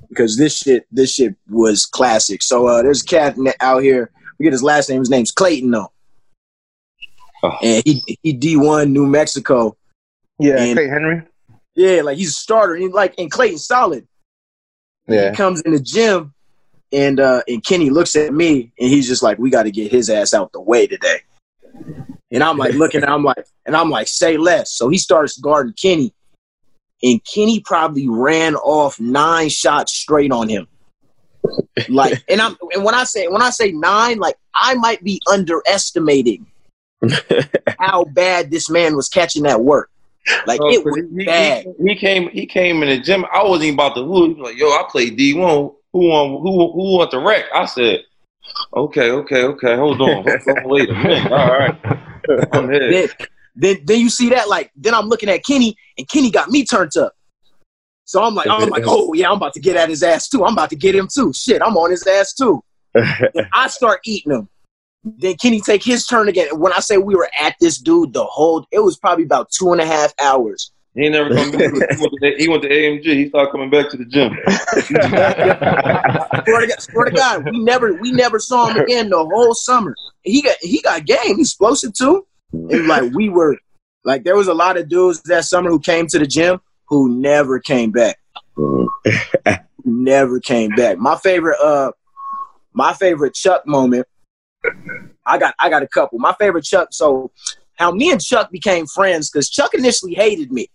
Because 0.09 0.37
this 0.37 0.57
shit 0.57 0.85
this 0.91 1.13
shit 1.13 1.35
was 1.49 1.85
classic. 1.85 2.41
So 2.43 2.67
uh 2.67 2.81
there's 2.83 3.01
a 3.01 3.05
cat 3.05 3.35
out 3.59 3.81
here, 3.81 4.11
we 4.37 4.43
get 4.43 4.51
his 4.53 4.63
last 4.63 4.89
name, 4.89 4.99
his 4.99 5.09
name's 5.09 5.31
Clayton 5.31 5.71
though. 5.71 5.91
Oh. 7.43 7.57
And 7.63 7.83
he 7.85 8.17
he 8.21 8.33
D 8.33 8.55
one 8.57 8.91
New 8.93 9.07
Mexico. 9.07 9.75
yeah, 10.39 10.57
And- 10.61 10.77
Henry. 10.79 11.23
Yeah, 11.75 12.01
like 12.01 12.17
he's 12.17 12.29
a 12.29 12.33
starter. 12.33 12.75
And 12.75 12.93
like 12.93 13.15
and 13.17 13.31
Clayton's 13.31 13.65
solid. 13.65 14.07
Yeah, 15.07 15.31
He 15.31 15.35
comes 15.35 15.61
in 15.61 15.73
the 15.73 15.79
gym 15.79 16.33
and 16.91 17.19
uh 17.19 17.41
and 17.47 17.63
Kenny 17.65 17.89
looks 17.89 18.15
at 18.15 18.33
me 18.33 18.71
and 18.79 18.89
he's 18.89 19.07
just 19.07 19.23
like, 19.23 19.37
We 19.37 19.49
gotta 19.49 19.71
get 19.71 19.91
his 19.91 20.09
ass 20.09 20.33
out 20.33 20.51
the 20.51 20.61
way 20.61 20.87
today. 20.87 21.21
And 22.31 22.43
I'm 22.43 22.57
like 22.57 22.73
looking, 22.73 23.03
I'm 23.03 23.23
like, 23.23 23.45
and 23.65 23.75
I'm 23.75 23.89
like, 23.89 24.07
say 24.07 24.37
less. 24.37 24.73
So 24.73 24.89
he 24.89 24.97
starts 24.97 25.37
guarding 25.37 25.73
Kenny. 25.73 26.13
And 27.03 27.23
Kenny 27.25 27.59
probably 27.59 28.07
ran 28.07 28.55
off 28.55 28.99
nine 28.99 29.49
shots 29.49 29.93
straight 29.93 30.31
on 30.31 30.49
him. 30.49 30.67
Like, 31.89 32.23
and 32.29 32.41
I'm 32.41 32.55
and 32.71 32.83
when 32.83 32.95
I 32.95 33.03
say 33.03 33.27
when 33.27 33.41
I 33.41 33.49
say 33.49 33.71
nine, 33.71 34.17
like 34.17 34.35
I 34.55 34.75
might 34.75 35.03
be 35.03 35.21
underestimating 35.29 36.45
how 37.79 38.05
bad 38.05 38.49
this 38.49 38.69
man 38.69 38.95
was 38.95 39.09
catching 39.09 39.43
that 39.43 39.61
work. 39.61 39.89
Like 40.45 40.61
Oh, 40.61 40.69
it 40.69 40.83
'cause 40.83 40.93
was 40.93 41.03
he, 41.11 41.19
he- 41.19 41.25
bad. 41.25 41.65
he 41.85 41.95
came. 41.95 42.29
He 42.29 42.45
came 42.45 42.81
in 42.83 42.89
the 42.89 42.99
gym. 42.99 43.25
I 43.33 43.43
wasn't 43.43 43.63
even 43.65 43.75
about 43.75 43.95
to 43.95 44.03
hoop. 44.03 44.35
He 44.35 44.41
was 44.41 44.51
like, 44.51 44.57
"Yo, 44.59 44.67
I 44.69 44.83
played 44.89 45.17
D 45.17 45.33
one. 45.33 45.71
Who 45.93 46.07
want? 46.07 46.41
Who 46.41 46.71
who 46.73 46.97
want 46.97 47.11
the 47.11 47.19
wreck?" 47.19 47.45
I 47.53 47.65
said, 47.65 48.03
"Okay, 48.75 49.11
okay, 49.11 49.43
okay. 49.43 49.75
Hold 49.75 50.01
on. 50.01 50.23
Hold 50.23 50.41
on 50.47 50.69
wait 50.69 50.89
a 50.89 50.93
minute. 50.93 51.31
All 51.31 51.51
right, 51.51 51.75
I'm 52.53 52.71
here." 52.71 52.89
then, 52.89 53.09
then 53.55 53.77
then 53.85 53.99
you 53.99 54.09
see 54.09 54.29
that 54.29 54.49
like 54.49 54.71
then 54.75 54.93
I'm 54.93 55.07
looking 55.07 55.29
at 55.29 55.45
Kenny 55.45 55.75
and 55.97 56.07
Kenny 56.09 56.31
got 56.31 56.49
me 56.49 56.65
turned 56.65 56.95
up. 56.97 57.13
So 58.05 58.21
I'm 58.21 58.35
like, 58.35 58.47
I'm 58.49 58.69
like, 58.69 58.83
oh 58.85 59.13
yeah, 59.13 59.29
I'm 59.29 59.37
about 59.37 59.53
to 59.53 59.59
get 59.61 59.75
at 59.77 59.89
his 59.89 60.03
ass 60.03 60.27
too. 60.27 60.43
I'm 60.45 60.53
about 60.53 60.69
to 60.71 60.75
get 60.75 60.93
him 60.95 61.07
too. 61.13 61.31
Shit, 61.33 61.61
I'm 61.61 61.77
on 61.77 61.91
his 61.91 62.05
ass 62.05 62.33
too. 62.33 62.63
I 63.53 63.67
start 63.67 64.01
eating 64.05 64.33
him. 64.33 64.49
Then 65.03 65.35
Kenny 65.35 65.59
take 65.59 65.83
his 65.83 66.05
turn 66.05 66.29
again. 66.29 66.47
When 66.57 66.71
I 66.71 66.79
say 66.79 66.97
we 66.97 67.15
were 67.15 67.29
at 67.39 67.55
this 67.59 67.77
dude, 67.77 68.13
the 68.13 68.23
whole 68.23 68.65
it 68.71 68.79
was 68.79 68.97
probably 68.97 69.25
about 69.25 69.51
two 69.51 69.71
and 69.71 69.81
a 69.81 69.85
half 69.85 70.13
hours. 70.19 70.71
He 70.95 71.05
ain't 71.05 71.13
never 71.13 71.33
come 71.33 71.51
back. 71.51 71.59
He 71.59 71.67
went, 71.71 72.13
to, 72.21 72.35
he 72.37 72.47
went 72.47 72.61
to 72.61 72.69
AMG. 72.69 73.03
He 73.03 73.27
started 73.29 73.51
coming 73.51 73.71
back 73.71 73.89
to 73.89 73.97
the 73.97 74.05
gym. 74.05 74.37
Swear 76.45 76.61
to 76.61 76.67
God, 76.67 76.81
swear 76.81 77.05
to 77.05 77.11
God, 77.11 77.45
we 77.49 77.59
never 77.59 77.93
we 77.93 78.11
never 78.11 78.37
saw 78.39 78.67
him 78.67 78.77
again 78.77 79.09
the 79.09 79.17
whole 79.17 79.55
summer. 79.55 79.95
He 80.21 80.41
got 80.41 80.57
he 80.61 80.81
got 80.81 81.05
game, 81.05 81.37
He's 81.37 81.49
explosive 81.49 81.93
too. 81.93 82.27
And 82.51 82.87
like 82.87 83.11
we 83.13 83.29
were 83.29 83.57
like 84.05 84.23
there 84.23 84.35
was 84.35 84.47
a 84.47 84.53
lot 84.53 84.77
of 84.77 84.87
dudes 84.87 85.23
that 85.23 85.45
summer 85.45 85.69
who 85.69 85.79
came 85.79 86.05
to 86.07 86.19
the 86.19 86.27
gym 86.27 86.61
who 86.87 87.19
never 87.19 87.59
came 87.59 87.91
back. 87.91 88.19
never 89.83 90.39
came 90.39 90.69
back. 90.75 90.99
My 90.99 91.17
favorite 91.17 91.59
uh 91.59 91.91
my 92.73 92.93
favorite 92.93 93.33
Chuck 93.33 93.65
moment. 93.65 94.07
I 95.25 95.37
got 95.37 95.55
I 95.59 95.69
got 95.69 95.83
a 95.83 95.87
couple. 95.87 96.19
My 96.19 96.33
favorite 96.39 96.63
Chuck 96.65 96.89
so 96.91 97.31
how 97.75 97.91
me 97.91 98.11
and 98.11 98.21
Chuck 98.21 98.51
became 98.51 98.85
friends 98.85 99.29
because 99.29 99.49
Chuck 99.49 99.73
initially 99.73 100.13
hated 100.13 100.51
me. 100.51 100.67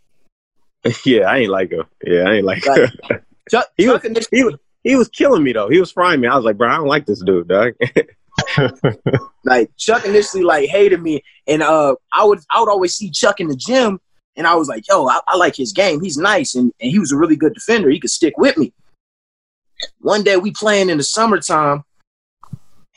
yeah, 1.05 1.23
I 1.23 1.39
ain't 1.39 1.51
like 1.51 1.71
him. 1.73 1.85
Yeah, 2.05 2.23
I 2.29 2.35
ain't 2.35 2.45
like 2.45 2.65
Like, 2.67 2.81
him. 2.81 3.21
Chuck, 3.51 3.67
He 3.77 3.85
Chuck 3.87 4.03
was- 4.03 4.05
initially 4.11 4.39
he 4.39 4.45
was 4.45 4.55
he 4.85 4.97
was 4.97 5.09
killing 5.09 5.43
me 5.43 5.53
though. 5.53 5.69
He 5.69 5.81
was 5.81 5.91
frying 5.93 6.21
me. 6.21 6.29
I 6.29 6.37
was 6.37 6.45
like, 6.45 6.57
bro, 6.57 6.69
I 6.71 6.77
don't 6.77 6.87
like 6.87 7.07
this 7.07 7.23
dude, 7.23 7.49
dog. 7.49 7.75
like 9.45 9.71
Chuck 9.77 10.05
initially 10.05 10.43
like 10.43 10.69
hated 10.69 11.03
me, 11.03 11.23
and 11.47 11.63
uh, 11.63 11.95
I 12.13 12.25
would 12.25 12.41
I 12.51 12.61
would 12.61 12.69
always 12.69 12.95
see 12.95 13.11
Chuck 13.11 13.41
in 13.41 13.49
the 13.49 13.57
gym, 13.57 14.01
and 14.37 14.47
I 14.47 14.55
was 14.55 14.69
like, 14.69 14.85
yo, 14.89 15.09
I, 15.09 15.21
I 15.27 15.37
like 15.37 15.57
his 15.57 15.73
game. 15.73 16.01
He's 16.03 16.17
nice, 16.17 16.55
and, 16.55 16.73
and 16.81 16.91
he 16.91 16.99
was 16.99 17.13
a 17.13 17.17
really 17.17 17.37
good 17.37 17.55
defender. 17.55 17.91
He 17.91 18.01
could 18.01 18.11
stick 18.11 18.37
with 18.39 18.57
me. 18.57 18.73
One 20.01 20.23
day 20.23 20.37
we 20.37 20.51
playing 20.53 20.91
in 20.91 20.99
the 20.99 21.05
summertime, 21.05 21.85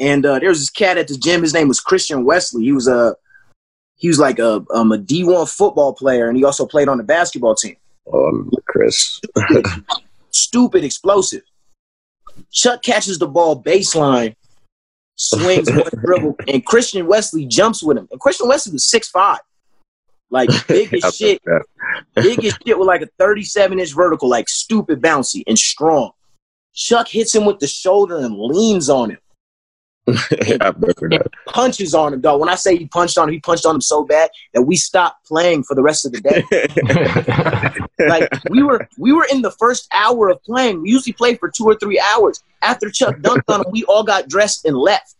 and 0.01 0.25
uh, 0.25 0.39
there 0.39 0.49
was 0.49 0.59
this 0.59 0.69
cat 0.69 0.97
at 0.97 1.07
the 1.07 1.15
gym. 1.15 1.43
His 1.43 1.53
name 1.53 1.67
was 1.67 1.79
Christian 1.79 2.25
Wesley. 2.25 2.63
He 2.63 2.71
was 2.71 2.87
a 2.87 3.15
he 3.95 4.07
was 4.07 4.19
like 4.19 4.39
a 4.39 4.65
um, 4.73 4.91
a 4.91 4.97
D 4.97 5.23
one 5.23 5.45
football 5.45 5.93
player, 5.93 6.27
and 6.27 6.35
he 6.35 6.43
also 6.43 6.65
played 6.65 6.89
on 6.89 6.97
the 6.97 7.03
basketball 7.03 7.55
team. 7.55 7.77
um, 8.11 8.51
Chris. 8.65 9.21
Stupid 10.31 10.83
explosive. 10.83 11.43
Chuck 12.51 12.81
catches 12.81 13.19
the 13.19 13.27
ball 13.27 13.61
baseline, 13.61 14.35
swings 15.15 15.69
one 15.69 15.89
dribble, 16.03 16.35
and 16.47 16.65
Christian 16.65 17.05
Wesley 17.05 17.45
jumps 17.45 17.83
with 17.83 17.97
him. 17.97 18.07
And 18.11 18.19
Christian 18.19 18.47
Wesley 18.47 18.73
was 18.73 18.85
six 18.85 19.07
five, 19.07 19.41
like 20.31 20.49
big 20.67 20.91
as 20.95 21.15
shit, 21.15 21.39
big 22.15 22.43
as 22.43 22.57
shit 22.65 22.79
with 22.79 22.87
like 22.87 23.03
a 23.03 23.09
thirty 23.19 23.43
seven 23.43 23.79
inch 23.79 23.93
vertical, 23.93 24.27
like 24.27 24.49
stupid 24.49 24.99
bouncy 24.99 25.43
and 25.45 25.59
strong. 25.59 26.11
Chuck 26.73 27.07
hits 27.07 27.35
him 27.35 27.45
with 27.45 27.59
the 27.59 27.67
shoulder 27.67 28.17
and 28.17 28.35
leans 28.35 28.89
on 28.89 29.11
him, 29.11 29.19
I 30.61 30.71
punches 31.47 31.93
on 31.93 32.13
him. 32.13 32.21
Dog, 32.21 32.39
when 32.39 32.49
I 32.49 32.55
say 32.55 32.77
he 32.77 32.87
punched 32.87 33.17
on 33.17 33.27
him, 33.27 33.33
he 33.33 33.39
punched 33.39 33.65
on 33.65 33.75
him 33.75 33.81
so 33.81 34.03
bad 34.03 34.29
that 34.53 34.63
we 34.63 34.75
stopped 34.75 35.25
playing 35.27 35.63
for 35.63 35.75
the 35.75 35.83
rest 35.83 36.05
of 36.05 36.11
the 36.11 36.21
day. 36.21 36.43
like 38.07 38.29
we 38.49 38.63
were 38.63 38.87
we 38.97 39.13
were 39.13 39.27
in 39.31 39.41
the 39.41 39.51
first 39.51 39.87
hour 39.93 40.29
of 40.29 40.41
playing. 40.43 40.81
We 40.81 40.91
usually 40.91 41.13
play 41.13 41.35
for 41.35 41.49
two 41.49 41.65
or 41.65 41.75
three 41.75 41.99
hours. 41.99 42.43
After 42.61 42.89
Chuck 42.89 43.17
dunked 43.17 43.43
on 43.47 43.61
him, 43.61 43.71
we 43.71 43.83
all 43.85 44.03
got 44.03 44.27
dressed 44.27 44.65
and 44.65 44.77
left. 44.77 45.15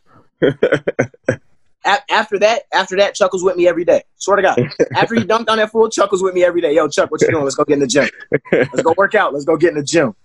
A- 1.84 2.12
after 2.12 2.38
that, 2.40 2.64
after 2.74 2.98
that, 2.98 3.16
Chuck 3.16 3.34
was 3.34 3.44
with 3.44 3.58
me 3.58 3.68
every 3.68 3.86
day. 3.86 4.04
Swear 4.18 4.38
to 4.38 4.44
God. 4.44 4.60
After 4.96 5.16
he 5.16 5.22
dunked 5.22 5.50
on 5.50 5.58
that 5.58 5.72
fool, 5.72 5.90
Chuck 5.90 6.12
was 6.12 6.22
with 6.22 6.36
me 6.36 6.44
every 6.44 6.62
day. 6.62 6.76
Yo, 6.76 6.88
Chuck, 6.88 7.10
what 7.10 7.22
you 7.22 7.30
doing? 7.30 7.44
Let's 7.44 7.56
go 7.56 7.64
get 7.64 7.76
in 7.76 7.80
the 7.80 7.88
gym. 7.88 8.08
Let's 8.52 8.84
go 8.84 8.94
work 8.96 9.16
out. 9.16 9.34
Let's 9.34 9.46
go 9.46 9.58
get 9.58 9.70
in 9.70 9.78
the 9.78 9.84
gym. 9.84 10.16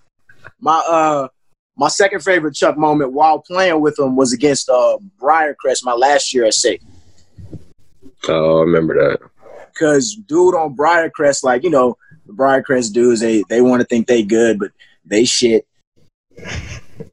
My 0.60 0.78
uh 0.78 1.28
my 1.76 1.88
second 1.88 2.20
favorite 2.20 2.54
Chuck 2.54 2.78
moment 2.78 3.12
while 3.12 3.40
playing 3.40 3.80
with 3.80 3.98
him 3.98 4.16
was 4.16 4.32
against 4.32 4.68
uh 4.68 4.98
Briercrest 5.20 5.84
my 5.84 5.92
last 5.92 6.32
year 6.32 6.44
at 6.44 6.54
State. 6.54 6.82
oh, 8.28 8.58
I 8.58 8.62
remember 8.62 8.94
that. 8.94 9.20
Cause 9.78 10.14
dude 10.14 10.54
on 10.54 10.74
Briercrest, 10.74 11.44
like, 11.44 11.62
you 11.62 11.70
know, 11.70 11.98
the 12.26 12.32
Briercrest 12.32 12.92
dudes, 12.92 13.20
they 13.20 13.44
they 13.48 13.60
want 13.60 13.80
to 13.80 13.86
think 13.86 14.06
they 14.06 14.22
good, 14.22 14.58
but 14.58 14.72
they 15.04 15.24
shit. 15.24 15.66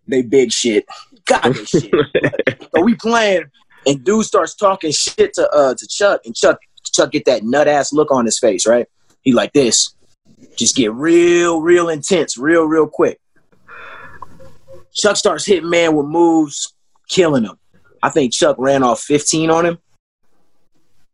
they 0.07 0.21
big 0.21 0.51
shit. 0.51 0.85
God, 1.25 1.55
shit. 1.67 1.91
so 2.75 2.81
we 2.81 2.95
playing, 2.95 3.45
and 3.85 4.03
dude 4.03 4.25
starts 4.25 4.55
talking 4.55 4.91
shit 4.91 5.33
to 5.33 5.49
uh 5.51 5.75
to 5.75 5.87
Chuck, 5.87 6.21
and 6.25 6.35
Chuck 6.35 6.59
Chuck 6.85 7.11
get 7.11 7.25
that 7.25 7.43
nut 7.43 7.67
ass 7.67 7.93
look 7.93 8.11
on 8.11 8.25
his 8.25 8.39
face, 8.39 8.65
right? 8.65 8.87
He 9.21 9.33
like 9.33 9.53
this, 9.53 9.93
just 10.55 10.75
get 10.75 10.93
real, 10.93 11.61
real 11.61 11.89
intense, 11.89 12.37
real, 12.37 12.65
real 12.65 12.87
quick. 12.87 13.19
Chuck 14.93 15.17
starts 15.17 15.45
hitting 15.45 15.69
man 15.69 15.95
with 15.95 16.05
moves, 16.05 16.73
killing 17.09 17.43
him. 17.43 17.57
I 18.01 18.09
think 18.09 18.33
Chuck 18.33 18.55
ran 18.59 18.83
off 18.83 19.01
15 19.01 19.49
on 19.49 19.65
him. 19.65 19.77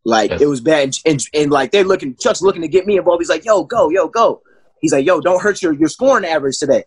Like 0.05 0.31
Yes. 0.31 0.41
it 0.41 0.45
was 0.47 0.61
bad, 0.61 0.95
and, 1.05 1.21
and 1.33 1.51
like 1.51 1.71
they're 1.71 1.83
looking. 1.83 2.15
Chuck's 2.15 2.41
looking 2.41 2.61
to 2.61 2.67
get 2.67 2.85
me 2.85 2.97
involved. 2.97 3.21
He's 3.21 3.29
like, 3.29 3.43
"Yo, 3.45 3.63
go, 3.63 3.89
yo, 3.89 4.07
go." 4.07 4.41
He's 4.81 4.93
like, 4.93 5.05
"Yo, 5.05 5.19
don't 5.19 5.41
hurt 5.41 5.61
your 5.61 5.73
your 5.73 5.89
scoring 5.89 6.23
average 6.25 6.57
today." 6.57 6.85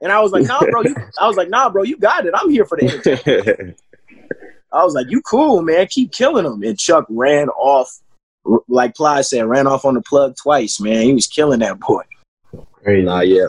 And 0.00 0.10
I 0.10 0.20
was 0.20 0.32
like, 0.32 0.44
"Nah, 0.46 0.58
bro." 0.60 0.82
You, 0.82 0.94
I 1.20 1.28
was 1.28 1.36
like, 1.36 1.50
"Nah, 1.50 1.68
bro, 1.68 1.82
you 1.82 1.98
got 1.98 2.24
it. 2.26 2.32
I'm 2.34 2.50
here 2.50 2.64
for 2.64 2.78
the. 2.78 3.74
I 4.72 4.82
was 4.84 4.94
like, 4.94 5.06
"You 5.10 5.20
cool, 5.22 5.62
man? 5.62 5.86
Keep 5.88 6.12
killing 6.12 6.46
him." 6.46 6.62
And 6.62 6.78
Chuck 6.78 7.04
ran 7.10 7.48
off, 7.50 7.90
like 8.66 8.94
Ply 8.96 9.20
said, 9.20 9.46
ran 9.46 9.66
off 9.66 9.84
on 9.84 9.94
the 9.94 10.00
plug 10.02 10.34
twice. 10.42 10.80
Man, 10.80 11.02
he 11.02 11.12
was 11.12 11.26
killing 11.26 11.60
that 11.60 11.78
boy. 11.78 12.02
Crazy. 12.82 13.04
Nah, 13.04 13.20
yeah. 13.20 13.48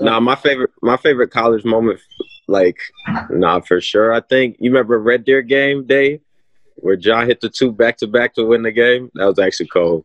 Nah, 0.00 0.20
my 0.20 0.36
favorite 0.36 0.70
my 0.82 0.96
favorite 0.96 1.30
college 1.30 1.64
moment, 1.64 2.00
like, 2.48 2.78
nah, 3.30 3.60
for 3.60 3.80
sure. 3.80 4.12
I 4.12 4.20
think 4.20 4.56
you 4.58 4.70
remember 4.70 4.98
Red 4.98 5.24
Deer 5.24 5.42
game 5.42 5.86
day 5.86 6.20
where 6.76 6.96
John 6.96 7.26
hit 7.26 7.40
the 7.40 7.48
two 7.48 7.72
back 7.72 7.98
to 7.98 8.06
back 8.06 8.34
to 8.34 8.44
win 8.44 8.62
the 8.62 8.72
game. 8.72 9.10
That 9.14 9.26
was 9.26 9.38
actually 9.38 9.68
cold. 9.68 10.04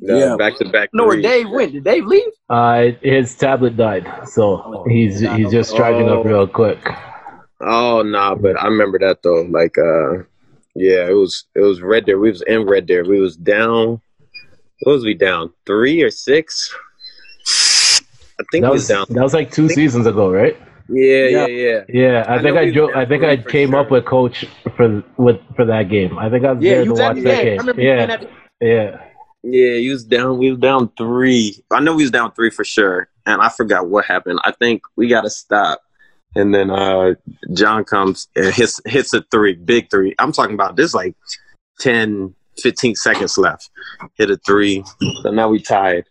Yeah. 0.00 0.36
back 0.36 0.56
to 0.58 0.68
back. 0.68 0.90
No, 0.92 1.06
where 1.06 1.20
Dave 1.20 1.48
went? 1.50 1.72
Did 1.72 1.84
Dave 1.84 2.04
leave? 2.06 2.32
Uh, 2.50 2.88
his 3.02 3.34
tablet 3.36 3.76
died, 3.76 4.10
so 4.26 4.84
he's 4.88 5.20
he's 5.20 5.50
just 5.50 5.76
charging 5.76 6.08
up 6.08 6.24
real 6.24 6.46
quick. 6.46 6.78
Oh 7.60 8.02
nah, 8.02 8.34
but 8.34 8.60
I 8.60 8.66
remember 8.66 8.98
that 8.98 9.22
though. 9.22 9.42
Like, 9.42 9.78
uh, 9.78 10.24
yeah, 10.74 11.08
it 11.08 11.14
was 11.14 11.44
it 11.54 11.60
was 11.60 11.80
Red 11.80 12.06
Deer. 12.06 12.18
We 12.18 12.30
was 12.30 12.42
in 12.42 12.66
Red 12.66 12.86
Deer. 12.86 13.04
We 13.04 13.20
was 13.20 13.36
down. 13.36 14.00
What 14.82 14.92
was 14.92 15.04
we 15.04 15.14
down? 15.14 15.52
Three 15.64 16.02
or 16.02 16.10
six? 16.10 16.74
I 18.40 18.44
think 18.50 18.62
That 18.62 18.70
was 18.72 18.82
was 18.82 18.88
down. 18.88 19.06
that 19.10 19.22
was 19.22 19.34
like 19.34 19.50
two 19.52 19.68
seasons 19.68 20.06
ago, 20.06 20.30
right? 20.30 20.56
Yeah, 20.88 21.26
yeah, 21.26 21.46
yeah. 21.46 21.84
Yeah, 21.88 22.24
I, 22.28 22.36
I 22.36 22.42
think 22.42 22.56
I 22.56 22.64
we 22.64 22.72
jo- 22.72 22.92
I 22.94 23.06
think 23.06 23.24
I 23.24 23.36
came 23.36 23.70
sure. 23.70 23.80
up 23.80 23.90
with 23.90 24.04
coach 24.04 24.44
for 24.76 25.02
with 25.16 25.40
for 25.56 25.64
that 25.64 25.88
game. 25.88 26.18
I 26.18 26.28
think 26.28 26.44
I 26.44 26.52
was 26.52 26.62
Yeah, 26.62 26.74
there 26.74 26.84
to 26.84 26.94
watch 26.94 27.16
the 27.16 27.22
that 27.22 27.42
game. 27.42 27.42
I 27.42 27.44
game. 27.44 27.58
remember 27.58 27.82
you 27.82 27.94
being 27.94 28.08
Yeah, 28.08 28.14
at 28.14 28.30
yeah. 28.60 29.00
Yeah, 29.46 29.74
he 29.74 29.90
was 29.90 30.04
down. 30.04 30.38
We 30.38 30.50
was 30.50 30.58
down 30.60 30.90
three. 30.96 31.62
I 31.70 31.80
know 31.80 31.94
we 31.94 32.02
was 32.02 32.10
down 32.10 32.32
three 32.32 32.50
for 32.50 32.64
sure, 32.64 33.08
and 33.26 33.40
I 33.42 33.48
forgot 33.50 33.88
what 33.88 34.04
happened. 34.06 34.40
I 34.42 34.52
think 34.52 34.82
we 34.96 35.06
got 35.08 35.22
to 35.22 35.30
stop, 35.30 35.80
and 36.34 36.54
then 36.54 36.70
uh 36.70 37.14
John 37.52 37.84
comes 37.84 38.28
and 38.36 38.52
hits 38.54 38.80
hits 38.86 39.12
a 39.14 39.22
three, 39.30 39.54
big 39.54 39.90
three. 39.90 40.14
I'm 40.18 40.32
talking 40.32 40.54
about 40.54 40.76
this 40.76 40.92
like 40.94 41.14
10, 41.80 42.34
15 42.58 42.94
seconds 42.94 43.36
left. 43.38 43.70
Hit 44.16 44.30
a 44.30 44.38
three, 44.46 44.82
so 45.22 45.30
now 45.30 45.48
we 45.48 45.60
tied, 45.60 46.04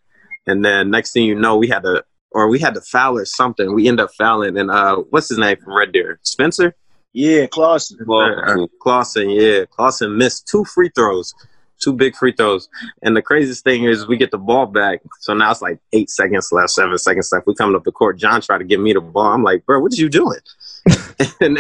and 0.48 0.64
then 0.64 0.90
next 0.92 1.12
thing 1.12 1.26
you 1.26 1.36
know, 1.36 1.58
we 1.58 1.68
had 1.68 1.84
to 1.84 2.04
or 2.34 2.48
we 2.48 2.60
had 2.60 2.74
to 2.76 2.82
foul 2.82 3.18
or 3.18 3.26
something. 3.26 3.74
We 3.74 3.88
end 3.88 4.00
up 4.00 4.12
fouling, 4.18 4.58
and 4.58 4.72
uh, 4.72 4.98
what's 5.10 5.30
his 5.30 5.38
name 5.38 5.58
from 5.58 5.74
Red 5.74 5.92
Deer? 5.92 6.20
Spencer. 6.24 6.76
yeah, 7.14 7.46
Clausen. 7.48 8.00
Uh, 8.10 8.68
Clausen, 8.82 9.30
yeah. 9.30 9.66
Clausen 9.70 10.18
missed 10.18 10.48
two 10.48 10.66
free 10.66 10.90
throws, 10.96 11.34
two 11.80 11.94
big 11.94 12.16
free 12.16 12.32
throws. 12.32 12.70
And 13.02 13.16
the 13.16 13.22
craziest 13.22 13.64
thing 13.64 13.84
is 13.84 14.08
we 14.08 14.18
get 14.18 14.32
the 14.32 14.38
ball 14.38 14.66
back. 14.66 15.02
So 15.20 15.34
now 15.34 15.52
it's 15.52 15.62
like 15.62 15.80
eight 15.92 16.10
seconds 16.10 16.50
left, 16.52 16.72
seven 16.72 16.98
seconds 16.98 17.30
left. 17.32 17.48
We 17.48 17.56
coming 17.56 17.76
up 17.76 17.84
the 17.84 17.92
court. 17.92 18.18
John 18.18 18.42
tried 18.42 18.60
to 18.60 18.64
give 18.64 18.80
me 18.80 18.94
the 18.94 19.02
ball. 19.02 19.34
I'm 19.34 19.44
like, 19.44 19.66
bro, 19.66 19.80
what 19.80 19.94
are 19.94 19.96
you 19.96 20.10
doing? 20.10 20.40
and 21.42 21.60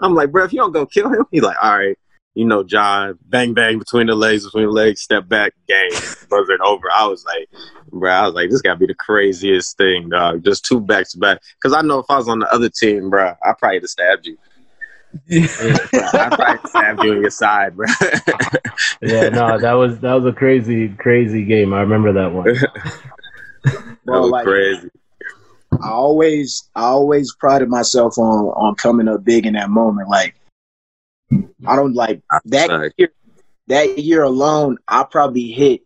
I'm 0.00 0.14
like, 0.14 0.32
bro, 0.32 0.44
if 0.44 0.52
you 0.52 0.58
don't 0.58 0.72
go 0.72 0.86
kill 0.86 1.12
him, 1.12 1.26
he's 1.30 1.42
like, 1.42 1.56
all 1.62 1.78
right. 1.78 1.98
You 2.38 2.44
know, 2.44 2.62
John, 2.62 3.18
bang, 3.26 3.52
bang 3.52 3.80
between 3.80 4.06
the 4.06 4.14
legs, 4.14 4.44
between 4.44 4.66
the 4.66 4.70
legs, 4.70 5.00
step 5.00 5.28
back, 5.28 5.54
game, 5.66 5.90
buzzer 6.30 6.56
over. 6.64 6.86
I 6.94 7.04
was 7.06 7.24
like, 7.24 7.48
bro, 7.90 8.12
I 8.12 8.26
was 8.26 8.34
like, 8.34 8.48
this 8.48 8.62
got 8.62 8.74
to 8.74 8.78
be 8.78 8.86
the 8.86 8.94
craziest 8.94 9.76
thing, 9.76 10.08
dog. 10.10 10.44
Just 10.44 10.64
two 10.64 10.80
backs 10.80 11.14
to 11.14 11.18
back. 11.18 11.40
Because 11.60 11.76
I 11.76 11.82
know 11.82 11.98
if 11.98 12.06
I 12.08 12.16
was 12.16 12.28
on 12.28 12.38
the 12.38 12.46
other 12.54 12.68
team, 12.68 13.10
bro, 13.10 13.34
I 13.44 13.54
probably 13.58 13.80
have 13.80 13.88
stabbed 13.88 14.26
you. 14.26 14.38
Yeah, 15.26 15.48
I 15.92 16.28
probably 16.30 16.68
stabbed 16.70 17.02
you 17.02 17.12
in 17.14 17.20
your 17.22 17.30
side, 17.30 17.74
bro. 17.74 17.86
Yeah, 19.02 19.30
no, 19.30 19.58
that 19.58 19.72
was 19.72 19.98
that 19.98 20.14
was 20.14 20.24
a 20.24 20.32
crazy, 20.32 20.90
crazy 20.90 21.44
game. 21.44 21.74
I 21.74 21.80
remember 21.80 22.12
that 22.12 22.32
one. 22.32 22.44
that 23.64 23.96
Bro, 24.04 24.20
was 24.22 24.30
like- 24.30 24.44
crazy. 24.44 24.90
I 25.82 25.88
always 25.90 26.70
I 26.76 26.82
always 26.84 27.34
prided 27.34 27.68
myself 27.68 28.16
on 28.16 28.46
on 28.50 28.76
coming 28.76 29.08
up 29.08 29.24
big 29.24 29.44
in 29.44 29.54
that 29.54 29.70
moment. 29.70 30.08
Like 30.08 30.36
I 31.66 31.76
don't 31.76 31.94
like 31.94 32.22
that 32.46 32.92
year 32.96 33.10
that 33.68 33.98
year 33.98 34.22
alone, 34.22 34.78
I 34.86 35.04
probably 35.04 35.48
hit 35.48 35.82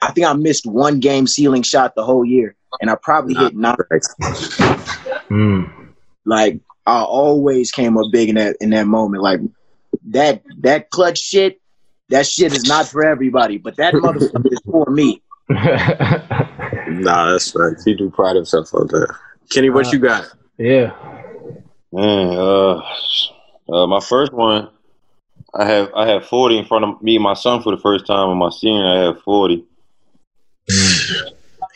I 0.00 0.12
think 0.12 0.26
I 0.26 0.32
missed 0.34 0.66
one 0.66 1.00
game 1.00 1.26
ceiling 1.26 1.62
shot 1.62 1.94
the 1.96 2.04
whole 2.04 2.24
year. 2.24 2.54
And 2.80 2.90
I 2.90 2.94
probably 2.96 3.34
hit 3.34 3.56
nine 3.56 3.76
Hmm. 5.28 5.64
like 6.24 6.60
I 6.86 7.00
always 7.02 7.70
came 7.72 7.96
up 7.98 8.06
big 8.12 8.28
in 8.28 8.34
that 8.36 8.56
in 8.60 8.70
that 8.70 8.86
moment. 8.86 9.22
Like 9.22 9.40
that 10.10 10.42
that 10.60 10.90
clutch 10.90 11.18
shit, 11.18 11.60
that 12.10 12.26
shit 12.26 12.52
is 12.52 12.64
not 12.64 12.86
for 12.88 13.04
everybody, 13.04 13.58
but 13.58 13.76
that 13.76 13.94
motherfucker 14.02 14.52
is 14.52 14.60
for 14.70 14.86
me. 14.90 15.22
Nah, 16.90 17.32
that's 17.32 17.54
right. 17.54 17.76
He 17.84 17.94
do 17.94 18.10
pride 18.10 18.34
himself 18.36 18.72
on 18.74 18.86
that. 18.88 19.14
Kenny, 19.50 19.68
what 19.70 19.86
Uh, 19.86 19.90
you 19.92 19.98
got? 19.98 20.24
yeah. 20.56 20.96
Man, 21.92 22.28
uh, 22.36 22.80
uh, 23.70 23.86
my 23.86 24.00
first 24.00 24.32
one, 24.32 24.70
I 25.54 25.64
have 25.64 25.90
I 25.94 26.06
have 26.08 26.26
forty 26.26 26.58
in 26.58 26.64
front 26.64 26.84
of 26.84 27.02
me 27.02 27.16
and 27.16 27.22
my 27.24 27.34
son 27.34 27.62
for 27.62 27.74
the 27.74 27.80
first 27.80 28.06
time. 28.06 28.30
And 28.30 28.38
my 28.38 28.50
senior, 28.50 28.86
I 28.86 28.98
have 29.04 29.22
forty. 29.22 29.64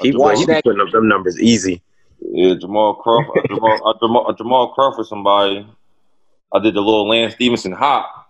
He, 0.00 0.10
Watch 0.10 0.38
he 0.38 0.46
be 0.46 0.52
that. 0.52 0.64
putting 0.64 0.80
up 0.80 0.90
them 0.90 1.08
numbers 1.08 1.40
easy. 1.40 1.80
Yeah, 2.20 2.54
Jamal 2.54 2.94
Crawford. 2.94 3.46
Jamal, 3.48 3.78
uh, 3.86 3.94
Jamal, 4.00 4.26
uh, 4.28 4.32
Jamal 4.32 4.72
Crawford. 4.72 5.06
Somebody. 5.06 5.66
I 6.52 6.58
did 6.58 6.74
the 6.74 6.80
little 6.80 7.08
Lance 7.08 7.34
Stephenson 7.34 7.72
hop. 7.72 8.28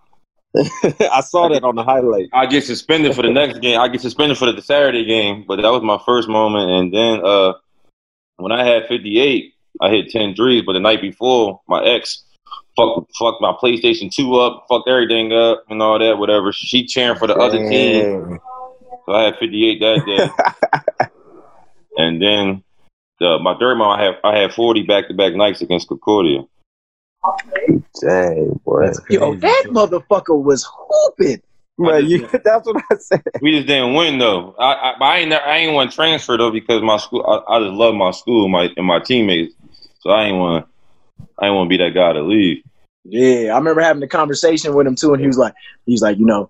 I 0.55 1.21
saw 1.21 1.49
that 1.49 1.63
on 1.63 1.75
the 1.75 1.83
highlight. 1.83 2.29
I 2.31 2.45
get 2.45 2.63
suspended 2.63 3.15
for 3.15 3.23
the 3.23 3.31
next 3.31 3.59
game. 3.59 3.79
I 3.79 3.87
get 3.87 4.01
suspended 4.01 4.37
for 4.37 4.51
the 4.51 4.61
Saturday 4.61 5.03
game, 5.03 5.45
but 5.47 5.57
that 5.61 5.71
was 5.71 5.81
my 5.81 5.99
first 6.05 6.29
moment. 6.29 6.69
And 6.69 6.93
then 6.93 7.25
uh, 7.25 7.53
when 8.37 8.51
I 8.51 8.63
had 8.63 8.87
58, 8.87 9.53
I 9.81 9.89
hit 9.89 10.09
10 10.09 10.35
threes. 10.35 10.63
But 10.65 10.73
the 10.73 10.79
night 10.79 11.01
before, 11.01 11.61
my 11.67 11.83
ex 11.83 12.23
fucked, 12.75 13.11
fucked 13.17 13.41
my 13.41 13.53
PlayStation 13.61 14.11
2 14.13 14.35
up, 14.35 14.65
fucked 14.69 14.87
everything 14.87 15.31
up, 15.33 15.63
and 15.69 15.81
all 15.81 15.99
that, 15.99 16.17
whatever. 16.17 16.51
She 16.51 16.85
cheering 16.85 17.17
for 17.17 17.27
the 17.27 17.35
other 17.35 17.57
team. 17.69 18.39
So 19.05 19.13
I 19.13 19.23
had 19.23 19.37
58 19.37 19.79
that 19.79 20.05
day. 20.05 21.07
and 21.97 22.21
then 22.21 22.63
the, 23.19 23.39
my 23.39 23.57
third 23.57 23.77
month, 23.77 23.99
I 23.99 24.03
have 24.03 24.15
I 24.23 24.37
had 24.37 24.53
40 24.53 24.83
back 24.83 25.07
to 25.07 25.13
back 25.13 25.33
nights 25.33 25.61
against 25.61 25.87
Concordia. 25.87 26.43
Dang, 28.01 28.59
boy. 28.65 28.91
Yo, 29.09 29.35
that 29.35 29.63
motherfucker 29.69 30.41
was 30.41 30.67
hooping. 30.89 31.41
But 31.77 32.03
you, 32.03 32.27
that's 32.27 32.67
what 32.67 32.83
I 32.91 32.97
said. 32.97 33.23
We 33.41 33.51
just 33.51 33.67
didn't 33.67 33.95
win 33.95 34.19
though. 34.19 34.55
I 34.59 34.73
I, 34.73 34.91
I 34.99 35.17
ain't 35.19 35.29
never, 35.29 35.45
I 35.45 35.57
ain't 35.57 35.73
want 35.73 35.89
to 35.89 35.95
transfer 35.95 36.37
though 36.37 36.51
because 36.51 36.81
my 36.83 36.97
school 36.97 37.25
I, 37.25 37.55
I 37.55 37.59
just 37.61 37.73
love 37.73 37.95
my 37.95 38.11
school 38.11 38.47
my 38.47 38.69
and 38.77 38.85
my 38.85 38.99
teammates. 38.99 39.55
So 40.01 40.11
I 40.11 40.25
ain't 40.25 40.37
want 40.37 40.67
I 41.39 41.47
ain't 41.47 41.55
want 41.55 41.67
to 41.67 41.69
be 41.69 41.83
that 41.83 41.93
guy 41.93 42.13
to 42.13 42.21
leave. 42.21 42.63
Yeah, 43.05 43.53
I 43.53 43.57
remember 43.57 43.81
having 43.81 44.03
a 44.03 44.07
conversation 44.07 44.73
with 44.73 44.87
him 44.87 44.95
too, 44.95 45.13
and 45.13 45.21
he 45.21 45.27
was 45.27 45.37
like, 45.37 45.53
he's 45.85 46.01
like, 46.01 46.17
you 46.17 46.25
know, 46.25 46.49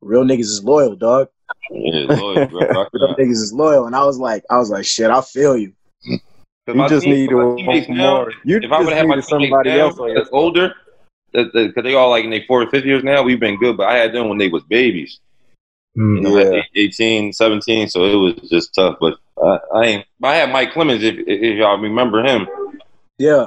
real 0.00 0.24
niggas 0.24 0.40
is 0.40 0.64
loyal, 0.64 0.96
dog. 0.96 1.28
Yeah, 1.70 2.06
loyal, 2.08 2.46
bro. 2.46 2.60
Real 2.92 3.14
niggas 3.16 3.30
is 3.30 3.52
loyal, 3.52 3.86
and 3.86 3.94
I 3.94 4.04
was 4.04 4.18
like, 4.18 4.44
I 4.50 4.58
was 4.58 4.70
like, 4.70 4.84
shit, 4.84 5.10
I 5.10 5.20
feel 5.20 5.56
you. 5.56 5.72
You 6.02 6.88
just 6.88 7.04
team- 7.04 7.14
need 7.14 7.30
my 7.30 7.44
one 7.44 7.96
more. 7.96 8.32
You 8.44 8.56
If 8.58 8.64
I 8.64 8.78
just 8.78 8.84
would 8.84 8.92
have 8.92 8.98
had 8.98 9.06
my 9.06 9.20
somebody 9.20 9.70
now 9.70 9.86
else 9.86 9.98
that's 10.14 10.28
older, 10.32 10.74
because 11.32 11.82
they 11.84 11.94
all 11.94 12.10
like 12.10 12.24
in 12.24 12.30
their 12.30 12.44
fourth, 12.48 12.70
fifth 12.70 12.84
years 12.84 13.04
now, 13.04 13.22
we've 13.22 13.38
been 13.38 13.56
good. 13.56 13.76
But 13.76 13.88
I 13.88 13.96
had 13.96 14.12
them 14.12 14.28
when 14.28 14.38
they 14.38 14.48
was 14.48 14.64
babies. 14.64 15.20
Hmm. 15.94 16.16
You 16.16 16.22
know, 16.22 16.38
Yeah. 16.38 16.62
18, 16.74 17.32
17, 17.32 17.88
so 17.88 18.04
it 18.04 18.14
was 18.16 18.50
just 18.50 18.74
tough. 18.74 18.96
But 19.00 19.18
I, 19.42 19.58
I 19.74 19.84
ain't. 19.84 20.06
I 20.22 20.34
had 20.34 20.50
Mike 20.50 20.72
Clemens, 20.72 21.04
if, 21.04 21.14
if 21.26 21.56
y'all 21.56 21.78
remember 21.78 22.22
him, 22.24 22.48
Yeah, 23.18 23.46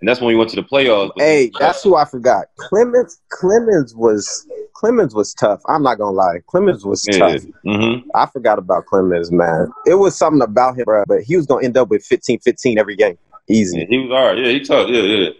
and 0.00 0.08
that's 0.08 0.20
when 0.20 0.28
we 0.28 0.36
went 0.36 0.50
to 0.50 0.56
the 0.56 0.62
playoffs. 0.62 1.12
Hey, 1.16 1.50
that's 1.58 1.82
who 1.82 1.96
I 1.96 2.04
forgot. 2.04 2.46
Clemens 2.58 3.18
Clemens 3.30 3.94
was 3.94 4.46
Clemens 4.74 5.14
was 5.14 5.32
tough. 5.32 5.62
I'm 5.68 5.82
not 5.82 5.96
gonna 5.98 6.10
lie. 6.10 6.40
Clemens 6.46 6.84
was 6.84 7.04
yeah. 7.08 7.18
tough. 7.18 7.42
Mm-hmm. 7.64 8.10
I 8.14 8.26
forgot 8.26 8.58
about 8.58 8.86
Clemens, 8.86 9.32
man. 9.32 9.70
It 9.86 9.94
was 9.94 10.16
something 10.16 10.42
about 10.42 10.76
him, 10.76 10.84
bro, 10.84 11.04
but 11.06 11.22
he 11.22 11.36
was 11.36 11.46
gonna 11.46 11.64
end 11.64 11.76
up 11.76 11.88
with 11.88 12.04
15 12.04 12.40
15 12.40 12.78
every 12.78 12.96
game. 12.96 13.16
Yeah, 13.48 13.56
Easy. 13.56 13.86
he 13.88 13.98
was 13.98 14.10
all 14.10 14.26
right. 14.26 14.38
Yeah, 14.38 14.48
he 14.48 14.60
tough. 14.60 14.88
Yeah, 14.90 15.02
yeah. 15.02 15.30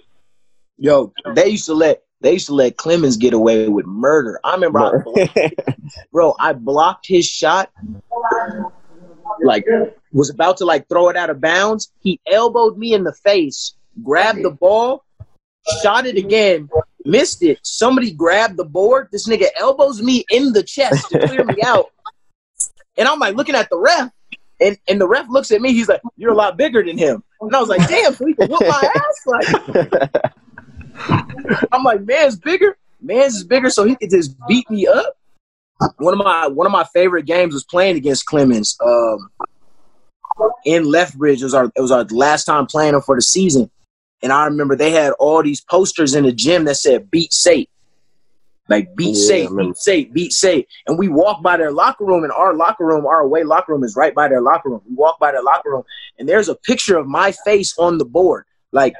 yo, 0.78 1.12
they 1.34 1.48
used 1.48 1.66
to 1.66 1.74
let 1.74 2.02
they 2.22 2.32
used 2.32 2.46
to 2.46 2.54
let 2.54 2.78
Clemens 2.78 3.18
get 3.18 3.34
away 3.34 3.68
with 3.68 3.84
murder. 3.84 4.40
I 4.42 4.54
remember, 4.54 4.78
I 4.78 5.02
blocked, 5.02 5.54
bro, 6.12 6.34
I 6.40 6.54
blocked 6.54 7.06
his 7.06 7.26
shot. 7.26 7.70
Like, 9.42 9.66
was 10.12 10.30
about 10.30 10.56
to 10.56 10.64
like 10.64 10.88
throw 10.88 11.10
it 11.10 11.16
out 11.16 11.28
of 11.28 11.42
bounds. 11.42 11.92
He 12.00 12.18
elbowed 12.26 12.78
me 12.78 12.94
in 12.94 13.04
the 13.04 13.12
face 13.12 13.75
grabbed 14.02 14.42
the 14.42 14.50
ball, 14.50 15.04
shot 15.82 16.06
it 16.06 16.16
again, 16.16 16.68
missed 17.04 17.42
it. 17.42 17.58
Somebody 17.62 18.12
grabbed 18.12 18.56
the 18.56 18.64
board. 18.64 19.08
This 19.12 19.28
nigga 19.28 19.46
elbows 19.56 20.02
me 20.02 20.24
in 20.30 20.52
the 20.52 20.62
chest 20.62 21.08
to 21.10 21.26
clear 21.26 21.44
me 21.44 21.56
out. 21.64 21.92
And 22.98 23.08
I'm 23.08 23.18
like 23.18 23.36
looking 23.36 23.54
at 23.54 23.68
the 23.70 23.78
ref, 23.78 24.10
and, 24.60 24.78
and 24.88 25.00
the 25.00 25.06
ref 25.06 25.26
looks 25.28 25.50
at 25.50 25.60
me. 25.60 25.72
He's 25.72 25.88
like, 25.88 26.00
"You're 26.16 26.32
a 26.32 26.36
lot 26.36 26.56
bigger 26.56 26.82
than 26.82 26.96
him." 26.96 27.22
And 27.40 27.54
I 27.54 27.60
was 27.60 27.68
like, 27.68 27.86
"Damn, 27.88 28.14
so 28.14 28.26
he 28.26 28.34
can 28.34 28.48
whoop 28.48 28.62
my 28.62 28.90
ass!" 28.94 29.26
Like, 29.26 30.12
I'm 31.72 31.84
like, 31.84 32.02
"Man's 32.02 32.36
bigger. 32.36 32.76
Man's 33.02 33.36
is 33.36 33.44
bigger, 33.44 33.68
so 33.68 33.84
he 33.84 33.96
could 33.96 34.10
just 34.10 34.34
beat 34.48 34.68
me 34.70 34.86
up." 34.86 35.16
One 35.98 36.14
of 36.14 36.18
my 36.18 36.46
one 36.46 36.66
of 36.66 36.72
my 36.72 36.84
favorite 36.84 37.26
games 37.26 37.52
was 37.52 37.64
playing 37.64 37.96
against 37.96 38.24
Clemens 38.24 38.78
um, 38.82 39.30
in 40.64 40.84
Lethbridge. 40.84 41.42
It 41.42 41.44
was 41.44 41.54
our 41.54 41.70
it 41.76 41.80
was 41.80 41.92
our 41.92 42.04
last 42.04 42.44
time 42.44 42.66
playing 42.66 42.92
them 42.92 43.02
for 43.02 43.14
the 43.14 43.22
season, 43.22 43.70
and 44.22 44.32
I 44.32 44.44
remember 44.46 44.76
they 44.76 44.90
had 44.90 45.12
all 45.18 45.42
these 45.42 45.60
posters 45.60 46.14
in 46.14 46.24
the 46.24 46.32
gym 46.32 46.64
that 46.64 46.76
said 46.76 47.10
"Beat 47.10 47.32
SAIT." 47.32 47.68
Like 48.68 48.96
beat 48.96 49.14
Yeah, 49.14 49.46
SAIT, 49.46 49.56
beat 49.56 49.76
SAIT, 49.76 50.12
beat 50.12 50.32
SAIT. 50.32 50.68
And 50.86 50.98
we 50.98 51.06
walk 51.06 51.40
by 51.42 51.56
their 51.56 51.70
locker 51.70 52.04
room, 52.04 52.24
and 52.24 52.32
our 52.32 52.54
locker 52.54 52.84
room, 52.84 53.06
our 53.06 53.20
away 53.20 53.44
locker 53.44 53.72
room 53.72 53.84
is 53.84 53.94
right 53.94 54.14
by 54.14 54.26
their 54.28 54.40
locker 54.40 54.70
room. 54.70 54.82
We 54.88 54.96
walk 54.96 55.20
by 55.20 55.30
their 55.30 55.42
locker 55.42 55.70
room, 55.70 55.84
and 56.18 56.28
there's 56.28 56.48
a 56.48 56.56
picture 56.56 56.96
of 56.96 57.06
my 57.06 57.32
face 57.44 57.78
on 57.78 57.98
the 57.98 58.04
board. 58.04 58.44
Like, 58.72 58.94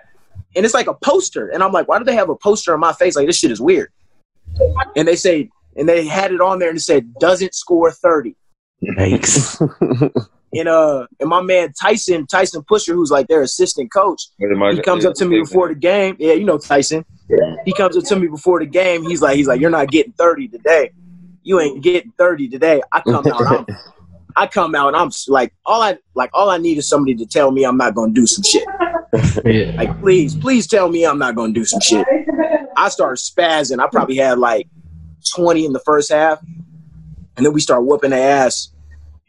and 0.55 0.65
it's 0.65 0.75
like 0.75 0.87
a 0.87 0.95
poster. 0.95 1.49
And 1.49 1.63
I'm 1.63 1.73
like, 1.73 1.89
why 1.89 1.99
do 1.99 2.05
they 2.05 2.15
have 2.15 2.31
a 2.31 2.37
poster 2.37 2.73
of 2.73 2.81
my 2.81 2.93
face? 2.93 3.17
Like, 3.17 3.27
this 3.27 3.39
shit 3.39 3.51
is 3.51 3.61
weird. 3.61 3.91
And 4.95 5.07
they 5.07 5.17
say, 5.17 5.51
and 5.77 5.89
they 5.89 6.07
had 6.07 6.33
it 6.33 6.41
on 6.41 6.59
there 6.59 6.71
and 6.71 6.79
it 6.79 6.83
said, 6.83 7.13
doesn't 7.19 7.55
score 7.55 7.91
30. 7.91 8.35
Yikes. 8.83 10.29
And 10.59 10.69
uh 10.69 11.07
and 11.21 11.29
my 11.29 11.43
man 11.43 11.73
Tyson, 11.73 12.27
Tyson 12.27 12.63
Pusher, 12.63 12.95
who's 12.95 13.11
like 13.11 13.29
their 13.29 13.43
assistant 13.43 13.93
coach, 13.93 14.29
he 14.39 14.81
comes 14.83 15.05
up 15.05 15.15
to 15.15 15.27
me 15.27 15.41
before 15.41 15.69
the 15.69 15.75
game. 15.75 16.17
Yeah, 16.19 16.33
you 16.33 16.45
know 16.45 16.59
Tyson. 16.59 17.05
Yeah. 17.29 17.57
He 17.65 17.73
comes 17.73 17.97
up 17.97 18.05
to 18.05 18.17
me 18.17 18.29
before 18.29 18.61
the 18.61 18.67
game. 18.67 19.03
He's 19.03 19.21
like, 19.21 19.37
he's 19.37 19.49
like, 19.49 19.61
you're 19.61 19.71
not 19.71 19.89
getting 19.89 20.13
30 20.13 20.49
today. 20.49 20.93
You 21.43 21.61
ain't 21.61 21.83
getting 21.83 22.13
30 22.13 22.49
today. 22.49 22.81
I 22.93 23.01
come 23.01 23.27
out. 23.27 23.47
I'm, 23.47 23.67
I 24.37 24.47
come 24.47 24.75
out 24.75 24.89
and 24.89 24.97
I'm 24.97 25.11
like, 25.29 25.55
all 25.65 25.83
I 25.83 25.97
like, 26.15 26.31
all 26.35 26.51
I 26.51 26.59
need 26.59 26.79
is 26.79 26.89
somebody 26.89 27.15
to 27.17 27.27
tell 27.27 27.51
me 27.51 27.65
I'm 27.65 27.79
not 27.79 27.95
gonna 27.95 28.13
do 28.13 28.27
some 28.27 28.43
shit. 28.43 28.67
Yeah. 29.47 29.73
Like, 29.77 29.99
please, 30.01 30.35
please 30.35 30.67
tell 30.67 30.91
me 30.91 31.07
I'm 31.07 31.19
not 31.19 31.37
gonna 31.37 31.53
do 31.53 31.65
some 31.65 31.81
shit. 31.81 32.07
I 32.77 32.91
start 32.91 33.17
spazzing. 33.17 33.83
I 33.83 33.89
probably 33.89 34.17
had 34.17 34.39
like 34.39 34.69
20 35.35 35.65
in 35.65 35.73
the 35.73 35.81
first 35.81 36.13
half, 36.13 36.41
and 37.37 37.47
then 37.47 37.55
we 37.55 37.61
start 37.61 37.85
whooping 37.85 38.11
the 38.11 38.19
ass. 38.19 38.73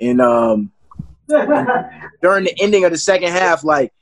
And 0.02 0.20
um, 0.20 0.72
during 1.28 2.46
the 2.46 2.54
ending 2.60 2.86
of 2.86 2.92
the 2.92 2.98
second 2.98 3.32
half, 3.32 3.64
like 3.64 3.94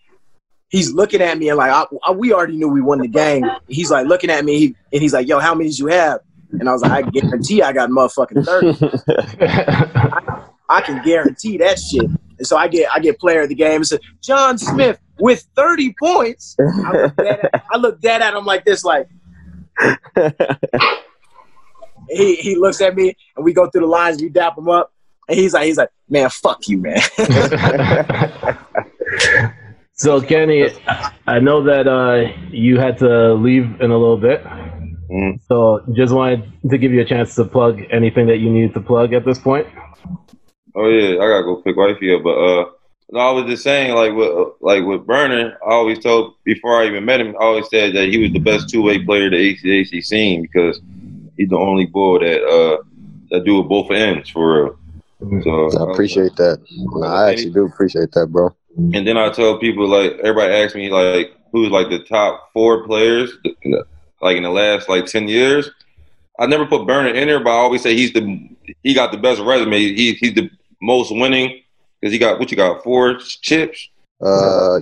he's 0.69 0.91
looking 0.91 1.21
at 1.21 1.37
me 1.37 1.49
and 1.49 1.57
like 1.57 1.71
I, 1.71 1.85
I- 2.05 2.11
we 2.11 2.33
already 2.33 2.55
knew 2.57 2.67
we 2.67 2.81
won 2.81 2.99
the 2.99 3.07
game. 3.07 3.45
He's 3.67 3.89
like 3.91 4.07
looking 4.07 4.29
at 4.29 4.43
me 4.45 4.59
he, 4.59 4.75
and 4.93 5.01
he's 5.01 5.13
like, 5.13 5.27
"Yo, 5.27 5.39
how 5.39 5.53
many 5.55 5.69
did 5.69 5.79
you 5.79 5.87
have?" 5.87 6.19
And 6.51 6.69
I 6.69 6.71
was 6.73 6.81
like, 6.81 6.91
"I 7.05 7.09
guarantee 7.09 7.61
I 7.61 7.73
got 7.73 7.89
motherfucking 7.89 8.45
30. 8.45 10.37
I 10.69 10.81
can 10.81 11.03
guarantee 11.03 11.57
that 11.57 11.79
shit." 11.79 12.05
And 12.37 12.45
so 12.45 12.57
I 12.57 12.67
get 12.67 12.89
I 12.93 12.99
get 12.99 13.19
player 13.19 13.41
of 13.41 13.49
the 13.49 13.55
game. 13.55 13.81
It's 13.81 13.93
John 14.21 14.57
Smith 14.57 14.99
with 15.19 15.47
30 15.55 15.95
points. 15.97 16.55
I 16.59 16.91
look 16.91 17.15
dead 17.15 17.39
at, 17.53 17.63
I 17.71 17.77
look 17.77 18.01
dead 18.01 18.21
at 18.21 18.33
him 18.33 18.45
like 18.45 18.65
this, 18.65 18.83
like 18.83 19.07
he 22.09 22.35
he 22.35 22.55
looks 22.55 22.81
at 22.81 22.95
me 22.95 23.15
and 23.35 23.43
we 23.45 23.53
go 23.53 23.69
through 23.69 23.81
the 23.81 23.87
lines, 23.87 24.21
we 24.21 24.29
dap 24.29 24.57
him 24.57 24.69
up, 24.69 24.91
and 25.27 25.37
he's 25.37 25.53
like, 25.53 25.65
he's 25.65 25.77
like, 25.77 25.89
man, 26.09 26.29
fuck 26.29 26.67
you, 26.67 26.77
man. 26.77 26.99
so 29.93 30.21
Kenny, 30.21 30.69
I 31.27 31.39
know 31.39 31.63
that 31.63 31.87
uh, 31.87 32.31
you 32.49 32.79
had 32.79 32.97
to 32.99 33.33
leave 33.33 33.81
in 33.81 33.91
a 33.91 33.97
little 33.97 34.17
bit. 34.17 34.43
Mhm. 35.11 35.39
So 35.47 35.81
just 35.93 36.13
wanted 36.13 36.51
to 36.69 36.77
give 36.77 36.91
you 36.91 37.01
a 37.01 37.05
chance 37.05 37.35
to 37.35 37.45
plug 37.45 37.81
anything 37.91 38.27
that 38.27 38.37
you 38.37 38.49
needed 38.49 38.73
to 38.73 38.81
plug 38.81 39.13
at 39.13 39.25
this 39.25 39.39
point. 39.39 39.67
Oh 40.75 40.89
yeah, 40.89 41.15
I 41.15 41.27
gotta 41.27 41.43
go 41.43 41.57
pick 41.57 41.77
wifey 41.77 42.13
up. 42.13 42.23
But 42.23 42.37
uh, 42.37 42.65
no, 43.11 43.19
I 43.19 43.31
was 43.31 43.45
just 43.45 43.63
saying, 43.63 43.93
like 43.95 44.13
with 44.13 44.29
uh, 44.29 44.49
like 44.61 44.83
with 44.83 45.05
Burner, 45.05 45.57
I 45.65 45.71
always 45.71 45.99
told 45.99 46.33
before 46.43 46.81
I 46.81 46.87
even 46.87 47.05
met 47.05 47.21
him, 47.21 47.35
I 47.39 47.43
always 47.43 47.69
said 47.69 47.95
that 47.95 48.09
he 48.09 48.17
was 48.17 48.31
the 48.31 48.39
best 48.39 48.69
two 48.69 48.81
way 48.81 49.03
player 49.03 49.29
the 49.29 49.37
ACAC 49.37 50.03
seen 50.03 50.41
because 50.41 50.81
he's 51.37 51.49
the 51.49 51.57
only 51.57 51.85
boy 51.85 52.19
that 52.19 52.43
uh 52.43 52.83
that 53.29 53.45
do 53.45 53.59
it 53.59 53.63
both 53.63 53.91
ends 53.91 54.29
for 54.29 54.63
real. 54.63 54.79
So 55.43 55.87
I 55.87 55.91
appreciate 55.91 56.35
that. 56.37 56.61
No, 56.71 57.03
I 57.07 57.31
actually 57.31 57.51
do 57.51 57.65
appreciate 57.65 58.11
that, 58.13 58.27
bro. 58.27 58.55
And 58.77 59.07
then 59.07 59.17
I 59.17 59.29
tell 59.29 59.57
people 59.57 59.87
like 59.87 60.13
everybody 60.19 60.53
asks 60.53 60.75
me 60.75 60.89
like 60.89 61.33
who's 61.51 61.69
like 61.69 61.89
the 61.89 61.99
top 61.99 62.51
four 62.53 62.85
players 62.85 63.31
like 64.21 64.37
in 64.37 64.43
the 64.43 64.49
last 64.49 64.89
like 64.89 65.05
ten 65.05 65.27
years. 65.27 65.69
I 66.39 66.47
never 66.47 66.65
put 66.65 66.85
Burner 66.85 67.09
in 67.09 67.27
there, 67.27 67.39
but 67.39 67.51
I 67.51 67.57
always 67.57 67.81
say 67.81 67.95
he's 67.95 68.11
the 68.11 68.49
he 68.83 68.93
got 68.93 69.11
the 69.11 69.17
best 69.17 69.41
resume. 69.41 69.77
He, 69.77 70.13
he's 70.13 70.33
the 70.33 70.49
most 70.81 71.11
winning 71.11 71.61
because 71.99 72.11
he 72.11 72.19
got 72.19 72.39
what 72.39 72.51
you 72.51 72.57
got 72.57 72.83
four 72.83 73.17
chips. 73.41 73.89
Uh, 74.21 74.79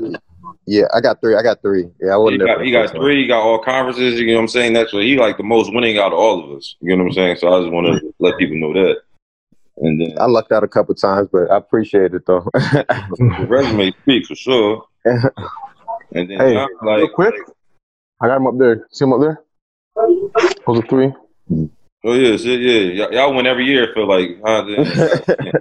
yeah, 0.66 0.86
I 0.94 1.02
got 1.02 1.22
three. 1.22 1.36
I 1.36 1.44
got 1.44 1.62
three. 1.62 1.90
Yeah, 2.02 2.12
I 2.12 2.16
He 2.16 2.18
wasn't 2.18 2.40
there. 2.40 2.56
got, 2.56 2.66
he 2.66 2.72
got 2.72 2.92
three. 2.92 3.22
He 3.22 3.28
got 3.28 3.42
all 3.42 3.60
conferences. 3.60 4.20
You 4.20 4.28
know 4.28 4.36
what 4.36 4.42
I'm 4.42 4.48
saying? 4.48 4.74
That's 4.74 4.94
what 4.94 5.04
he 5.04 5.18
like 5.18 5.38
the 5.38 5.44
most 5.44 5.74
winning 5.74 5.98
out 6.00 6.14
of 6.14 6.20
all 6.20 6.44
of 6.44 6.58
us. 6.58 6.76
You 6.82 6.96
know 6.96 7.04
what 7.04 7.10
I'm 7.10 7.14
saying? 7.14 7.38
So 7.38 7.54
I 7.54 7.62
just 7.62 7.72
want 7.72 7.88
to 7.88 8.14
let 8.20 8.38
people 8.38 8.58
know 8.58 8.74
that. 8.74 9.02
And 9.78 10.00
then 10.00 10.18
I 10.20 10.26
lucked 10.26 10.52
out 10.52 10.64
a 10.64 10.68
couple 10.68 10.94
times, 10.96 11.28
but 11.32 11.50
I 11.52 11.58
appreciate 11.58 12.14
it 12.14 12.26
though. 12.26 12.48
the 12.54 13.46
resume 13.48 13.92
speaks 14.02 14.28
for 14.28 14.36
sure. 14.36 14.86
And 16.16 16.30
then 16.30 16.38
Hey, 16.40 16.54
John, 16.54 16.70
real 16.84 17.10
quick, 17.10 17.34
I 18.22 18.28
got 18.28 18.38
him 18.38 18.46
up 18.46 18.58
there. 18.60 18.86
See 18.92 19.04
him 19.04 19.14
up 19.14 19.20
there? 19.20 19.42
Those 20.68 20.80
are 20.80 20.88
three. 20.88 21.12
oh 22.06 22.14
yeah, 22.14 22.38
shit, 22.38 22.60
yeah, 22.62 23.08
Y- 23.08 23.16
y'all 23.16 23.34
win 23.34 23.48
every 23.48 23.66
year. 23.66 23.90
I 23.90 23.94
feel 23.96 24.08
like, 24.08 24.40
huh? 24.46 24.64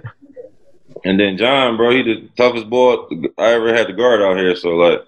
And 1.05 1.19
then 1.19 1.37
John, 1.37 1.75
bro, 1.75 1.89
he 1.89 2.03
the 2.03 2.29
toughest 2.37 2.69
boy 2.69 2.95
I 3.37 3.53
ever 3.53 3.73
had 3.73 3.87
to 3.87 3.93
guard 3.93 4.21
out 4.21 4.37
here. 4.37 4.55
So 4.55 4.69
like, 4.69 4.99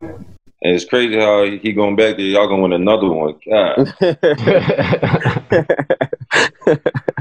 and 0.00 0.16
it's 0.62 0.84
crazy 0.86 1.18
how 1.18 1.44
he 1.44 1.72
going 1.72 1.96
back 1.96 2.16
there. 2.16 2.24
Y'all 2.26 2.46
gonna 2.48 2.62
win 2.62 2.72
another 2.72 3.08
one. 3.08 3.34
God. 3.44 3.92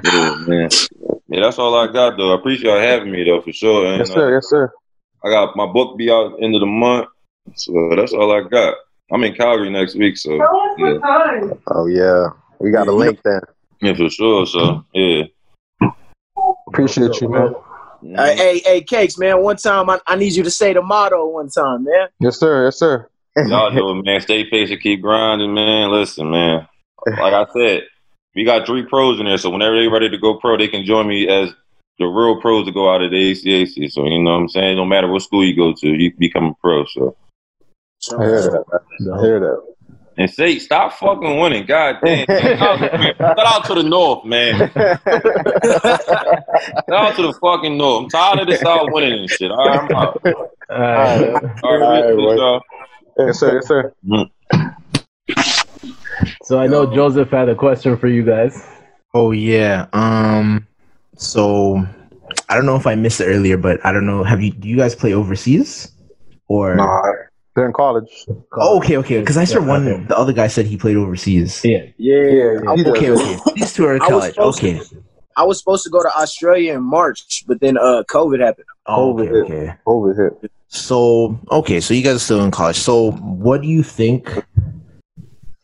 Yeah, 0.04 0.36
man. 0.48 0.70
Yeah, 1.32 1.44
that's 1.44 1.58
all 1.58 1.74
I 1.76 1.88
got 1.88 2.18
though. 2.18 2.34
I 2.34 2.36
appreciate 2.36 2.70
y'all 2.70 2.82
having 2.82 3.10
me 3.10 3.24
though 3.24 3.42
for 3.42 3.54
sure. 3.54 3.86
And, 3.86 4.00
Yes, 4.00 4.10
uh, 4.10 4.16
sir. 4.16 4.34
Yes, 4.34 4.50
sir. 4.50 4.70
I 5.24 5.30
got 5.30 5.56
my 5.56 5.66
book 5.66 5.98
be 5.98 6.12
out 6.12 6.36
end 6.42 6.56
of 6.56 6.60
the 6.60 6.66
month, 6.66 7.08
so 7.56 7.94
that's 7.96 8.12
all 8.12 8.36
I 8.36 8.48
got. 8.50 8.76
I'm 9.14 9.24
in 9.24 9.34
Calgary 9.34 9.70
next 9.70 9.96
week, 9.96 10.18
so 10.18 10.36
yeah, 10.78 10.98
oh 11.68 11.86
yeah, 11.86 12.28
we 12.60 12.72
got 12.72 12.90
a 12.90 12.92
link 12.92 13.22
then. 13.24 13.40
yeah 13.82 13.94
for 13.94 14.10
sure. 14.10 14.46
So 14.46 14.84
yeah, 14.94 15.24
Appreciate 16.68 17.22
you, 17.22 17.30
man. 17.30 17.56
Uh, 18.18 18.26
hey, 18.26 18.60
hey, 18.66 18.82
cakes, 18.82 19.18
man. 19.18 19.42
One 19.42 19.56
time, 19.56 19.90
I, 19.90 20.02
I 20.08 20.18
need 20.18 20.34
you 20.34 20.44
to 20.44 20.52
say 20.52 20.74
the 20.74 20.82
motto. 20.82 21.28
One 21.28 21.50
time, 21.50 21.86
man. 21.86 22.10
Yes, 22.20 22.40
sir. 22.40 22.66
Yes, 22.66 22.78
sir. 22.78 23.08
y'all 23.38 23.72
know 23.72 23.92
it, 23.92 24.04
man. 24.04 24.20
Stay 24.20 24.50
patient, 24.50 24.82
keep 24.82 25.02
grinding, 25.02 25.54
man. 25.54 25.92
Listen, 25.92 26.30
man. 26.30 26.68
Like 27.08 27.34
I 27.34 27.46
said, 27.54 27.84
we 28.36 28.44
got 28.46 28.66
three 28.66 28.84
pros 28.86 29.20
in 29.20 29.26
there, 29.26 29.38
so 29.38 29.50
whenever 29.50 29.76
they're 29.80 29.90
ready 29.92 30.10
to 30.10 30.18
go 30.18 30.36
pro, 30.36 30.58
they 30.58 30.68
can 30.68 30.86
join 30.86 31.08
me 31.08 31.28
as 31.28 31.50
the 32.00 32.06
real 32.06 32.40
pros 32.42 32.66
to 32.66 32.72
go 32.72 32.94
out 32.94 33.02
of 33.02 33.12
the 33.12 33.32
ACAC. 33.32 33.92
So 33.92 34.06
you 34.06 34.22
know 34.24 34.32
what 34.32 34.38
I'm 34.38 34.50
saying? 34.50 34.78
No 34.78 34.86
matter 34.86 35.08
what 35.08 35.22
school 35.22 35.46
you 35.46 35.56
go 35.56 35.74
to, 35.74 35.88
you 35.88 36.14
become 36.18 36.46
a 36.46 36.54
pro. 36.56 36.86
So 36.86 37.16
I 38.18 38.24
hear 38.24 38.42
that. 38.42 38.66
I 39.14 39.22
hear 39.22 39.40
that. 39.40 39.62
and 40.18 40.30
say, 40.30 40.58
stop 40.60 40.94
fucking 40.94 41.38
winning. 41.40 41.66
God 41.66 41.98
damn. 42.04 42.26
Shout 42.30 43.20
out, 43.22 43.40
out 43.40 43.66
to 43.66 43.76
the 43.76 43.84
North, 43.84 44.26
man. 44.26 44.58
Shout 44.58 44.74
out 46.90 47.16
to 47.18 47.22
the 47.24 47.34
fucking 47.42 47.78
North. 47.78 48.04
I'm 48.06 48.10
tired 48.10 48.40
of 48.40 48.48
the 48.48 48.58
South 48.58 48.88
winning 48.92 49.20
and 49.20 49.30
shit. 49.30 49.52
All 49.52 49.68
right, 49.68 49.80
I'm 49.80 49.96
out. 49.96 50.22
All 50.26 50.78
right. 50.78 51.44
All 51.64 51.78
right, 51.78 52.04
All 52.04 52.30
right, 52.30 52.38
y'all. 52.38 52.62
Yes, 53.18 53.40
sir. 53.40 53.56
Yes, 53.56 53.68
sir. 53.68 53.94
Mm. 54.08 54.30
So 56.44 56.60
I 56.60 56.68
know 56.68 56.86
Joseph 56.94 57.30
had 57.30 57.50
a 57.50 57.56
question 57.56 57.98
for 57.98 58.08
you 58.08 58.24
guys. 58.24 58.66
Oh 59.14 59.32
yeah. 59.32 59.88
Um. 59.94 60.68
So 61.18 61.86
I 62.50 62.56
don't 62.56 62.66
know 62.66 62.76
if 62.76 62.88
I 62.88 62.96
missed 62.96 63.22
it 63.22 63.26
earlier, 63.26 63.58
but 63.58 63.84
I 63.86 63.92
don't 63.92 64.06
know. 64.06 64.24
Have 64.24 64.42
you? 64.42 64.52
Do 64.52 64.68
you 64.68 64.78
guys 64.78 64.96
play 64.96 65.14
overseas? 65.14 65.92
Or 66.48 66.76
Nah, 66.76 67.02
they're 67.56 67.66
in 67.68 67.74
college. 67.74 68.10
oh, 68.54 68.78
okay, 68.78 68.98
okay. 68.98 69.20
Because 69.22 69.38
I 69.38 69.46
saw 69.46 69.60
Yeah, 69.62 69.68
one. 69.68 69.88
okay. 69.88 70.04
The 70.06 70.18
other 70.18 70.34
guy 70.34 70.48
said 70.48 70.66
he 70.66 70.76
played 70.78 70.98
overseas. 70.98 71.62
Yeah. 71.64 71.86
Yeah. 71.98 72.24
Yeah, 72.24 72.76
he 72.76 72.84
does. 72.84 72.94
Okay, 72.98 73.10
okay. 73.12 73.38
These 73.56 73.74
two 73.74 73.86
are 73.86 73.96
in 73.96 74.02
I 74.02 74.06
was 74.06 74.12
college. 74.12 74.34
supposed 74.36 74.60
to- 74.60 74.68
Okay. 74.78 75.02
I 75.38 75.44
was 75.46 75.60
supposed 75.60 75.84
to 75.86 75.90
go 75.90 76.04
to 76.04 76.10
Australia 76.14 76.74
in 76.74 76.84
March, 76.84 77.46
but 77.48 77.62
then 77.62 77.78
uh, 77.78 78.04
COVID 78.10 78.42
happened. 78.42 78.66
Oh, 78.86 79.18
okay, 79.18 79.30
COVID. 79.32 79.44
okay. 79.46 79.74
Over 79.86 80.14
here. 80.14 80.36
So 80.68 81.40
okay, 81.52 81.80
so 81.80 81.94
you 81.94 82.04
guys 82.04 82.16
are 82.18 82.20
still 82.20 82.44
in 82.44 82.52
college. 82.52 82.76
So 82.78 83.12
what 83.12 83.62
do 83.62 83.68
you 83.70 83.82
think 83.84 84.30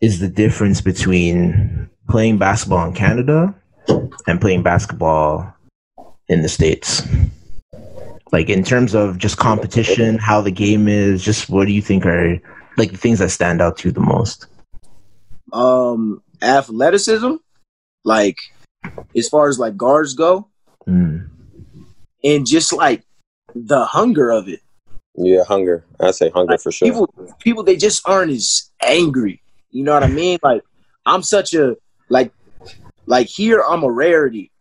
is 0.02 0.20
the 0.20 0.28
difference 0.28 0.82
between 0.82 1.90
playing 2.10 2.38
basketball 2.38 2.86
in 2.88 2.94
Canada 2.94 3.54
and 4.28 4.40
playing 4.40 4.64
basketball 4.64 5.54
in 6.28 6.42
the 6.42 6.50
States? 6.50 7.02
Like 8.32 8.50
in 8.50 8.64
terms 8.64 8.94
of 8.94 9.18
just 9.18 9.38
competition, 9.38 10.18
how 10.18 10.42
the 10.42 10.52
game 10.52 10.88
is, 10.88 11.24
just 11.24 11.50
what 11.50 11.66
do 11.66 11.74
you 11.74 11.82
think 11.82 12.06
are 12.06 12.40
like 12.78 12.92
the 12.92 12.98
things 12.98 13.20
that 13.20 13.30
stand 13.30 13.62
out 13.62 13.78
to 13.78 13.88
you 13.88 13.92
the 13.92 14.02
most? 14.02 14.48
Um, 15.54 16.22
athleticism, 16.42 17.36
like 18.04 18.38
as 19.16 19.30
far 19.30 19.48
as 19.48 19.60
like 19.60 19.78
guards 19.78 20.14
go, 20.14 20.48
Mm. 20.88 21.28
and 22.24 22.46
just 22.48 22.72
like 22.72 23.04
the 23.54 23.84
hunger 23.86 24.30
of 24.30 24.48
it. 24.48 24.62
Yeah, 25.16 25.44
hunger. 25.44 25.84
I 26.00 26.12
say 26.12 26.30
hunger 26.30 26.52
Like, 26.52 26.62
for 26.62 26.72
sure. 26.72 26.88
People, 26.88 27.36
people, 27.40 27.64
they 27.64 27.76
just 27.76 28.08
aren't 28.08 28.32
as 28.32 28.70
angry. 28.82 29.42
You 29.72 29.84
know 29.84 29.94
what 29.94 30.04
I 30.04 30.08
mean? 30.08 30.40
Like 30.44 30.62
I'm 31.06 31.24
such 31.24 31.54
a 31.54 31.76
like, 32.10 32.32
like 33.06 33.28
here 33.28 33.62
I'm 33.62 33.84
a 33.84 33.92
rarity. 33.92 34.52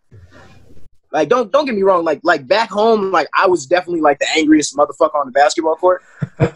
Like 1.12 1.28
don't 1.28 1.50
don't 1.50 1.64
get 1.64 1.74
me 1.74 1.82
wrong. 1.82 2.04
Like 2.04 2.20
like 2.24 2.46
back 2.46 2.70
home, 2.70 3.10
like 3.10 3.28
I 3.34 3.46
was 3.46 3.66
definitely 3.66 4.00
like 4.00 4.18
the 4.18 4.28
angriest 4.36 4.76
motherfucker 4.76 5.14
on 5.14 5.26
the 5.26 5.32
basketball 5.32 5.76
court, 5.76 6.02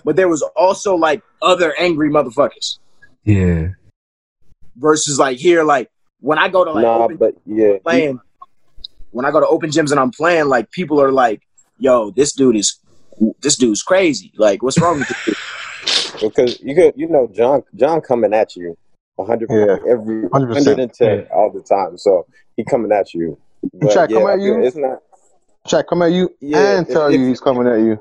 but 0.04 0.16
there 0.16 0.28
was 0.28 0.42
also 0.56 0.96
like 0.96 1.22
other 1.40 1.74
angry 1.78 2.10
motherfuckers. 2.10 2.78
Yeah. 3.24 3.68
Versus 4.76 5.18
like 5.18 5.38
here, 5.38 5.62
like 5.62 5.90
when 6.20 6.38
I 6.38 6.48
go 6.48 6.64
to 6.64 6.72
like 6.72 6.82
nah, 6.82 7.04
open 7.04 7.16
but 7.16 7.34
yeah, 7.46 7.78
playing, 7.82 8.20
when 9.10 9.24
I 9.24 9.30
go 9.30 9.40
to 9.40 9.46
open 9.46 9.70
gyms 9.70 9.90
and 9.90 10.00
I'm 10.00 10.10
playing, 10.10 10.46
like 10.46 10.70
people 10.70 11.00
are 11.00 11.12
like, 11.12 11.42
"Yo, 11.78 12.10
this 12.10 12.32
dude 12.32 12.56
is 12.56 12.78
this 13.40 13.56
dude's 13.56 13.82
crazy. 13.82 14.32
Like, 14.36 14.62
what's 14.62 14.78
wrong 14.78 14.98
with 14.98 15.08
this 15.08 15.24
dude?" 15.24 15.36
Because 16.20 16.60
you 16.60 16.74
could, 16.74 16.94
you 16.96 17.08
know, 17.08 17.28
John, 17.32 17.62
John 17.74 18.00
coming 18.00 18.32
at 18.34 18.56
you, 18.56 18.76
hundred 19.18 19.50
Yeah, 19.50 19.76
every 19.90 20.22
100%. 20.28 20.52
hundred 20.52 20.78
and 20.78 20.92
ten 20.92 21.26
all 21.34 21.50
the 21.52 21.60
time. 21.62 21.98
So 21.98 22.26
he 22.56 22.64
coming 22.64 22.90
at 22.92 23.12
you. 23.14 23.38
But 23.74 23.90
Shaq, 23.90 24.12
come 24.12 24.26
at 24.28 24.40
you? 24.40 24.62
It's 24.62 24.76
not. 24.76 24.98
Shaq 25.68 25.84
come 25.88 26.02
at 26.02 26.12
you 26.12 26.30
Yeah, 26.40 26.78
and 26.78 26.86
if- 26.86 26.92
tell 26.92 27.06
if- 27.08 27.18
you 27.20 27.28
he's 27.28 27.40
coming 27.40 27.66
at 27.66 27.80
you. 27.80 28.00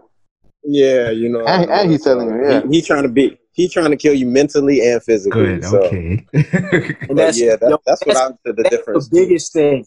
Yeah, 0.63 1.09
you 1.09 1.29
know, 1.29 1.45
And- 1.45 1.69
and 1.69 1.89
he's 1.91 2.03
telling 2.03 2.27
you, 2.29 2.41
yeah. 2.49 2.61
he, 2.63 2.77
he 2.77 2.81
trying 2.81 3.03
to 3.03 3.09
be, 3.09 3.37
he 3.53 3.67
trying 3.69 3.91
to 3.91 3.97
kill 3.97 4.13
you 4.13 4.25
mentally 4.27 4.81
and 4.85 5.01
physically. 5.03 5.57
Good. 5.57 5.65
So, 5.65 5.83
Okay. 5.83 6.25
And 6.33 7.15
but 7.15 7.35
yeah, 7.37 7.55
that, 7.55 7.69
yo, 7.69 7.79
that's 7.85 8.05
what 8.05 8.13
that's- 8.13 8.17
I 8.17 8.27
said 8.27 8.37
the 8.43 8.53
that's 8.63 8.69
difference. 8.69 9.09
the 9.09 9.15
biggest 9.15 9.53
thing. 9.53 9.85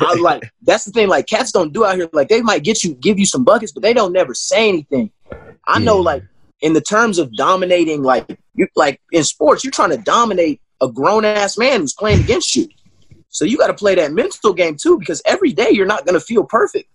I 0.00 0.14
like 0.14 0.42
that's 0.62 0.84
the 0.84 0.90
thing. 0.90 1.08
Like 1.08 1.26
cats 1.26 1.52
don't 1.52 1.72
do 1.72 1.84
out 1.84 1.94
here. 1.96 2.08
Like 2.12 2.28
they 2.28 2.42
might 2.42 2.64
get 2.64 2.82
you, 2.82 2.94
give 2.94 3.18
you 3.18 3.26
some 3.26 3.44
buckets, 3.44 3.70
but 3.72 3.82
they 3.84 3.92
don't 3.92 4.12
never 4.12 4.34
say 4.34 4.68
anything. 4.68 5.10
I 5.66 5.78
know, 5.78 5.98
like 5.98 6.24
in 6.64 6.72
the 6.72 6.80
terms 6.80 7.18
of 7.18 7.30
dominating, 7.36 8.02
like 8.02 8.38
you 8.54 8.66
like 8.74 8.98
in 9.12 9.22
sports, 9.22 9.62
you're 9.62 9.70
trying 9.70 9.90
to 9.90 9.98
dominate 9.98 10.60
a 10.80 10.90
grown 10.90 11.24
ass 11.24 11.58
man 11.58 11.80
who's 11.80 11.92
playing 11.92 12.20
against 12.24 12.56
you. 12.56 12.66
So 13.28 13.44
you 13.44 13.58
got 13.58 13.66
to 13.66 13.74
play 13.74 13.94
that 13.96 14.12
mental 14.12 14.54
game 14.54 14.76
too, 14.80 14.98
because 14.98 15.20
every 15.26 15.52
day 15.52 15.68
you're 15.70 15.86
not 15.86 16.06
going 16.06 16.14
to 16.14 16.24
feel 16.24 16.42
perfect. 16.44 16.88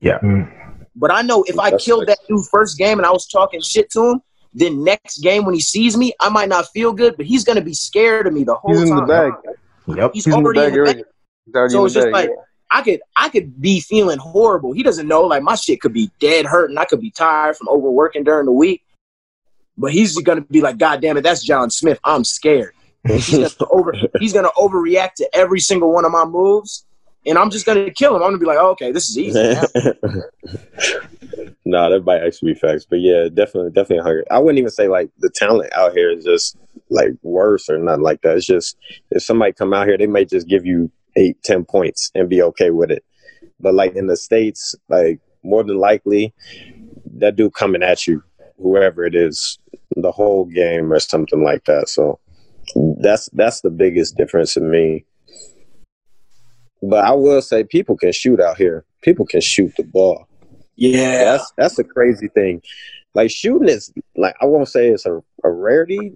Yeah. 0.00 0.18
Mm. 0.18 0.52
But 0.94 1.12
I 1.12 1.22
know 1.22 1.44
if 1.48 1.58
I 1.58 1.70
That's 1.70 1.84
killed 1.84 2.06
nice. 2.06 2.18
that 2.18 2.28
dude 2.28 2.44
first 2.50 2.76
game 2.76 2.98
and 2.98 3.06
I 3.06 3.10
was 3.10 3.26
talking 3.26 3.62
shit 3.62 3.90
to 3.92 4.04
him, 4.10 4.20
then 4.52 4.84
next 4.84 5.18
game 5.22 5.46
when 5.46 5.54
he 5.54 5.60
sees 5.60 5.96
me, 5.96 6.12
I 6.20 6.28
might 6.28 6.50
not 6.50 6.66
feel 6.68 6.92
good, 6.92 7.16
but 7.16 7.24
he's 7.24 7.42
going 7.44 7.56
to 7.56 7.64
be 7.64 7.74
scared 7.74 8.26
of 8.26 8.34
me 8.34 8.44
the 8.44 8.54
whole 8.54 8.72
He's 8.74 8.82
in 8.82 8.88
time. 8.88 9.06
the 9.06 9.06
bag. 9.06 9.32
Yep. 9.96 10.10
He's, 10.12 10.24
He's 10.26 10.34
in 10.34 10.42
the 10.42 10.46
already 10.46 10.60
bag 10.60 10.72
in 10.74 10.84
the 10.84 11.52
bag. 11.52 11.70
So 11.70 11.84
it's 11.86 11.94
just 11.94 12.06
bag. 12.06 12.12
like 12.12 12.30
I 12.70 12.82
could 12.82 13.00
I 13.16 13.28
could 13.30 13.60
be 13.60 13.80
feeling 13.80 14.18
horrible. 14.18 14.72
He 14.72 14.82
doesn't 14.82 15.06
know 15.08 15.22
like 15.22 15.42
my 15.42 15.54
shit 15.54 15.80
could 15.80 15.92
be 15.92 16.10
dead 16.20 16.44
hurt 16.46 16.68
and 16.70 16.78
I 16.78 16.84
could 16.84 17.00
be 17.00 17.10
tired 17.10 17.56
from 17.56 17.68
overworking 17.68 18.24
during 18.24 18.46
the 18.46 18.52
week. 18.52 18.82
But 19.78 19.92
he's 19.92 20.16
gonna 20.18 20.42
be 20.42 20.60
like, 20.60 20.78
God 20.78 21.00
damn 21.00 21.16
it, 21.16 21.22
that's 21.22 21.44
John 21.44 21.70
Smith. 21.70 21.98
I'm 22.04 22.24
scared. 22.24 22.72
He's 23.06 23.30
gonna 23.30 23.50
over 23.70 23.92
he's 24.18 24.32
gonna 24.32 24.50
overreact 24.56 25.14
to 25.16 25.28
every 25.34 25.60
single 25.60 25.92
one 25.92 26.04
of 26.04 26.12
my 26.12 26.24
moves. 26.24 26.84
And 27.26 27.38
I'm 27.38 27.50
just 27.50 27.66
gonna 27.66 27.90
kill 27.90 28.14
him. 28.14 28.22
I'm 28.22 28.28
gonna 28.28 28.38
be 28.38 28.46
like, 28.46 28.58
oh, 28.58 28.70
okay, 28.70 28.92
this 28.92 29.10
is 29.10 29.18
easy. 29.18 29.42
now." 29.42 29.62
nah, 31.64 31.88
that 31.88 32.04
might 32.04 32.22
actually 32.22 32.54
be 32.54 32.58
facts. 32.58 32.86
But 32.88 33.00
yeah, 33.00 33.28
definitely, 33.32 33.72
definitely 33.72 34.04
hunger. 34.04 34.24
I 34.30 34.38
wouldn't 34.38 34.58
even 34.58 34.70
say 34.70 34.88
like 34.88 35.10
the 35.18 35.28
talent 35.28 35.72
out 35.72 35.92
here 35.92 36.10
is 36.10 36.24
just 36.24 36.56
like 36.88 37.12
worse 37.22 37.68
or 37.68 37.78
nothing 37.78 38.04
like 38.04 38.22
that. 38.22 38.36
It's 38.36 38.46
just 38.46 38.76
if 39.10 39.22
somebody 39.22 39.52
come 39.52 39.74
out 39.74 39.88
here, 39.88 39.98
they 39.98 40.06
might 40.06 40.28
just 40.28 40.48
give 40.48 40.64
you 40.64 40.90
eight, 41.16 41.42
ten 41.42 41.64
points 41.64 42.10
and 42.14 42.28
be 42.28 42.42
okay 42.42 42.70
with 42.70 42.90
it. 42.90 43.04
But 43.58 43.74
like 43.74 43.96
in 43.96 44.06
the 44.06 44.16
states, 44.16 44.74
like 44.88 45.18
more 45.42 45.64
than 45.64 45.78
likely, 45.78 46.32
that 47.18 47.36
dude 47.36 47.54
coming 47.54 47.82
at 47.82 48.06
you, 48.06 48.22
whoever 48.58 49.04
it 49.04 49.14
is, 49.14 49.58
the 49.96 50.12
whole 50.12 50.44
game 50.44 50.92
or 50.92 51.00
something 51.00 51.42
like 51.42 51.64
that. 51.64 51.88
So 51.88 52.18
that's 53.00 53.28
that's 53.32 53.60
the 53.60 53.70
biggest 53.70 54.16
difference 54.16 54.56
in 54.56 54.70
me. 54.70 55.04
But 56.82 57.04
I 57.04 57.12
will 57.12 57.42
say, 57.42 57.64
people 57.64 57.96
can 57.96 58.12
shoot 58.12 58.40
out 58.40 58.58
here. 58.58 58.84
People 59.02 59.26
can 59.26 59.40
shoot 59.40 59.72
the 59.76 59.84
ball. 59.84 60.26
Yeah. 60.76 61.24
That's 61.24 61.52
that's 61.56 61.76
the 61.76 61.84
crazy 61.84 62.28
thing. 62.28 62.62
Like 63.14 63.30
shooting 63.30 63.68
is 63.68 63.92
like 64.16 64.36
I 64.40 64.46
won't 64.46 64.68
say 64.68 64.88
it's 64.88 65.06
a, 65.06 65.22
a 65.42 65.50
rarity, 65.50 66.12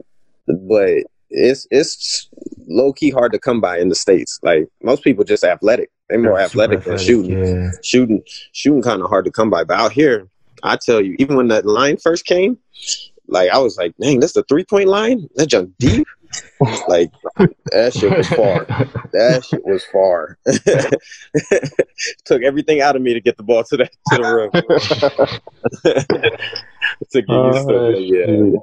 but 0.47 1.05
it's 1.31 1.67
it's 1.71 2.29
low 2.67 2.93
key 2.93 3.11
hard 3.11 3.33
to 3.33 3.39
come 3.39 3.61
by 3.61 3.79
in 3.79 3.89
the 3.89 3.95
states. 3.95 4.39
Like 4.43 4.69
most 4.83 5.03
people 5.03 5.25
just 5.25 5.45
athletic. 5.45 5.91
They're 6.09 6.19
more 6.19 6.33
Super 6.33 6.45
athletic 6.45 6.85
than 6.85 6.99
shooting. 6.99 7.39
Yeah. 7.39 7.71
Shooting 7.83 8.23
shooting 8.53 8.83
kind 8.83 9.01
of 9.01 9.09
hard 9.09 9.25
to 9.25 9.31
come 9.31 9.49
by. 9.49 9.65
But 9.65 9.79
out 9.79 9.93
here, 9.93 10.29
I 10.63 10.77
tell 10.77 11.01
you, 11.01 11.17
even 11.19 11.37
when 11.37 11.49
that 11.49 11.67
line 11.67 11.97
first 11.97 12.27
came, 12.27 12.59
like 13.27 13.51
I 13.51 13.59
was 13.59 13.77
like, 13.77 13.95
dang, 14.01 14.21
that's 14.21 14.33
the 14.33 14.43
three 14.45 14.65
point 14.65 14.89
line. 14.89 15.29
That 15.37 15.47
jump 15.47 15.73
deep. 15.79 16.07
like 16.89 17.11
that 17.73 17.93
shit 17.93 18.17
was 18.17 18.29
far. 18.29 18.65
That 19.13 19.45
shit 19.45 19.65
was 19.65 19.85
far. 19.87 20.39
Took 22.25 22.43
everything 22.43 22.81
out 22.81 22.95
of 22.97 23.03
me 23.03 23.13
to 23.15 23.21
get 23.21 23.37
the 23.37 23.43
ball 23.43 23.65
to 23.65 23.77
the 23.77 23.85
to 23.87 24.17
the 24.17 24.23
rim. 24.23 24.51
to 27.11 27.23
get 27.23 27.29
used 27.29 27.69
to 27.69 27.75
Oh, 27.75 27.91
it. 27.91 28.01
Yeah. 28.01 28.59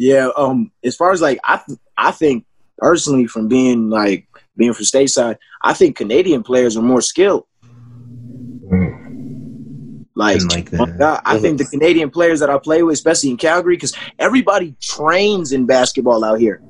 Yeah, 0.00 0.28
um, 0.36 0.70
as 0.84 0.94
far 0.94 1.10
as 1.10 1.20
like 1.20 1.40
I, 1.42 1.56
th- 1.66 1.76
I 1.96 2.12
think 2.12 2.46
personally, 2.78 3.26
from 3.26 3.48
being 3.48 3.90
like 3.90 4.28
being 4.56 4.72
from 4.72 4.84
stateside, 4.84 5.38
I 5.62 5.72
think 5.72 5.96
Canadian 5.96 6.44
players 6.44 6.76
are 6.76 6.82
more 6.82 7.00
skilled. 7.00 7.46
Like, 10.18 10.42
like 10.50 10.72
my 10.72 10.90
God, 10.90 11.22
I 11.24 11.38
think 11.38 11.58
the 11.58 11.64
Canadian 11.64 12.10
players 12.10 12.40
that 12.40 12.50
I 12.50 12.58
play 12.58 12.82
with, 12.82 12.94
especially 12.94 13.30
in 13.30 13.36
Calgary, 13.36 13.76
because 13.76 13.94
everybody 14.18 14.74
trains 14.82 15.52
in 15.52 15.64
basketball 15.64 16.24
out 16.24 16.40
here. 16.40 16.60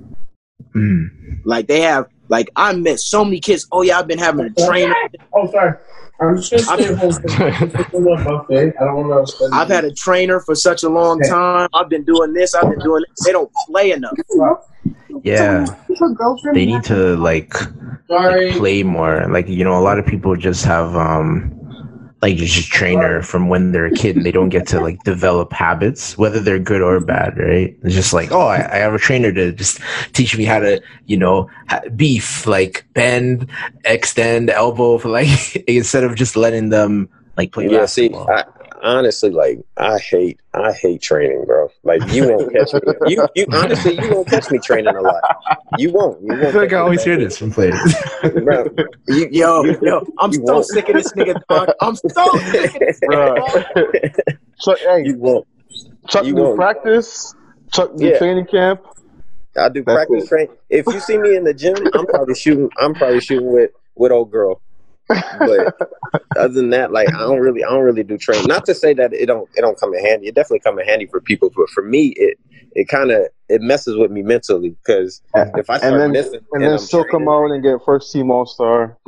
Mm. 0.74 1.40
Like 1.46 1.66
they 1.66 1.80
have, 1.80 2.08
like 2.28 2.50
I 2.56 2.74
met 2.74 3.00
so 3.00 3.24
many 3.24 3.40
kids. 3.40 3.66
Oh 3.72 3.80
yeah, 3.80 3.98
I've 3.98 4.06
been 4.06 4.18
having 4.18 4.44
a 4.44 4.66
trainer. 4.66 4.94
Oh, 5.32 5.50
sorry. 5.50 5.78
I'm 6.20 6.36
just 6.36 6.50
gonna 6.50 6.62
stay 6.62 6.94
home 6.94 7.12
for 7.12 7.22
the 7.22 8.22
buffet. 8.22 8.74
I 8.78 8.84
don't 8.84 9.08
want 9.08 9.28
to. 9.28 9.48
I've 9.54 9.68
had 9.68 9.86
a 9.86 9.92
trainer 9.92 10.40
for 10.40 10.54
such 10.54 10.82
a 10.82 10.90
long 10.90 11.18
time. 11.20 11.70
I've 11.72 11.88
been 11.88 12.04
doing 12.04 12.34
this. 12.34 12.54
I've 12.54 12.68
been 12.68 12.80
doing. 12.80 13.02
This. 13.08 13.24
They 13.24 13.32
don't 13.32 13.50
play 13.66 13.92
enough. 13.92 14.12
Yeah. 15.22 15.64
They 16.52 16.66
need 16.66 16.82
to 16.84 17.16
like 17.16 17.54
Sorry. 18.08 18.52
play 18.52 18.82
more. 18.82 19.26
Like 19.30 19.48
you 19.48 19.64
know, 19.64 19.78
a 19.78 19.80
lot 19.80 19.98
of 19.98 20.04
people 20.04 20.36
just 20.36 20.66
have 20.66 20.94
um 20.96 21.57
like 22.20 22.36
just 22.36 22.58
a 22.58 22.68
trainer 22.68 23.22
from 23.22 23.48
when 23.48 23.70
they're 23.70 23.86
a 23.86 23.92
kid 23.92 24.16
and 24.16 24.26
they 24.26 24.32
don't 24.32 24.48
get 24.48 24.66
to 24.68 24.80
like 24.80 25.02
develop 25.04 25.52
habits, 25.52 26.18
whether 26.18 26.40
they're 26.40 26.58
good 26.58 26.82
or 26.82 26.98
bad, 26.98 27.38
right? 27.38 27.76
It's 27.84 27.94
just 27.94 28.12
like, 28.12 28.32
oh, 28.32 28.48
I, 28.48 28.56
I 28.56 28.76
have 28.78 28.92
a 28.92 28.98
trainer 28.98 29.32
to 29.32 29.52
just 29.52 29.80
teach 30.14 30.36
me 30.36 30.44
how 30.44 30.58
to, 30.58 30.82
you 31.06 31.16
know, 31.16 31.48
beef, 31.94 32.44
like 32.46 32.84
bend, 32.94 33.48
extend, 33.84 34.50
elbow, 34.50 34.98
for 34.98 35.08
like 35.20 35.56
instead 35.68 36.02
of 36.02 36.16
just 36.16 36.36
letting 36.36 36.70
them 36.70 37.08
like 37.36 37.52
play 37.52 37.68
Yeah, 37.68 37.86
see, 37.86 38.08
basketball. 38.08 38.57
I, 38.57 38.57
honestly, 38.82 39.30
like 39.30 39.60
I 39.76 39.98
hate, 39.98 40.40
I 40.54 40.72
hate 40.72 41.02
training, 41.02 41.44
bro. 41.46 41.68
Like 41.84 42.02
you 42.06 42.24
won't 42.28 42.52
catch 42.52 42.72
me. 42.74 42.80
You, 43.06 43.28
you 43.34 43.46
honestly, 43.52 43.94
you 44.00 44.10
won't 44.10 44.28
catch 44.28 44.50
me 44.50 44.58
training 44.58 44.94
a 44.96 45.02
lot. 45.02 45.22
You 45.76 45.90
won't. 45.92 46.22
You 46.22 46.28
won't. 46.36 46.48
I 46.48 46.52
feel 46.52 46.60
like 46.62 46.72
I 46.72 46.76
always 46.78 47.04
hear 47.04 47.16
this 47.16 47.38
from 47.38 47.52
players. 47.52 47.80
bro. 48.22 48.68
You, 49.10 49.26
Yo, 49.32 49.62
you, 49.64 49.78
yo, 49.80 50.06
I'm 50.18 50.32
so 50.32 50.40
won't. 50.42 50.66
sick 50.66 50.86
of 50.90 50.96
this 50.96 51.12
nigga. 51.14 51.40
Dog. 51.48 51.70
I'm 51.80 51.96
so 51.96 52.38
sick 52.52 52.74
of 52.74 52.80
this 52.80 53.00
nigga. 53.00 53.36
dog. 53.36 53.64
Chuck, 54.60 54.78
hey, 54.80 55.02
you 55.06 55.16
won't. 55.16 55.46
Chuck 56.08 56.26
you 56.26 56.34
do 56.34 56.42
won't. 56.42 56.56
practice. 56.56 57.34
Chuck 57.72 57.96
do 57.96 58.06
Yeah. 58.06 58.18
training 58.18 58.46
camp. 58.46 58.82
I 59.56 59.68
do 59.70 59.82
That's 59.82 59.96
practice 59.96 60.06
cool. 60.08 60.26
train. 60.28 60.48
If 60.68 60.86
you 60.86 61.00
see 61.00 61.16
me 61.16 61.36
in 61.36 61.44
the 61.44 61.54
gym, 61.54 61.76
I'm 61.94 62.06
probably 62.06 62.34
shooting. 62.34 62.68
I'm 62.78 62.94
probably 62.94 63.20
shooting 63.20 63.50
with 63.50 63.70
with 63.96 64.12
old 64.12 64.30
girl. 64.30 64.60
But 65.08 65.76
other 66.36 66.52
than 66.54 66.70
that, 66.70 66.92
like 66.92 67.08
I 67.14 67.18
don't 67.20 67.40
really, 67.40 67.64
I 67.64 67.68
don't 67.70 67.82
really 67.82 68.02
do 68.02 68.18
training. 68.18 68.46
Not 68.46 68.66
to 68.66 68.74
say 68.74 68.92
that 68.94 69.12
it 69.12 69.26
don't, 69.26 69.48
it 69.56 69.60
don't 69.62 69.78
come 69.78 69.94
in 69.94 70.04
handy. 70.04 70.28
It 70.28 70.34
definitely 70.34 70.60
come 70.60 70.78
in 70.78 70.86
handy 70.86 71.06
for 71.06 71.20
people, 71.20 71.50
but 71.54 71.70
for 71.70 71.82
me, 71.82 72.08
it 72.16 72.38
it 72.74 72.88
kind 72.88 73.10
of 73.10 73.26
it 73.48 73.62
messes 73.62 73.96
with 73.96 74.10
me 74.10 74.22
mentally 74.22 74.70
because 74.84 75.22
if 75.34 75.70
I 75.70 75.78
start 75.78 75.92
And 75.94 76.00
then 76.02 76.12
missing 76.12 76.40
and 76.52 76.62
then 76.62 76.72
I'm 76.72 76.78
still 76.78 77.04
come 77.04 77.24
training- 77.24 77.28
out 77.28 77.50
and 77.52 77.62
get 77.62 77.84
first 77.84 78.12
team 78.12 78.30
all 78.30 78.44
star. 78.46 78.98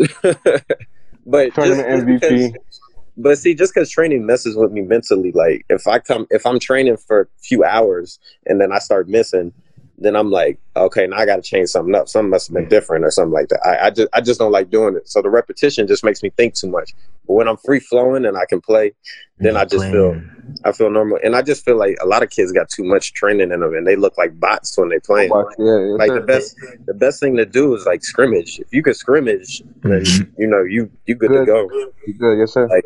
but 1.26 1.54
Tournament 1.54 1.88
MVP. 1.88 2.20
because- 2.20 2.80
but 3.16 3.36
see, 3.38 3.54
just 3.54 3.74
because 3.74 3.90
training 3.90 4.24
messes 4.24 4.56
with 4.56 4.72
me 4.72 4.80
mentally, 4.80 5.30
like 5.32 5.66
if 5.68 5.86
I 5.86 5.98
come, 5.98 6.26
if 6.30 6.46
I'm 6.46 6.58
training 6.58 6.96
for 6.96 7.20
a 7.22 7.26
few 7.42 7.64
hours 7.64 8.18
and 8.46 8.58
then 8.60 8.72
I 8.72 8.78
start 8.78 9.08
missing, 9.08 9.52
then 10.00 10.16
I'm 10.16 10.30
like, 10.30 10.58
okay, 10.76 11.06
now 11.06 11.18
I 11.18 11.26
got 11.26 11.36
to 11.36 11.42
change 11.42 11.68
something 11.68 11.94
up. 11.94 12.08
Something 12.08 12.30
must 12.30 12.48
have 12.48 12.54
been 12.54 12.68
different 12.68 13.04
or 13.04 13.10
something 13.10 13.32
like 13.32 13.48
that. 13.48 13.64
I, 13.64 13.86
I 13.86 13.90
just 13.90 14.08
I 14.14 14.20
just 14.22 14.40
don't 14.40 14.50
like 14.50 14.70
doing 14.70 14.96
it. 14.96 15.08
So 15.08 15.20
the 15.20 15.28
repetition 15.30 15.86
just 15.86 16.02
makes 16.02 16.22
me 16.22 16.30
think 16.30 16.54
too 16.54 16.68
much. 16.68 16.94
But 17.26 17.34
when 17.34 17.46
I'm 17.46 17.58
free 17.58 17.80
flowing 17.80 18.24
and 18.24 18.36
I 18.36 18.46
can 18.46 18.60
play, 18.60 18.94
then 19.38 19.56
I 19.56 19.64
just 19.66 19.90
feel 19.90 20.20
I 20.64 20.72
feel 20.72 20.90
normal. 20.90 21.18
And 21.22 21.36
I 21.36 21.42
just 21.42 21.64
feel 21.64 21.76
like 21.76 21.96
a 22.02 22.06
lot 22.06 22.22
of 22.22 22.30
kids 22.30 22.50
got 22.50 22.68
too 22.70 22.82
much 22.84 23.12
training 23.12 23.52
in 23.52 23.60
them, 23.60 23.74
and 23.74 23.86
they 23.86 23.96
look 23.96 24.16
like 24.16 24.38
bots 24.40 24.76
when 24.78 24.88
they 24.88 24.98
playing. 24.98 25.30
Watch, 25.30 25.54
yeah, 25.58 25.78
yeah, 25.78 25.94
Like 25.96 26.12
the 26.14 26.20
best 26.26 26.56
the 26.86 26.94
best 26.94 27.20
thing 27.20 27.36
to 27.36 27.44
do 27.44 27.74
is 27.74 27.84
like 27.84 28.02
scrimmage. 28.02 28.58
If 28.58 28.72
you 28.72 28.82
could 28.82 28.96
scrimmage, 28.96 29.62
then 29.82 30.00
Mhm. 30.02 30.30
you 30.38 30.46
know 30.46 30.62
you 30.62 30.90
you 31.06 31.14
good, 31.14 31.30
Good. 31.30 31.40
to 31.40 31.46
go. 31.46 31.70
You 32.06 32.14
good, 32.14 32.38
yes 32.38 32.54
sir. 32.54 32.66
Like 32.68 32.84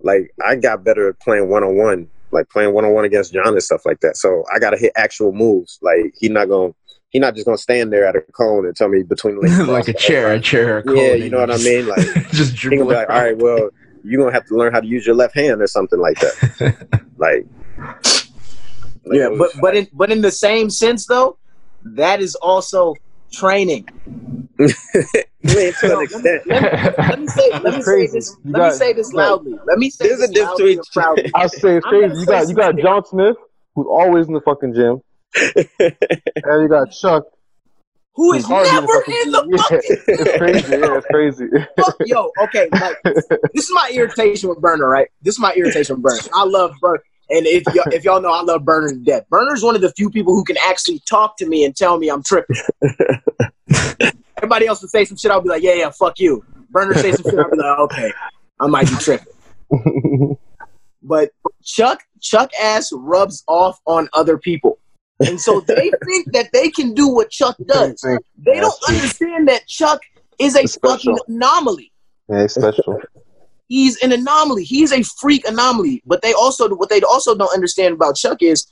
like 0.00 0.32
I 0.44 0.54
got 0.56 0.84
better 0.84 1.08
at 1.08 1.18
playing 1.18 1.48
one 1.48 1.64
on 1.64 1.76
one, 1.76 2.08
like 2.32 2.48
playing 2.48 2.74
one 2.74 2.84
on 2.84 2.92
one 2.92 3.04
against 3.04 3.32
John 3.32 3.48
and 3.48 3.62
stuff 3.62 3.82
like 3.84 4.00
that. 4.00 4.16
So 4.16 4.44
I 4.54 4.58
gotta 4.58 4.76
hit 4.76 4.92
actual 4.96 5.32
moves. 5.32 5.78
Like 5.82 6.14
he 6.16 6.28
not 6.28 6.48
gonna 6.48 6.74
he 7.10 7.18
not 7.18 7.34
just 7.34 7.44
gonna 7.44 7.58
stand 7.58 7.92
there 7.92 8.06
at 8.06 8.16
a 8.16 8.20
cone 8.20 8.66
and 8.66 8.74
tell 8.74 8.88
me 8.88 9.02
between 9.02 9.36
the 9.36 9.42
legs. 9.42 9.58
like 9.68 9.88
a 9.88 9.92
chair, 9.92 10.32
a 10.32 10.40
chair. 10.40 10.78
A 10.78 10.82
cone, 10.82 10.96
Yeah, 10.96 11.12
you 11.12 11.30
know 11.30 11.40
what 11.40 11.50
I 11.50 11.58
mean. 11.58 11.86
Like 11.86 12.04
just 12.30 12.58
he 12.58 12.68
gonna 12.68 12.76
dribble 12.78 12.86
be 12.86 12.94
like, 12.94 13.10
all 13.10 13.20
right, 13.20 13.36
well, 13.36 13.70
you're 14.02 14.20
gonna 14.20 14.32
have 14.34 14.46
to 14.46 14.56
learn 14.56 14.72
how 14.72 14.80
to 14.80 14.86
use 14.86 15.06
your 15.06 15.14
left 15.14 15.34
hand 15.34 15.60
or 15.60 15.66
something 15.66 15.98
like 15.98 16.18
that. 16.20 17.04
like, 17.18 17.46
like, 19.04 19.18
yeah, 19.18 19.28
it 19.30 19.38
but 19.38 19.50
but 19.60 19.76
in 19.76 19.88
but 19.92 20.10
in 20.10 20.22
the 20.22 20.30
same 20.30 20.70
sense 20.70 21.06
though, 21.06 21.36
that 21.84 22.20
is 22.20 22.34
also 22.36 22.94
training. 23.32 23.88
you 24.58 24.68
ain't 25.58 25.82
an 25.82 26.02
extent. 26.02 26.46
Let 26.46 27.18
me 27.20 27.26
say 27.26 27.50
let 27.60 27.74
me 27.74 27.82
say 27.82 28.06
this 28.06 28.36
You 28.44 28.52
let 28.52 28.58
got- 28.58 28.72
me 28.72 28.78
say 28.78 28.92
this 28.92 29.12
loudly. 29.12 29.52
Let 29.66 29.78
me 29.78 29.90
say 29.90 30.08
There's 30.08 30.20
a 30.22 30.26
this 30.26 30.30
difference 30.30 30.60
loudly 30.60 30.72
and 30.74 30.80
between- 30.82 31.02
proudly. 31.02 31.30
I 31.34 31.46
say 31.48 31.76
it's 31.76 31.86
crazy. 31.86 32.20
You 32.20 32.26
got 32.26 32.48
you 32.48 32.54
got. 32.54 32.76
John 32.78 33.04
Smith, 33.06 33.36
who's 33.74 33.86
always 33.88 34.28
in 34.28 34.34
the 34.34 34.40
fucking 34.42 34.74
gym, 34.74 35.00
and 36.44 36.62
you 36.62 36.68
got 36.68 36.90
Chuck, 36.92 37.24
who's 38.14 38.38
is 38.40 38.44
hardly 38.46 38.70
never 38.72 39.04
in 39.22 39.30
the 39.32 39.40
gym. 39.42 39.50
Yeah, 39.50 40.14
it's 40.18 40.36
crazy. 40.38 40.70
Yeah, 40.76 40.96
it's 40.98 41.06
crazy. 41.06 41.46
fuck? 41.76 41.96
Yo, 42.06 42.30
okay, 42.44 42.68
like 42.72 42.96
this 43.54 43.64
is 43.64 43.70
my 43.72 43.90
irritation 43.92 44.48
with 44.48 44.60
Burner, 44.60 44.88
right? 44.88 45.08
This 45.22 45.34
is 45.34 45.40
my 45.40 45.52
irritation 45.56 45.96
with 45.96 46.02
Burner. 46.04 46.20
I 46.34 46.44
love 46.44 46.72
Burner. 46.80 47.02
And 47.32 47.46
if 47.46 47.62
y'all, 47.74 47.84
if 47.92 48.04
y'all 48.04 48.20
know, 48.20 48.30
I 48.30 48.42
love 48.42 48.64
Burner 48.64 48.90
to 48.90 48.98
death. 48.98 49.24
Burner's 49.30 49.62
one 49.62 49.74
of 49.74 49.80
the 49.80 49.90
few 49.92 50.10
people 50.10 50.34
who 50.34 50.44
can 50.44 50.58
actually 50.68 51.00
talk 51.08 51.38
to 51.38 51.46
me 51.46 51.64
and 51.64 51.74
tell 51.74 51.98
me 51.98 52.10
I'm 52.10 52.22
tripping. 52.22 52.56
Everybody 54.36 54.66
else 54.66 54.82
would 54.82 54.90
say 54.90 55.06
some 55.06 55.16
shit, 55.16 55.30
I'll 55.30 55.40
be 55.40 55.48
like, 55.48 55.62
yeah, 55.62 55.74
yeah, 55.74 55.90
fuck 55.90 56.20
you. 56.20 56.44
Burner 56.70 56.94
say 56.94 57.12
some 57.12 57.24
shit, 57.30 57.38
I'll 57.38 57.50
be 57.50 57.56
like, 57.56 57.78
okay, 57.78 58.12
I 58.60 58.66
might 58.66 58.88
be 58.88 58.96
tripping. 58.96 60.36
But 61.02 61.30
Chuck, 61.64 62.00
Chuck 62.20 62.50
ass 62.60 62.92
rubs 62.92 63.42
off 63.48 63.80
on 63.86 64.08
other 64.12 64.38
people. 64.38 64.78
And 65.20 65.40
so 65.40 65.60
they 65.60 65.90
think 66.04 66.32
that 66.32 66.50
they 66.52 66.70
can 66.70 66.94
do 66.94 67.08
what 67.08 67.30
Chuck 67.30 67.56
does. 67.66 68.00
They 68.00 68.60
don't 68.60 68.88
understand 68.88 69.48
that 69.48 69.66
Chuck 69.66 70.00
is 70.38 70.56
a 70.56 70.66
fucking 70.66 71.18
anomaly. 71.28 71.92
Yeah, 72.28 72.42
it's 72.42 72.54
special. 72.54 73.00
He's 73.68 74.02
an 74.02 74.12
anomaly. 74.12 74.64
He's 74.64 74.92
a 74.92 75.02
freak 75.02 75.46
anomaly. 75.48 76.02
But 76.06 76.22
they 76.22 76.32
also 76.32 76.68
what 76.74 76.88
they 76.90 77.00
also 77.02 77.34
don't 77.34 77.52
understand 77.54 77.94
about 77.94 78.16
Chuck 78.16 78.42
is 78.42 78.66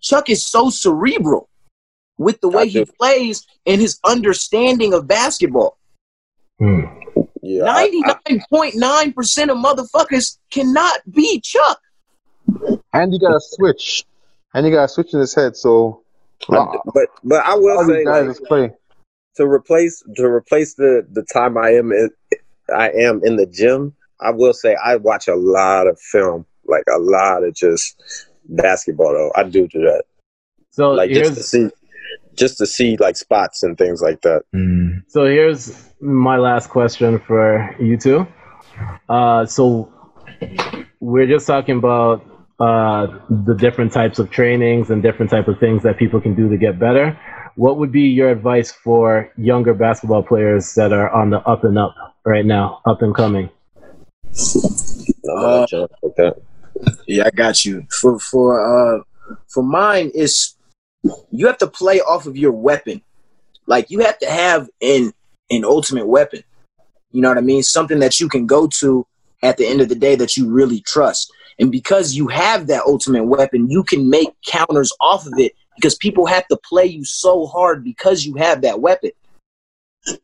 Chuck 0.00 0.30
is 0.30 0.46
so 0.46 0.70
cerebral 0.70 1.48
with 2.18 2.40
the 2.40 2.48
way 2.48 2.68
he 2.68 2.84
plays 2.84 3.46
and 3.66 3.80
his 3.80 3.98
understanding 4.04 4.92
of 4.94 5.06
basketball. 5.06 5.78
yeah, 7.42 7.64
I- 7.64 7.82
Ninety 7.88 8.02
I- 8.04 8.16
nine 8.28 8.42
point 8.50 8.74
nine 8.76 9.12
percent 9.12 9.50
of 9.50 9.56
motherfuckers 9.58 10.38
cannot 10.50 11.00
beat 11.10 11.42
Chuck. 11.44 11.80
And 12.92 13.12
you 13.12 13.18
got 13.20 13.32
to 13.32 13.40
switch, 13.40 14.04
and 14.54 14.66
you 14.66 14.72
got 14.72 14.82
to 14.82 14.88
switch 14.88 15.14
in 15.14 15.20
his 15.20 15.34
head. 15.34 15.56
So, 15.56 16.02
uh, 16.48 16.66
but 16.92 17.08
but 17.24 17.44
I 17.44 17.54
will 17.54 17.78
all 17.78 17.86
say 17.86 18.04
guys 18.04 18.26
like, 18.40 18.48
play. 18.48 18.72
to 19.36 19.46
replace 19.46 20.02
to 20.16 20.26
replace 20.26 20.74
the 20.74 21.06
the 21.12 21.22
time 21.32 21.56
I 21.56 21.70
am 21.70 21.92
in, 21.92 22.10
I 22.74 22.90
am 22.90 23.22
in 23.24 23.36
the 23.36 23.46
gym. 23.46 23.94
I 24.20 24.30
will 24.30 24.52
say 24.52 24.76
I 24.82 24.96
watch 24.96 25.28
a 25.28 25.34
lot 25.34 25.86
of 25.86 25.98
film, 25.98 26.46
like 26.66 26.84
a 26.94 26.98
lot 26.98 27.44
of 27.44 27.54
just 27.54 28.00
basketball. 28.48 29.12
Though 29.12 29.32
I 29.34 29.44
do 29.44 29.66
do 29.68 29.80
that, 29.80 30.04
So 30.70 30.90
like 30.90 31.10
just 31.10 31.34
to 31.34 31.42
see, 31.42 31.70
just 32.36 32.58
to 32.58 32.66
see 32.66 32.96
like 32.96 33.16
spots 33.16 33.62
and 33.62 33.76
things 33.76 34.00
like 34.02 34.20
that. 34.22 34.42
Mm. 34.54 35.02
so 35.08 35.24
here's 35.24 35.90
my 36.00 36.36
last 36.36 36.68
question 36.68 37.18
for 37.20 37.74
you 37.80 37.96
two. 37.96 38.26
Uh, 39.08 39.46
so 39.46 39.92
we're 41.00 41.26
just 41.26 41.46
talking 41.46 41.78
about 41.78 42.24
uh, 42.60 43.06
the 43.30 43.54
different 43.54 43.92
types 43.92 44.18
of 44.18 44.30
trainings 44.30 44.90
and 44.90 45.02
different 45.02 45.30
type 45.30 45.48
of 45.48 45.58
things 45.58 45.82
that 45.82 45.96
people 45.98 46.20
can 46.20 46.34
do 46.34 46.48
to 46.48 46.56
get 46.56 46.78
better. 46.78 47.18
What 47.56 47.78
would 47.78 47.90
be 47.90 48.02
your 48.02 48.30
advice 48.30 48.70
for 48.70 49.32
younger 49.36 49.74
basketball 49.74 50.22
players 50.22 50.74
that 50.74 50.92
are 50.92 51.10
on 51.10 51.30
the 51.30 51.38
up 51.40 51.64
and 51.64 51.78
up 51.78 51.94
right 52.24 52.44
now, 52.44 52.80
up 52.86 53.02
and 53.02 53.14
coming? 53.14 53.50
I'm 54.36 55.42
gonna 55.42 55.66
jump 55.66 55.92
like 56.02 56.16
that. 56.16 56.42
Yeah, 57.06 57.24
I 57.26 57.30
got 57.30 57.64
you. 57.64 57.86
For 58.00 58.18
for 58.18 58.98
uh 58.98 59.02
for 59.48 59.62
mine 59.62 60.10
is 60.14 60.54
you 61.30 61.46
have 61.46 61.58
to 61.58 61.66
play 61.66 62.00
off 62.00 62.26
of 62.26 62.36
your 62.36 62.52
weapon. 62.52 63.02
Like 63.66 63.90
you 63.90 64.00
have 64.00 64.18
to 64.20 64.30
have 64.30 64.68
an 64.80 65.12
an 65.50 65.64
ultimate 65.64 66.06
weapon. 66.06 66.42
You 67.12 67.22
know 67.22 67.28
what 67.28 67.38
I 67.38 67.42
mean? 67.42 67.62
Something 67.62 67.98
that 68.00 68.20
you 68.20 68.28
can 68.28 68.46
go 68.46 68.68
to 68.78 69.06
at 69.42 69.56
the 69.56 69.66
end 69.66 69.80
of 69.80 69.88
the 69.88 69.94
day 69.94 70.14
that 70.16 70.36
you 70.36 70.48
really 70.48 70.80
trust. 70.80 71.32
And 71.58 71.70
because 71.70 72.14
you 72.14 72.28
have 72.28 72.68
that 72.68 72.84
ultimate 72.84 73.24
weapon, 73.24 73.70
you 73.70 73.82
can 73.82 74.08
make 74.08 74.30
counters 74.46 74.92
off 75.00 75.26
of 75.26 75.34
it 75.38 75.52
because 75.76 75.96
people 75.96 76.26
have 76.26 76.46
to 76.48 76.58
play 76.68 76.86
you 76.86 77.04
so 77.04 77.46
hard 77.46 77.84
because 77.84 78.24
you 78.24 78.34
have 78.36 78.62
that 78.62 78.80
weapon. 78.80 79.10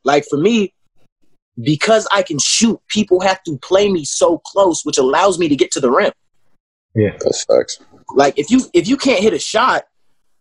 Like 0.05 0.24
for 0.28 0.39
me, 0.39 0.73
because 1.61 2.07
I 2.12 2.23
can 2.23 2.39
shoot, 2.39 2.81
people 2.89 3.20
have 3.20 3.43
to 3.45 3.59
play 3.59 3.91
me 3.91 4.05
so 4.05 4.39
close, 4.39 4.85
which 4.85 4.99
allows 4.99 5.39
me 5.39 5.49
to 5.49 5.57
get 5.57 5.70
to 5.73 5.81
the 5.81 5.91
rim. 5.91 6.12
Yeah, 6.95 7.16
that 7.20 7.35
sucks. 7.35 7.81
Like 8.11 8.39
if 8.39 8.51
you 8.51 8.62
if 8.73 8.89
you 8.89 8.97
can't 8.97 9.23
hit 9.23 9.33
a 9.33 9.39
shot, 9.39 9.85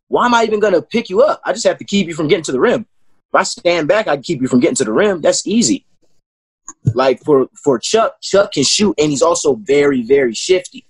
why 0.08 0.26
am 0.26 0.34
I 0.34 0.44
even 0.44 0.60
gonna 0.60 0.82
pick 0.82 1.10
you 1.10 1.22
up? 1.22 1.42
I 1.44 1.54
just 1.54 1.66
have 1.66 1.78
to 1.80 1.84
keep 1.84 2.08
you 2.08 2.14
from 2.14 2.28
getting 2.28 2.44
to 2.44 2.52
the 2.52 2.60
rim. 2.60 2.82
If 2.82 3.36
I 3.36 3.44
stand 3.44 3.88
back, 3.88 4.08
I 4.08 4.16
can 4.16 4.24
keep 4.24 4.42
you 4.42 4.48
from 4.48 4.60
getting 4.60 4.76
to 4.76 4.86
the 4.86 4.94
rim. 4.94 5.22
That's 5.22 5.46
easy. 5.48 5.86
Like 6.94 7.24
for 7.24 7.48
for 7.62 7.80
Chuck, 7.80 8.22
Chuck 8.22 8.54
can 8.54 8.64
shoot 8.64 8.96
and 8.98 9.10
he's 9.10 9.22
also 9.22 9.56
very 9.56 10.04
very 10.04 10.34
shifty. 10.34 10.86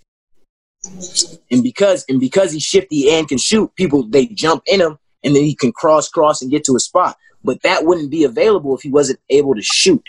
And 1.49 1.63
because 1.63 2.05
and 2.09 2.19
because 2.19 2.51
he's 2.51 2.63
shifty 2.63 3.09
and 3.09 3.27
can 3.27 3.37
shoot, 3.37 3.73
people 3.75 4.03
they 4.03 4.27
jump 4.27 4.63
in 4.67 4.81
him 4.81 4.97
and 5.23 5.35
then 5.35 5.43
he 5.43 5.55
can 5.55 5.71
cross 5.71 6.09
cross 6.09 6.41
and 6.41 6.51
get 6.51 6.63
to 6.65 6.75
a 6.75 6.79
spot. 6.79 7.17
But 7.45 7.61
that 7.61 7.85
wouldn't 7.85 8.11
be 8.11 8.23
available 8.23 8.75
if 8.75 8.81
he 8.81 8.89
wasn't 8.89 9.19
able 9.29 9.55
to 9.55 9.61
shoot. 9.61 10.03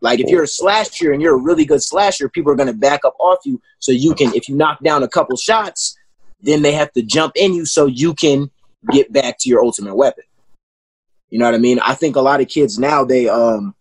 Like 0.00 0.20
if 0.20 0.28
you're 0.28 0.44
a 0.44 0.48
slasher 0.48 1.12
and 1.12 1.20
you're 1.20 1.34
a 1.34 1.40
really 1.40 1.64
good 1.64 1.82
slasher, 1.82 2.28
people 2.28 2.52
are 2.52 2.56
going 2.56 2.68
to 2.68 2.78
back 2.78 3.04
up 3.04 3.16
off 3.18 3.38
you 3.44 3.60
so 3.78 3.90
you 3.90 4.14
can 4.14 4.34
if 4.34 4.48
you 4.48 4.54
knock 4.54 4.78
down 4.82 5.02
a 5.02 5.08
couple 5.08 5.36
shots, 5.36 5.98
then 6.40 6.62
they 6.62 6.72
have 6.72 6.92
to 6.92 7.02
jump 7.02 7.32
in 7.36 7.52
you 7.52 7.66
so 7.66 7.86
you 7.86 8.14
can 8.14 8.50
get 8.92 9.12
back 9.12 9.38
to 9.40 9.48
your 9.48 9.64
ultimate 9.64 9.96
weapon. 9.96 10.24
You 11.30 11.38
know 11.38 11.46
what 11.46 11.54
I 11.54 11.58
mean? 11.58 11.80
I 11.80 11.94
think 11.94 12.16
a 12.16 12.20
lot 12.20 12.40
of 12.40 12.48
kids 12.48 12.78
now 12.78 13.04
they 13.04 13.28
um 13.28 13.74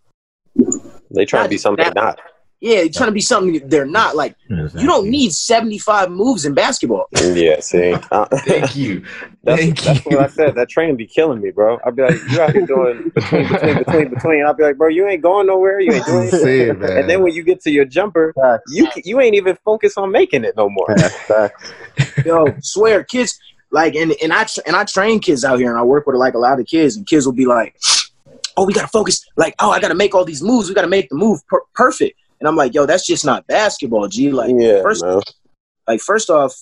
They 1.12 1.26
try 1.26 1.44
to 1.44 1.50
be 1.50 1.58
something 1.58 1.84
they're 1.84 1.94
not. 1.94 2.20
Yeah, 2.60 2.78
they're 2.78 2.90
trying 2.90 3.10
to 3.10 3.14
be 3.14 3.22
something 3.22 3.68
they're 3.70 3.86
not. 3.86 4.16
Like 4.16 4.36
you 4.50 4.86
don't 4.88 5.10
need 5.10 5.32
75 5.32 6.10
moves 6.10 6.46
in 6.46 6.54
basketball. 6.56 7.08
Yeah, 7.22 7.60
see, 7.60 7.94
Uh, 8.12 8.26
Thank 8.46 8.76
you. 8.76 9.04
that's, 9.44 9.62
Thank 9.62 9.80
that's 9.82 10.06
you. 10.06 10.18
what 10.18 10.26
I 10.26 10.28
said. 10.28 10.56
That 10.56 10.68
training 10.70 10.96
be 10.96 11.06
killing 11.06 11.40
me, 11.40 11.52
bro. 11.52 11.78
I'd 11.86 11.96
be 11.96 12.02
like, 12.02 12.20
you 12.32 12.42
out 12.42 12.52
here 12.54 12.66
doing 12.66 13.10
between, 13.10 13.48
between, 13.48 13.78
between, 13.78 14.10
between. 14.14 14.46
I'd 14.46 14.58
be 14.58 14.64
like, 14.64 14.78
bro, 14.78 14.88
you 14.88 15.08
ain't 15.08 15.22
going 15.22 15.46
nowhere. 15.48 15.80
You 15.80 15.94
ain't 15.94 16.06
doing 16.06 16.22
anything. 16.22 16.40
Say 16.40 16.60
it, 16.62 16.80
man. 16.80 16.98
And 16.98 17.10
then 17.10 17.22
when 17.22 17.34
you 17.34 17.44
get 17.44 17.62
to 17.62 17.72
your 17.72 17.86
jumper, 17.86 18.34
Facts. 18.34 18.72
you 18.74 18.88
you 19.06 19.20
ain't 19.20 19.36
even 19.36 19.56
focused 19.64 19.98
on 19.98 20.12
making 20.12 20.44
it 20.44 20.56
no 20.58 20.68
more. 20.70 20.88
Facts, 20.98 21.16
facts. 21.24 21.72
Yo, 22.26 22.46
swear, 22.62 23.04
kids 23.04 23.40
like 23.70 23.94
and 23.96 24.14
and 24.24 24.34
I 24.34 24.46
tra- 24.46 24.64
and 24.66 24.76
I 24.76 24.84
train 24.86 25.20
kids 25.20 25.44
out 25.46 25.60
here 25.60 25.70
and 25.70 25.78
I 25.78 25.84
work 25.84 26.08
with 26.08 26.16
like 26.16 26.34
a 26.34 26.40
lot 26.40 26.60
of 26.60 26.66
kids 26.66 26.96
and 26.96 27.06
kids 27.06 27.26
will 27.26 27.34
be 27.34 27.46
like, 27.46 27.78
"Oh, 28.56 28.66
we 28.66 28.74
gotta 28.74 28.88
focus. 28.88 29.24
Like, 29.36 29.54
oh, 29.60 29.70
I 29.72 29.80
gotta 29.80 29.94
make 29.96 30.16
all 30.16 30.26
these 30.26 30.42
moves. 30.42 30.70
We 30.70 30.74
gotta 30.76 30.88
make 30.88 31.10
the 31.10 31.16
move 31.16 31.46
per- 31.48 31.62
perfect." 31.76 32.18
And 32.40 32.48
I'm 32.48 32.56
like, 32.56 32.74
"Yo, 32.74 32.86
that's 32.86 33.06
just 33.06 33.26
not 33.26 33.48
basketball, 33.48 34.08
G." 34.08 34.32
Like, 34.32 34.52
Yeah, 34.58 34.82
first, 34.82 35.04
man. 35.04 35.22
like 35.88 36.00
first 36.02 36.30
off, 36.30 36.54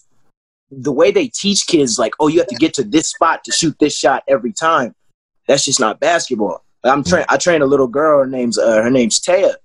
the 0.72 0.91
way 0.91 1.11
they 1.11 1.27
teach 1.27 1.68
kids, 1.68 1.99
like, 1.99 2.14
"Oh, 2.19 2.27
you 2.27 2.39
have 2.39 2.47
to 2.47 2.56
get 2.56 2.73
to 2.76 2.84
this 2.84 3.07
spot 3.10 3.43
to 3.45 3.52
shoot 3.52 3.76
this 3.80 3.95
shot 3.97 4.23
every 4.27 4.53
time." 4.53 4.95
That's 5.47 5.65
just 5.65 5.80
not 5.80 5.99
basketball. 5.99 6.64
I'm 6.84 7.03
train. 7.03 7.26
I 7.30 7.38
train 7.38 7.61
a 7.61 7.65
little 7.65 7.88
girl. 7.88 8.19
Her 8.19 8.27
name's 8.27 8.57
uh, 8.57 8.81
her 8.81 8.89
name's 8.89 9.19
Taya, 9.19 9.56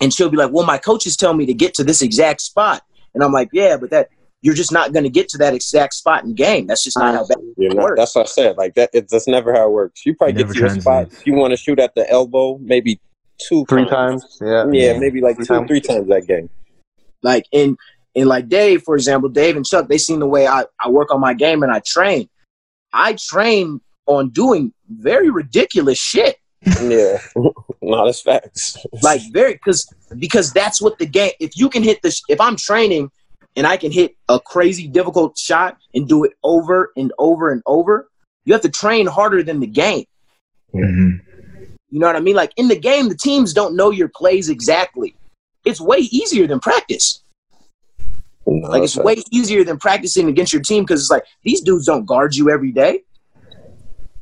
and 0.00 0.12
she'll 0.12 0.30
be 0.30 0.36
like, 0.36 0.52
"Well, 0.52 0.66
my 0.66 0.78
coaches 0.78 1.16
tell 1.16 1.34
me 1.34 1.46
to 1.46 1.54
get 1.54 1.74
to 1.74 1.84
this 1.84 2.02
exact 2.02 2.40
spot," 2.40 2.82
and 3.14 3.22
I'm 3.22 3.32
like, 3.32 3.48
"Yeah, 3.52 3.76
but 3.76 3.90
that." 3.90 4.08
You're 4.44 4.54
just 4.54 4.72
not 4.72 4.92
going 4.92 5.04
to 5.04 5.08
get 5.08 5.28
to 5.28 5.38
that 5.38 5.54
exact 5.54 5.94
spot 5.94 6.24
in 6.24 6.34
game. 6.34 6.66
That's 6.66 6.82
just 6.82 6.98
not 6.98 7.14
how 7.14 7.20
basketball 7.20 7.54
You're 7.56 7.74
not, 7.74 7.82
works. 7.84 8.00
that's 8.00 8.14
what 8.16 8.22
I 8.22 8.28
said. 8.28 8.56
Like 8.56 8.74
that, 8.74 8.90
it, 8.92 9.08
that's 9.08 9.28
never 9.28 9.52
how 9.52 9.68
it 9.68 9.70
works. 9.70 10.04
You 10.04 10.16
probably 10.16 10.32
It 10.34 10.48
get 10.48 10.52
to 10.54 10.58
your 10.58 10.68
spot. 10.80 11.12
You 11.24 11.34
want 11.34 11.52
to 11.52 11.56
shoot 11.56 11.78
at 11.78 11.94
the 11.94 12.10
elbow, 12.10 12.58
maybe 12.60 13.00
two, 13.48 13.64
Three 13.68 13.86
times. 13.86 14.38
Yeah. 14.40 14.66
Yeah, 14.72 14.98
maybe 14.98 15.20
like 15.20 15.36
Three 15.36 15.46
two, 15.46 15.54
times. 15.54 15.68
three 15.68 15.80
times 15.80 16.08
that 16.08 16.26
game. 16.26 16.48
Like 17.22 17.46
in 17.52 17.76
and 18.14 18.26
like 18.28 18.48
Dave, 18.48 18.82
for 18.82 18.94
example, 18.94 19.28
Dave 19.28 19.56
and 19.56 19.64
Chuck, 19.64 19.88
they 19.88 19.98
seen 19.98 20.18
the 20.18 20.26
way 20.26 20.46
I, 20.46 20.64
I 20.84 20.90
work 20.90 21.12
on 21.12 21.20
my 21.20 21.34
game 21.34 21.62
and 21.62 21.72
I 21.72 21.80
train. 21.80 22.28
I 22.92 23.14
train 23.18 23.80
on 24.06 24.30
doing 24.30 24.72
very 24.90 25.30
ridiculous 25.30 25.98
shit. 25.98 26.36
Yeah, 26.82 27.18
no, 27.82 28.04
that's 28.06 28.20
facts. 28.20 28.76
Like 29.02 29.20
very 29.32 29.54
because 29.54 29.92
because 30.18 30.52
that's 30.52 30.80
what 30.82 30.98
the 30.98 31.06
game. 31.06 31.32
If 31.40 31.56
you 31.56 31.68
can 31.68 31.82
hit 31.82 32.02
this, 32.02 32.22
if 32.28 32.40
I'm 32.40 32.56
training 32.56 33.10
and 33.56 33.66
I 33.66 33.76
can 33.76 33.90
hit 33.92 34.14
a 34.28 34.38
crazy 34.38 34.88
difficult 34.88 35.38
shot 35.38 35.76
and 35.94 36.06
do 36.08 36.24
it 36.24 36.32
over 36.42 36.90
and 36.96 37.12
over 37.18 37.50
and 37.50 37.62
over, 37.66 38.08
you 38.44 38.52
have 38.52 38.62
to 38.62 38.68
train 38.70 39.06
harder 39.06 39.42
than 39.42 39.60
the 39.60 39.66
game. 39.66 40.04
Mhm. 40.74 41.20
You 41.92 41.98
know 41.98 42.06
what 42.06 42.16
I 42.16 42.20
mean? 42.20 42.34
Like 42.34 42.52
in 42.56 42.68
the 42.68 42.78
game, 42.78 43.10
the 43.10 43.14
teams 43.14 43.52
don't 43.52 43.76
know 43.76 43.90
your 43.90 44.08
plays 44.08 44.48
exactly. 44.48 45.14
It's 45.66 45.78
way 45.78 45.98
easier 45.98 46.46
than 46.46 46.58
practice. 46.58 47.22
No, 48.46 48.70
Like 48.70 48.82
it's 48.82 48.96
way 48.96 49.16
easier 49.30 49.62
than 49.62 49.78
practicing 49.78 50.28
against 50.28 50.54
your 50.54 50.62
team 50.62 50.84
because 50.84 51.02
it's 51.02 51.10
like 51.10 51.24
these 51.44 51.60
dudes 51.60 51.84
don't 51.84 52.06
guard 52.06 52.34
you 52.34 52.50
every 52.50 52.72
day. 52.72 53.02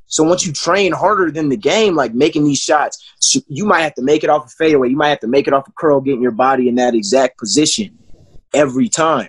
So 0.06 0.24
once 0.24 0.44
you 0.44 0.52
train 0.52 0.90
harder 0.90 1.30
than 1.30 1.48
the 1.48 1.56
game, 1.56 1.94
like 1.94 2.12
making 2.12 2.42
these 2.42 2.58
shots, 2.58 2.98
you 3.46 3.64
might 3.64 3.82
have 3.82 3.94
to 3.94 4.02
make 4.02 4.24
it 4.24 4.30
off 4.30 4.46
a 4.46 4.48
fadeaway. 4.48 4.88
You 4.88 4.96
might 4.96 5.10
have 5.10 5.20
to 5.20 5.28
make 5.28 5.46
it 5.46 5.54
off 5.54 5.68
a 5.68 5.72
curl, 5.72 6.00
getting 6.00 6.20
your 6.20 6.32
body 6.32 6.68
in 6.68 6.74
that 6.74 6.96
exact 6.96 7.38
position 7.38 7.96
every 8.52 8.88
time. 8.88 9.28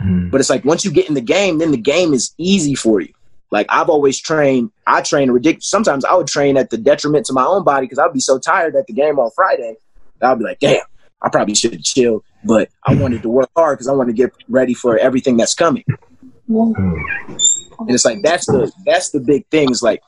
Mhm. 0.00 0.30
But 0.30 0.40
it's 0.40 0.48
like 0.50 0.64
once 0.64 0.84
you 0.84 0.92
get 0.92 1.08
in 1.08 1.14
the 1.14 1.20
game, 1.20 1.58
then 1.58 1.72
the 1.72 1.76
game 1.76 2.14
is 2.14 2.32
easy 2.38 2.76
for 2.76 3.00
you. 3.00 3.12
Like 3.52 3.66
I've 3.68 3.90
always 3.90 4.18
trained, 4.18 4.72
I 4.86 5.02
train 5.02 5.30
ridiculous. 5.30 5.68
Sometimes 5.68 6.06
I 6.06 6.14
would 6.14 6.26
train 6.26 6.56
at 6.56 6.70
the 6.70 6.78
detriment 6.78 7.26
to 7.26 7.34
my 7.34 7.44
own 7.44 7.62
body 7.62 7.84
because 7.84 7.98
I'd 7.98 8.12
be 8.12 8.18
so 8.18 8.38
tired 8.38 8.74
at 8.74 8.86
the 8.86 8.94
game 8.94 9.18
on 9.18 9.30
Friday. 9.36 9.76
I'd 10.22 10.38
be 10.38 10.44
like, 10.44 10.58
damn, 10.58 10.80
I 11.20 11.28
probably 11.28 11.54
should 11.54 11.74
have 11.74 11.82
chilled, 11.82 12.24
but 12.44 12.70
I 12.84 12.94
wanted 12.94 13.22
to 13.22 13.28
work 13.28 13.50
hard 13.54 13.76
because 13.76 13.88
I 13.88 13.92
want 13.92 14.08
to 14.08 14.14
get 14.14 14.32
ready 14.48 14.72
for 14.72 14.96
everything 14.96 15.36
that's 15.36 15.54
coming. 15.54 15.84
And 16.48 17.90
it's 17.90 18.06
like 18.06 18.22
that's 18.22 18.46
the 18.46 18.72
that's 18.86 19.10
the 19.10 19.20
big 19.20 19.46
thing 19.48 19.70
is 19.70 19.82
like 19.82 20.02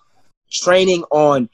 training 0.50 1.04
on 1.10 1.50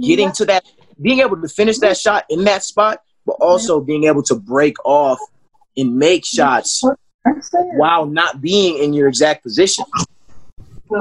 getting 0.00 0.30
to 0.32 0.44
that, 0.46 0.64
being 1.00 1.20
able 1.20 1.40
to 1.40 1.48
finish 1.48 1.78
that 1.78 1.96
shot 1.96 2.24
in 2.30 2.44
that 2.44 2.62
spot, 2.62 3.02
but 3.26 3.36
also 3.40 3.80
being 3.80 4.04
able 4.04 4.22
to 4.24 4.36
break 4.36 4.76
off 4.84 5.18
and 5.76 5.96
make 5.96 6.24
shots 6.24 6.84
while 7.74 8.06
not 8.06 8.40
being 8.40 8.78
in 8.78 8.92
your 8.92 9.08
exact 9.08 9.42
position. 9.42 9.84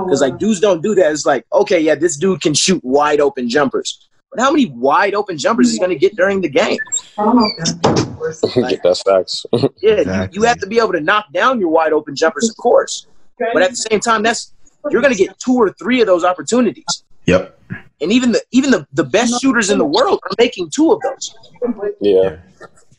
Because 0.05 0.21
like 0.21 0.37
dudes 0.37 0.59
don't 0.59 0.81
do 0.81 0.95
that. 0.95 1.11
It's 1.11 1.25
like, 1.25 1.45
okay, 1.53 1.79
yeah, 1.79 1.95
this 1.95 2.17
dude 2.17 2.41
can 2.41 2.53
shoot 2.53 2.83
wide 2.83 3.19
open 3.19 3.49
jumpers. 3.49 4.07
But 4.31 4.39
how 4.41 4.51
many 4.51 4.67
wide 4.67 5.13
open 5.13 5.37
jumpers 5.37 5.67
is 5.67 5.73
he 5.73 5.79
gonna 5.79 5.95
get 5.95 6.15
during 6.15 6.41
the 6.41 6.49
game? 6.49 6.77
that's 8.83 9.01
facts. 9.03 9.45
Yeah, 9.81 9.93
Exactly. 9.93 10.35
you, 10.35 10.41
you 10.41 10.47
have 10.47 10.59
to 10.59 10.67
be 10.67 10.77
able 10.79 10.93
to 10.93 11.01
knock 11.01 11.25
down 11.33 11.59
your 11.59 11.69
wide 11.69 11.91
open 11.93 12.15
jumpers, 12.15 12.49
of 12.49 12.55
course. 12.57 13.07
But 13.53 13.63
at 13.63 13.71
the 13.71 13.75
same 13.75 13.99
time, 13.99 14.23
that's 14.23 14.53
you're 14.89 15.01
gonna 15.01 15.15
get 15.15 15.37
two 15.39 15.55
or 15.55 15.71
three 15.73 16.01
of 16.01 16.07
those 16.07 16.23
opportunities. 16.23 17.03
Yep. 17.25 17.57
And 18.01 18.11
even 18.11 18.31
the 18.31 18.41
even 18.51 18.71
the, 18.71 18.87
the 18.93 19.03
best 19.03 19.41
shooters 19.41 19.69
in 19.69 19.77
the 19.77 19.85
world 19.85 20.19
are 20.23 20.31
making 20.37 20.69
two 20.69 20.91
of 20.91 20.99
those. 21.01 21.35
yeah, 21.99 22.37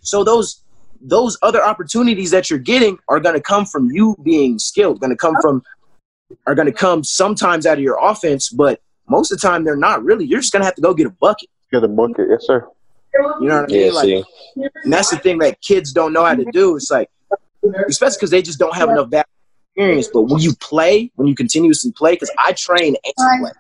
So 0.01 0.23
those 0.25 0.63
those 1.01 1.37
other 1.43 1.63
opportunities 1.63 2.31
that 2.31 2.49
you're 2.51 2.59
getting 2.61 2.99
are 3.09 3.19
going 3.19 3.35
to 3.35 3.41
come 3.41 3.67
from 3.67 3.91
you 3.91 4.17
being 4.23 4.59
skilled. 4.59 5.01
Going 5.01 5.11
to 5.11 5.17
come 5.17 5.35
from 5.43 5.63
are 6.47 6.55
going 6.55 6.67
to 6.67 6.73
come 6.73 7.05
sometimes 7.05 7.67
out 7.67 7.79
of 7.79 7.85
your 7.85 7.99
offense, 8.01 8.49
but 8.49 8.81
most 9.09 9.33
of 9.33 9.41
the 9.41 9.47
time 9.47 9.65
they're 9.65 9.77
not 9.77 10.05
really. 10.05 10.25
You're 10.25 10.41
just 10.41 10.53
going 10.53 10.61
to 10.61 10.67
have 10.67 10.75
to 10.77 10.83
go 10.83 10.95
get 10.95 11.07
a 11.07 11.11
bucket. 11.11 11.49
Get 11.71 11.85
a 11.85 11.89
bucket, 11.89 12.29
yes 12.31 12.47
sir. 12.47 12.67
You 13.15 13.49
know 13.49 13.63
what 13.63 13.71
I 13.71 13.75
yeah. 13.75 13.85
mean? 13.85 13.95
Like, 13.95 14.05
See, 14.05 14.25
and 14.85 14.93
that's 14.93 15.11
the 15.11 15.19
thing 15.19 15.39
that 15.39 15.61
kids 15.61 15.93
don't 15.93 16.13
know 16.13 16.25
how 16.25 16.35
to 16.35 16.45
do. 16.53 16.77
It's 16.77 16.91
like, 16.91 17.11
especially 17.89 18.17
because 18.17 18.31
they 18.31 18.43
just 18.43 18.59
don't 18.59 18.75
have 18.75 18.89
enough 18.89 19.11
back 19.11 19.29
experience. 19.75 20.09
But 20.13 20.23
when 20.23 20.41
you 20.41 20.55
play, 20.55 21.11
when 21.17 21.29
you 21.29 21.35
continuously 21.35 21.93
play, 21.93 22.15
because 22.15 22.31
I 22.39 22.53
train 22.53 22.97
and 23.05 23.15
play, 23.17 23.53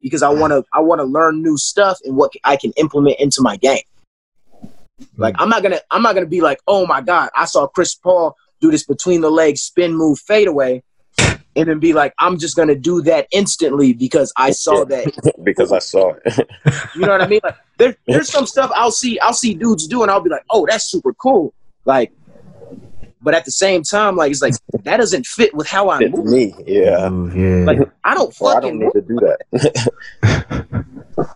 because 0.00 0.22
I 0.22 0.28
want 0.28 0.52
to, 0.52 0.64
I 0.72 0.80
want 0.80 1.00
to 1.00 1.04
learn 1.04 1.42
new 1.42 1.56
stuff 1.56 1.98
and 2.04 2.16
what 2.16 2.32
I 2.44 2.56
can 2.56 2.72
implement 2.76 3.18
into 3.18 3.40
my 3.40 3.56
game. 3.56 3.80
Like 5.16 5.34
mm. 5.34 5.42
I'm 5.42 5.48
not 5.48 5.62
gonna, 5.62 5.80
I'm 5.90 6.02
not 6.02 6.14
gonna 6.14 6.26
be 6.26 6.40
like, 6.40 6.60
oh 6.66 6.86
my 6.86 7.00
god, 7.00 7.30
I 7.34 7.44
saw 7.44 7.66
Chris 7.66 7.94
Paul 7.94 8.36
do 8.60 8.70
this 8.70 8.84
between 8.84 9.20
the 9.20 9.30
legs 9.30 9.62
spin 9.62 9.94
move 9.94 10.18
fadeaway, 10.18 10.82
and 11.56 11.68
then 11.68 11.78
be 11.78 11.92
like, 11.92 12.14
I'm 12.18 12.38
just 12.38 12.56
gonna 12.56 12.74
do 12.74 13.02
that 13.02 13.26
instantly 13.32 13.92
because 13.92 14.32
I 14.36 14.50
saw 14.50 14.84
that 14.84 15.34
because 15.44 15.72
I 15.72 15.78
saw 15.78 16.14
it. 16.24 16.48
you 16.94 17.00
know 17.02 17.12
what 17.12 17.22
I 17.22 17.26
mean? 17.26 17.40
Like 17.42 17.56
there, 17.78 17.96
there's 18.06 18.28
some 18.30 18.46
stuff 18.46 18.70
I'll 18.74 18.90
see 18.90 19.18
I'll 19.20 19.32
see 19.32 19.54
dudes 19.54 19.86
do 19.86 20.02
and 20.02 20.10
I'll 20.10 20.20
be 20.20 20.30
like, 20.30 20.44
oh, 20.50 20.66
that's 20.68 20.84
super 20.84 21.12
cool. 21.14 21.54
Like, 21.84 22.12
but 23.22 23.34
at 23.34 23.44
the 23.44 23.50
same 23.50 23.82
time, 23.82 24.16
like 24.16 24.30
it's 24.30 24.42
like 24.42 24.54
that 24.84 24.98
doesn't 24.98 25.26
fit 25.26 25.54
with 25.54 25.66
how 25.66 25.88
I 25.88 25.98
Fit 25.98 26.12
move. 26.12 26.26
me, 26.26 26.54
yeah. 26.66 27.08
Move, 27.08 27.36
yeah. 27.36 27.64
Like 27.64 27.78
I 28.04 28.14
don't 28.14 28.34
Or 28.40 28.50
I 28.50 28.54
fucking 28.54 28.78
don't 28.80 28.94
need 28.94 29.00
to 29.00 29.00
do 29.00 29.18
that. 29.20 30.86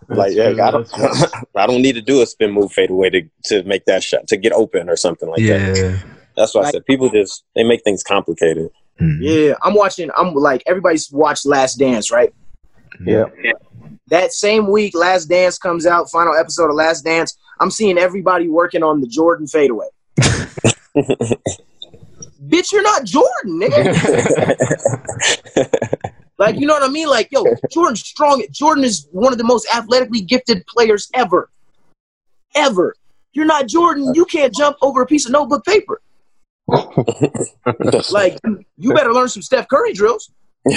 like, 0.09 0.33
yeah, 0.33 0.49
I 0.49 0.71
don't, 0.71 0.89
I 1.55 1.67
don't 1.67 1.81
need 1.81 1.93
to 1.95 2.01
do 2.01 2.21
a 2.21 2.25
spin 2.25 2.51
move 2.51 2.71
fade 2.71 2.91
away 2.91 3.09
to, 3.09 3.21
to 3.45 3.63
make 3.63 3.85
that 3.85 4.03
shot 4.03 4.27
to 4.27 4.37
get 4.37 4.53
open 4.53 4.89
or 4.89 4.95
something 4.95 5.29
like 5.29 5.45
that. 5.45 5.77
yeah. 5.77 5.99
That's 6.35 6.55
why 6.55 6.63
I 6.63 6.71
said 6.71 6.85
people 6.85 7.09
just 7.09 7.43
they 7.55 7.63
make 7.63 7.83
things 7.83 8.03
complicated. 8.03 8.69
Mhm. 9.01 9.17
Yeah, 9.21 9.55
I'm 9.63 9.73
watching. 9.73 10.09
I'm 10.15 10.33
like 10.33 10.63
everybody's 10.67 11.11
watched 11.11 11.45
Last 11.45 11.75
Dance, 11.75 12.11
right? 12.11 12.33
Yeah. 13.03 13.25
That 14.07 14.31
same 14.33 14.69
week, 14.69 14.93
Last 14.95 15.25
Dance 15.25 15.57
comes 15.57 15.85
out. 15.87 16.11
Final 16.11 16.35
episode 16.35 16.69
of 16.69 16.75
Last 16.75 17.03
Dance. 17.03 17.37
I'm 17.59 17.71
seeing 17.71 17.97
everybody 17.97 18.47
working 18.47 18.83
on 18.83 19.01
the 19.01 19.07
Jordan 19.07 19.47
fadeaway. 19.47 19.87
Bitch, 22.47 22.71
you're 22.71 22.83
not 22.83 23.05
Jordan, 23.05 23.59
nigga. 23.61 23.95
Like, 26.41 26.59
you 26.59 26.65
know 26.65 26.73
what 26.73 26.81
I 26.81 26.87
mean? 26.87 27.07
Like, 27.07 27.27
yo, 27.31 27.45
Jordan's 27.69 27.99
strong. 28.03 28.43
Jordan 28.49 28.83
is 28.83 29.07
one 29.11 29.31
of 29.31 29.37
the 29.37 29.43
most 29.43 29.67
athletically 29.71 30.21
gifted 30.21 30.65
players 30.65 31.07
ever. 31.13 31.51
Ever. 32.55 32.95
You're 33.33 33.45
not 33.45 33.67
Jordan. 33.67 34.11
You 34.15 34.25
can't 34.25 34.51
jump 34.51 34.75
over 34.81 35.03
a 35.03 35.05
piece 35.05 35.27
of 35.27 35.33
notebook 35.33 35.63
paper. 35.63 36.01
Like, 38.11 38.39
you- 38.45 38.63
you 38.77 38.93
better 38.93 39.13
learn 39.13 39.29
some 39.29 39.41
Steph 39.41 39.67
Curry 39.67 39.93
drills. 39.93 40.31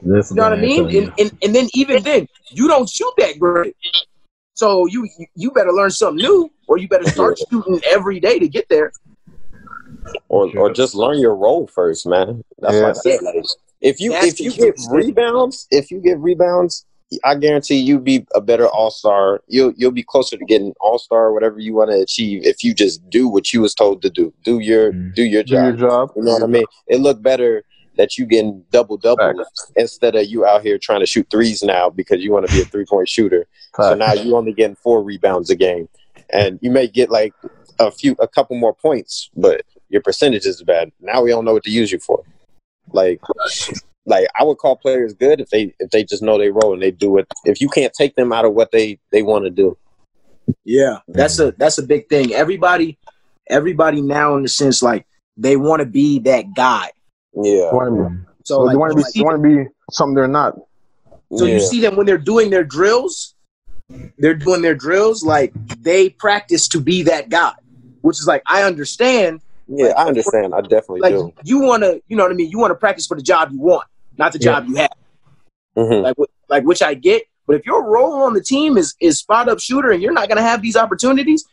This 0.00 0.30
You 0.30 0.36
know 0.36 0.44
what 0.44 0.52
I 0.52 0.60
mean? 0.60 0.86
And, 0.96 1.12
and, 1.18 1.32
and 1.42 1.54
then 1.54 1.68
even 1.74 2.04
then, 2.04 2.28
you 2.52 2.68
don't 2.68 2.88
shoot 2.88 3.12
that 3.18 3.36
great. 3.40 3.74
So 4.54 4.86
you 4.86 5.08
you 5.34 5.50
better 5.50 5.72
learn 5.72 5.90
something 5.90 6.22
new, 6.24 6.48
or 6.68 6.78
you 6.78 6.86
better 6.88 7.08
start 7.10 7.36
shooting 7.50 7.80
every 7.84 8.20
day 8.20 8.38
to 8.38 8.46
get 8.48 8.68
there. 8.68 8.92
or 10.28 10.56
or 10.56 10.72
just 10.72 10.94
learn 10.94 11.18
your 11.18 11.34
role 11.34 11.66
first, 11.66 12.06
man. 12.06 12.44
That's 12.60 12.74
Yeah. 12.74 12.92
why 13.20 13.32
like 13.32 13.44
if 13.80 14.00
you 14.00 14.12
That's 14.12 14.26
if 14.26 14.40
you 14.40 14.52
get 14.52 14.74
rebounds, 14.90 15.66
if 15.72 15.90
you 15.90 15.98
get 16.00 16.18
rebounds, 16.20 16.86
I 17.24 17.34
guarantee 17.36 17.76
you'll 17.76 18.00
be 18.00 18.26
a 18.34 18.40
better 18.40 18.66
all 18.66 18.90
star. 18.90 19.40
You'll 19.48 19.72
you'll 19.76 19.92
be 19.92 20.02
closer 20.02 20.36
to 20.36 20.44
getting 20.44 20.74
all 20.80 20.98
star, 20.98 21.32
whatever 21.32 21.58
you 21.58 21.74
want 21.74 21.90
to 21.90 22.00
achieve. 22.00 22.44
If 22.44 22.62
you 22.62 22.74
just 22.74 23.08
do 23.08 23.28
what 23.28 23.52
you 23.52 23.62
was 23.62 23.74
told 23.74 24.02
to 24.02 24.10
do, 24.10 24.32
do 24.44 24.58
your 24.58 24.92
Mm. 24.92 25.14
do 25.14 25.22
your 25.22 25.42
Do 25.42 25.54
your 25.54 25.72
job. 25.72 26.08
job. 26.08 26.12
You 26.16 26.22
know 26.24 26.32
what 26.34 26.42
I 26.42 26.46
mean? 26.46 26.64
It 26.86 27.00
look 27.00 27.22
better 27.22 27.64
that 27.96 28.16
you 28.18 28.26
getting 28.26 28.62
double 28.70 28.96
double 28.96 29.44
instead 29.76 30.14
of 30.14 30.26
you 30.26 30.44
out 30.46 30.62
here 30.62 30.78
trying 30.78 31.00
to 31.00 31.06
shoot 31.06 31.26
threes 31.30 31.62
now 31.62 31.90
because 31.90 32.22
you 32.22 32.30
want 32.30 32.46
to 32.46 32.52
be 32.54 32.60
a 32.62 32.64
three 32.66 32.84
point 32.84 33.08
shooter. 33.08 33.46
So 33.76 33.94
now 33.94 34.12
you 34.12 34.36
only 34.36 34.52
getting 34.52 34.76
four 34.76 35.02
rebounds 35.02 35.50
a 35.50 35.56
game, 35.56 35.88
and 36.30 36.58
you 36.62 36.70
may 36.70 36.86
get 36.86 37.10
like 37.10 37.32
a 37.80 37.90
few, 37.90 38.14
a 38.20 38.28
couple 38.28 38.56
more 38.56 38.74
points, 38.74 39.30
but 39.36 39.62
your 39.88 40.02
percentage 40.02 40.44
is 40.46 40.62
bad. 40.62 40.92
Now 41.00 41.22
we 41.22 41.30
don't 41.30 41.44
know 41.44 41.54
what 41.54 41.64
to 41.64 41.70
use 41.70 41.90
you 41.90 41.98
for. 42.00 42.22
Like, 42.92 43.20
like 44.08 44.26
I 44.38 44.44
would 44.44 44.58
call 44.58 44.76
players 44.76 45.14
good 45.14 45.40
if 45.40 45.50
they 45.50 45.74
if 45.78 45.90
they 45.90 46.04
just 46.04 46.22
know 46.22 46.38
they 46.38 46.50
role 46.50 46.72
and 46.72 46.82
they 46.82 46.90
do 46.90 47.18
it. 47.18 47.26
If 47.44 47.60
you 47.60 47.68
can't 47.68 47.92
take 47.92 48.14
them 48.16 48.32
out 48.32 48.44
of 48.44 48.54
what 48.54 48.72
they 48.72 48.98
they 49.12 49.22
want 49.22 49.44
to 49.44 49.50
do, 49.50 49.76
Yeah, 50.64 50.98
that's 51.08 51.38
a 51.38 51.48
mm-hmm. 51.48 51.56
that's 51.58 51.78
a 51.78 51.82
big 51.82 52.08
thing. 52.08 52.32
Everybody, 52.34 52.98
everybody 53.48 54.00
now 54.00 54.36
in 54.36 54.42
the 54.42 54.48
sense 54.48 54.82
like 54.82 55.06
they 55.36 55.56
want 55.56 55.80
to 55.80 55.86
be 55.86 56.18
that 56.20 56.54
guy. 56.54 56.90
yeah, 57.34 57.68
They 57.70 57.70
want 57.72 57.96
to 57.96 58.10
be, 58.10 58.26
So 58.44 58.66
they 58.68 58.76
want 58.76 58.92
to 58.92 58.98
you 58.98 59.04
be, 59.04 59.10
see 59.10 59.20
they 59.20 59.24
want 59.24 59.42
to 59.42 59.48
be 59.64 59.70
something 59.90 60.14
they're 60.14 60.26
not. 60.28 60.58
So 61.36 61.44
yeah. 61.44 61.54
you 61.54 61.60
see 61.60 61.80
them 61.80 61.96
when 61.96 62.06
they're 62.06 62.18
doing 62.18 62.50
their 62.50 62.64
drills, 62.64 63.34
they're 64.18 64.34
doing 64.34 64.62
their 64.62 64.74
drills 64.74 65.22
like 65.22 65.52
they 65.82 66.10
practice 66.10 66.66
to 66.68 66.80
be 66.80 67.02
that 67.04 67.28
guy, 67.28 67.52
which 68.00 68.18
is 68.18 68.26
like 68.26 68.42
I 68.46 68.62
understand. 68.62 69.40
yeah, 69.68 69.88
I 69.96 70.06
understand. 70.06 70.54
I 70.54 70.62
definitely 70.62 71.00
Like 71.00 71.12
do. 71.12 71.32
you 71.44 71.58
want 71.60 71.82
to, 71.82 72.00
you 72.08 72.16
know 72.16 72.22
what 72.22 72.32
I 72.32 72.34
mean. 72.34 72.50
You 72.50 72.58
want 72.58 72.70
to 72.70 72.74
practice 72.76 73.06
for 73.06 73.14
the 73.16 73.22
job 73.22 73.50
you 73.52 73.60
want, 73.60 73.86
not 74.18 74.32
the 74.32 74.38
Yeah. 74.38 74.44
job 74.60 74.66
you 74.68 74.74
have. 74.76 74.90
Mhm. 75.76 76.02
Like, 76.02 76.16
like 76.48 76.64
which 76.64 76.82
I 76.82 76.94
get. 76.94 77.22
But 77.46 77.56
if 77.56 77.64
your 77.66 77.82
role 77.84 78.22
on 78.22 78.34
the 78.34 78.42
team 78.42 78.76
is 78.76 78.94
is 79.00 79.18
spot 79.18 79.48
up 79.48 79.58
shooter 79.60 79.90
and 79.90 80.02
you're 80.02 80.12
not 80.12 80.28
gonna 80.28 80.42
have 80.42 80.60
these 80.60 80.76
opportunities, 80.76 81.44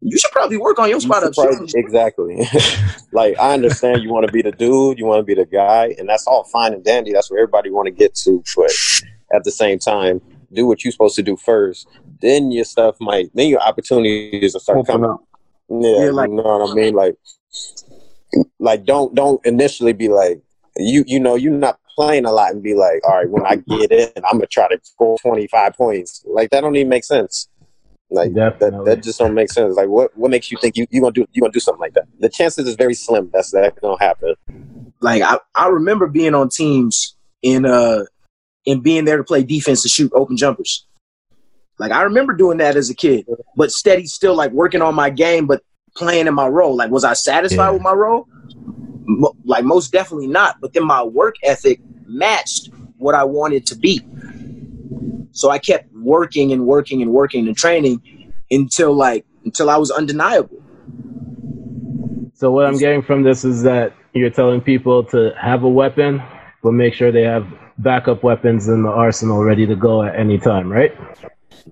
you 0.00 0.18
should 0.18 0.30
probably 0.32 0.56
work 0.58 0.78
on 0.78 0.88
your 0.88 0.98
You 0.98 1.02
spot 1.02 1.22
up 1.24 1.34
should 1.34 1.42
probably- 1.48 1.68
shooting. 1.68 1.84
exactly. 1.84 2.46
like 3.12 3.38
I 3.38 3.54
understand 3.54 4.02
you 4.02 4.10
want 4.10 4.26
to 4.26 4.32
be 4.32 4.42
the 4.42 4.52
dude, 4.52 4.98
you 4.98 5.06
want 5.06 5.20
to 5.20 5.24
be 5.24 5.34
the 5.34 5.46
guy, 5.46 5.94
and 5.98 6.08
that's 6.08 6.26
all 6.26 6.44
fine 6.44 6.72
and 6.74 6.84
dandy. 6.84 7.12
That's 7.12 7.30
where 7.30 7.40
everybody 7.40 7.70
want 7.70 7.86
to 7.86 7.92
get 7.92 8.14
to. 8.24 8.42
But 8.56 8.72
at 9.32 9.44
the 9.44 9.50
same 9.50 9.78
time, 9.78 10.20
do 10.52 10.66
what 10.66 10.84
you're 10.84 10.92
supposed 10.92 11.16
to 11.16 11.22
do 11.22 11.36
first. 11.36 11.86
Then 12.20 12.50
your 12.50 12.64
stuff 12.64 12.96
might, 13.00 13.30
then 13.34 13.48
your 13.48 13.60
opportunities 13.60 14.52
will 14.54 14.60
start 14.60 14.78
Open 14.78 14.92
coming. 14.92 15.10
up. 15.10 15.20
Yeah, 15.70 16.04
Yeah, 16.06 16.10
like- 16.10 16.30
you 16.30 16.36
know 16.36 16.42
what 16.42 16.70
I 16.70 16.74
mean. 16.74 16.94
Like, 16.94 17.14
like 18.58 18.84
don't 18.84 19.14
don't 19.14 19.44
initially 19.46 19.92
be 19.92 20.08
like 20.08 20.40
you. 20.76 21.04
You 21.06 21.20
know, 21.20 21.34
you're 21.36 21.52
not 21.52 21.78
playing 21.98 22.26
a 22.26 22.30
lot 22.30 22.52
and 22.52 22.62
be 22.62 22.74
like, 22.74 23.00
all 23.04 23.16
right, 23.16 23.28
when 23.28 23.44
I 23.44 23.56
get 23.56 23.90
in, 23.90 24.08
I'm 24.24 24.38
gonna 24.38 24.46
try 24.46 24.68
to 24.68 24.78
score 24.84 25.18
25 25.18 25.74
points. 25.74 26.22
Like 26.24 26.50
that 26.50 26.60
don't 26.60 26.76
even 26.76 26.88
make 26.88 27.02
sense. 27.04 27.48
Like 28.08 28.32
that, 28.34 28.60
that 28.84 29.02
just 29.02 29.18
don't 29.18 29.34
make 29.34 29.50
sense. 29.50 29.74
Like 29.76 29.88
what 29.88 30.16
what 30.16 30.30
makes 30.30 30.52
you 30.52 30.58
think 30.60 30.76
you 30.76 30.86
you 30.90 31.00
gonna 31.00 31.12
do 31.12 31.26
you 31.32 31.42
gonna 31.42 31.52
do 31.52 31.58
something 31.58 31.80
like 31.80 31.94
that? 31.94 32.04
The 32.20 32.28
chances 32.28 32.68
is 32.68 32.76
very 32.76 32.94
slim 32.94 33.30
that's 33.32 33.50
that 33.50 33.74
gonna 33.80 33.98
happen. 33.98 34.34
like 35.00 35.22
I, 35.22 35.38
I 35.56 35.66
remember 35.66 36.06
being 36.06 36.34
on 36.34 36.48
teams 36.50 37.16
in 37.42 37.66
uh 37.66 38.04
and 38.66 38.80
being 38.82 39.04
there 39.04 39.16
to 39.16 39.24
play 39.24 39.42
defense 39.42 39.82
to 39.82 39.88
shoot 39.88 40.12
open 40.14 40.36
jumpers. 40.36 40.86
Like 41.80 41.90
I 41.90 42.02
remember 42.02 42.32
doing 42.32 42.58
that 42.58 42.76
as 42.76 42.90
a 42.90 42.94
kid, 42.94 43.26
but 43.56 43.72
steady 43.72 44.06
still 44.06 44.36
like 44.36 44.52
working 44.52 44.82
on 44.82 44.94
my 44.94 45.10
game, 45.10 45.46
but 45.46 45.62
playing 45.96 46.28
in 46.28 46.34
my 46.34 46.46
role. 46.46 46.76
Like 46.76 46.90
was 46.92 47.02
I 47.04 47.14
satisfied 47.14 47.66
Yeah. 47.66 47.70
with 47.72 47.82
my 47.82 47.92
role? 47.92 48.26
Mo- 49.08 49.34
like 49.44 49.64
most 49.64 49.90
definitely 49.90 50.26
not. 50.26 50.60
But 50.60 50.72
then 50.72 50.84
my 50.84 51.02
work 51.02 51.36
ethic 51.42 51.80
matched 52.06 52.70
what 52.98 53.14
I 53.14 53.24
wanted 53.24 53.66
to 53.66 53.76
be. 53.76 54.04
So 55.32 55.50
I 55.50 55.58
kept 55.58 55.92
working 55.92 56.52
and 56.52 56.66
working 56.66 57.02
and 57.02 57.12
working 57.12 57.46
and 57.46 57.56
training 57.56 58.32
until 58.50 58.92
like 58.92 59.24
until 59.44 59.70
I 59.70 59.76
was 59.76 59.90
undeniable. 59.90 60.62
So 62.34 62.52
what 62.52 62.66
I'm 62.66 62.78
getting 62.78 63.02
from 63.02 63.22
this 63.24 63.44
is 63.44 63.62
that 63.62 63.94
you're 64.12 64.30
telling 64.30 64.60
people 64.60 65.02
to 65.04 65.32
have 65.40 65.64
a 65.64 65.68
weapon, 65.68 66.22
but 66.62 66.72
make 66.72 66.94
sure 66.94 67.10
they 67.10 67.22
have 67.22 67.46
backup 67.78 68.22
weapons 68.22 68.68
in 68.68 68.82
the 68.82 68.90
arsenal 68.90 69.42
ready 69.42 69.66
to 69.66 69.74
go 69.74 70.02
at 70.02 70.16
any 70.16 70.38
time, 70.38 70.70
right? 70.70 70.94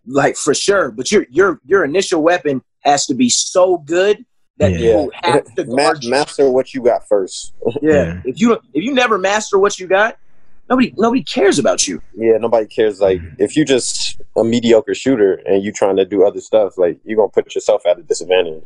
like 0.07 0.37
for 0.37 0.55
sure. 0.55 0.91
But 0.91 1.11
your 1.11 1.27
your 1.31 1.61
your 1.65 1.85
initial 1.85 2.23
weapon 2.23 2.63
has 2.81 3.07
to 3.07 3.15
be 3.15 3.29
so 3.29 3.79
good 3.79 4.25
that 4.59 4.73
Yeah. 4.73 4.79
people 4.79 5.11
have 5.23 5.45
to 5.55 5.65
Ma- 5.67 5.93
you. 6.01 6.11
master 6.11 6.51
what 6.51 6.73
you 6.75 6.83
got 6.83 7.07
first. 7.09 7.53
Yeah. 7.83 7.93
Yeah. 7.93 8.21
If 8.25 8.41
you 8.41 8.53
if 8.55 8.61
you 8.85 8.93
never 8.95 9.19
master 9.19 9.59
what 9.59 9.79
you 9.79 9.87
got, 9.87 10.17
nobody 10.71 10.93
nobody 10.97 11.23
cares 11.23 11.59
about 11.59 11.87
you. 11.87 12.01
Yeah, 12.15 12.39
nobody 12.39 12.67
cares. 12.67 13.01
Like 13.01 13.21
if 13.39 13.57
you 13.57 13.65
just 13.65 14.21
a 14.37 14.45
mediocre 14.45 14.95
shooter 14.95 15.35
and 15.47 15.63
you 15.63 15.73
trying 15.73 15.97
to 15.97 16.05
do 16.05 16.25
other 16.27 16.41
stuff, 16.41 16.79
like 16.79 16.99
you're 17.05 17.17
gonna 17.17 17.29
put 17.29 17.55
yourself 17.55 17.85
at 17.87 17.99
a 17.99 18.03
disadvantage. 18.03 18.65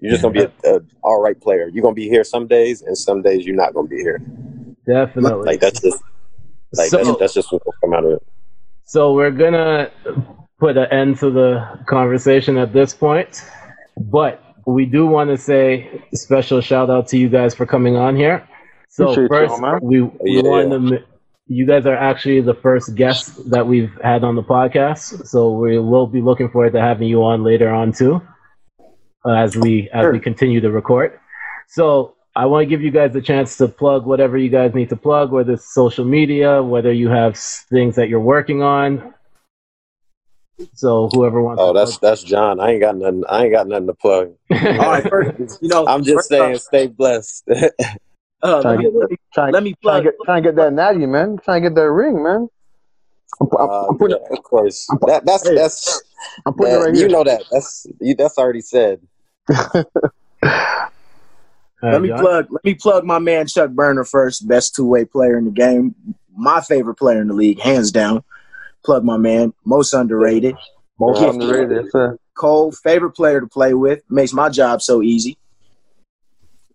You're 0.00 0.12
just 0.12 0.22
gonna 0.22 0.34
be 0.34 0.40
a, 0.64 0.76
a 0.76 0.80
all 1.02 1.20
right 1.22 1.38
player. 1.40 1.68
You're 1.68 1.82
gonna 1.82 1.94
be 1.94 2.08
here 2.08 2.24
some 2.24 2.46
days, 2.46 2.82
and 2.82 2.96
some 2.96 3.22
days 3.22 3.44
you're 3.46 3.56
not 3.56 3.74
gonna 3.74 3.88
be 3.88 3.98
here. 3.98 4.20
Definitely. 4.86 5.44
Like 5.46 5.60
that's 5.60 5.80
just 5.80 6.02
like 6.74 6.88
So- 6.90 6.98
that's, 7.04 7.18
that's 7.18 7.34
just 7.34 7.52
what's 7.52 7.64
gonna 7.64 7.76
come 7.82 7.94
out 7.94 8.04
of 8.04 8.12
it. 8.12 8.26
So 8.84 9.12
we're 9.14 9.30
gonna 9.30 9.90
put 10.58 10.76
an 10.76 10.86
end 10.90 11.18
to 11.18 11.30
the 11.30 11.78
conversation 11.86 12.56
at 12.58 12.72
this 12.72 12.92
point, 12.94 13.42
but 13.96 14.42
we 14.70 14.86
do 14.86 15.06
want 15.06 15.30
to 15.30 15.36
say 15.36 16.02
a 16.12 16.16
special 16.16 16.60
shout 16.60 16.90
out 16.90 17.08
to 17.08 17.18
you 17.18 17.28
guys 17.28 17.54
for 17.54 17.66
coming 17.66 17.96
on 17.96 18.16
here. 18.16 18.48
So 18.88 19.04
Appreciate 19.12 19.28
first, 19.28 19.62
y'all, 19.62 19.78
we, 19.80 20.02
we 20.02 20.40
Yeah. 20.42 20.42
wanted 20.42 20.70
to. 20.90 21.04
You 21.46 21.66
guys 21.66 21.86
are 21.86 21.96
actually 21.96 22.40
the 22.42 22.54
first 22.54 22.94
guests 22.94 23.36
that 23.50 23.66
we've 23.66 23.92
had 24.02 24.22
on 24.22 24.36
the 24.36 24.42
podcast, 24.42 25.26
so 25.26 25.50
we 25.52 25.78
will 25.80 26.06
be 26.06 26.20
looking 26.20 26.48
forward 26.48 26.72
to 26.74 26.80
having 26.80 27.08
you 27.08 27.24
on 27.24 27.42
later 27.42 27.68
on 27.68 27.92
too, 27.92 28.20
uh, 29.26 29.32
as 29.32 29.56
we 29.56 29.88
as 29.92 30.10
we 30.10 30.20
continue 30.20 30.60
to 30.60 30.70
record. 30.70 31.18
So 31.68 32.14
I 32.36 32.46
want 32.46 32.62
to 32.62 32.66
give 32.66 32.82
you 32.82 32.92
guys 32.92 33.16
a 33.16 33.20
chance 33.20 33.56
to 33.56 33.66
plug 33.66 34.06
whatever 34.06 34.38
you 34.38 34.48
guys 34.48 34.74
need 34.74 34.90
to 34.90 34.96
plug, 34.96 35.32
whether 35.32 35.54
it's 35.54 35.74
social 35.74 36.04
media, 36.04 36.62
whether 36.62 36.92
you 36.92 37.08
have 37.08 37.36
things 37.36 37.96
that 37.96 38.08
you're 38.08 38.20
working 38.20 38.62
on. 38.62 39.12
So 40.74 41.08
whoever 41.12 41.42
wants. 41.42 41.60
Oh, 41.62 41.72
to 41.72 41.78
that's 41.78 41.98
that's 41.98 42.22
John. 42.22 42.60
I 42.60 42.72
ain't 42.72 42.80
got 42.80 42.96
nothing. 42.96 43.24
I 43.28 43.44
ain't 43.44 43.52
got 43.52 43.66
nothing 43.68 43.86
to 43.88 43.94
plug. 43.94 44.32
plug. 44.48 44.66
All 44.78 44.90
right, 44.90 45.08
first, 45.08 45.62
you 45.62 45.68
know, 45.68 45.86
I'm 45.86 46.02
just 46.04 46.28
saying, 46.28 46.56
off, 46.56 46.60
stay 46.62 46.86
blessed. 46.86 47.44
uh, 47.50 47.56
let, 48.42 48.62
Trying 48.62 48.78
me, 48.78 48.84
to 48.84 48.90
get- 48.90 48.94
let, 49.00 49.10
me, 49.10 49.16
Trying, 49.34 49.52
let 49.52 49.62
me 49.62 49.74
trying 49.82 50.02
plug. 50.02 50.04
to 50.04 50.10
get 50.10 50.14
trying 50.24 50.42
to 50.42 50.48
get 50.48 50.56
that 50.56 50.72
natty, 50.72 51.06
man. 51.06 51.38
Trying 51.44 51.62
to 51.62 51.68
get 51.68 51.74
that 51.76 51.90
ring, 51.90 52.22
man. 52.22 52.48
I'm, 53.40 53.48
I'm, 53.58 53.70
Uh, 53.70 53.86
I'm 53.88 53.98
putting, 53.98 54.18
yeah, 54.20 54.36
of 54.36 54.42
course. 54.42 54.86
That, 55.06 55.24
that's 55.24 55.48
Hey, 55.48 55.54
that's 55.54 56.02
I'm 56.46 56.52
putting 56.54 56.74
it 56.74 56.76
that- 56.78 56.84
right 56.84 56.94
you 56.94 57.08
know 57.08 57.24
that. 57.24 57.42
That's 57.50 57.86
you. 58.00 58.14
That's 58.14 58.38
already 58.38 58.60
said. 58.62 59.00
Uh, 61.82 61.92
Let 61.92 62.02
me 62.02 62.08
John? 62.08 62.18
plug. 62.18 62.46
Let 62.50 62.62
me 62.62 62.74
plug 62.74 63.04
my 63.06 63.18
man 63.18 63.46
Chuck 63.46 63.70
Burner 63.70 64.04
first. 64.04 64.46
Best 64.46 64.74
two 64.74 64.84
way 64.84 65.06
player 65.06 65.38
in 65.38 65.46
the 65.46 65.50
game. 65.50 65.94
My 66.36 66.60
favorite 66.60 66.96
player 66.96 67.22
in 67.22 67.28
the 67.28 67.32
league, 67.34 67.58
hands 67.58 67.90
down. 67.90 68.22
Plug 68.84 69.04
my 69.04 69.16
man. 69.16 69.52
Most 69.64 69.92
underrated. 69.92 70.56
Most 70.98 71.20
Yeah. 71.20 71.30
underrated. 71.30 71.88
Yes. 71.94 72.16
Cole, 72.36 72.72
favorite 72.72 73.10
player 73.12 73.40
to 73.40 73.46
play 73.46 73.74
with. 73.74 74.00
Makes 74.08 74.32
my 74.32 74.48
job 74.48 74.80
so 74.82 75.02
easy. 75.02 75.36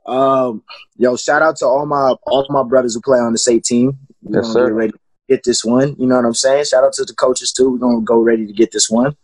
Um, 0.06 0.62
yo, 0.98 1.16
shout 1.16 1.42
out 1.42 1.56
to 1.58 1.66
all 1.66 1.86
my 1.88 2.14
all 2.28 2.46
my 2.50 2.64
brothers 2.64 2.94
who 2.94 3.02
play 3.02 3.18
on 3.20 3.32
the 3.32 3.40
state 3.40 3.64
team. 3.64 3.98
We're 4.22 4.42
Yes, 4.42 4.54
sir. 4.54 4.68
get 4.68 4.74
ready 4.76 4.92
to 4.92 5.00
get 5.28 5.44
this 5.44 5.66
one. 5.66 5.96
You 5.98 6.06
know 6.06 6.16
what 6.16 6.26
I'm 6.26 6.34
saying? 6.36 6.66
Shout 6.66 6.84
out 6.84 6.94
to 6.94 7.06
the 7.06 7.14
coaches 7.16 7.52
too. 7.52 7.72
We're 7.72 7.80
gonna 7.80 8.02
go 8.02 8.20
ready 8.22 8.46
to 8.46 8.54
get 8.54 8.72
this 8.72 8.88
one. 8.90 9.16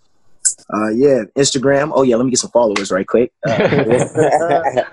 Uh, 0.73 0.89
yeah, 0.89 1.23
Instagram. 1.37 1.91
Oh 1.93 2.01
yeah, 2.01 2.15
let 2.15 2.25
me 2.25 2.31
get 2.31 2.39
some 2.39 2.49
followers 2.49 2.91
right 2.91 3.05
quick. 3.05 3.31
Uh, 3.47 3.51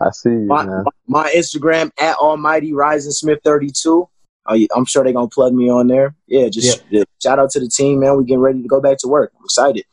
I 0.00 0.10
see 0.10 0.30
you, 0.30 0.46
my, 0.46 0.64
man. 0.64 0.84
my 1.06 1.32
Instagram 1.36 1.90
at 2.00 2.16
Almighty 2.16 2.72
Rising 2.72 3.12
Smith 3.12 3.38
32. 3.44 4.08
Oh, 4.48 4.54
yeah, 4.54 4.66
I'm 4.74 4.86
sure 4.86 5.04
they're 5.04 5.12
gonna 5.12 5.28
plug 5.28 5.52
me 5.52 5.70
on 5.70 5.86
there. 5.88 6.14
Yeah, 6.26 6.48
just 6.48 6.82
yeah, 6.90 7.04
shout 7.22 7.38
out 7.38 7.50
to 7.50 7.60
the 7.60 7.68
team, 7.68 8.00
man. 8.00 8.16
We 8.16 8.24
getting 8.24 8.40
ready 8.40 8.62
to 8.62 8.68
go 8.68 8.80
back 8.80 8.98
to 8.98 9.08
work. 9.08 9.32
I'm 9.38 9.44
excited. 9.44 9.84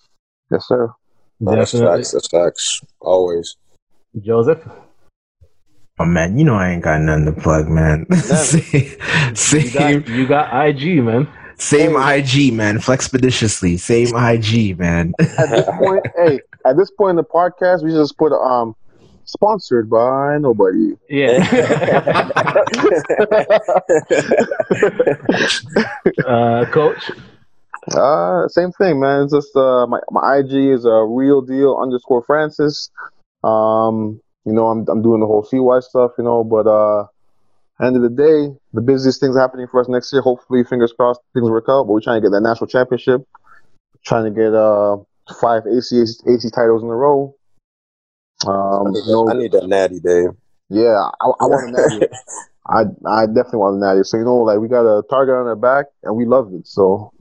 Yes, 0.52 0.66
sir. 0.68 0.90
That's 1.42 1.72
Definitely. 1.74 1.98
facts. 1.98 2.12
That's 2.12 2.28
facts. 2.28 2.82
Always. 3.02 3.58
Joseph. 4.22 4.60
Oh 6.00 6.06
man, 6.06 6.38
you 6.38 6.44
know 6.46 6.56
I 6.56 6.70
ain't 6.72 6.84
got 6.84 7.02
nothing 7.02 7.26
to 7.26 7.32
plug, 7.34 7.68
man. 7.68 8.06
same, 9.34 9.62
You 9.62 9.72
got, 9.72 10.08
you 10.10 10.28
got 10.28 10.68
IG, 10.68 11.04
man. 11.04 11.28
same 11.58 11.92
IG, 11.96 12.54
man. 12.54 12.80
Flexpeditiously, 12.80 13.80
same 13.80 14.08
IG, 14.16 14.78
man. 14.78 15.14
At 15.20 15.50
this 15.50 15.66
point, 15.78 16.06
hey, 16.18 16.40
at 16.66 16.76
this 16.78 16.92
point 16.92 17.12
in 17.12 17.16
the 17.18 17.24
podcast, 17.24 17.84
we 17.84 17.92
just 17.92 18.18
put 18.18 18.34
um 18.34 18.76
sponsored 19.26 19.90
by 19.90 20.38
nobody. 20.38 20.96
Yeah. 21.10 21.44
uh, 26.26 26.66
coach. 26.72 27.12
Uh, 27.94 28.48
same 28.48 28.72
thing, 28.72 29.00
man. 29.00 29.24
It's 29.24 29.34
just 29.34 29.56
uh, 29.56 29.86
my 29.88 30.00
my 30.10 30.38
IG 30.38 30.54
is 30.54 30.86
a 30.86 31.06
real 31.06 31.42
deal 31.42 31.78
underscore 31.80 32.24
Francis. 32.24 32.90
Um, 33.44 34.22
you 34.46 34.54
know, 34.54 34.68
I'm 34.68 34.86
I'm 34.90 35.04
doing 35.04 35.20
the 35.20 35.28
whole 35.28 35.44
CY 35.44 35.82
stuff, 35.82 36.12
you 36.18 36.24
know, 36.24 36.44
but 36.44 36.66
uh, 36.68 37.06
end 37.86 37.96
of 37.96 38.02
the 38.02 38.10
day, 38.10 38.56
the 38.74 38.82
busiest 38.82 39.20
things 39.20 39.38
happening 39.38 39.68
for 39.68 39.80
us 39.80 39.88
next 39.88 40.12
year. 40.12 40.22
Hopefully, 40.22 40.64
fingers 40.64 40.94
crossed, 40.94 41.22
things 41.34 41.50
work 41.50 41.66
out. 41.70 41.84
But 41.84 41.94
we're 41.94 42.02
trying 42.02 42.22
to 42.22 42.28
get 42.28 42.32
that 42.32 42.42
national 42.42 42.68
championship, 42.68 43.22
trying 44.04 44.26
to 44.26 44.32
get 44.32 44.54
uh 44.54 44.98
five 45.40 45.64
AC 45.68 46.02
AC 46.02 46.50
titles 46.50 46.82
in 46.82 46.90
a 46.90 46.96
row. 46.96 47.36
Um, 48.48 48.88
I 48.88 48.92
need, 48.92 49.04
you 49.06 49.12
know, 49.14 49.26
that, 49.28 49.36
I 49.36 49.40
need 49.40 49.52
that 49.54 49.68
natty, 49.68 50.00
Dave. 50.00 50.30
yeah, 50.70 51.10
I, 51.22 51.26
I 51.26 51.46
want 51.46 51.70
a 51.70 51.72
natty. 52.00 52.08
I 52.68 52.82
I 53.22 53.26
definitely 53.28 53.60
want 53.60 53.78
a 53.78 53.80
natty. 53.80 54.04
So 54.04 54.18
you 54.18 54.24
know, 54.26 54.38
like 54.38 54.60
we 54.60 54.68
got 54.68 54.86
a 54.86 55.04
target 55.10 55.36
on 55.36 55.48
our 55.48 55.56
back, 55.56 55.86
and 56.04 56.16
we 56.16 56.26
love 56.26 56.52
it. 56.54 56.68
So 56.68 57.12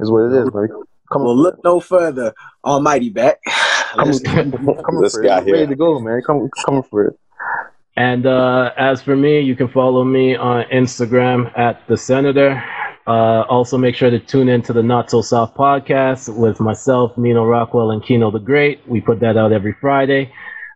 is 0.00 0.10
what 0.10 0.24
it 0.30 0.32
is, 0.32 0.52
man. 0.54 0.68
Come 1.12 1.24
Well, 1.24 1.36
look 1.36 1.62
no 1.62 1.78
further. 1.80 2.34
Almighty 2.64 3.10
back. 3.10 3.38
coming, 3.94 4.18
coming 4.20 5.00
This 5.02 5.14
for 5.14 5.22
guy 5.22 5.38
it. 5.38 5.44
here. 5.44 5.54
Ready 5.54 5.66
to 5.68 5.76
go, 5.76 6.00
man. 6.00 6.20
Come, 6.26 6.50
coming 6.64 6.82
for 6.82 7.06
it. 7.06 7.18
And 7.96 8.26
uh, 8.26 8.72
as 8.76 9.00
for 9.02 9.16
me, 9.16 9.40
you 9.40 9.54
can 9.56 9.68
follow 9.68 10.04
me 10.04 10.36
on 10.36 10.64
Instagram 10.64 11.56
at 11.56 11.80
the 11.88 11.96
Senator. 11.96 12.62
Uh, 13.06 13.42
also, 13.48 13.78
make 13.78 13.94
sure 13.94 14.10
to 14.10 14.18
tune 14.18 14.48
in 14.48 14.62
to 14.62 14.72
the 14.72 14.82
Not 14.82 15.10
So 15.10 15.22
Soft 15.22 15.56
podcast 15.56 16.36
with 16.36 16.58
myself, 16.58 17.16
Nino 17.16 17.44
Rockwell, 17.44 17.92
and 17.92 18.02
Kino 18.02 18.30
the 18.32 18.40
Great. 18.40 18.86
We 18.88 19.00
put 19.00 19.20
that 19.20 19.36
out 19.36 19.52
every 19.52 19.74
Friday. 19.80 20.32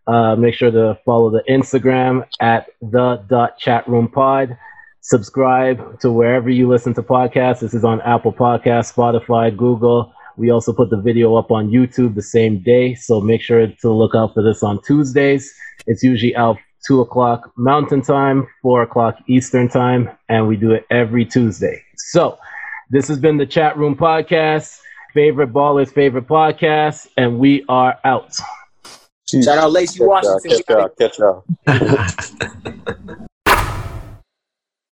Uh, 0.07 0.37
make 0.37 0.55
sure 0.55 0.71
to 0.71 0.99
follow 1.05 1.31
the 1.31 1.43
Instagram 1.49 2.27
at 2.41 2.69
the 2.81 3.19
chatroom 3.61 4.13
pod. 4.13 4.57
Subscribe 5.01 5.99
to 6.01 6.13
wherever 6.13 6.51
you 6.51 6.69
listen 6.69 6.95
to 6.95 7.03
podcasts. 7.03 7.61
This 7.61 7.75
is 7.75 7.85
on 7.85 8.01
Apple 8.03 8.33
Podcasts, 8.33 8.95
Spotify, 8.95 9.57
Google. 9.57 10.13
We 10.37 10.51
also 10.51 10.73
put 10.73 10.91
the 10.91 11.01
video 11.01 11.35
up 11.37 11.51
on 11.51 11.71
YouTube 11.71 12.15
the 12.15 12.23
same 12.23 12.63
day, 12.63 12.95
so 12.95 13.21
make 13.21 13.43
sure 13.43 13.67
to 13.67 13.93
look 13.93 14.15
out 14.15 14.35
for 14.35 14.43
this 14.43 14.63
on 14.63 14.81
Tuesdays. 14.83 15.53
It's 15.87 16.03
usually 16.03 16.37
out 16.37 16.59
two 16.87 17.01
o'clock 17.01 17.53
Mountain 17.57 18.03
Time, 18.03 18.47
four 18.63 18.83
o'clock 18.83 19.17
Eastern 19.27 19.69
Time, 19.69 20.11
and 20.29 20.47
we 20.47 20.57
do 20.57 20.71
it 20.73 20.87
every 20.91 21.25
Tuesday. 21.25 21.83
So, 22.09 22.39
this 22.91 23.07
has 23.09 23.19
been 23.19 23.37
the 23.37 23.47
Chat 23.47 23.77
Room 23.77 23.97
Podcast, 23.97 24.81
favorite 25.15 25.53
ballers, 25.53 25.93
favorite 25.93 26.27
podcast, 26.27 27.09
and 27.17 27.39
we 27.39 27.65
are 27.69 27.99
out. 28.05 28.35
Shout 29.29 29.59
out 29.59 29.71
Lacey 29.71 29.99
Catch 29.99 30.01
y'all. 30.01 30.09
Washington. 30.09 30.89
Catch 30.99 31.19
y'all. 31.19 31.45
Catch 31.67 32.79
y'all. 33.09 33.27